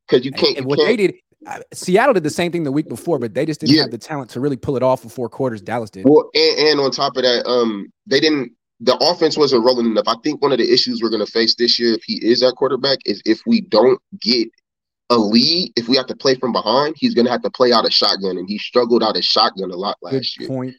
because 0.07 0.25
you 0.25 0.31
can't. 0.31 0.57
And 0.57 0.65
what 0.65 0.77
they 0.77 0.97
can't 0.97 0.97
did, 0.97 1.15
uh, 1.47 1.59
Seattle 1.73 2.13
did 2.13 2.23
the 2.23 2.29
same 2.29 2.51
thing 2.51 2.63
the 2.63 2.71
week 2.71 2.89
before, 2.89 3.19
but 3.19 3.33
they 3.33 3.45
just 3.45 3.59
didn't 3.61 3.75
Yeah. 3.75 3.83
have 3.83 3.91
the 3.91 3.97
talent 3.97 4.31
to 4.31 4.39
really 4.39 4.57
pull 4.57 4.75
it 4.77 4.83
off 4.83 5.03
for 5.03 5.09
four 5.09 5.29
quarters. 5.29 5.61
Dallas 5.61 5.89
did. 5.89 6.05
well, 6.05 6.29
and, 6.33 6.59
and 6.59 6.79
on 6.79 6.91
top 6.91 7.15
of 7.17 7.23
that, 7.23 7.45
um, 7.47 7.91
they 8.07 8.19
didn't. 8.19 8.51
The 8.81 8.95
offense 8.97 9.37
wasn't 9.37 9.63
rolling 9.63 9.85
enough. 9.85 10.03
I 10.07 10.15
think 10.23 10.41
one 10.41 10.51
of 10.51 10.57
the 10.57 10.71
issues 10.71 11.01
we're 11.01 11.09
going 11.09 11.25
to 11.25 11.31
face 11.31 11.55
this 11.55 11.79
year, 11.79 11.93
if 11.93 12.03
he 12.03 12.15
is 12.25 12.43
at 12.43 12.55
quarterback, 12.55 12.99
is 13.05 13.21
if 13.25 13.41
we 13.45 13.61
don't 13.61 13.99
get 14.21 14.49
a 15.09 15.17
lead, 15.17 15.71
if 15.75 15.87
we 15.87 15.95
have 15.95 16.07
to 16.07 16.15
play 16.15 16.35
from 16.35 16.51
behind, 16.51 16.95
he's 16.97 17.13
going 17.13 17.25
to 17.25 17.31
have 17.31 17.41
to 17.43 17.49
play 17.51 17.71
out 17.71 17.85
of 17.85 17.93
shotgun, 17.93 18.37
and 18.37 18.49
he 18.49 18.57
struggled 18.57 19.01
out 19.03 19.15
of 19.15 19.23
shotgun 19.23 19.71
a 19.71 19.75
lot 19.75 19.97
Good 20.03 20.13
last 20.15 20.39
year. 20.39 20.49
point. 20.49 20.75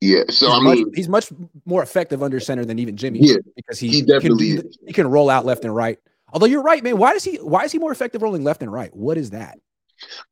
Yeah, 0.00 0.22
so 0.28 0.46
he's 0.46 0.54
I 0.54 0.60
much, 0.60 0.76
mean, 0.78 0.92
he's 0.94 1.08
much 1.08 1.32
more 1.64 1.82
effective 1.82 2.22
under 2.22 2.38
center 2.38 2.64
than 2.64 2.78
even 2.78 2.96
Jimmy. 2.96 3.18
Yeah, 3.20 3.38
because 3.56 3.80
he, 3.80 3.88
he 3.88 3.98
can 4.00 4.08
definitely 4.08 4.56
the- 4.58 4.72
he 4.86 4.92
can 4.92 5.08
roll 5.10 5.28
out 5.28 5.44
left 5.44 5.64
and 5.64 5.74
right. 5.74 5.98
Although 6.32 6.46
you're 6.46 6.62
right, 6.62 6.84
man. 6.84 6.98
Why 6.98 7.14
does 7.14 7.24
he? 7.24 7.36
Why 7.38 7.64
is 7.64 7.72
he 7.72 7.78
more 7.80 7.90
effective 7.90 8.22
rolling 8.22 8.44
left 8.44 8.62
and 8.62 8.72
right? 8.72 8.94
What 8.94 9.18
is 9.18 9.30
that? 9.30 9.58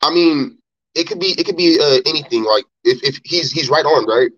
I 0.03 0.15
mean, 0.15 0.59
it 0.95 1.09
could 1.09 1.19
be 1.19 1.35
it 1.37 1.45
could 1.47 1.57
be 1.57 1.81
uh, 1.81 1.99
anything. 2.07 2.45
Like 2.45 2.65
if, 2.85 3.03
if 3.03 3.19
he's 3.25 3.51
he's 3.51 3.69
right 3.69 3.85
on, 3.85 4.07
right? 4.07 4.31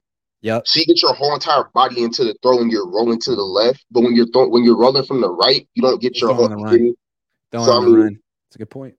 Yep. 0.42 0.68
So 0.68 0.80
you 0.80 0.86
get 0.86 1.02
your 1.02 1.14
whole 1.14 1.34
entire 1.34 1.64
body 1.74 2.02
into 2.02 2.24
the 2.24 2.34
throw 2.42 2.60
and 2.60 2.70
you're 2.70 2.88
rolling 2.88 3.20
to 3.22 3.34
the 3.34 3.42
left, 3.42 3.84
but 3.90 4.02
when 4.02 4.14
you're 4.14 4.28
throw, 4.28 4.48
when 4.48 4.62
you're 4.64 4.76
rolling 4.78 5.04
from 5.04 5.20
the 5.20 5.28
right, 5.30 5.66
you 5.74 5.82
don't 5.82 6.00
get 6.00 6.20
your 6.20 6.32
whole 6.32 6.48
run. 6.48 6.94
Throwing 7.50 7.66
So, 7.66 7.72
I 7.72 7.80
mean- 7.84 7.94
run. 7.94 8.18
That's 8.48 8.56
a 8.56 8.58
good 8.58 8.70
point. 8.70 8.94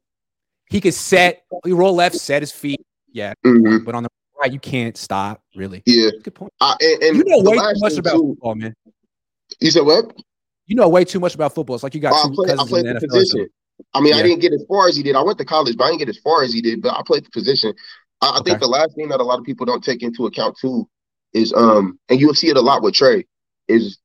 He 0.70 0.80
could 0.82 0.94
set. 0.94 1.44
He 1.66 1.72
roll 1.72 1.96
left, 1.96 2.16
set 2.18 2.42
his 2.44 2.52
feet. 2.52 2.86
Yeah, 3.12 3.34
Mhm. 3.46 3.84
but 3.86 3.96
on 3.96 4.04
the 4.04 4.10
right, 4.40 4.52
you 4.54 4.60
can't 4.60 4.96
stop. 4.96 5.42
Really. 5.56 5.82
Yeah. 5.88 6.12
Good 6.22 6.36
point. 6.36 6.54
Uh, 6.62 6.76
and, 6.80 7.04
and 7.04 7.18
You 7.18 7.24
know 7.26 7.40
way 7.40 7.56
too 7.58 7.80
much 7.80 7.98
about 7.98 8.12
too- 8.14 8.28
football, 8.36 8.54
man. 8.56 8.76
You 9.60 9.72
said 9.72 9.86
what? 9.86 10.14
You 10.68 10.76
know 10.76 10.88
way 10.90 11.04
too 11.06 11.20
much 11.20 11.34
about 11.34 11.56
football. 11.56 11.76
It's 11.76 11.84
like 11.84 11.96
you 11.96 12.02
got 12.02 12.14
I 12.14 12.28
two 12.28 12.44
I 12.44 12.48
cousins 12.50 12.70
played 12.70 12.86
in 12.86 12.94
the 12.94 13.00
the 13.00 13.08
NFL. 13.08 13.20
position. 13.20 13.48
I 13.96 14.02
mean, 14.02 14.14
I 14.14 14.22
didn't 14.22 14.42
get 14.42 14.54
as 14.54 14.64
far 14.68 14.88
as 14.88 14.96
he 14.96 15.02
did. 15.02 15.16
I 15.16 15.24
went 15.24 15.38
to 15.40 15.46
college, 15.46 15.76
but 15.78 15.86
I 15.86 15.88
didn't 15.88 16.00
get 16.00 16.10
as 16.10 16.18
far 16.20 16.44
as 16.44 16.54
he 16.54 16.62
did. 16.62 16.82
But 16.84 16.94
I 16.94 17.02
played 17.08 17.26
the 17.26 17.32
position. 17.32 17.74
I, 18.22 18.38
I 18.40 18.42
think 18.44 18.60
the 18.60 18.68
last 18.68 18.94
thing 18.96 19.08
that 19.10 19.20
a 19.20 19.24
lot 19.24 19.40
of 19.40 19.46
people 19.46 19.66
don't 19.66 19.84
take 19.84 20.04
into 20.04 20.28
account 20.28 20.56
too 20.62 20.88
is 21.34 21.54
um, 21.54 22.00
and 22.10 22.20
you'll 22.20 22.34
see 22.34 22.50
it 22.50 22.58
a 22.58 22.62
lot 22.62 22.82
with 22.82 22.94
Trey, 22.96 23.26
is 23.68 23.98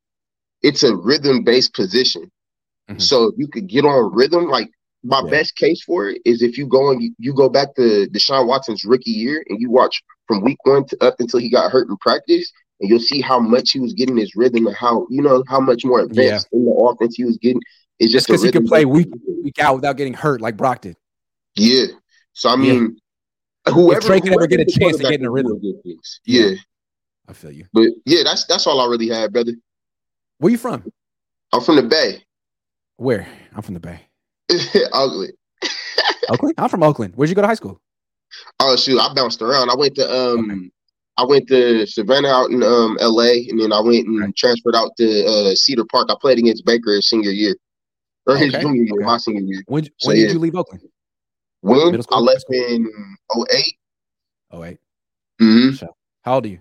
it's 0.62 0.82
a 0.82 0.94
rhythm 0.96 1.44
based 1.44 1.74
position. 1.74 2.30
Mhm. 2.90 3.00
So 3.00 3.24
if 3.28 3.34
you 3.38 3.48
could 3.48 3.66
get 3.66 3.84
on 3.84 4.12
rhythm, 4.14 4.48
like 4.48 4.70
my 5.02 5.22
Yeah. 5.24 5.30
best 5.30 5.56
case 5.56 5.82
for 5.82 6.08
it 6.08 6.20
is 6.24 6.42
if 6.42 6.56
you 6.56 6.66
go 6.66 6.90
and 6.90 7.02
you, 7.18 7.34
go 7.34 7.48
back 7.48 7.74
to 7.76 8.06
Deshaun 8.08 8.46
Watson's 8.46 8.84
rookie 8.84 9.10
year 9.10 9.44
and 9.48 9.60
you 9.60 9.70
watch 9.70 10.02
from 10.26 10.42
week 10.42 10.58
one 10.64 10.86
to 10.88 11.04
up 11.04 11.16
until 11.18 11.40
he 11.40 11.50
got 11.50 11.70
hurt 11.70 11.88
in 11.88 11.96
practice, 11.98 12.50
and 12.80 12.88
you'll 12.88 12.98
see 13.00 13.20
how 13.20 13.38
much 13.38 13.72
he 13.72 13.80
was 13.80 13.92
getting 13.92 14.16
his 14.16 14.34
rhythm 14.34 14.66
and 14.66 14.76
how 14.76 15.06
you 15.10 15.22
know 15.22 15.42
how 15.48 15.60
much 15.60 15.84
more 15.84 16.00
advanced 16.00 16.48
in 16.52 16.64
the 16.64 16.70
offense 16.72 17.16
he 17.16 17.24
was 17.24 17.38
getting. 17.38 17.60
It's 17.98 18.12
Just 18.12 18.26
because 18.26 18.42
he 18.42 18.50
could 18.50 18.66
play 18.66 18.84
week 18.84 19.08
week 19.42 19.58
out 19.58 19.76
without 19.76 19.96
getting 19.96 20.14
hurt 20.14 20.40
like 20.40 20.56
Brock 20.56 20.80
did. 20.82 20.96
yeah. 21.56 21.86
So 22.32 22.48
I 22.48 22.52
Yeah. 22.56 22.72
mean, 22.72 22.98
whoever 23.72 24.00
Trey 24.00 24.20
could 24.20 24.32
ever 24.32 24.46
get 24.46 24.60
a 24.60 24.64
chance 24.64 24.96
to 24.96 25.02
get 25.04 25.20
in 25.20 25.26
a 25.26 25.30
rhythm. 25.30 25.60
things. 25.82 26.20
Yeah. 26.24 26.54
I 27.28 27.32
feel 27.32 27.50
you. 27.52 27.66
But 27.72 27.88
yeah, 28.04 28.22
that's 28.24 28.44
that's 28.46 28.66
all 28.66 28.80
I 28.80 28.86
really 28.86 29.08
had, 29.08 29.32
brother. 29.32 29.52
Where 30.38 30.52
you 30.52 30.58
from? 30.58 30.84
I'm 31.52 31.60
from 31.60 31.76
the 31.76 31.82
Bay. 31.82 32.22
Where? 32.96 33.26
I'm 33.54 33.62
from 33.62 33.74
the 33.74 33.80
Bay. 33.80 34.00
Ugly. 34.92 35.30
Oakland. 36.28 36.54
I'm 36.58 36.68
from 36.68 36.82
Oakland. 36.82 37.14
Where'd 37.16 37.28
you 37.28 37.34
go 37.36 37.42
to 37.42 37.48
high 37.48 37.54
school? 37.54 37.80
Oh 38.60 38.76
shoot, 38.76 38.98
I 39.00 39.12
bounced 39.14 39.40
around. 39.42 39.70
I 39.70 39.76
went 39.76 39.94
to 39.96 40.10
um 40.12 40.70
I 41.16 41.24
went 41.24 41.48
to 41.48 41.86
Savannah 41.86 42.28
out 42.28 42.50
in 42.50 42.62
um 42.62 42.98
LA 43.00 43.46
and 43.48 43.60
then 43.60 43.72
I 43.72 43.80
went 43.80 44.06
and 44.06 44.36
transferred 44.36 44.74
out 44.74 44.90
to 44.98 45.24
uh 45.26 45.54
Cedar 45.54 45.84
Park. 45.90 46.08
I 46.10 46.16
played 46.20 46.38
against 46.38 46.64
Baker 46.64 46.92
his 46.94 47.08
senior 47.08 47.30
year. 47.30 47.54
Or 48.26 48.36
his 48.36 48.54
Okay, 48.54 48.62
junior 48.62 48.82
year, 48.82 48.94
okay. 48.94 49.04
my 49.04 49.18
senior 49.18 49.42
year. 49.42 49.62
When 49.66 49.84
So, 49.98 50.08
when 50.08 50.16
yeah. 50.16 50.26
did 50.26 50.32
you 50.32 50.38
leave 50.38 50.56
Oakland? 50.56 50.82
When 51.60 51.78
I 52.10 52.18
left 52.18 52.44
in 52.50 52.90
08. 53.36 53.76
Oh 54.50 54.60
wait. 54.60 54.78
Mm-hmm. 55.40 55.74
So, 55.74 55.94
how 56.22 56.34
old 56.36 56.46
are 56.46 56.48
you? 56.48 56.60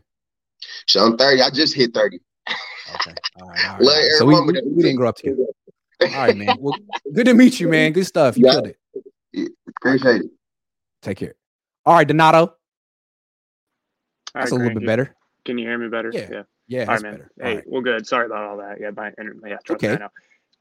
So 0.88 1.02
I'm 1.06 1.18
30. 1.18 1.42
I 1.42 1.50
just 1.50 1.76
hit 1.76 1.94
30. 1.94 2.20
Okay. 2.96 3.14
All 3.42 3.48
right. 3.48 3.66
All 3.66 3.72
right, 3.74 3.82
Love 3.82 3.82
all 3.82 3.86
right. 3.86 3.98
every 3.98 4.12
So 4.18 4.26
we, 4.26 4.34
we, 4.42 4.62
we 4.76 4.82
didn't 4.84 4.98
grow 4.98 5.10
up 5.10 5.16
together. 5.18 5.44
All 6.02 6.10
right, 6.10 6.36
man. 6.36 6.58
Well, 6.60 6.76
good 7.14 7.26
to 7.26 7.34
meet 7.34 7.60
you, 7.60 7.68
man. 7.68 7.92
Good 7.94 8.06
stuff. 8.06 8.38
You 8.38 8.46
Yeah. 8.46 8.52
killed 8.54 8.68
it. 8.68 8.78
Yeah, 9.32 9.46
Appreciate 9.82 10.22
it. 10.22 10.32
Take 11.02 11.18
care. 11.18 11.36
All 11.86 11.96
right, 11.96 12.08
Donato. 12.08 12.38
All 12.38 12.56
That's 14.34 14.46
right, 14.46 14.52
a 14.52 14.56
little 14.56 14.60
Grant, 14.70 14.80
bit 14.80 14.86
better. 14.88 15.16
Can 15.46 15.58
you 15.58 15.68
hear 15.68 15.78
me 15.78 15.90
better? 15.90 16.12
Yeah. 16.14 16.28
Yeah. 16.32 16.44
Yeah, 16.68 16.80
All 16.82 16.86
that's 16.88 17.04
right, 17.04 17.12
man. 17.12 17.14
better. 17.20 17.32
Hey, 17.50 17.56
right. 17.56 17.64
well, 17.68 17.82
good. 17.82 18.08
Sorry 18.08 18.26
about 18.26 18.44
all 18.50 18.58
that. 18.58 18.80
Yeah, 18.80 18.92
my 18.96 19.12
internet. 19.20 19.50
Yeah, 19.52 19.58
trust 19.66 19.82
me, 19.84 19.90
Okay. 19.90 20.04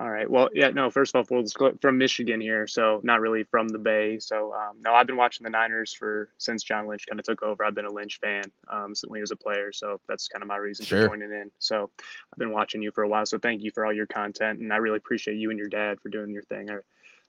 All 0.03 0.11
right. 0.11 0.29
Well, 0.29 0.49
yeah, 0.53 0.70
no, 0.70 0.91
first 0.91 1.15
off, 1.15 1.31
we'll 1.31 1.45
from 1.81 1.97
Michigan 1.97 2.41
here, 2.41 2.66
so 2.66 3.01
not 3.05 3.20
really 3.20 3.45
from 3.45 3.69
the 3.69 3.79
Bay. 3.79 4.19
So, 4.19 4.53
um, 4.53 4.79
no, 4.83 4.93
I've 4.95 5.07
been 5.07 5.16
watching 5.16 5.45
the 5.45 5.51
Niners 5.51 5.95
for 5.95 6.29
since 6.39 6.65
John 6.65 6.89
Lynch 6.89 7.07
kind 7.07 7.20
of 7.20 7.24
took 7.24 7.45
over. 7.45 7.65
I've 7.65 7.77
been 7.77 7.85
a 7.85 7.93
Lynch 7.93 8.19
fan 8.19 8.43
um, 8.66 8.97
since 8.97 9.09
when 9.09 9.19
he 9.19 9.20
was 9.20 9.31
a 9.31 9.37
player, 9.37 9.70
so 9.70 10.01
that's 10.09 10.27
kind 10.27 10.43
of 10.43 10.49
my 10.49 10.57
reason 10.57 10.87
Sure. 10.87 11.03
for 11.03 11.15
joining 11.16 11.31
in. 11.31 11.53
So, 11.61 11.89
I've 12.33 12.39
been 12.39 12.51
watching 12.51 12.83
you 12.83 12.91
for 12.91 13.05
a 13.05 13.09
while, 13.09 13.24
so 13.27 13.39
thank 13.39 13.62
you 13.62 13.70
for 13.70 13.87
all 13.87 13.93
your 13.93 14.09
content, 14.09 14.59
and 14.59 14.73
I 14.73 14.79
really 14.79 14.97
appreciate 14.97 15.37
you 15.37 15.51
and 15.51 15.59
your 15.59 15.69
dad 15.69 16.01
for 16.01 16.09
doing 16.09 16.33
your 16.33 16.43
thing. 16.43 16.69
I 16.69 16.79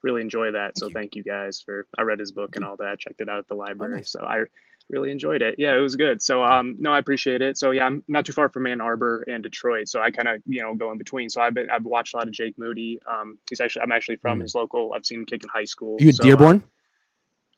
really 0.02 0.22
enjoy 0.22 0.54
that, 0.54 0.76
so 0.76 0.90
thank 0.90 1.16
you 1.16 1.22
guys 1.22 1.62
for. 1.62 1.86
I 1.96 2.02
read 2.02 2.20
his 2.20 2.32
book 2.32 2.56
and 2.56 2.66
all 2.66 2.78
that, 2.78 2.98
checked 2.98 3.22
it 3.22 3.30
out 3.30 3.38
at 3.38 3.48
the 3.48 3.56
library, 3.56 4.04
so 4.04 4.22
I 4.22 4.46
really 4.90 5.12
enjoyed 5.12 5.42
it. 5.42 5.56
Yeah, 5.58 5.76
it 5.76 5.80
was 5.80 5.96
good. 5.96 6.22
So 6.22 6.44
um 6.44 6.76
no, 6.80 6.92
I 6.92 7.00
appreciate 7.00 7.42
it. 7.42 7.58
So 7.58 7.72
yeah, 7.72 7.86
I'm 7.86 8.04
not 8.08 8.26
too 8.26 8.34
far 8.34 8.50
from 8.50 8.68
Ann 8.68 8.82
Arbor 8.82 9.24
and 9.28 9.42
Detroit. 9.42 9.88
So 9.88 10.02
I 10.02 10.12
kind 10.12 10.28
of, 10.28 10.42
you 10.46 10.62
know, 10.62 10.76
go 10.76 10.92
in 10.92 10.98
between. 10.98 11.30
So 11.30 11.42
I've 11.42 11.54
been 11.54 11.70
I've 11.70 11.86
watched 11.86 12.14
a 12.14 12.18
lot 12.18 12.28
of 12.28 12.34
Jake 12.34 12.58
Moody. 12.58 13.00
Um 13.12 13.38
he's 13.50 13.62
actually 13.62 13.84
I'm 13.84 13.92
actually 13.92 14.18
from 14.18 14.40
Mm. 14.40 14.44
his 14.44 14.56
local. 14.56 14.94
I've 14.94 15.06
seen 15.06 15.20
him 15.20 15.26
kick 15.26 15.44
in 15.44 15.50
high 15.50 15.66
school. 15.66 15.98
You 16.00 16.10
in 16.10 16.14
So, 16.14 16.24
uh, 16.24 16.28
Dearborn? 16.28 16.64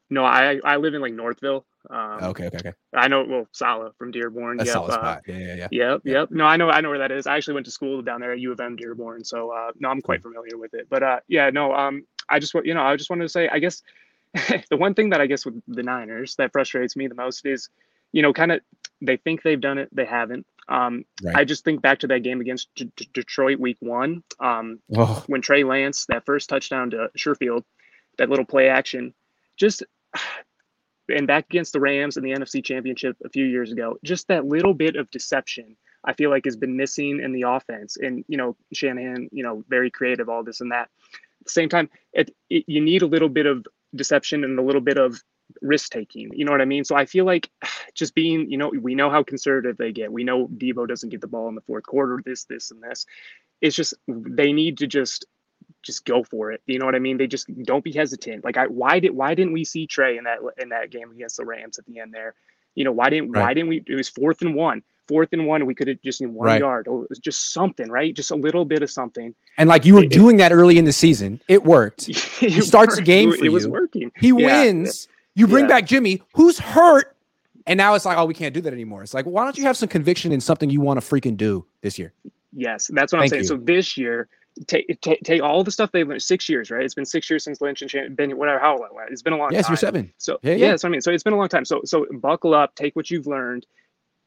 no, 0.09 0.23
I 0.23 0.59
I 0.63 0.77
live 0.77 0.93
in 0.93 1.01
like 1.01 1.13
Northville. 1.13 1.65
Um 1.89 2.23
okay, 2.23 2.47
okay, 2.47 2.57
okay. 2.57 2.73
I 2.93 3.07
know 3.07 3.25
well 3.27 3.47
Sala 3.51 3.91
from 3.97 4.11
Dearborn. 4.11 4.57
That's 4.57 4.67
yep, 4.67 4.73
solid 4.73 4.91
uh. 4.93 5.19
Yeah, 5.27 5.37
yeah, 5.37 5.55
yeah. 5.55 5.67
Yep, 5.71 6.01
yep. 6.05 6.31
No, 6.31 6.45
I 6.45 6.57
know, 6.57 6.69
I 6.69 6.81
know 6.81 6.89
where 6.89 6.99
that 6.99 7.11
is. 7.11 7.27
I 7.27 7.35
actually 7.35 7.55
went 7.55 7.65
to 7.65 7.71
school 7.71 8.01
down 8.01 8.21
there 8.21 8.31
at 8.31 8.39
U 8.39 8.51
of 8.51 8.59
M 8.59 8.75
Dearborn, 8.75 9.23
so 9.23 9.51
uh, 9.51 9.71
no, 9.79 9.89
I'm 9.89 10.01
quite 10.01 10.21
familiar 10.21 10.57
with 10.57 10.73
it. 10.73 10.87
But 10.89 11.03
uh, 11.03 11.19
yeah, 11.27 11.49
no, 11.49 11.73
um, 11.73 12.05
I 12.29 12.39
just, 12.39 12.53
wa- 12.53 12.61
you 12.63 12.73
know, 12.73 12.81
I 12.83 12.95
just 12.95 13.09
wanted 13.09 13.23
to 13.25 13.29
say, 13.29 13.49
I 13.49 13.59
guess 13.59 13.83
the 14.69 14.77
one 14.77 14.93
thing 14.93 15.09
that 15.11 15.21
I 15.21 15.27
guess 15.27 15.45
with 15.45 15.61
the 15.67 15.83
Niners 15.83 16.35
that 16.35 16.51
frustrates 16.51 16.95
me 16.95 17.07
the 17.07 17.15
most 17.15 17.45
is, 17.45 17.69
you 18.11 18.21
know, 18.21 18.33
kind 18.33 18.51
of 18.51 18.61
they 19.01 19.17
think 19.17 19.41
they've 19.43 19.59
done 19.61 19.77
it, 19.77 19.89
they 19.91 20.05
haven't. 20.05 20.45
Um, 20.67 21.05
Right. 21.23 21.35
I 21.35 21.43
just 21.45 21.63
think 21.63 21.81
back 21.81 21.99
to 21.99 22.07
that 22.07 22.23
game 22.23 22.41
against 22.41 22.69
D- 22.75 22.91
D- 22.95 23.09
Detroit 23.13 23.59
Week 23.59 23.77
One, 23.79 24.23
um, 24.39 24.79
Oh. 24.95 25.23
when 25.27 25.41
Trey 25.41 25.63
Lance 25.63 26.05
that 26.09 26.25
first 26.25 26.49
touchdown 26.49 26.89
to 26.91 27.09
Sherfield, 27.17 27.63
that 28.17 28.29
little 28.29 28.45
play 28.45 28.69
action. 28.69 29.13
just 29.57 29.83
and 31.09 31.27
back 31.27 31.45
against 31.49 31.71
the 31.73 31.79
Rams 31.79 32.17
in 32.17 32.23
the 32.23 32.31
NFC 32.31 32.63
Championship 32.63 33.15
a 33.23 33.29
few 33.29 33.45
years 33.45 33.71
ago, 33.71 33.97
just 34.03 34.27
that 34.27 34.45
little 34.45 34.73
bit 34.73 34.95
of 34.95 35.09
deception 35.11 35.77
I 36.07 36.13
feel 36.13 36.29
like 36.29 36.45
has 36.45 36.55
been 36.55 36.77
missing 36.77 37.19
in 37.19 37.31
the 37.31 37.43
offense. 37.47 37.97
And 37.97 38.23
you 38.27 38.37
know, 38.37 38.55
Shanahan, 38.73 39.27
you 39.31 39.43
know, 39.43 39.63
very 39.69 39.89
creative, 39.89 40.29
all 40.29 40.43
this 40.43 40.61
and 40.61 40.71
that. 40.71 40.89
At 41.41 41.45
the 41.45 41.51
same 41.51 41.69
time, 41.69 41.89
it, 42.13 42.29
it 42.49 42.63
you 42.67 42.81
need 42.81 43.01
a 43.01 43.07
little 43.07 43.29
bit 43.29 43.45
of 43.47 43.65
deception 43.95 44.43
and 44.43 44.57
a 44.59 44.61
little 44.61 44.81
bit 44.81 44.97
of 44.97 45.21
risk 45.61 45.91
taking. 45.91 46.31
You 46.33 46.45
know 46.45 46.51
what 46.51 46.61
I 46.61 46.65
mean? 46.65 46.83
So 46.83 46.95
I 46.95 47.05
feel 47.05 47.25
like 47.25 47.49
just 47.93 48.15
being, 48.15 48.49
you 48.49 48.57
know, 48.57 48.69
we 48.69 48.95
know 48.95 49.09
how 49.09 49.23
conservative 49.23 49.77
they 49.77 49.91
get. 49.91 50.11
We 50.11 50.23
know 50.23 50.47
Deebo 50.47 50.87
doesn't 50.87 51.09
get 51.09 51.21
the 51.21 51.27
ball 51.27 51.49
in 51.49 51.55
the 51.55 51.61
fourth 51.61 51.83
quarter. 51.85 52.21
This, 52.25 52.45
this, 52.45 52.71
and 52.71 52.81
this. 52.81 53.05
It's 53.61 53.75
just 53.75 53.93
they 54.07 54.53
need 54.53 54.77
to 54.79 54.87
just 54.87 55.25
just 55.81 56.05
go 56.05 56.23
for 56.23 56.51
it. 56.51 56.61
You 56.65 56.79
know 56.79 56.85
what 56.85 56.95
I 56.95 56.99
mean? 56.99 57.17
They 57.17 57.27
just 57.27 57.47
don't 57.63 57.83
be 57.83 57.91
hesitant. 57.91 58.43
Like 58.43 58.57
I 58.57 58.67
why 58.67 58.99
did 58.99 59.11
why 59.11 59.33
didn't 59.35 59.53
we 59.53 59.63
see 59.63 59.87
Trey 59.87 60.17
in 60.17 60.25
that 60.25 60.39
in 60.57 60.69
that 60.69 60.91
game 60.91 61.11
against 61.11 61.37
the 61.37 61.45
Rams 61.45 61.77
at 61.79 61.85
the 61.85 61.99
end 61.99 62.13
there? 62.13 62.35
You 62.75 62.83
know, 62.83 62.91
why 62.91 63.09
didn't 63.09 63.31
Right. 63.31 63.41
why 63.41 63.53
didn't 63.53 63.69
we 63.69 63.83
it 63.87 63.95
was 63.95 64.09
fourth 64.09 64.41
and 64.41 64.55
one. 64.55 64.83
Fourth 65.07 65.29
and 65.33 65.45
one, 65.45 65.65
we 65.65 65.75
could 65.75 65.87
have 65.87 66.01
just 66.01 66.21
in 66.21 66.33
one 66.33 66.47
Right. 66.47 66.59
yard. 66.59 66.87
Oh, 66.89 67.03
it 67.03 67.09
was 67.09 67.19
just 67.19 67.53
something, 67.53 67.89
right? 67.89 68.13
Just 68.13 68.31
a 68.31 68.35
little 68.35 68.65
bit 68.65 68.81
of 68.81 68.89
something. 68.89 69.35
And 69.57 69.69
like 69.69 69.85
you 69.85 69.93
were 69.95 70.01
It- 70.03 70.05
it- 70.05 70.11
doing 70.11 70.37
that 70.37 70.51
early 70.51 70.77
in 70.77 70.85
the 70.85 70.91
season, 70.93 71.39
it 71.47 71.63
worked. 71.63 72.05
He 72.39 72.47
It 72.47 72.63
starts 72.63 72.95
the 72.95 73.01
worked. 73.01 73.05
game 73.05 73.29
It- 73.33 73.39
for 73.39 73.45
it 73.45 73.51
was 73.51 73.67
working. 73.67 74.11
He 74.19 74.29
Yeah. 74.29 74.63
wins. 74.63 75.07
You 75.35 75.47
bring 75.47 75.65
Yeah. 75.65 75.69
back 75.69 75.85
Jimmy, 75.85 76.21
who's 76.33 76.57
hurt, 76.59 77.15
and 77.67 77.77
now 77.77 77.93
it's 77.95 78.05
like, 78.05 78.17
oh, 78.17 78.25
we 78.25 78.33
can't 78.33 78.53
do 78.53 78.61
that 78.61 78.73
anymore. 78.73 79.03
It's 79.03 79.13
like, 79.13 79.25
why 79.25 79.43
don't 79.43 79.57
you 79.57 79.63
have 79.65 79.77
some 79.77 79.89
conviction 79.89 80.31
in 80.31 80.39
something 80.41 80.69
you 80.69 80.81
want 80.81 80.99
to 81.01 81.05
freaking 81.05 81.35
do 81.37 81.65
this 81.81 81.99
year? 81.99 82.13
Yes, 82.53 82.89
that's 82.93 83.11
what 83.13 83.21
I'm 83.21 83.27
saying. 83.27 83.43
you. 83.43 83.47
So 83.47 83.57
this 83.57 83.97
year, 83.97 84.27
take 84.67 84.85
take 85.01 85.19
take 85.23 85.41
all 85.43 85.63
the 85.65 85.71
stuff 85.71 85.91
they've 85.91 86.07
learned. 86.07 86.21
Six 86.21 86.47
years, 86.47 86.71
right? 86.71 86.83
It's 86.85 86.93
been 86.95 87.03
six 87.05 87.29
years 87.29 87.43
since 87.43 87.59
Lynch 87.59 87.81
and 87.81 87.91
Shan- 87.91 88.15
been 88.15 88.37
whatever 88.37 88.59
how 88.59 88.77
long. 88.77 88.89
It's 89.11 89.21
been 89.21 89.33
a 89.33 89.37
long 89.37 89.51
Yes, 89.51 89.65
time. 89.65 89.73
you're 89.73 89.77
seven. 89.77 90.13
So 90.17 90.39
Yeah, 90.41 90.51
yeah, 90.51 90.57
yeah. 90.57 90.69
that's 90.71 90.83
what 90.83 90.89
I 90.89 90.91
mean. 90.93 91.01
So 91.01 91.11
it's 91.11 91.23
been 91.23 91.33
a 91.33 91.37
long 91.37 91.49
time. 91.49 91.65
So 91.65 91.81
so 91.83 92.05
buckle 92.13 92.53
up, 92.53 92.73
take 92.75 92.95
what 92.95 93.11
you've 93.11 93.27
learned, 93.27 93.65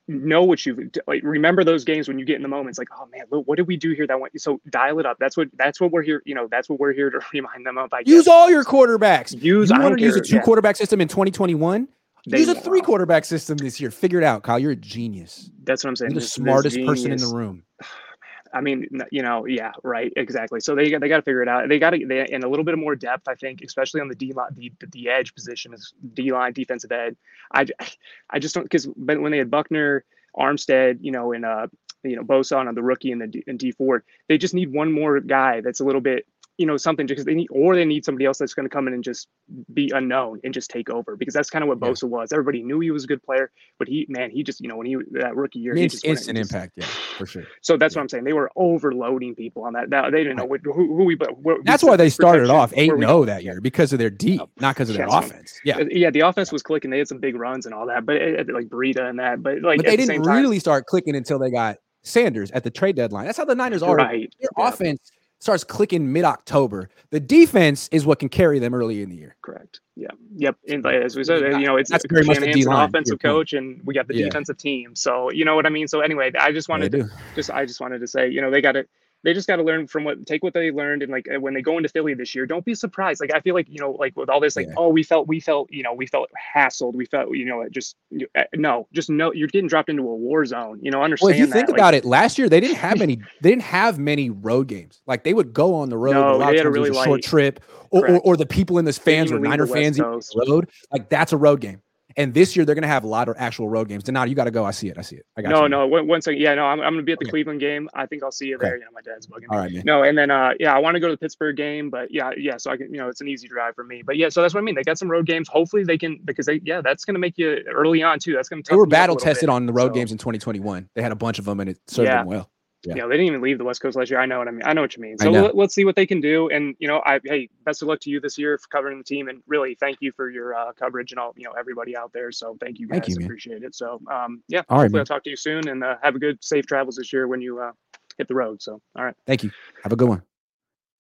know 0.09 0.43
what 0.43 0.65
you've 0.65 0.79
like. 1.07 1.23
Remember 1.23 1.63
those 1.65 1.85
games 1.85 2.09
when 2.09 2.19
you 2.19 2.25
get 2.25 2.37
in 2.37 2.43
the 2.43 2.49
moments, 2.49 2.79
like, 2.79 2.89
oh 2.99 3.07
man, 3.13 3.25
look, 3.31 3.47
what 3.47 3.57
did 3.57 3.67
we 3.67 3.77
do 3.77 3.93
here? 3.93 4.07
That 4.07 4.19
went. 4.19 4.41
So 4.41 4.61
dial 4.71 4.99
it 4.99 5.07
up. 5.07 5.19
That's 5.21 5.37
what 5.37 5.49
that's 5.55 5.81
what 5.81 5.93
we're 5.93 6.03
here. 6.03 6.23
You 6.25 6.35
know, 6.35 6.49
that's 6.51 6.69
what 6.69 6.81
we're 6.81 6.93
here 6.93 7.11
to 7.11 7.21
remind 7.33 7.67
them 7.67 7.79
of. 7.79 7.93
I 7.93 8.03
guess. 8.03 8.13
Use 8.13 8.29
all 8.29 8.51
your 8.51 8.65
quarterbacks. 8.65 9.41
Use. 9.41 9.71
You 9.71 9.77
I 9.77 9.81
want 9.81 9.99
to 9.99 10.05
use 10.05 10.17
a 10.17 10.21
two 10.21 10.37
yeah. 10.37 10.43
quarterback 10.43 10.77
system 10.77 11.01
in 11.01 11.09
2021? 11.09 11.89
They 12.27 12.41
Use 12.41 12.49
a 12.49 12.55
three 12.55 12.83
quarterback 12.83 13.25
system 13.25 13.57
this 13.57 13.81
year. 13.81 13.91
Figure 13.91 14.19
it 14.19 14.25
out, 14.25 14.43
Kyle. 14.43 14.59
You're 14.59 14.73
a 14.73 14.77
genius. 14.77 15.51
That's 15.65 15.85
what 15.85 15.91
I'm 15.91 15.97
saying. 15.97 16.11
You're 16.11 16.17
the 16.17 16.21
This- 16.21 16.35
this 16.35 16.45
smartest 16.45 16.77
person 16.85 17.13
in 17.13 17.19
the 17.19 17.29
room. 17.29 17.63
I 18.53 18.61
mean, 18.61 18.89
you 19.11 19.23
know, 19.23 19.47
yeah, 19.47 19.73
right, 19.83 20.13
exactly. 20.17 20.61
So 20.61 20.75
they 20.75 20.91
got 20.91 21.01
they 21.01 21.09
got 21.09 21.17
to 21.17 21.23
figure 21.23 21.43
it 21.43 21.49
out. 21.49 21.69
They 21.69 21.79
got 21.79 21.91
to 21.91 22.27
and 22.33 22.45
a 22.45 22.49
little 22.49 22.65
bit 22.65 22.77
more 22.79 22.97
depth, 22.97 23.29
I 23.29 23.35
think, 23.35 23.63
especially 23.63 24.01
on 24.01 24.09
the 24.09 24.15
D 24.15 24.33
line, 24.33 24.51
the, 24.55 24.73
the 24.93 25.09
edge 25.09 25.35
position 25.35 25.75
is 25.75 25.93
D 26.15 26.33
line, 26.33 26.53
defensive 26.53 26.93
end. 26.93 27.17
I 27.53 28.39
just 28.39 28.55
don't 28.55 28.65
because 28.65 28.87
when 28.97 29.31
they 29.33 29.39
had 29.39 29.51
Buckner, 29.51 30.05
Armstead, 30.37 30.99
you 31.01 31.13
know, 31.13 31.33
and 31.33 31.45
uh, 31.45 31.67
you 32.03 32.17
know, 32.17 32.23
Bosa 32.23 32.57
on 32.57 32.75
the 32.75 32.83
rookie 32.83 33.13
and 33.13 33.21
the 33.21 33.27
D, 33.27 33.45
and 33.47 33.59
Dee 33.59 33.73
Ford, 33.73 34.05
they 34.29 34.39
just 34.39 34.55
need 34.55 34.73
one 34.73 34.93
more 34.93 35.21
guy 35.21 35.61
that's 35.61 35.81
a 35.81 35.85
little 35.85 36.01
bit, 36.01 36.27
you 36.59 36.67
know, 36.67 36.77
something 36.77 37.07
because 37.07 37.25
they 37.25 37.35
need 37.35 37.47
or 37.51 37.75
they 37.77 37.85
need 37.85 38.05
somebody 38.05 38.25
else 38.27 38.37
that's 38.39 38.53
going 38.53 38.65
to 38.65 38.71
come 38.71 38.89
in 38.89 38.93
and 38.95 39.03
just 39.05 39.29
be 39.75 39.91
unknown 39.95 40.41
and 40.43 40.53
just 40.53 40.69
take 40.71 40.91
over 40.91 41.17
because 41.17 41.33
that's 41.33 41.49
kind 41.51 41.63
of 41.63 41.69
what 41.69 41.79
Yeah. 41.81 41.89
Bosa 41.89 42.09
was. 42.09 42.33
Everybody 42.33 42.63
knew 42.65 42.81
he 42.81 42.91
was 42.91 43.05
a 43.05 43.07
good 43.07 43.23
player, 43.23 43.51
but 43.79 43.87
he 43.87 44.05
man, 44.09 44.31
he 44.31 44.43
just 44.43 44.61
you 44.61 44.69
know 44.69 44.77
when 44.77 44.87
he 44.87 44.97
that 45.13 45.37
rookie 45.37 45.61
year, 45.61 45.75
he 45.77 45.85
Inst- 45.85 46.03
just 46.05 46.29
and 46.29 46.37
just- 46.37 46.53
impact, 46.53 46.73
yeah, 46.77 46.85
for 47.17 47.27
sure. 47.27 47.45
so 47.63 47.77
that's 47.77 47.95
what 47.95 48.03
I'm 48.03 48.09
saying. 48.09 48.25
They 48.25 48.33
were 48.33 48.51
overloading 48.57 49.35
people 49.37 49.63
on 49.65 49.73
that. 49.75 49.89
That- 49.91 50.11
they 50.11 50.19
didn't 50.25 50.37
know 50.37 50.47
what, 50.47 50.61
who, 50.65 50.73
who 50.73 51.05
we. 51.05 51.15
But 51.15 51.39
what- 51.39 51.65
That's 51.65 51.83
why 51.85 51.97
they 51.97 52.11
started 52.11 52.51
off 52.51 52.73
8 52.77 52.89
where 52.89 52.97
we- 52.99 53.07
0 53.07 53.25
that 53.27 53.45
year 53.45 53.61
because 53.61 53.93
of 53.93 54.01
their 54.01 54.11
deep, 54.11 54.41
not 54.61 54.75
because 54.75 54.91
of 54.91 54.97
their 54.97 55.07
Yeah, 55.09 55.19
offense. 55.19 55.61
Yeah. 55.65 55.79
Uh, 55.79 55.85
yeah. 55.91 56.11
The 56.11 56.21
offense 56.21 56.51
was 56.51 56.63
clicking. 56.63 56.91
They 56.91 56.99
had 56.99 57.09
some 57.09 57.19
big 57.19 57.37
runs 57.37 57.67
and 57.67 57.75
all 57.75 57.87
that, 57.87 58.05
but 58.05 58.17
it, 58.17 58.49
it- 58.49 58.53
like 58.53 58.67
Breida 58.67 59.09
and 59.09 59.19
that. 59.21 59.43
But 59.43 59.63
like 59.63 59.79
but 59.79 59.87
they 59.87 59.93
the 59.93 59.97
didn't 59.99 60.09
same 60.09 60.23
time, 60.25 60.43
really 60.43 60.59
start 60.59 60.87
clicking 60.87 61.15
until 61.15 61.39
they 61.39 61.51
got 61.53 61.77
Sanders 62.03 62.51
at 62.53 62.65
the 62.65 62.71
trade 62.71 62.97
deadline. 62.97 63.27
That's 63.27 63.39
how 63.39 63.45
the 63.45 63.55
Niners 63.55 63.83
are. 63.83 63.95
Right, 63.95 64.33
Their 64.41 64.49
yeah. 64.59 64.69
offense 64.69 65.13
starts 65.41 65.65
clicking 65.65 66.13
mid 66.13 66.25
October. 66.25 66.89
The 67.11 67.21
defense 67.21 67.89
is 67.93 68.05
what 68.05 68.19
can 68.19 68.29
carry 68.29 68.59
them 68.59 68.75
early 68.75 69.03
in 69.03 69.09
the 69.09 69.17
year. 69.17 69.37
correct. 69.43 69.81
Yeah. 69.97 70.09
Yep. 70.37 70.57
And 70.69 70.87
as 70.87 71.17
we 71.17 71.25
said, 71.25 71.41
you 71.61 71.67
know, 71.67 71.77
it's 71.77 71.91
That's 71.91 72.05
very 72.09 72.25
much 72.25 72.37
an 72.37 72.43
D-line, 72.45 72.53
to 72.55 72.61
your 72.61 72.85
offensive 72.85 73.19
coach, 73.21 73.53
and 73.53 73.81
we 73.85 73.95
got 73.95 74.07
the 74.09 74.15
Yeah. 74.15 74.27
defensive 74.27 74.57
team. 74.59 74.95
So 74.95 75.31
you 75.31 75.45
know 75.45 75.57
what 75.57 75.67
I 75.67 75.71
mean. 75.71 75.89
So 75.89 76.01
anyway, 76.01 76.31
I 76.39 76.53
just 76.53 76.69
wanted 76.69 76.93
they 76.93 76.99
to 76.99 77.05
do. 77.05 77.11
just 77.35 77.51
I 77.51 77.65
just 77.67 77.81
wanted 77.81 78.01
to 78.01 78.07
say, 78.07 78.29
you 78.29 78.41
know, 78.41 78.51
they 78.51 78.61
got 78.61 78.73
to 78.73 78.87
they 79.25 79.35
just 79.35 79.49
got 79.49 79.57
to 79.57 79.63
learn 79.65 79.87
from 79.87 80.05
what 80.05 80.25
take 80.27 80.43
what 80.45 80.55
they 80.55 80.71
learned 80.71 81.03
and 81.03 81.11
like 81.11 81.27
when 81.41 81.53
they 81.55 81.63
go 81.63 81.77
into 81.77 81.89
Philly 81.89 82.15
this 82.15 82.35
year, 82.35 82.47
don't 82.47 82.65
be 82.65 82.75
surprised. 82.75 83.21
Like 83.21 83.35
I 83.35 83.41
feel 83.41 83.55
like 83.55 83.67
you 83.69 83.81
know, 83.81 83.91
like 83.93 84.17
with 84.17 84.29
all 84.31 84.41
this, 84.41 84.55
like 84.57 84.69
Yeah. 84.69 84.75
oh, 84.77 84.89
we 84.91 85.03
felt 85.03 85.27
we 85.27 85.41
felt 85.41 85.69
you 85.73 85.83
know 85.83 85.93
we 85.93 86.07
felt 86.07 86.31
hassled, 86.55 86.95
we 86.95 87.05
felt 87.07 87.35
you 87.37 87.45
know 87.45 87.67
just 87.71 87.97
uh, 88.37 88.45
no, 88.55 88.87
just 88.93 89.11
no, 89.11 89.33
you're 89.33 89.49
getting 89.49 89.69
dropped 89.69 89.89
into 89.91 90.03
a 90.03 90.15
war 90.17 90.45
zone. 90.47 90.79
You 90.83 90.91
know, 90.91 91.03
understand 91.03 91.27
Well, 91.27 91.35
if 91.35 91.39
you 91.41 91.47
that. 91.47 91.53
think 91.53 91.69
like, 91.71 91.79
about 91.79 91.95
it, 91.95 92.05
last 92.05 92.39
year 92.39 92.49
they 92.49 92.61
didn't 92.61 92.77
have 92.77 92.99
many. 93.05 93.17
They 93.43 93.51
didn't 93.51 93.63
have 93.63 93.99
many 93.99 94.31
road 94.31 94.69
games. 94.69 95.01
Like 95.07 95.25
they 95.25 95.35
would 95.35 95.53
go 95.53 95.75
on 95.75 95.89
the 95.89 95.99
road. 95.99 96.13
No, 96.13 96.35
a 96.35 96.37
lot 96.37 96.51
they 96.51 96.59
had 96.59 96.67
a 96.67 96.71
times 96.71 96.77
it 96.77 96.81
was 96.81 96.89
really 96.89 96.91
a 96.91 97.05
short 97.05 97.09
light- 97.09 97.25
trip, 97.25 97.65
or, 97.91 98.09
or, 98.11 98.21
or 98.21 98.37
the 98.37 98.47
people 98.47 98.79
in 98.79 98.85
this 98.85 98.99
fans 98.99 99.33
or 99.33 99.39
Niner 99.39 99.67
fans 99.67 99.99
on 99.99 100.21
the 100.21 100.47
road. 100.49 100.71
Like 100.93 101.09
that's 101.09 101.33
a 101.33 101.37
road 101.37 101.61
game. 101.61 101.83
And 102.19 102.35
this 102.35 102.55
year 102.57 102.65
they're 102.67 102.75
gonna 102.75 102.87
have 102.89 103.05
a 103.05 103.07
lot 103.07 103.29
of 103.29 103.37
actual 103.39 103.69
road 103.71 103.89
games. 103.89 104.07
Now 104.09 104.25
you 104.25 104.35
got 104.35 104.45
to 104.45 104.51
go. 104.51 104.65
I 104.65 104.73
see 104.73 104.89
it. 104.89 104.99
I 104.99 105.03
see 105.03 105.17
it. 105.17 105.25
I 105.37 105.43
got 105.43 105.51
no, 105.51 105.63
you. 105.63 105.69
no, 105.69 105.87
one, 105.87 106.07
one 106.09 106.21
second. 106.21 106.41
Yeah, 106.41 106.55
no, 106.57 106.65
I'm, 106.65 106.81
I'm 106.81 106.93
gonna 106.95 107.03
be 107.05 107.13
at 107.13 107.21
the 107.21 107.25
Okay. 107.27 107.31
Cleveland 107.31 107.61
game. 107.61 107.89
I 107.95 108.07
think 108.07 108.23
I'll 108.25 108.33
see 108.33 108.47
you 108.49 108.57
Okay. 108.57 108.67
there. 108.67 108.77
You 108.79 108.85
know, 108.85 108.91
my 108.93 109.01
dad's 109.03 109.27
bugging. 109.29 109.43
me. 109.43 109.47
All 109.53 109.59
right, 109.59 109.73
man. 109.73 109.83
No, 109.87 110.03
and 110.03 110.19
then 110.19 110.31
uh, 110.31 110.51
yeah, 110.59 110.75
I 110.75 110.79
want 110.81 110.97
to 110.97 111.01
go 111.01 111.07
to 111.07 111.13
the 111.13 111.17
Pittsburgh 111.19 111.57
game, 111.57 111.89
but 111.91 112.13
yeah, 112.13 112.33
yeah. 112.37 112.57
So 112.57 112.71
I 112.73 112.77
can, 112.77 112.93
you 112.93 112.99
know, 112.99 113.09
it's 113.09 113.21
an 113.21 113.29
easy 113.29 113.47
drive 113.49 113.75
for 113.77 113.85
me. 113.85 114.03
But 114.05 114.17
yeah, 114.17 114.29
so 114.31 114.43
that's 114.43 114.53
what 114.53 114.61
I 114.61 114.65
mean. 114.65 114.75
They 114.75 114.83
got 114.83 114.99
some 114.99 115.09
road 115.11 115.27
games. 115.27 115.49
Hopefully 115.49 115.85
they 115.85 115.97
can 115.97 116.19
because 116.25 116.47
they, 116.47 116.61
yeah, 116.65 116.81
that's 116.81 117.05
gonna 117.05 117.21
make 117.21 117.39
you 117.39 117.59
early 117.73 118.03
on 118.03 118.19
too. 118.19 118.35
That's 118.35 118.49
gonna. 118.49 118.63
They 118.69 118.75
were 118.75 118.79
toughen 118.79 118.79
you 118.79 118.83
up 118.83 118.89
a 118.89 118.91
battle 118.91 119.17
tested 119.17 119.47
bit. 119.47 119.53
on 119.53 119.67
the 119.67 119.73
road 119.73 119.91
So, 119.91 119.95
games 119.95 120.11
in 120.13 120.19
2021. 120.19 120.89
They 120.97 121.03
had 121.03 121.13
a 121.13 121.17
bunch 121.17 121.39
of 121.39 121.45
them, 121.45 121.61
and 121.61 121.71
it 121.71 121.79
served 121.87 122.09
Yeah. 122.09 122.19
them 122.19 122.27
well. 122.27 122.51
Yeah. 122.85 122.95
You 122.95 123.03
know, 123.03 123.09
they 123.09 123.17
didn't 123.17 123.27
even 123.27 123.41
leave 123.41 123.59
the 123.59 123.65
West 123.65 123.81
Coast 123.81 123.97
last 123.97 124.09
year. 124.09 124.21
I 124.21 124.27
know 124.27 124.39
what 124.39 124.47
I 124.47 124.53
mean. 124.53 124.63
I 124.65 124.73
know 124.73 124.83
what 124.83 124.97
you 124.97 125.03
mean. 125.03 125.19
So 125.19 125.31
know. 125.31 125.43
let, 125.43 125.57
let's 125.57 125.75
see 125.75 125.85
what 125.85 125.97
they 125.97 126.07
can 126.07 126.21
do. 126.21 126.49
And 126.51 126.77
you 126.79 126.87
know, 126.87 127.03
I 127.05 127.19
hey, 127.25 127.49
best 127.65 127.83
of 127.83 127.89
luck 127.89 127.99
to 128.01 128.11
you 128.11 128.21
this 128.21 128.39
year 128.39 128.57
for 128.57 128.69
covering 128.69 128.99
the 128.99 129.05
team, 129.05 129.29
and 129.29 129.43
really 129.49 129.75
thank 129.75 129.99
you 130.01 130.13
for 130.13 130.31
your 130.31 130.55
uh, 130.55 130.73
coverage 130.75 131.11
and 131.11 131.19
all 131.19 131.35
you 131.37 131.45
know 131.45 131.53
everybody 131.59 131.97
out 131.97 132.13
there. 132.13 132.31
So 132.31 132.57
thank 132.61 132.79
you 132.79 132.87
guys. 132.87 133.01
Thank 133.01 133.09
you. 133.09 133.25
Appreciate 133.25 133.65
it. 133.65 133.75
So 133.75 134.01
um, 134.11 134.43
yeah, 134.47 134.63
All 134.69 134.79
right, 134.79 134.85
hopefully 134.85 134.91
man. 134.91 135.01
I'll 135.01 135.07
talk 135.07 135.25
to 135.25 135.31
you 135.31 135.37
soon, 135.37 135.67
and 135.69 135.83
uh, 135.83 135.97
have 136.03 136.15
a 136.15 136.21
good 136.21 136.43
safe 136.43 136.67
travels 136.67 136.97
this 136.97 137.13
year 137.13 137.27
when 137.27 137.41
you 137.41 137.61
uh, 137.61 137.73
hit 138.17 138.29
the 138.29 138.35
road. 138.35 138.63
So 138.63 138.81
all 138.97 139.05
right. 139.05 139.15
Thank 139.27 139.43
you. 139.43 139.51
Have 139.83 139.93
a 139.93 139.97
good 139.97 140.09
one. 140.09 140.23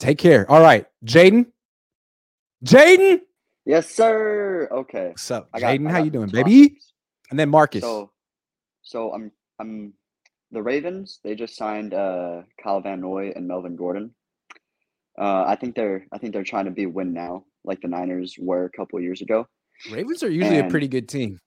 Take 0.00 0.18
care. 0.18 0.50
All 0.50 0.60
right, 0.60 0.84
Jaden. 1.04 1.46
Jaden, 2.64 3.20
Yes, 3.68 3.90
sir. 3.90 4.66
Okay. 4.72 5.08
what's 5.08 5.30
up, 5.30 5.52
Jaden? 5.52 5.90
How 5.90 6.02
you 6.02 6.10
doing, 6.10 6.30
baby? 6.30 6.78
And 7.30 7.38
then 7.38 7.50
Marcus. 7.50 7.82
So, 7.82 8.10
so 8.80 9.12
I'm 9.12 9.30
I'm 9.60 9.92
the 10.50 10.62
Ravens. 10.62 11.20
They 11.24 11.34
just 11.34 11.56
signed 11.56 11.94
uh 11.94 12.42
Kyle 12.62 12.80
Van 12.80 13.00
Noy 13.00 13.32
and 13.34 13.46
Melvin 13.46 13.76
Gordon. 13.76 14.14
Uh, 15.18 15.44
I 15.46 15.56
think 15.56 15.74
they're 15.74 16.06
I 16.12 16.18
think 16.18 16.32
they're 16.32 16.44
trying 16.44 16.66
to 16.66 16.70
be 16.70 16.86
win 16.86 17.12
now, 17.12 17.44
like 17.64 17.80
the 17.80 17.88
Niners 17.88 18.36
were 18.38 18.64
a 18.64 18.70
couple 18.70 19.00
years 19.00 19.20
ago. 19.20 19.46
Ravens 19.90 20.22
are 20.22 20.30
usually 20.30 20.58
a 20.58 20.68
pretty 20.68 20.88
good 20.88 21.08
team. 21.08 21.40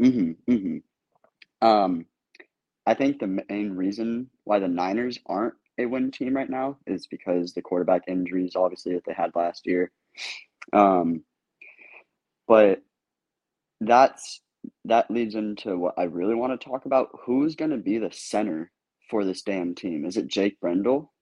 Mm-hmm. 0.00 0.52
Mm-hmm. 0.52 1.66
Um, 1.66 2.06
I 2.86 2.94
think 2.94 3.18
the 3.18 3.42
main 3.48 3.72
reason 3.72 4.30
why 4.44 4.58
the 4.58 4.68
Niners 4.68 5.18
aren't 5.26 5.54
a 5.78 5.86
win 5.86 6.10
team 6.10 6.34
right 6.34 6.50
now 6.50 6.78
is 6.86 7.06
because 7.06 7.52
the 7.52 7.62
quarterback 7.62 8.02
injuries, 8.08 8.56
obviously, 8.56 8.94
that 8.94 9.04
they 9.06 9.14
had 9.14 9.34
last 9.34 9.66
year. 9.66 9.90
Um, 10.72 11.24
but 12.46 12.82
that's 13.80 14.40
that 14.84 15.10
leads 15.10 15.34
into 15.34 15.76
what 15.78 15.94
I 15.98 16.04
really 16.04 16.34
want 16.34 16.58
to 16.58 16.68
talk 16.68 16.86
about. 16.86 17.08
Who's 17.24 17.54
going 17.56 17.70
to 17.70 17.76
be 17.78 17.98
the 17.98 18.10
center 18.12 18.70
for 19.10 19.24
this 19.24 19.42
damn 19.42 19.74
team? 19.74 20.04
Is 20.04 20.16
it 20.16 20.26
Jake 20.28 20.58
Brendel, 20.60 21.12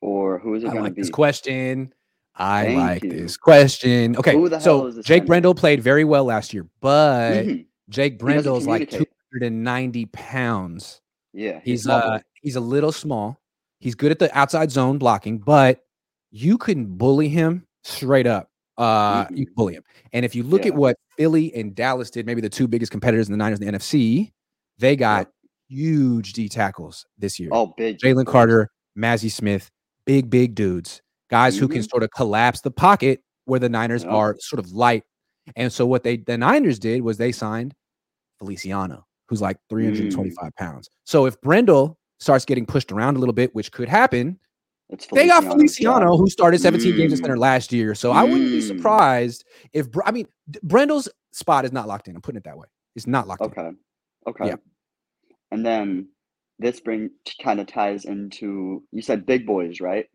or 0.00 0.38
who 0.38 0.54
is 0.54 0.64
it 0.64 0.70
going 0.72 0.84
to 0.84 0.90
be? 0.90 1.02
this 1.02 1.10
question. 1.10 1.92
I 2.34 2.64
Thank 2.64 2.78
like 2.78 3.04
you. 3.04 3.10
this 3.10 3.36
question. 3.36 4.16
Okay, 4.16 4.32
Who 4.32 4.48
the 4.48 4.58
hell 4.58 4.90
so 4.90 5.02
Jake 5.02 5.06
center? 5.06 5.26
Brendel 5.26 5.54
played 5.54 5.82
very 5.82 6.04
well 6.04 6.24
last 6.24 6.54
year, 6.54 6.66
but 6.80 7.44
Mhm. 7.44 7.66
Jake 7.90 8.18
Brendel 8.18 8.56
is 8.56 8.66
like 8.66 8.88
290 8.88 10.06
pounds. 10.06 11.00
Yeah, 11.34 11.60
He's 11.62 11.82
small 11.84 11.98
uh 11.98 12.20
he's 12.42 12.56
a 12.56 12.60
little 12.60 12.92
small. 12.92 13.38
He's 13.80 13.94
good 13.94 14.10
at 14.12 14.18
the 14.18 14.34
outside 14.38 14.70
zone 14.70 14.96
blocking, 14.98 15.38
but 15.38 15.84
you 16.30 16.56
can 16.56 16.86
bully 16.96 17.28
him 17.28 17.66
straight 17.84 18.26
up. 18.26 18.48
Uh 18.78 19.26
you 19.30 19.46
can 19.46 19.54
bully 19.54 19.74
him. 19.74 19.82
And 20.12 20.24
if 20.24 20.34
you 20.34 20.42
look 20.42 20.62
at 20.66 20.72
Mm-hmm. 20.72 20.78
What 20.80 20.96
Philly 21.18 21.54
and 21.54 21.74
Dallas 21.74 22.10
did, 22.10 22.24
maybe 22.26 22.40
the 22.40 22.48
two 22.48 22.66
biggest 22.66 22.90
competitors 22.92 23.28
in 23.28 23.32
the 23.32 23.36
Niners 23.38 23.60
in 23.60 23.66
the 23.66 23.72
NFC, 23.78 24.32
they 24.78 24.96
got 24.96 25.28
huge 25.68 26.32
D 26.32 26.48
tackles 26.48 27.04
this 27.18 27.38
year. 27.38 27.50
Oh, 27.52 27.74
big 27.76 27.98
Jalen. 27.98 28.26
Carter, 28.26 28.68
Mazi 28.98 29.30
Smith, 29.30 29.70
big, 30.06 30.30
big 30.30 30.54
dudes, 30.54 31.02
guys 31.30 31.56
who 31.58 31.68
can 31.68 31.80
Mhm. 31.82 31.90
sort 31.90 32.02
of 32.02 32.10
collapse 32.14 32.60
the 32.62 32.70
pocket 32.70 33.20
where 33.44 33.60
the 33.60 33.68
Niners 33.68 34.04
Yep. 34.04 34.12
are 34.12 34.36
sort 34.40 34.58
of 34.60 34.70
light. 34.72 35.02
And 35.56 35.72
so 35.72 35.86
what 35.86 36.02
they 36.04 36.16
the 36.18 36.38
Niners 36.38 36.78
did 36.78 37.02
was 37.02 37.18
they 37.18 37.32
signed 37.32 37.74
Feliciano, 38.38 39.06
who's 39.28 39.40
like 39.42 39.56
Mm. 39.56 39.68
325 39.70 40.54
pounds. 40.56 40.88
So 41.04 41.26
if 41.26 41.40
Brendel 41.40 41.98
starts 42.20 42.44
getting 42.44 42.66
pushed 42.66 42.92
around 42.92 43.16
a 43.16 43.18
little 43.18 43.32
bit, 43.32 43.54
which 43.54 43.72
could 43.72 43.88
happen, 43.88 44.38
It's 44.92 45.06
They 45.06 45.26
got 45.26 45.42
Feliciano, 45.44 46.16
who 46.16 46.28
started 46.28 46.60
17 46.60 46.94
games 46.96 47.12
at 47.14 47.18
Mm. 47.18 47.22
center 47.22 47.38
last 47.38 47.72
year. 47.72 47.94
So 47.94 48.12
I 48.12 48.22
wouldn't 48.24 48.50
be 48.50 48.58
Mm. 48.60 48.66
surprised 48.68 49.44
if 49.72 49.88
I 50.04 50.10
mean 50.12 50.26
Brendel's 50.62 51.08
spot 51.32 51.64
is 51.64 51.72
not 51.72 51.88
locked 51.88 52.08
in. 52.08 52.14
I'm 52.14 52.22
putting 52.22 52.36
it 52.38 52.44
that 52.44 52.58
way. 52.58 52.66
It's 52.94 53.06
not 53.06 53.26
locked 53.26 53.42
in. 53.42 53.50
Okay. 53.50 53.70
Okay. 54.26 54.46
Yeah. 54.48 54.56
And 55.50 55.64
then 55.64 56.08
this 56.58 56.78
bring 56.80 57.10
kind 57.42 57.58
of 57.58 57.66
ties 57.66 58.04
into 58.04 58.84
you 58.92 59.02
said 59.02 59.24
big 59.26 59.46
boys, 59.46 59.80
right? 59.80 60.06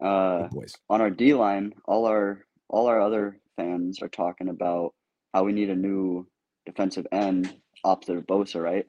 Uh, 0.00 0.42
Big 0.44 0.50
boys. 0.50 0.74
on 0.90 1.00
our 1.00 1.10
D 1.10 1.34
line, 1.34 1.74
all 1.84 2.06
our 2.06 2.44
all 2.68 2.86
our 2.86 3.00
other 3.00 3.38
fans 3.56 4.00
are 4.02 4.08
talking 4.08 4.48
about 4.48 4.94
how 5.34 5.44
we 5.44 5.52
need 5.52 5.70
a 5.70 5.76
new 5.76 6.26
defensive 6.64 7.06
end 7.12 7.54
opposite 7.84 8.16
of 8.16 8.26
Bosa, 8.26 8.62
right? 8.62 8.86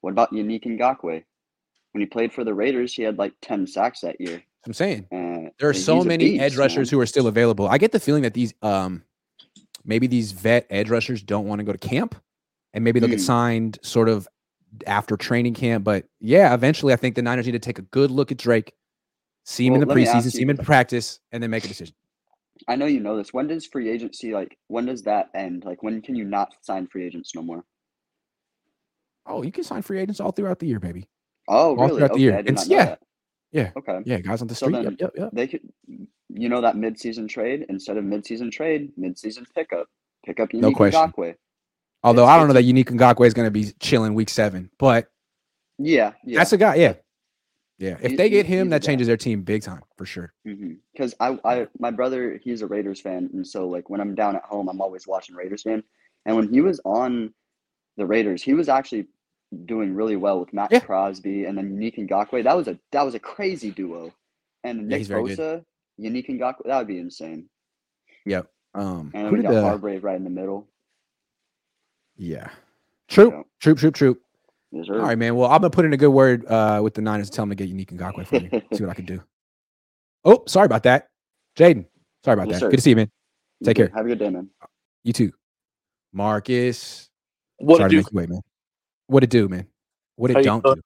What 0.00 0.12
about 0.12 0.32
Yannick 0.32 0.64
Ngakoue? 0.64 1.24
When 1.92 2.00
he 2.00 2.06
played 2.06 2.32
for 2.32 2.44
the 2.44 2.54
Raiders, 2.54 2.94
he 2.94 3.02
had 3.02 3.18
like 3.18 3.34
ten 3.42 3.66
sacks 3.66 4.00
that 4.02 4.20
year. 4.20 4.42
I'm 4.66 4.72
saying 4.74 5.06
And 5.10 5.50
there 5.58 5.68
are 5.68 5.74
so 5.74 6.02
many 6.04 6.38
edge 6.38 6.56
rushers 6.56 6.90
man. 6.90 6.96
who 6.98 7.00
are 7.02 7.06
still 7.06 7.26
available. 7.26 7.66
I 7.68 7.78
get 7.78 7.92
the 7.92 8.00
feeling 8.00 8.22
that 8.22 8.34
these 8.34 8.52
um 8.62 9.02
maybe 9.84 10.06
these 10.06 10.32
vet 10.32 10.66
edge 10.70 10.90
rushers 10.90 11.22
don't 11.22 11.46
want 11.46 11.60
to 11.60 11.64
go 11.64 11.72
to 11.72 11.78
camp 11.78 12.14
and 12.74 12.84
maybe 12.84 13.00
they'll 13.00 13.08
get 13.08 13.18
Mm. 13.18 13.26
signed 13.26 13.78
sort 13.82 14.08
of 14.08 14.28
after 14.86 15.16
training 15.16 15.54
camp. 15.54 15.82
But 15.84 16.04
yeah, 16.20 16.52
eventually 16.54 16.92
I 16.92 16.96
think 16.96 17.14
the 17.16 17.22
Niners 17.22 17.46
need 17.46 17.52
to 17.52 17.58
take 17.58 17.78
a 17.78 17.82
good 17.82 18.10
look 18.10 18.30
at 18.30 18.38
Drake, 18.38 18.72
see 19.44 19.66
him 19.66 19.72
Well, 19.72 19.82
in 19.82 19.88
the 19.88 19.94
preseason, 19.94 20.30
see 20.30 20.42
him 20.42 20.50
in 20.50 20.58
practice, 20.58 21.18
and 21.32 21.42
then 21.42 21.50
make 21.50 21.64
a 21.64 21.68
decision. 21.68 21.94
I 22.68 22.76
know 22.76 22.84
you 22.86 23.00
know 23.00 23.16
this. 23.16 23.32
When 23.32 23.46
does 23.46 23.64
free 23.66 23.88
agency 23.88 24.32
like 24.34 24.58
when 24.68 24.84
does 24.84 25.02
that 25.04 25.30
end? 25.34 25.64
Like 25.64 25.82
when 25.82 26.02
can 26.02 26.14
you 26.14 26.24
not 26.24 26.52
sign 26.60 26.86
free 26.86 27.04
agents 27.06 27.34
no 27.34 27.40
more? 27.42 27.64
Oh, 29.26 29.42
you 29.42 29.50
can 29.52 29.64
sign 29.64 29.82
free 29.82 29.98
agents 30.00 30.20
all 30.20 30.32
throughout 30.32 30.58
the 30.58 30.66
year, 30.66 30.78
baby. 30.80 31.08
Oh, 31.48 31.70
all 31.76 31.86
really? 31.86 31.96
throughout 31.98 32.12
the 32.14 32.20
year. 32.20 32.34
I 32.34 32.42
did 32.42 32.48
And 32.48 32.56
not 32.56 32.68
know 32.68 32.76
yeah, 32.76 32.84
that. 32.84 33.00
Yeah, 33.52 33.70
Okay. 33.76 34.00
yeah, 34.04 34.18
guys 34.20 34.42
on 34.42 34.48
the 34.48 34.54
So 34.54 34.66
street. 34.66 34.82
then 34.84 34.96
Yep, 34.98 35.00
yep, 35.00 35.12
yep. 35.16 35.30
they 35.32 35.46
could, 35.48 35.62
you 36.28 36.48
know, 36.48 36.60
that 36.60 36.76
mid-season 36.76 37.26
trade 37.28 37.66
instead 37.68 37.96
of 37.96 38.04
mid-season 38.04 38.50
trade, 38.50 38.92
mid-season 38.96 39.44
pickup, 39.54 39.88
pick 40.24 40.38
up 40.40 40.52
No 40.54 40.70
Yannick 40.70 40.74
question. 40.76 41.00
Ngakoue. 41.00 41.34
Although 42.02 42.22
It's 42.24 42.30
I 42.30 42.38
don't 42.38 42.46
know 42.48 42.54
that 42.54 42.62
Unique 42.62 42.90
Ngakoue 42.90 43.26
is 43.26 43.34
going 43.34 43.46
to 43.46 43.50
be 43.50 43.72
chilling 43.80 44.14
week 44.14 44.28
seven, 44.30 44.70
but 44.78 45.08
yeah, 45.78 46.12
yeah. 46.24 46.38
that's 46.38 46.52
a 46.52 46.56
guy. 46.56 46.76
Yeah, 46.76 46.94
yeah. 47.78 47.96
If 48.00 48.12
He, 48.12 48.16
they 48.16 48.30
get 48.30 48.46
him, 48.46 48.70
that 48.70 48.82
guy. 48.82 48.86
changes 48.86 49.06
their 49.08 49.16
team 49.16 49.42
big 49.42 49.62
time 49.62 49.82
for 49.96 50.06
sure. 50.06 50.32
Mm-hmm. 50.46 50.74
Because 50.92 51.14
I, 51.20 51.38
I, 51.44 51.66
my 51.78 51.90
brother, 51.90 52.38
he's 52.42 52.62
a 52.62 52.66
Raiders 52.66 53.00
fan, 53.00 53.28
and 53.34 53.46
so 53.46 53.68
like 53.68 53.90
when 53.90 54.00
I'm 54.00 54.14
down 54.14 54.36
at 54.36 54.44
home, 54.44 54.68
I'm 54.68 54.80
always 54.80 55.06
watching 55.06 55.34
Raiders 55.34 55.62
game. 55.64 55.82
And 56.26 56.36
when 56.36 56.52
he 56.52 56.60
was 56.60 56.80
on 56.84 57.34
the 57.96 58.06
Raiders, 58.06 58.42
he 58.42 58.54
was 58.54 58.68
actually 58.68 59.08
doing 59.66 59.94
really 59.94 60.16
well 60.16 60.38
with 60.40 60.52
Maxx 60.52 60.78
Crosby 60.84 61.44
and 61.44 61.56
then 61.58 61.70
Unique 61.72 61.96
Ngakoue. 61.96 62.44
That 62.44 62.56
was 62.56 62.68
a 62.68 62.78
that 62.92 63.02
was 63.02 63.14
a 63.14 63.18
crazy 63.18 63.70
duo. 63.70 64.12
And 64.64 64.88
Nick 64.88 64.98
he's 64.98 65.08
very 65.08 65.24
good. 65.24 65.38
Bosa, 65.38 65.64
Unique 65.98 66.28
Ngakoue, 66.28 66.66
that 66.66 66.78
would 66.78 66.86
be 66.86 66.98
insane. 66.98 67.48
Yep. 68.26 68.46
Um, 68.74 69.10
And 69.14 69.24
then 69.26 69.30
who 69.30 69.36
we 69.38 69.42
got 69.42 69.52
the? 69.52 69.62
Hargrave 69.62 70.04
right 70.04 70.16
in 70.16 70.24
the 70.24 70.30
middle. 70.30 70.68
Yeah. 72.16 72.50
Troop, 73.08 73.32
Yeah. 73.34 73.42
troop, 73.60 73.78
troop, 73.78 73.94
troop. 73.94 74.22
Yes, 74.72 74.86
All 74.88 74.96
sir. 74.96 75.00
right, 75.02 75.18
man. 75.18 75.34
Well, 75.34 75.50
I'm 75.50 75.60
gonna 75.62 75.70
put 75.70 75.84
in 75.84 75.92
a 75.92 75.96
good 75.96 76.10
word 76.10 76.46
uh, 76.46 76.80
with 76.82 76.94
the 76.94 77.02
Niners. 77.02 77.28
and 77.28 77.34
Tell 77.34 77.42
them 77.42 77.50
to 77.50 77.56
get 77.56 77.68
Unique 77.68 77.90
and 77.90 77.98
Ngakoue 78.00 78.26
for 78.26 78.38
me. 78.40 78.50
See 78.72 78.84
what 78.84 78.90
I 78.90 78.94
can 78.94 79.04
do. 79.06 79.22
Oh, 80.24 80.44
sorry 80.46 80.66
about 80.66 80.82
that, 80.84 81.08
Jaden. 81.56 81.86
Sorry 82.24 82.34
about 82.34 82.48
Yes, 82.48 82.56
that. 82.56 82.66
sir. 82.66 82.70
Good 82.70 82.76
to 82.76 82.82
see 82.82 82.90
you, 82.90 82.96
man. 82.96 83.10
Take 83.64 83.76
too. 83.76 83.86
care. 83.88 83.96
Have 83.96 84.04
a 84.04 84.08
good 84.10 84.18
day, 84.18 84.28
man. 84.30 84.48
You 85.02 85.12
too, 85.14 85.32
Marcus. 86.12 87.08
What 87.56 87.78
sorry 87.78 87.86
it 87.86 87.90
to 87.90 87.96
make 87.96 88.06
you 88.12 88.16
wait, 88.16 88.28
man. 88.28 88.40
What 89.10 89.24
it 89.24 89.30
do, 89.30 89.48
man? 89.48 89.66
What 90.14 90.30
How 90.30 90.38
it 90.38 90.42
you 90.42 90.44
don't 90.44 90.62
do. 90.64 90.76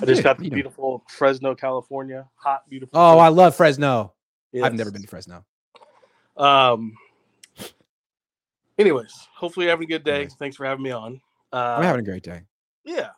I 0.00 0.06
just 0.06 0.22
got 0.22 0.38
know. 0.38 0.50
beautiful 0.50 1.02
Fresno, 1.08 1.52
California. 1.52 2.28
Hot, 2.36 2.62
beautiful. 2.70 2.96
Oh, 2.96 3.14
Fresno. 3.16 3.24
I 3.24 3.28
love 3.28 3.56
Fresno. 3.56 4.14
I've 4.62 4.74
never 4.74 4.92
been 4.92 5.02
to 5.02 5.08
Fresno. 5.08 5.44
Um. 6.36 6.94
Anyways, 8.78 9.12
hopefully 9.34 9.66
you're 9.66 9.72
having 9.72 9.86
a 9.86 9.88
good 9.88 10.04
day. 10.04 10.14
Anyways. 10.14 10.34
Thanks 10.34 10.56
for 10.56 10.64
having 10.64 10.84
me 10.84 10.92
on. 10.92 11.20
Uh, 11.52 11.74
I'm 11.78 11.82
having 11.82 12.02
a 12.02 12.04
great 12.04 12.22
day. 12.22 12.42
Yeah, 12.84 13.08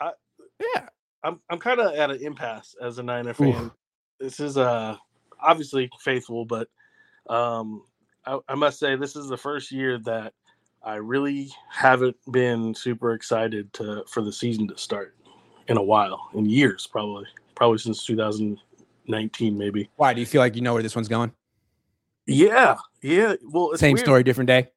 I, 0.00 0.12
yeah. 0.58 0.88
I'm 1.22 1.38
I'm 1.50 1.58
kind 1.58 1.80
of 1.80 1.94
at 1.94 2.10
an 2.10 2.22
impasse 2.22 2.74
as 2.80 2.98
a 2.98 3.02
Niner 3.02 3.34
fan. 3.34 3.70
This 4.18 4.40
is 4.40 4.56
uh 4.56 4.96
obviously 5.38 5.90
faithful, 6.00 6.46
but 6.46 6.68
um, 7.28 7.82
I, 8.24 8.38
I 8.48 8.54
must 8.54 8.78
say 8.78 8.96
this 8.96 9.16
is 9.16 9.28
the 9.28 9.36
first 9.36 9.70
year 9.70 9.98
that 9.98 10.32
I 10.82 10.94
really 10.96 11.50
haven't 11.68 12.16
been 12.30 12.74
super 12.74 13.12
excited 13.12 13.72
to 13.74 14.04
for 14.08 14.22
the 14.22 14.32
season 14.32 14.66
to 14.68 14.78
start 14.78 15.14
in 15.68 15.76
a 15.76 15.82
while, 15.82 16.28
in 16.34 16.46
years 16.46 16.86
probably, 16.86 17.26
probably 17.54 17.78
since 17.78 18.04
2019 18.04 19.58
maybe. 19.58 19.90
Why 19.96 20.14
do 20.14 20.20
you 20.20 20.26
feel 20.26 20.40
like 20.40 20.56
you 20.56 20.62
know 20.62 20.72
where 20.72 20.82
this 20.82 20.96
one's 20.96 21.08
going? 21.08 21.32
Yeah, 22.26 22.76
yeah. 23.02 23.34
Well, 23.44 23.72
it's 23.72 23.80
Same 23.80 23.94
weird. 23.94 24.06
story, 24.06 24.22
different 24.22 24.48
day. 24.48 24.68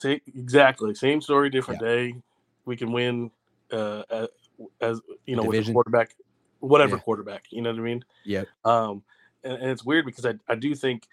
Same, 0.00 0.20
exactly. 0.26 0.94
Same 0.94 1.20
story, 1.20 1.50
different 1.50 1.80
day. 1.80 2.14
We 2.64 2.76
can 2.76 2.92
win 2.92 3.30
uh, 3.72 4.02
as, 4.10 4.28
as 4.80 5.00
you 5.26 5.36
know 5.36 5.44
with 5.44 5.66
the 5.66 5.72
quarterback, 5.72 6.14
whatever 6.60 6.96
Yeah. 6.96 7.02
quarterback. 7.02 7.44
You 7.50 7.62
know 7.62 7.70
what 7.70 7.78
I 7.80 7.82
mean? 7.82 8.04
Yeah. 8.24 8.44
Um, 8.64 9.02
and, 9.42 9.54
and 9.54 9.70
it's 9.70 9.84
weird 9.84 10.04
because 10.06 10.24
I, 10.26 10.34
I 10.48 10.54
do 10.54 10.74
think 10.74 11.06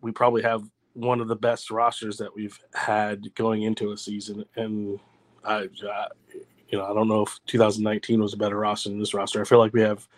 we 0.00 0.10
probably 0.10 0.42
have 0.42 0.62
one 0.96 1.20
of 1.20 1.28
the 1.28 1.36
best 1.36 1.70
rosters 1.70 2.16
that 2.16 2.34
we've 2.34 2.58
had 2.74 3.34
going 3.34 3.62
into 3.62 3.92
a 3.92 3.98
season, 3.98 4.44
and 4.56 4.98
I, 5.44 5.68
you 6.68 6.78
know 6.78 6.86
I 6.86 6.94
don't 6.94 7.08
know 7.08 7.22
if 7.22 7.38
2019 7.46 8.20
was 8.20 8.32
a 8.32 8.38
better 8.38 8.58
roster 8.58 8.88
than 8.88 8.98
this 8.98 9.14
roster. 9.14 9.40
I 9.40 9.44
feel 9.44 9.58
like 9.58 9.74
we 9.74 9.82
have 9.82 10.08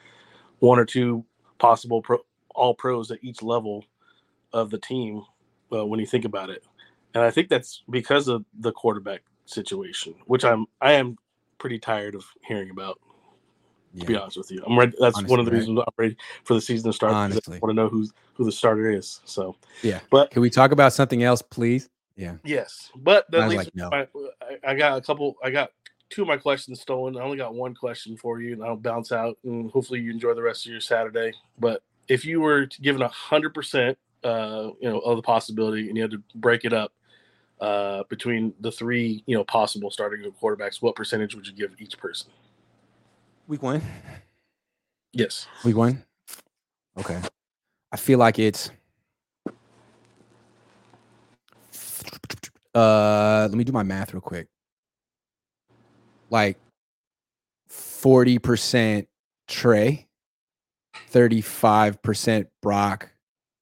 one 0.61 0.79
or 0.79 0.85
two 0.85 1.25
possible 1.59 2.01
pro, 2.01 2.19
all 2.55 2.75
pros 2.75 3.11
at 3.11 3.19
each 3.23 3.43
level 3.43 3.85
of 4.53 4.71
the 4.71 4.79
team 4.79 5.25
uh, 5.73 5.85
when 5.85 5.99
you 6.01 6.07
think 6.07 6.25
about 6.25 6.49
it, 6.49 6.65
and 7.15 7.25
I 7.25 7.31
think 7.31 7.49
that's 7.49 7.83
because 7.91 8.29
of 8.29 8.45
the 8.61 8.73
quarterback 8.73 9.23
situation, 9.47 10.15
which 10.27 10.45
I'm 10.45 10.67
I 10.81 10.93
am 10.93 11.19
pretty 11.59 11.81
tired 11.81 12.15
of 12.15 12.25
hearing 12.47 12.71
about. 12.71 13.01
To 13.99 14.05
be 14.05 14.17
honest 14.17 14.37
with 14.37 14.51
you, 14.51 14.63
I'm 14.67 14.79
ready. 14.79 14.93
That's 15.01 15.23
one 15.23 15.41
of 15.41 15.47
the 15.47 15.53
right? 15.53 15.59
reasons 15.59 15.79
I'm 15.79 15.95
ready 15.97 16.17
for 16.45 16.55
the 16.55 16.61
season 16.61 16.91
to 16.91 16.95
start. 16.95 17.13
Honestly. 17.13 17.57
I 17.57 17.59
want 17.61 17.71
to 17.71 17.75
know 17.75 17.89
who 17.89 18.07
who 18.35 18.45
the 18.45 18.53
starter 18.53 18.91
is. 18.91 19.21
So 19.25 19.57
Yeah. 19.83 20.01
But- 20.11 20.31
can 20.31 20.43
we 20.43 20.51
talk 20.51 20.73
about 20.73 20.93
something 20.93 21.23
else, 21.23 21.43
please? 21.43 21.89
Yeah. 22.17 22.35
yes, 22.45 22.91
but 22.97 23.31
that 23.31 23.43
I 23.43 23.47
leads 23.47 23.67
like, 23.67 23.75
no. 23.77 23.91
I, 23.93 24.09
I 24.67 24.75
got 24.75 24.99
a 24.99 25.01
couple. 25.01 25.37
I 25.43 25.51
got 25.51 25.71
two 26.11 26.23
of 26.23 26.29
my 26.29 26.37
questions 26.37 26.81
stolen. 26.81 27.17
I 27.17 27.21
only 27.21 27.37
got 27.37 27.55
one 27.55 27.75
question 27.75 28.17
for 28.17 28.41
you, 28.41 28.55
and 28.55 28.65
I'll 28.65 28.77
bounce 28.77 29.13
out. 29.13 29.39
And 29.45 29.71
hopefully, 29.71 30.01
you 30.01 30.11
enjoy 30.11 30.35
the 30.35 30.43
rest 30.43 30.67
of 30.67 30.73
your 30.73 30.81
Saturday. 30.81 31.33
But 31.61 31.83
if 32.09 32.25
you 32.25 32.41
were 32.41 32.67
given 32.83 33.03
a 33.03 33.09
hundred 33.09 33.55
percent, 33.55 33.97
uh, 34.25 34.71
you 34.81 34.89
know, 34.91 34.99
of 34.99 35.17
the 35.17 35.23
possibility, 35.23 35.87
and 35.89 35.97
you 35.97 36.03
had 36.03 36.11
to 36.11 36.23
break 36.35 36.65
it 36.65 36.73
up 36.73 36.93
uh, 37.61 38.03
between 38.09 38.53
the 38.61 38.73
three, 38.73 39.23
you 39.27 39.37
know, 39.37 39.45
possible 39.45 39.91
starting 39.91 40.29
quarterbacks, 40.43 40.83
what 40.83 40.97
percentage 40.97 41.35
would 41.35 41.47
you 41.47 41.53
give 41.53 41.75
each 41.79 41.99
person? 41.99 42.31
Week 43.49 43.63
one. 43.63 43.81
Yes. 45.15 45.47
Week 45.65 45.75
one. 45.75 46.05
Okay. 46.99 47.19
I 47.91 47.97
feel 47.97 48.19
like 48.19 48.39
it's 48.39 48.71
uh 52.75 53.49
let 53.51 53.57
me 53.57 53.65
do 53.65 53.73
my 53.73 53.83
math 53.83 54.13
real 54.13 54.21
quick. 54.21 54.49
Like 56.29 56.59
40% 57.71 59.07
Trey, 59.49 60.07
35% 61.11 62.47
Brock, 62.61 63.11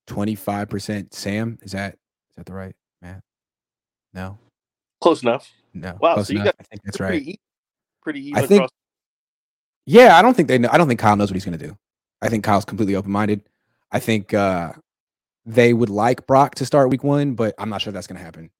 25% 0.08 1.14
Sam. 1.14 1.58
Is 1.62 1.72
that 1.72 1.92
is 1.92 2.36
that 2.36 2.46
the 2.46 2.54
right 2.54 2.74
math? 3.00 3.22
No. 4.12 4.36
Close 5.00 5.22
enough. 5.22 5.48
No. 5.72 5.96
Wow. 6.00 6.14
close 6.14 6.26
so 6.26 6.32
you 6.32 6.42
got 6.42 6.56
I 6.58 6.64
think 6.64 6.82
that's 6.82 6.96
pretty 6.96 7.18
right. 7.18 7.28
e- 7.28 7.40
pretty 8.02 8.26
even 8.26 8.42
I 8.42 8.46
think 8.48 8.58
across. 8.64 8.70
Yeah, 9.86 10.18
I 10.18 10.22
don't 10.22 10.34
think 10.34 10.48
they 10.48 10.58
know. 10.58 10.68
I 10.70 10.78
don't 10.78 10.88
think 10.88 11.00
Kyle 11.00 11.16
knows 11.16 11.30
what 11.30 11.36
he's 11.36 11.44
going 11.44 11.58
to 11.58 11.64
do. 11.64 11.76
I 12.20 12.28
think 12.28 12.44
Kyle's 12.44 12.64
completely 12.64 12.96
open 12.96 13.12
minded. 13.12 13.42
I 13.92 14.00
think 14.00 14.34
uh, 14.34 14.72
they 15.44 15.72
would 15.72 15.90
like 15.90 16.26
Brock 16.26 16.56
to 16.56 16.66
start 16.66 16.90
week 16.90 17.04
one, 17.04 17.34
but 17.34 17.54
I'm 17.58 17.70
not 17.70 17.80
sure 17.80 17.92
that's 17.92 18.06
going 18.06 18.18
to 18.18 18.24
happen. 18.24 18.50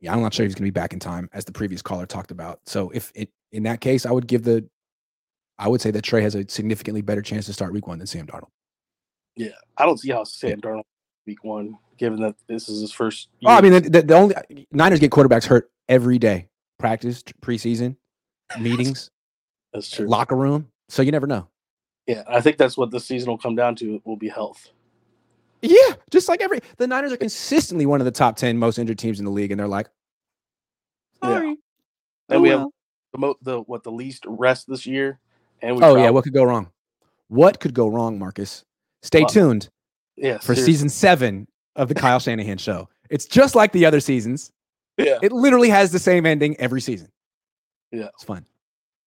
Yeah, 0.00 0.12
I'm 0.12 0.22
not 0.22 0.34
sure 0.34 0.44
he's 0.44 0.54
going 0.54 0.66
to 0.66 0.72
be 0.72 0.78
back 0.78 0.92
in 0.92 0.98
time, 0.98 1.28
as 1.32 1.44
the 1.44 1.52
previous 1.52 1.82
caller 1.82 2.06
talked 2.06 2.30
about. 2.30 2.60
So 2.66 2.90
if 2.90 3.12
it 3.14 3.30
in 3.52 3.64
that 3.64 3.80
case, 3.80 4.06
I 4.06 4.10
would 4.10 4.26
give 4.26 4.44
the, 4.44 4.66
I 5.58 5.68
would 5.68 5.80
say 5.80 5.90
that 5.90 6.02
Trey 6.02 6.22
has 6.22 6.34
a 6.34 6.48
significantly 6.48 7.00
better 7.00 7.22
chance 7.22 7.46
to 7.46 7.52
start 7.52 7.72
week 7.72 7.86
one 7.86 7.98
than 7.98 8.06
Sam 8.06 8.26
Darnold. 8.26 8.48
Yeah, 9.36 9.50
I 9.76 9.84
don't 9.84 9.98
see 9.98 10.10
how 10.10 10.24
Sam 10.24 10.60
Darnold 10.60 10.84
week 11.26 11.44
one, 11.44 11.78
given 11.98 12.20
that 12.20 12.34
this 12.46 12.68
is 12.68 12.80
his 12.80 12.92
first. 12.92 13.28
Oh, 13.44 13.50
I 13.50 13.60
mean, 13.60 13.72
the, 13.72 13.80
the, 13.80 14.02
the 14.02 14.14
only 14.14 14.34
Niners 14.70 15.00
get 15.00 15.10
quarterbacks 15.10 15.46
hurt 15.46 15.70
every 15.88 16.18
day, 16.18 16.48
practice, 16.78 17.22
preseason, 17.42 17.96
meetings, 18.58 19.10
That's 19.76 19.90
true. 19.90 20.06
locker 20.06 20.36
room. 20.36 20.68
So 20.88 21.02
you 21.02 21.12
never 21.12 21.26
know. 21.26 21.48
Yeah, 22.06 22.22
I 22.28 22.40
think 22.40 22.56
that's 22.56 22.76
what 22.78 22.90
the 22.90 23.00
season 23.00 23.28
will 23.28 23.38
come 23.38 23.54
down 23.56 23.74
to. 23.76 24.00
Will 24.04 24.16
be 24.16 24.28
health. 24.28 24.70
Yeah, 25.60 25.94
just 26.10 26.28
like 26.28 26.40
every 26.40 26.60
the 26.76 26.86
Niners 26.86 27.12
are 27.12 27.16
consistently 27.16 27.84
one 27.86 28.00
of 28.00 28.04
the 28.04 28.10
top 28.10 28.36
ten 28.36 28.56
most 28.58 28.78
injured 28.78 28.98
teams 28.98 29.18
in 29.18 29.24
the 29.24 29.30
league, 29.30 29.50
and 29.50 29.58
they're 29.60 29.66
like, 29.68 29.88
sorry. 31.22 31.48
And 31.50 31.58
Oh, 32.30 32.40
we 32.40 32.48
have 32.50 32.60
well. 32.60 32.72
the 33.12 33.18
mo- 33.18 33.36
the 33.42 33.60
what 33.62 33.82
the 33.82 33.92
least 33.92 34.24
rest 34.28 34.68
this 34.68 34.86
year, 34.86 35.18
and 35.62 35.76
we 35.76 35.82
Oh 35.82 35.96
yeah, 35.96 36.10
what 36.10 36.24
could 36.24 36.32
go 36.34 36.44
wrong? 36.44 36.70
What 37.28 37.60
could 37.60 37.74
go 37.74 37.88
wrong, 37.88 38.18
Marcus? 38.18 38.64
Stay 39.02 39.24
tuned 39.24 39.68
Yeah. 40.16 40.38
for 40.38 40.54
seriously. 40.54 40.72
season 40.72 40.88
seven 40.88 41.48
of 41.74 41.88
the 41.88 41.94
Kyle 41.94 42.18
Shanahan 42.20 42.58
show. 42.58 42.88
It's 43.10 43.26
just 43.26 43.54
like 43.54 43.72
the 43.72 43.84
other 43.84 44.00
seasons. 44.00 44.52
Yeah. 44.96 45.18
It 45.22 45.32
literally 45.32 45.68
has 45.70 45.92
the 45.92 45.98
same 45.98 46.24
ending 46.24 46.56
every 46.58 46.80
season. 46.80 47.08
Yeah. 47.92 48.08
It's 48.14 48.24
fun. 48.24 48.46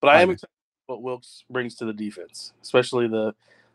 But 0.00 0.08
I 0.08 0.14
right, 0.14 0.20
am 0.22 0.30
excited 0.30 0.50
what 0.90 1.02
Wilks 1.02 1.44
brings 1.48 1.76
to 1.76 1.84
the 1.84 1.92
defense, 1.92 2.52
especially 2.62 3.06
the 3.06 3.34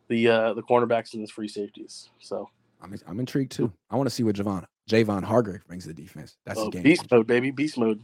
the 0.10 0.28
uh 0.28 0.54
the 0.54 0.62
cornerbacks 0.62 1.14
and 1.14 1.24
the 1.24 1.32
free 1.32 1.48
safeties. 1.48 2.10
So 2.20 2.50
I'm 2.82 2.94
I'm 3.08 3.20
intrigued 3.20 3.54
too. 3.54 3.72
I 3.90 3.96
want 3.96 4.08
to 4.08 4.14
see 4.14 4.24
what 4.24 4.36
Javon 4.36 4.66
Javon 4.90 5.24
Hargrave 5.24 5.66
brings 5.66 5.86
to 5.86 5.94
the 5.94 6.02
defense. 6.02 6.36
That's 6.46 6.60
his 6.60 6.68
oh, 6.68 6.72
game. 6.72 6.84
beast 6.84 7.10
mode, 7.10 7.26
baby, 7.26 7.52
beast 7.52 7.78
mode. 7.78 8.04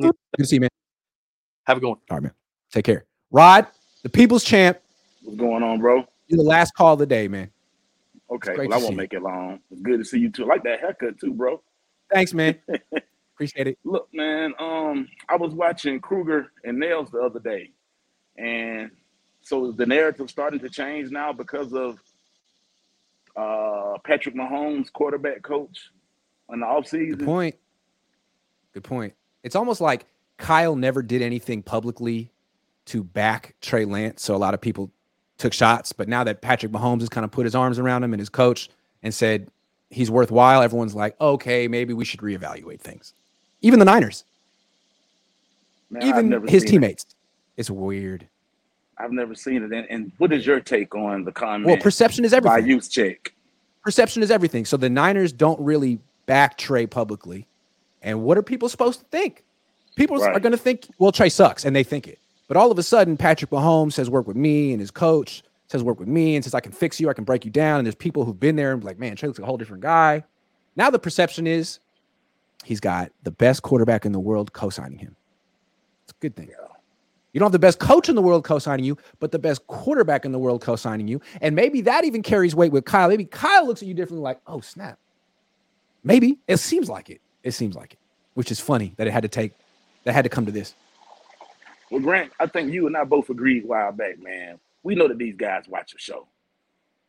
Good 0.00 0.12
to 0.38 0.44
see 0.44 0.56
you, 0.56 0.60
man. 0.60 0.70
Have 1.66 1.76
a 1.78 1.80
good 1.80 1.88
one. 1.88 1.98
All 2.10 2.16
right, 2.16 2.22
man. 2.24 2.32
Take 2.72 2.84
care. 2.84 3.04
Rod, 3.30 3.66
the 4.02 4.08
people's 4.08 4.44
champ. 4.44 4.78
What's 5.22 5.38
going 5.38 5.62
on, 5.62 5.80
bro? 5.80 6.04
You're 6.26 6.38
the 6.38 6.42
last 6.42 6.74
call 6.74 6.94
of 6.94 6.98
the 6.98 7.06
day, 7.06 7.28
man. 7.28 7.50
Okay, 8.30 8.54
well, 8.56 8.72
I 8.72 8.76
won't 8.76 8.88
see 8.88 8.94
make 8.94 9.12
it 9.12 9.22
long. 9.22 9.60
It's 9.70 9.82
good 9.82 9.98
to 9.98 10.04
see 10.04 10.18
you 10.18 10.30
too. 10.30 10.44
I 10.44 10.48
like 10.48 10.64
that 10.64 10.80
haircut 10.80 11.20
too, 11.20 11.32
bro. 11.32 11.62
Thanks, 12.12 12.34
man. 12.34 12.58
Appreciate 13.34 13.66
it. 13.66 13.78
Look, 13.84 14.08
man, 14.12 14.54
um, 14.58 15.08
I 15.28 15.36
was 15.36 15.52
watching 15.54 16.00
Kruger 16.00 16.52
and 16.64 16.78
Nails 16.78 17.10
the 17.10 17.18
other 17.18 17.40
day, 17.40 17.70
and 18.36 18.90
so 19.42 19.70
is 19.70 19.76
the 19.76 19.86
narrative 19.86 20.30
starting 20.30 20.60
to 20.60 20.68
change 20.68 21.10
now 21.10 21.32
because 21.32 21.72
of 21.72 21.98
uh, 23.36 23.98
Patrick 24.04 24.34
Mahomes, 24.34 24.92
quarterback 24.92 25.42
coach, 25.42 25.90
in 26.52 26.60
the 26.60 26.66
offseason. 26.66 27.18
Good 27.18 27.26
point. 27.26 27.56
Good 28.74 28.84
point. 28.84 29.14
It's 29.42 29.56
almost 29.56 29.80
like 29.80 30.06
Kyle 30.38 30.76
never 30.76 31.02
did 31.02 31.22
anything 31.22 31.62
publicly 31.62 32.30
to 32.86 33.02
back 33.02 33.54
Trey 33.60 33.84
Lance. 33.84 34.22
So 34.22 34.34
a 34.34 34.38
lot 34.38 34.54
of 34.54 34.60
people 34.60 34.90
took 35.38 35.52
shots. 35.52 35.92
But 35.92 36.08
now 36.08 36.24
that 36.24 36.40
Patrick 36.40 36.72
Mahomes 36.72 37.00
has 37.00 37.08
kind 37.08 37.24
of 37.24 37.30
put 37.30 37.44
his 37.44 37.54
arms 37.54 37.78
around 37.78 38.04
him 38.04 38.12
and 38.12 38.20
his 38.20 38.28
coach 38.28 38.68
and 39.02 39.12
said 39.14 39.48
he's 39.90 40.10
worthwhile, 40.10 40.62
everyone's 40.62 40.94
like, 40.94 41.20
okay, 41.20 41.68
maybe 41.68 41.94
we 41.94 42.04
should 42.04 42.20
reevaluate 42.20 42.80
things. 42.80 43.12
Even 43.60 43.78
the 43.78 43.84
Niners, 43.84 44.24
Man, 45.90 46.02
even 46.02 46.48
his 46.48 46.64
teammates. 46.64 47.04
it. 47.04 47.11
It's 47.56 47.70
weird. 47.70 48.26
I've 48.98 49.12
never 49.12 49.34
seen 49.34 49.62
it. 49.62 49.72
And, 49.72 49.86
and 49.90 50.12
what 50.18 50.32
is 50.32 50.46
your 50.46 50.60
take 50.60 50.94
on 50.94 51.24
the 51.24 51.32
comment? 51.32 51.66
Well, 51.66 51.76
perception 51.76 52.24
is 52.24 52.32
everything. 52.32 52.64
by. 52.64 52.68
Juszczyk. 52.68 53.30
Perception 53.82 54.22
is 54.22 54.30
everything. 54.30 54.64
So 54.64 54.76
the 54.76 54.90
Niners 54.90 55.32
don't 55.32 55.60
really 55.60 55.98
back 56.26 56.56
Trey 56.56 56.86
publicly. 56.86 57.46
And 58.00 58.22
what 58.22 58.38
are 58.38 58.42
people 58.42 58.68
supposed 58.68 59.00
to 59.00 59.06
think? 59.06 59.44
People 59.96 60.22
are 60.22 60.40
going 60.40 60.52
to 60.52 60.58
think, 60.58 60.88
well, 60.98 61.12
Trey 61.12 61.28
sucks, 61.28 61.64
and 61.64 61.76
they 61.76 61.82
think 61.82 62.08
it. 62.08 62.18
But 62.48 62.56
all 62.56 62.70
of 62.70 62.78
a 62.78 62.82
sudden, 62.82 63.16
Patrick 63.16 63.50
Mahomes 63.50 63.92
says, 63.92 64.08
work 64.08 64.26
with 64.26 64.36
me, 64.36 64.72
and 64.72 64.80
his 64.80 64.90
coach 64.90 65.42
says, 65.68 65.82
work 65.82 65.98
with 65.98 66.08
me, 66.08 66.34
and 66.34 66.44
says, 66.44 66.54
I 66.54 66.60
can 66.60 66.72
fix 66.72 67.00
you, 67.00 67.10
I 67.10 67.12
can 67.12 67.24
break 67.24 67.44
you 67.44 67.50
down. 67.50 67.78
And 67.78 67.86
there's 67.86 67.94
people 67.94 68.24
who've 68.24 68.38
been 68.38 68.56
there 68.56 68.72
and 68.72 68.80
be 68.80 68.86
like, 68.86 68.98
man, 68.98 69.16
Trey 69.16 69.28
looks 69.28 69.38
like 69.38 69.44
a 69.44 69.46
whole 69.46 69.58
different 69.58 69.82
guy. 69.82 70.24
Now 70.76 70.90
the 70.90 70.98
perception 70.98 71.46
is 71.46 71.78
he's 72.64 72.80
got 72.80 73.12
the 73.22 73.30
best 73.30 73.62
quarterback 73.62 74.06
in 74.06 74.12
the 74.12 74.20
world 74.20 74.52
co 74.52 74.70
signing 74.70 74.98
him. 74.98 75.16
It's 76.04 76.12
a 76.12 76.20
good 76.20 76.34
thing. 76.36 76.50
You 77.32 77.38
don't 77.38 77.46
have 77.46 77.52
the 77.52 77.58
best 77.58 77.78
coach 77.78 78.08
in 78.08 78.14
the 78.14 78.22
world 78.22 78.44
co 78.44 78.58
signing 78.58 78.84
you, 78.84 78.96
but 79.18 79.32
the 79.32 79.38
best 79.38 79.66
quarterback 79.66 80.24
in 80.24 80.32
the 80.32 80.38
world 80.38 80.60
co 80.60 80.76
signing 80.76 81.08
you. 81.08 81.20
And 81.40 81.56
maybe 81.56 81.80
that 81.82 82.04
even 82.04 82.22
carries 82.22 82.54
weight 82.54 82.72
with 82.72 82.84
Kyle. 82.84 83.08
Maybe 83.08 83.24
Kyle 83.24 83.66
looks 83.66 83.82
at 83.82 83.88
you 83.88 83.94
differently, 83.94 84.22
like, 84.22 84.40
oh, 84.46 84.60
snap. 84.60 84.98
Maybe 86.04 86.38
it 86.46 86.58
seems 86.58 86.88
like 86.88 87.08
it. 87.08 87.20
It 87.42 87.52
seems 87.52 87.74
like 87.74 87.94
it, 87.94 87.98
which 88.34 88.50
is 88.50 88.60
funny 88.60 88.94
that 88.96 89.06
it 89.06 89.12
had 89.12 89.22
to 89.22 89.28
take, 89.28 89.54
that 90.04 90.12
had 90.12 90.22
to 90.22 90.28
come 90.28 90.46
to 90.46 90.52
this. 90.52 90.74
Well, 91.90 92.00
Grant, 92.00 92.32
I 92.40 92.46
think 92.46 92.72
you 92.72 92.86
and 92.86 92.96
I 92.96 93.04
both 93.04 93.30
agreed 93.30 93.64
a 93.64 93.66
while 93.66 93.92
back, 93.92 94.18
man. 94.20 94.58
We 94.82 94.94
know 94.94 95.08
that 95.08 95.18
these 95.18 95.36
guys 95.36 95.64
watch 95.68 95.92
the 95.92 95.98
show. 95.98 96.26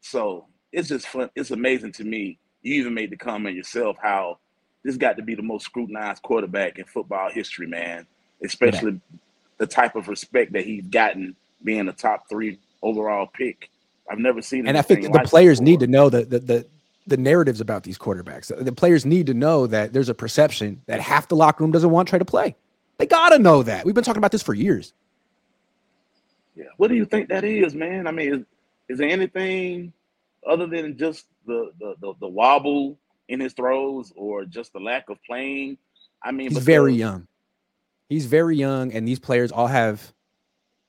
So 0.02 0.46
it's 0.72 0.90
just 0.90 1.08
fun. 1.08 1.30
It's 1.36 1.52
amazing 1.52 1.94
to 1.94 2.04
me. 2.04 2.38
You 2.62 2.76
even 2.76 2.94
made 2.94 3.10
the 3.10 3.18
comment 3.18 3.56
yourself 3.56 3.98
how 4.02 4.40
this 4.84 4.98
got 4.98 5.18
to 5.18 5.24
be 5.24 5.36
the 5.36 5.42
most 5.42 5.66
scrutinized 5.66 6.22
quarterback 6.22 6.80
in 6.80 6.86
football 6.86 7.30
history, 7.30 7.68
man. 7.68 8.06
Especially 8.44 9.00
the 9.64 9.68
type 9.68 9.96
of 9.96 10.10
respect 10.10 10.52
that 10.52 10.66
he's 10.66 10.86
gotten 10.88 11.38
being 11.64 11.88
a 11.88 11.94
top 11.94 12.28
three 12.30 12.60
overall 12.82 13.26
pick. 13.28 13.70
I've 14.12 14.20
never 14.20 14.42
seen 14.42 14.68
And 14.68 14.78
I 14.78 14.82
think 14.82 15.04
the 15.04 15.22
players 15.22 15.60
before. 15.60 15.66
need 15.72 15.80
to 15.80 15.88
know 15.88 16.10
the, 16.10 16.26
the 16.26 16.40
the 16.40 16.68
the 17.08 17.16
narratives 17.16 17.62
about 17.62 17.84
these 17.84 17.98
quarterbacks. 17.98 18.52
The 18.54 18.74
players 18.74 19.06
need 19.06 19.28
to 19.28 19.34
know 19.34 19.66
that 19.68 19.94
there's 19.94 20.10
a 20.10 20.14
perception 20.14 20.82
that 20.88 21.00
half 21.00 21.30
the 21.30 21.38
locker 21.38 21.64
room 21.64 21.72
doesn't 21.72 21.90
want 21.92 22.10
Trey 22.10 22.20
to 22.20 22.26
play. 22.26 22.58
They 22.98 23.06
gotta 23.06 23.40
know 23.40 23.64
that. 23.64 23.86
We've 23.86 23.96
been 23.96 24.04
talking 24.04 24.18
about 24.18 24.34
this 24.34 24.44
for 24.44 24.54
years. 24.54 24.94
Yeah. 26.56 26.66
What 26.76 26.90
do 26.90 26.96
you 26.96 27.06
think 27.06 27.30
that 27.30 27.46
is, 27.46 27.74
man? 27.74 28.06
I 28.06 28.12
mean, 28.12 28.34
is, 28.34 28.40
is 28.90 28.98
there 29.00 29.08
anything 29.08 29.94
other 30.46 30.68
than 30.68 30.98
just 30.98 31.26
the, 31.48 31.72
the 31.80 31.96
the 32.02 32.14
the 32.20 32.28
wobble 32.28 32.98
in 33.30 33.40
his 33.40 33.54
throws 33.54 34.12
or 34.18 34.44
just 34.44 34.74
the 34.74 34.80
lack 34.80 35.10
of 35.10 35.24
playing? 35.24 35.78
I 36.22 36.32
mean, 36.32 36.50
He's 36.50 36.58
very 36.60 36.94
young. 36.94 37.28
He's 38.10 38.26
very 38.26 38.58
young, 38.58 38.94
and 38.94 39.08
these 39.08 39.20
players 39.20 39.52
all 39.52 39.68
have 39.68 40.14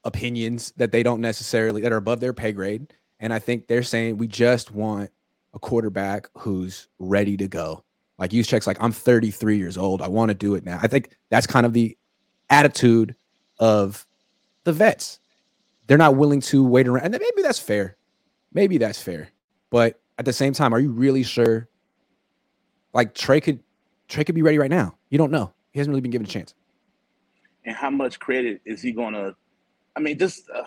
opinions 0.05 0.73
that 0.77 0.93
they 0.93 1.03
don't 1.03 1.21
necessarily 1.21 1.81
that 1.83 1.93
are 1.93 1.97
above 1.97 2.21
their 2.21 2.33
pay 2.33 2.53
grade. 2.53 2.93
And 3.21 3.33
I 3.33 3.39
think 3.39 3.67
they're 3.67 3.83
saying 3.83 4.19
we 4.19 4.27
just 4.27 4.71
want 4.71 5.11
a 5.55 5.59
quarterback 5.59 6.29
who's 6.37 6.89
ready 6.99 7.37
to 7.39 7.49
go. 7.49 7.85
Like 8.19 8.33
use 8.33 8.47
checks 8.47 8.67
like 8.67 8.77
I'm 8.81 8.93
33 8.93 9.57
years 9.57 9.79
old. 9.79 10.03
I 10.03 10.09
want 10.09 10.29
to 10.29 10.35
do 10.35 10.55
it 10.55 10.65
now. 10.65 10.79
I 10.83 10.89
think 10.89 11.17
that's 11.31 11.47
kind 11.47 11.67
of 11.67 11.73
the 11.73 11.97
attitude 12.51 13.17
of 13.59 14.07
the 14.65 14.73
vets. 14.73 15.21
They're 15.87 15.99
not 15.99 16.17
willing 16.17 16.41
to 16.43 16.65
wait 16.65 16.87
around. 16.87 17.05
And 17.05 17.13
maybe 17.13 17.43
that's 17.43 17.59
fair. 17.59 17.97
Maybe 18.53 18.79
that's 18.79 19.01
fair. 19.01 19.31
But 19.71 20.01
at 20.19 20.25
the 20.25 20.33
same 20.33 20.53
time, 20.53 20.73
are 20.73 20.81
you 20.81 20.91
really 20.91 21.23
sure? 21.23 21.69
Like 22.93 23.15
Trey 23.15 23.41
could 23.41 23.61
Trey 24.09 24.25
could 24.25 24.35
be 24.35 24.43
ready 24.43 24.59
right 24.59 24.71
now. 24.71 24.97
You 25.11 25.19
don't 25.19 25.33
know. 25.33 25.53
He 25.73 25.81
hasn't 25.81 25.91
really 25.91 26.03
been 26.03 26.13
given 26.13 26.27
a 26.27 26.31
chance. 26.31 26.55
And 27.65 27.77
how 27.77 27.91
much 27.91 28.19
credit 28.19 28.61
is 28.65 28.83
he 28.83 28.93
gonna? 28.93 29.35
I 29.97 30.01
mean, 30.01 30.19
just 30.19 30.49
uh, 30.51 30.65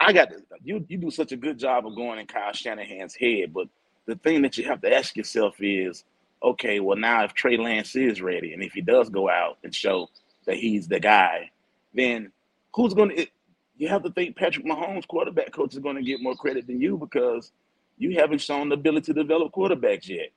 I 0.00 0.12
got 0.12 0.30
you. 0.64 0.84
You 0.88 0.98
do 0.98 1.10
such 1.10 1.32
a 1.32 1.36
good 1.36 1.58
job 1.58 1.86
of 1.86 1.94
going 1.96 2.18
in 2.18 2.26
Kyle 2.26 2.52
Shanahan's 2.52 3.14
head, 3.14 3.52
but 3.52 3.68
the 4.06 4.16
thing 4.16 4.42
that 4.42 4.58
you 4.58 4.64
have 4.64 4.80
to 4.82 4.94
ask 4.94 5.16
yourself 5.16 5.56
is, 5.60 6.04
okay, 6.42 6.80
well 6.80 6.96
now 6.98 7.24
if 7.24 7.34
Trey 7.34 7.56
Lance 7.56 7.94
is 7.96 8.20
ready, 8.20 8.52
and 8.52 8.62
if 8.62 8.72
he 8.72 8.80
does 8.80 9.08
go 9.08 9.28
out 9.28 9.58
and 9.64 9.74
show 9.74 10.08
that 10.46 10.56
he's 10.56 10.88
the 10.88 11.00
guy, 11.00 11.50
then 11.94 12.32
who's 12.74 12.94
gonna? 12.94 13.14
It, 13.14 13.30
you 13.76 13.88
have 13.88 14.02
to 14.04 14.10
think 14.10 14.36
Patrick 14.36 14.66
Mahomes, 14.66 15.06
quarterback 15.08 15.52
coach, 15.52 15.72
is 15.72 15.80
going 15.80 15.96
to 15.96 16.02
get 16.02 16.22
more 16.22 16.36
credit 16.36 16.66
than 16.68 16.80
you 16.80 16.96
because 16.96 17.50
you 17.98 18.18
haven't 18.18 18.40
shown 18.40 18.68
the 18.68 18.74
ability 18.74 19.12
to 19.12 19.20
develop 19.22 19.52
quarterbacks 19.52 20.08
yet. 20.08 20.28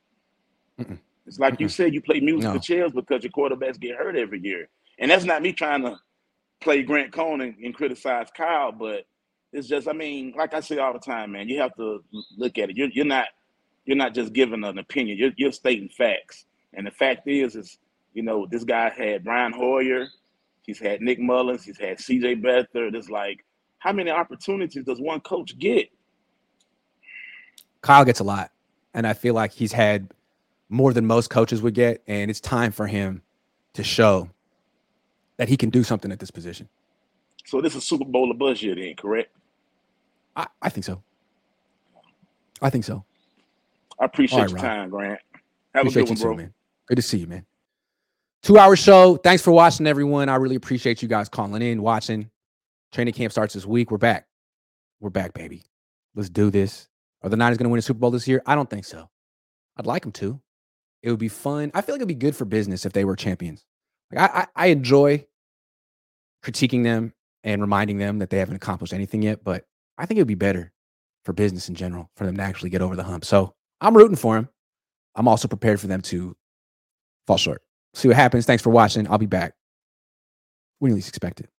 Mm-mm. 0.80 0.98
It's 1.28 1.40
like 1.40 1.60
you 1.60 1.70
said, 1.70 1.94
you 1.94 2.02
play 2.02 2.20
musical 2.20 2.56
No. 2.56 2.60
chairs 2.60 2.92
because 2.92 3.24
your 3.24 3.32
quarterbacks 3.32 3.80
get 3.80 3.98
hurt 3.98 4.16
every 4.16 4.40
year. 4.40 4.68
And 5.00 5.12
that's 5.12 5.26
not 5.26 5.42
me 5.42 5.54
trying 5.54 5.84
to 5.84 5.98
play 6.62 6.84
Grant 6.84 7.12
Cohn 7.12 7.42
and, 7.42 7.56
and 7.64 7.76
criticize 7.76 8.28
Kyle, 8.36 8.72
but 8.72 9.06
it's 9.52 9.68
just, 9.68 9.88
I 9.88 9.94
mean, 9.94 10.34
like 10.38 10.54
I 10.54 10.60
say 10.60 10.78
all 10.78 10.94
the 10.94 11.00
time, 11.00 11.32
man, 11.32 11.48
you 11.48 11.60
have 11.62 11.76
to 11.76 12.04
look 12.38 12.58
at 12.58 12.70
it. 12.70 12.78
You're, 12.78 12.90
you're 12.90 13.06
not 13.06 13.28
you're 13.86 13.98
not 13.98 14.14
just 14.14 14.34
giving 14.34 14.64
an 14.64 14.80
opinion. 14.80 15.18
You're, 15.18 15.32
you're 15.38 15.52
stating 15.52 15.90
facts. 15.90 16.46
And 16.74 16.86
the 16.86 16.92
fact 16.92 17.28
is, 17.28 17.56
is 17.56 17.78
you 18.14 18.24
know, 18.24 18.48
this 18.50 18.64
guy 18.64 18.90
had 18.90 19.24
Brian 19.24 19.54
Hoyer, 19.54 20.08
he's 20.64 20.80
had 20.80 21.02
Nick 21.02 21.20
Mullens, 21.20 21.64
he's 21.64 21.78
had 21.78 22.00
C.J. 22.00 22.38
Beathard. 22.38 22.96
It's 22.96 23.10
like, 23.10 23.46
how 23.80 23.94
many 23.94 24.10
opportunities 24.10 24.84
does 24.84 25.00
one 25.00 25.20
coach 25.22 25.58
get? 25.60 25.90
Kyle 27.82 28.04
gets 28.04 28.20
a 28.20 28.24
lot, 28.24 28.52
and 28.96 29.06
I 29.06 29.14
feel 29.14 29.36
like 29.36 29.52
he's 29.52 29.72
had 29.72 30.12
more 30.70 30.92
than 30.92 31.06
most 31.06 31.30
coaches 31.30 31.62
would 31.62 31.76
get, 31.76 32.02
and 32.08 32.32
it's 32.32 32.40
time 32.40 32.72
for 32.72 32.88
him 32.88 33.22
to 33.74 33.84
show 33.84 34.30
that 35.38 35.50
he 35.50 35.58
can 35.58 35.70
do 35.70 35.84
something 35.84 36.12
at 36.12 36.20
this 36.20 36.32
position. 36.32 36.70
So 37.46 37.62
this 37.62 37.76
is 37.76 37.84
Super 37.84 38.06
Bowl 38.06 38.32
of 38.32 38.38
buzz 38.38 38.62
year, 38.62 38.76
then, 38.76 38.96
correct? 38.96 39.36
I, 40.36 40.48
I 40.62 40.70
think 40.70 40.86
so. 40.86 41.02
I 42.62 42.70
think 42.70 42.84
so. 42.84 43.04
I 44.00 44.06
appreciate 44.06 44.40
right, 44.40 44.50
your 44.50 44.56
Rob. 44.58 44.66
time, 44.66 44.90
Grant. 44.90 45.20
Have 45.74 45.82
Appreciate 45.82 46.04
a 46.04 46.06
good 46.16 46.26
one, 46.26 46.38
too, 46.38 46.42
man. 46.42 46.54
Good 46.88 46.96
to 46.96 47.02
see 47.02 47.18
you, 47.20 47.28
man. 47.28 47.46
Two 48.42 48.58
hour 48.58 48.76
show. 48.76 49.18
Thanks 49.18 49.44
for 49.44 49.52
watching, 49.52 49.88
everyone. 49.88 50.30
I 50.30 50.36
really 50.36 50.56
appreciate 50.56 51.02
you 51.02 51.08
guys 51.08 51.30
calling 51.30 51.62
in, 51.62 51.82
watching. 51.82 52.30
Training 52.92 53.14
camp 53.14 53.32
starts 53.32 53.54
this 53.54 53.66
week. 53.66 53.92
We're 53.92 53.98
back. 53.98 54.28
We're 55.00 55.10
back, 55.10 55.34
baby. 55.34 55.64
Let's 56.16 56.30
do 56.30 56.50
this. 56.50 56.88
Are 57.24 57.30
the 57.30 57.38
Niners 57.38 57.58
going 57.58 57.66
to 57.66 57.70
win 57.70 57.80
a 57.80 57.82
Super 57.82 58.00
Bowl 58.00 58.12
this 58.12 58.28
year? 58.28 58.42
I 58.46 58.56
don't 58.56 58.70
think 58.70 58.86
so. 58.86 59.10
I'd 59.78 59.86
like 59.86 60.04
them 60.04 60.12
to. 60.14 60.40
It 61.02 61.10
would 61.10 61.20
be 61.20 61.28
fun. 61.28 61.72
I 61.74 61.82
feel 61.82 61.96
like 61.96 62.00
it'd 62.00 62.08
be 62.08 62.16
good 62.16 62.36
for 62.36 62.46
business 62.46 62.86
if 62.86 62.94
they 62.94 63.04
were 63.04 63.16
champions. 63.16 63.66
Like 64.12 64.30
I, 64.30 64.40
I, 64.40 64.48
I 64.56 64.68
enjoy 64.68 65.26
critiquing 66.44 66.84
them 66.84 67.14
and 67.44 67.62
reminding 67.62 67.98
them 67.98 68.20
that 68.20 68.30
they 68.30 68.38
haven't 68.38 68.56
accomplished 68.56 68.94
anything 68.94 69.22
yet, 69.22 69.44
but 69.44 69.66
I 69.98 70.06
think 70.06 70.18
it 70.18 70.22
would 70.22 70.28
be 70.28 70.36
better 70.36 70.72
for 71.24 71.34
business 71.34 71.70
in 71.70 71.76
general 71.76 72.10
for 72.16 72.26
them 72.26 72.38
to 72.38 72.44
actually 72.44 72.70
get 72.70 72.82
over 72.82 72.96
the 72.96 73.04
hump. 73.04 73.26
So 73.26 73.54
I'm 73.82 73.96
rooting 73.96 74.16
for 74.16 74.36
them. 74.36 74.50
I'm 75.16 75.28
also 75.28 75.48
prepared 75.48 75.80
for 75.80 75.88
them 75.88 76.02
to 76.02 76.36
fall 77.26 77.38
short. 77.38 77.62
See 77.94 78.08
what 78.08 78.18
happens. 78.18 78.46
Thanks 78.46 78.62
for 78.62 78.70
watching. 78.70 79.10
I'll 79.10 79.18
be 79.18 79.26
back 79.26 79.54
when 80.80 80.90
you 80.92 80.96
least 80.96 81.10
expect 81.10 81.40
it. 81.40 81.50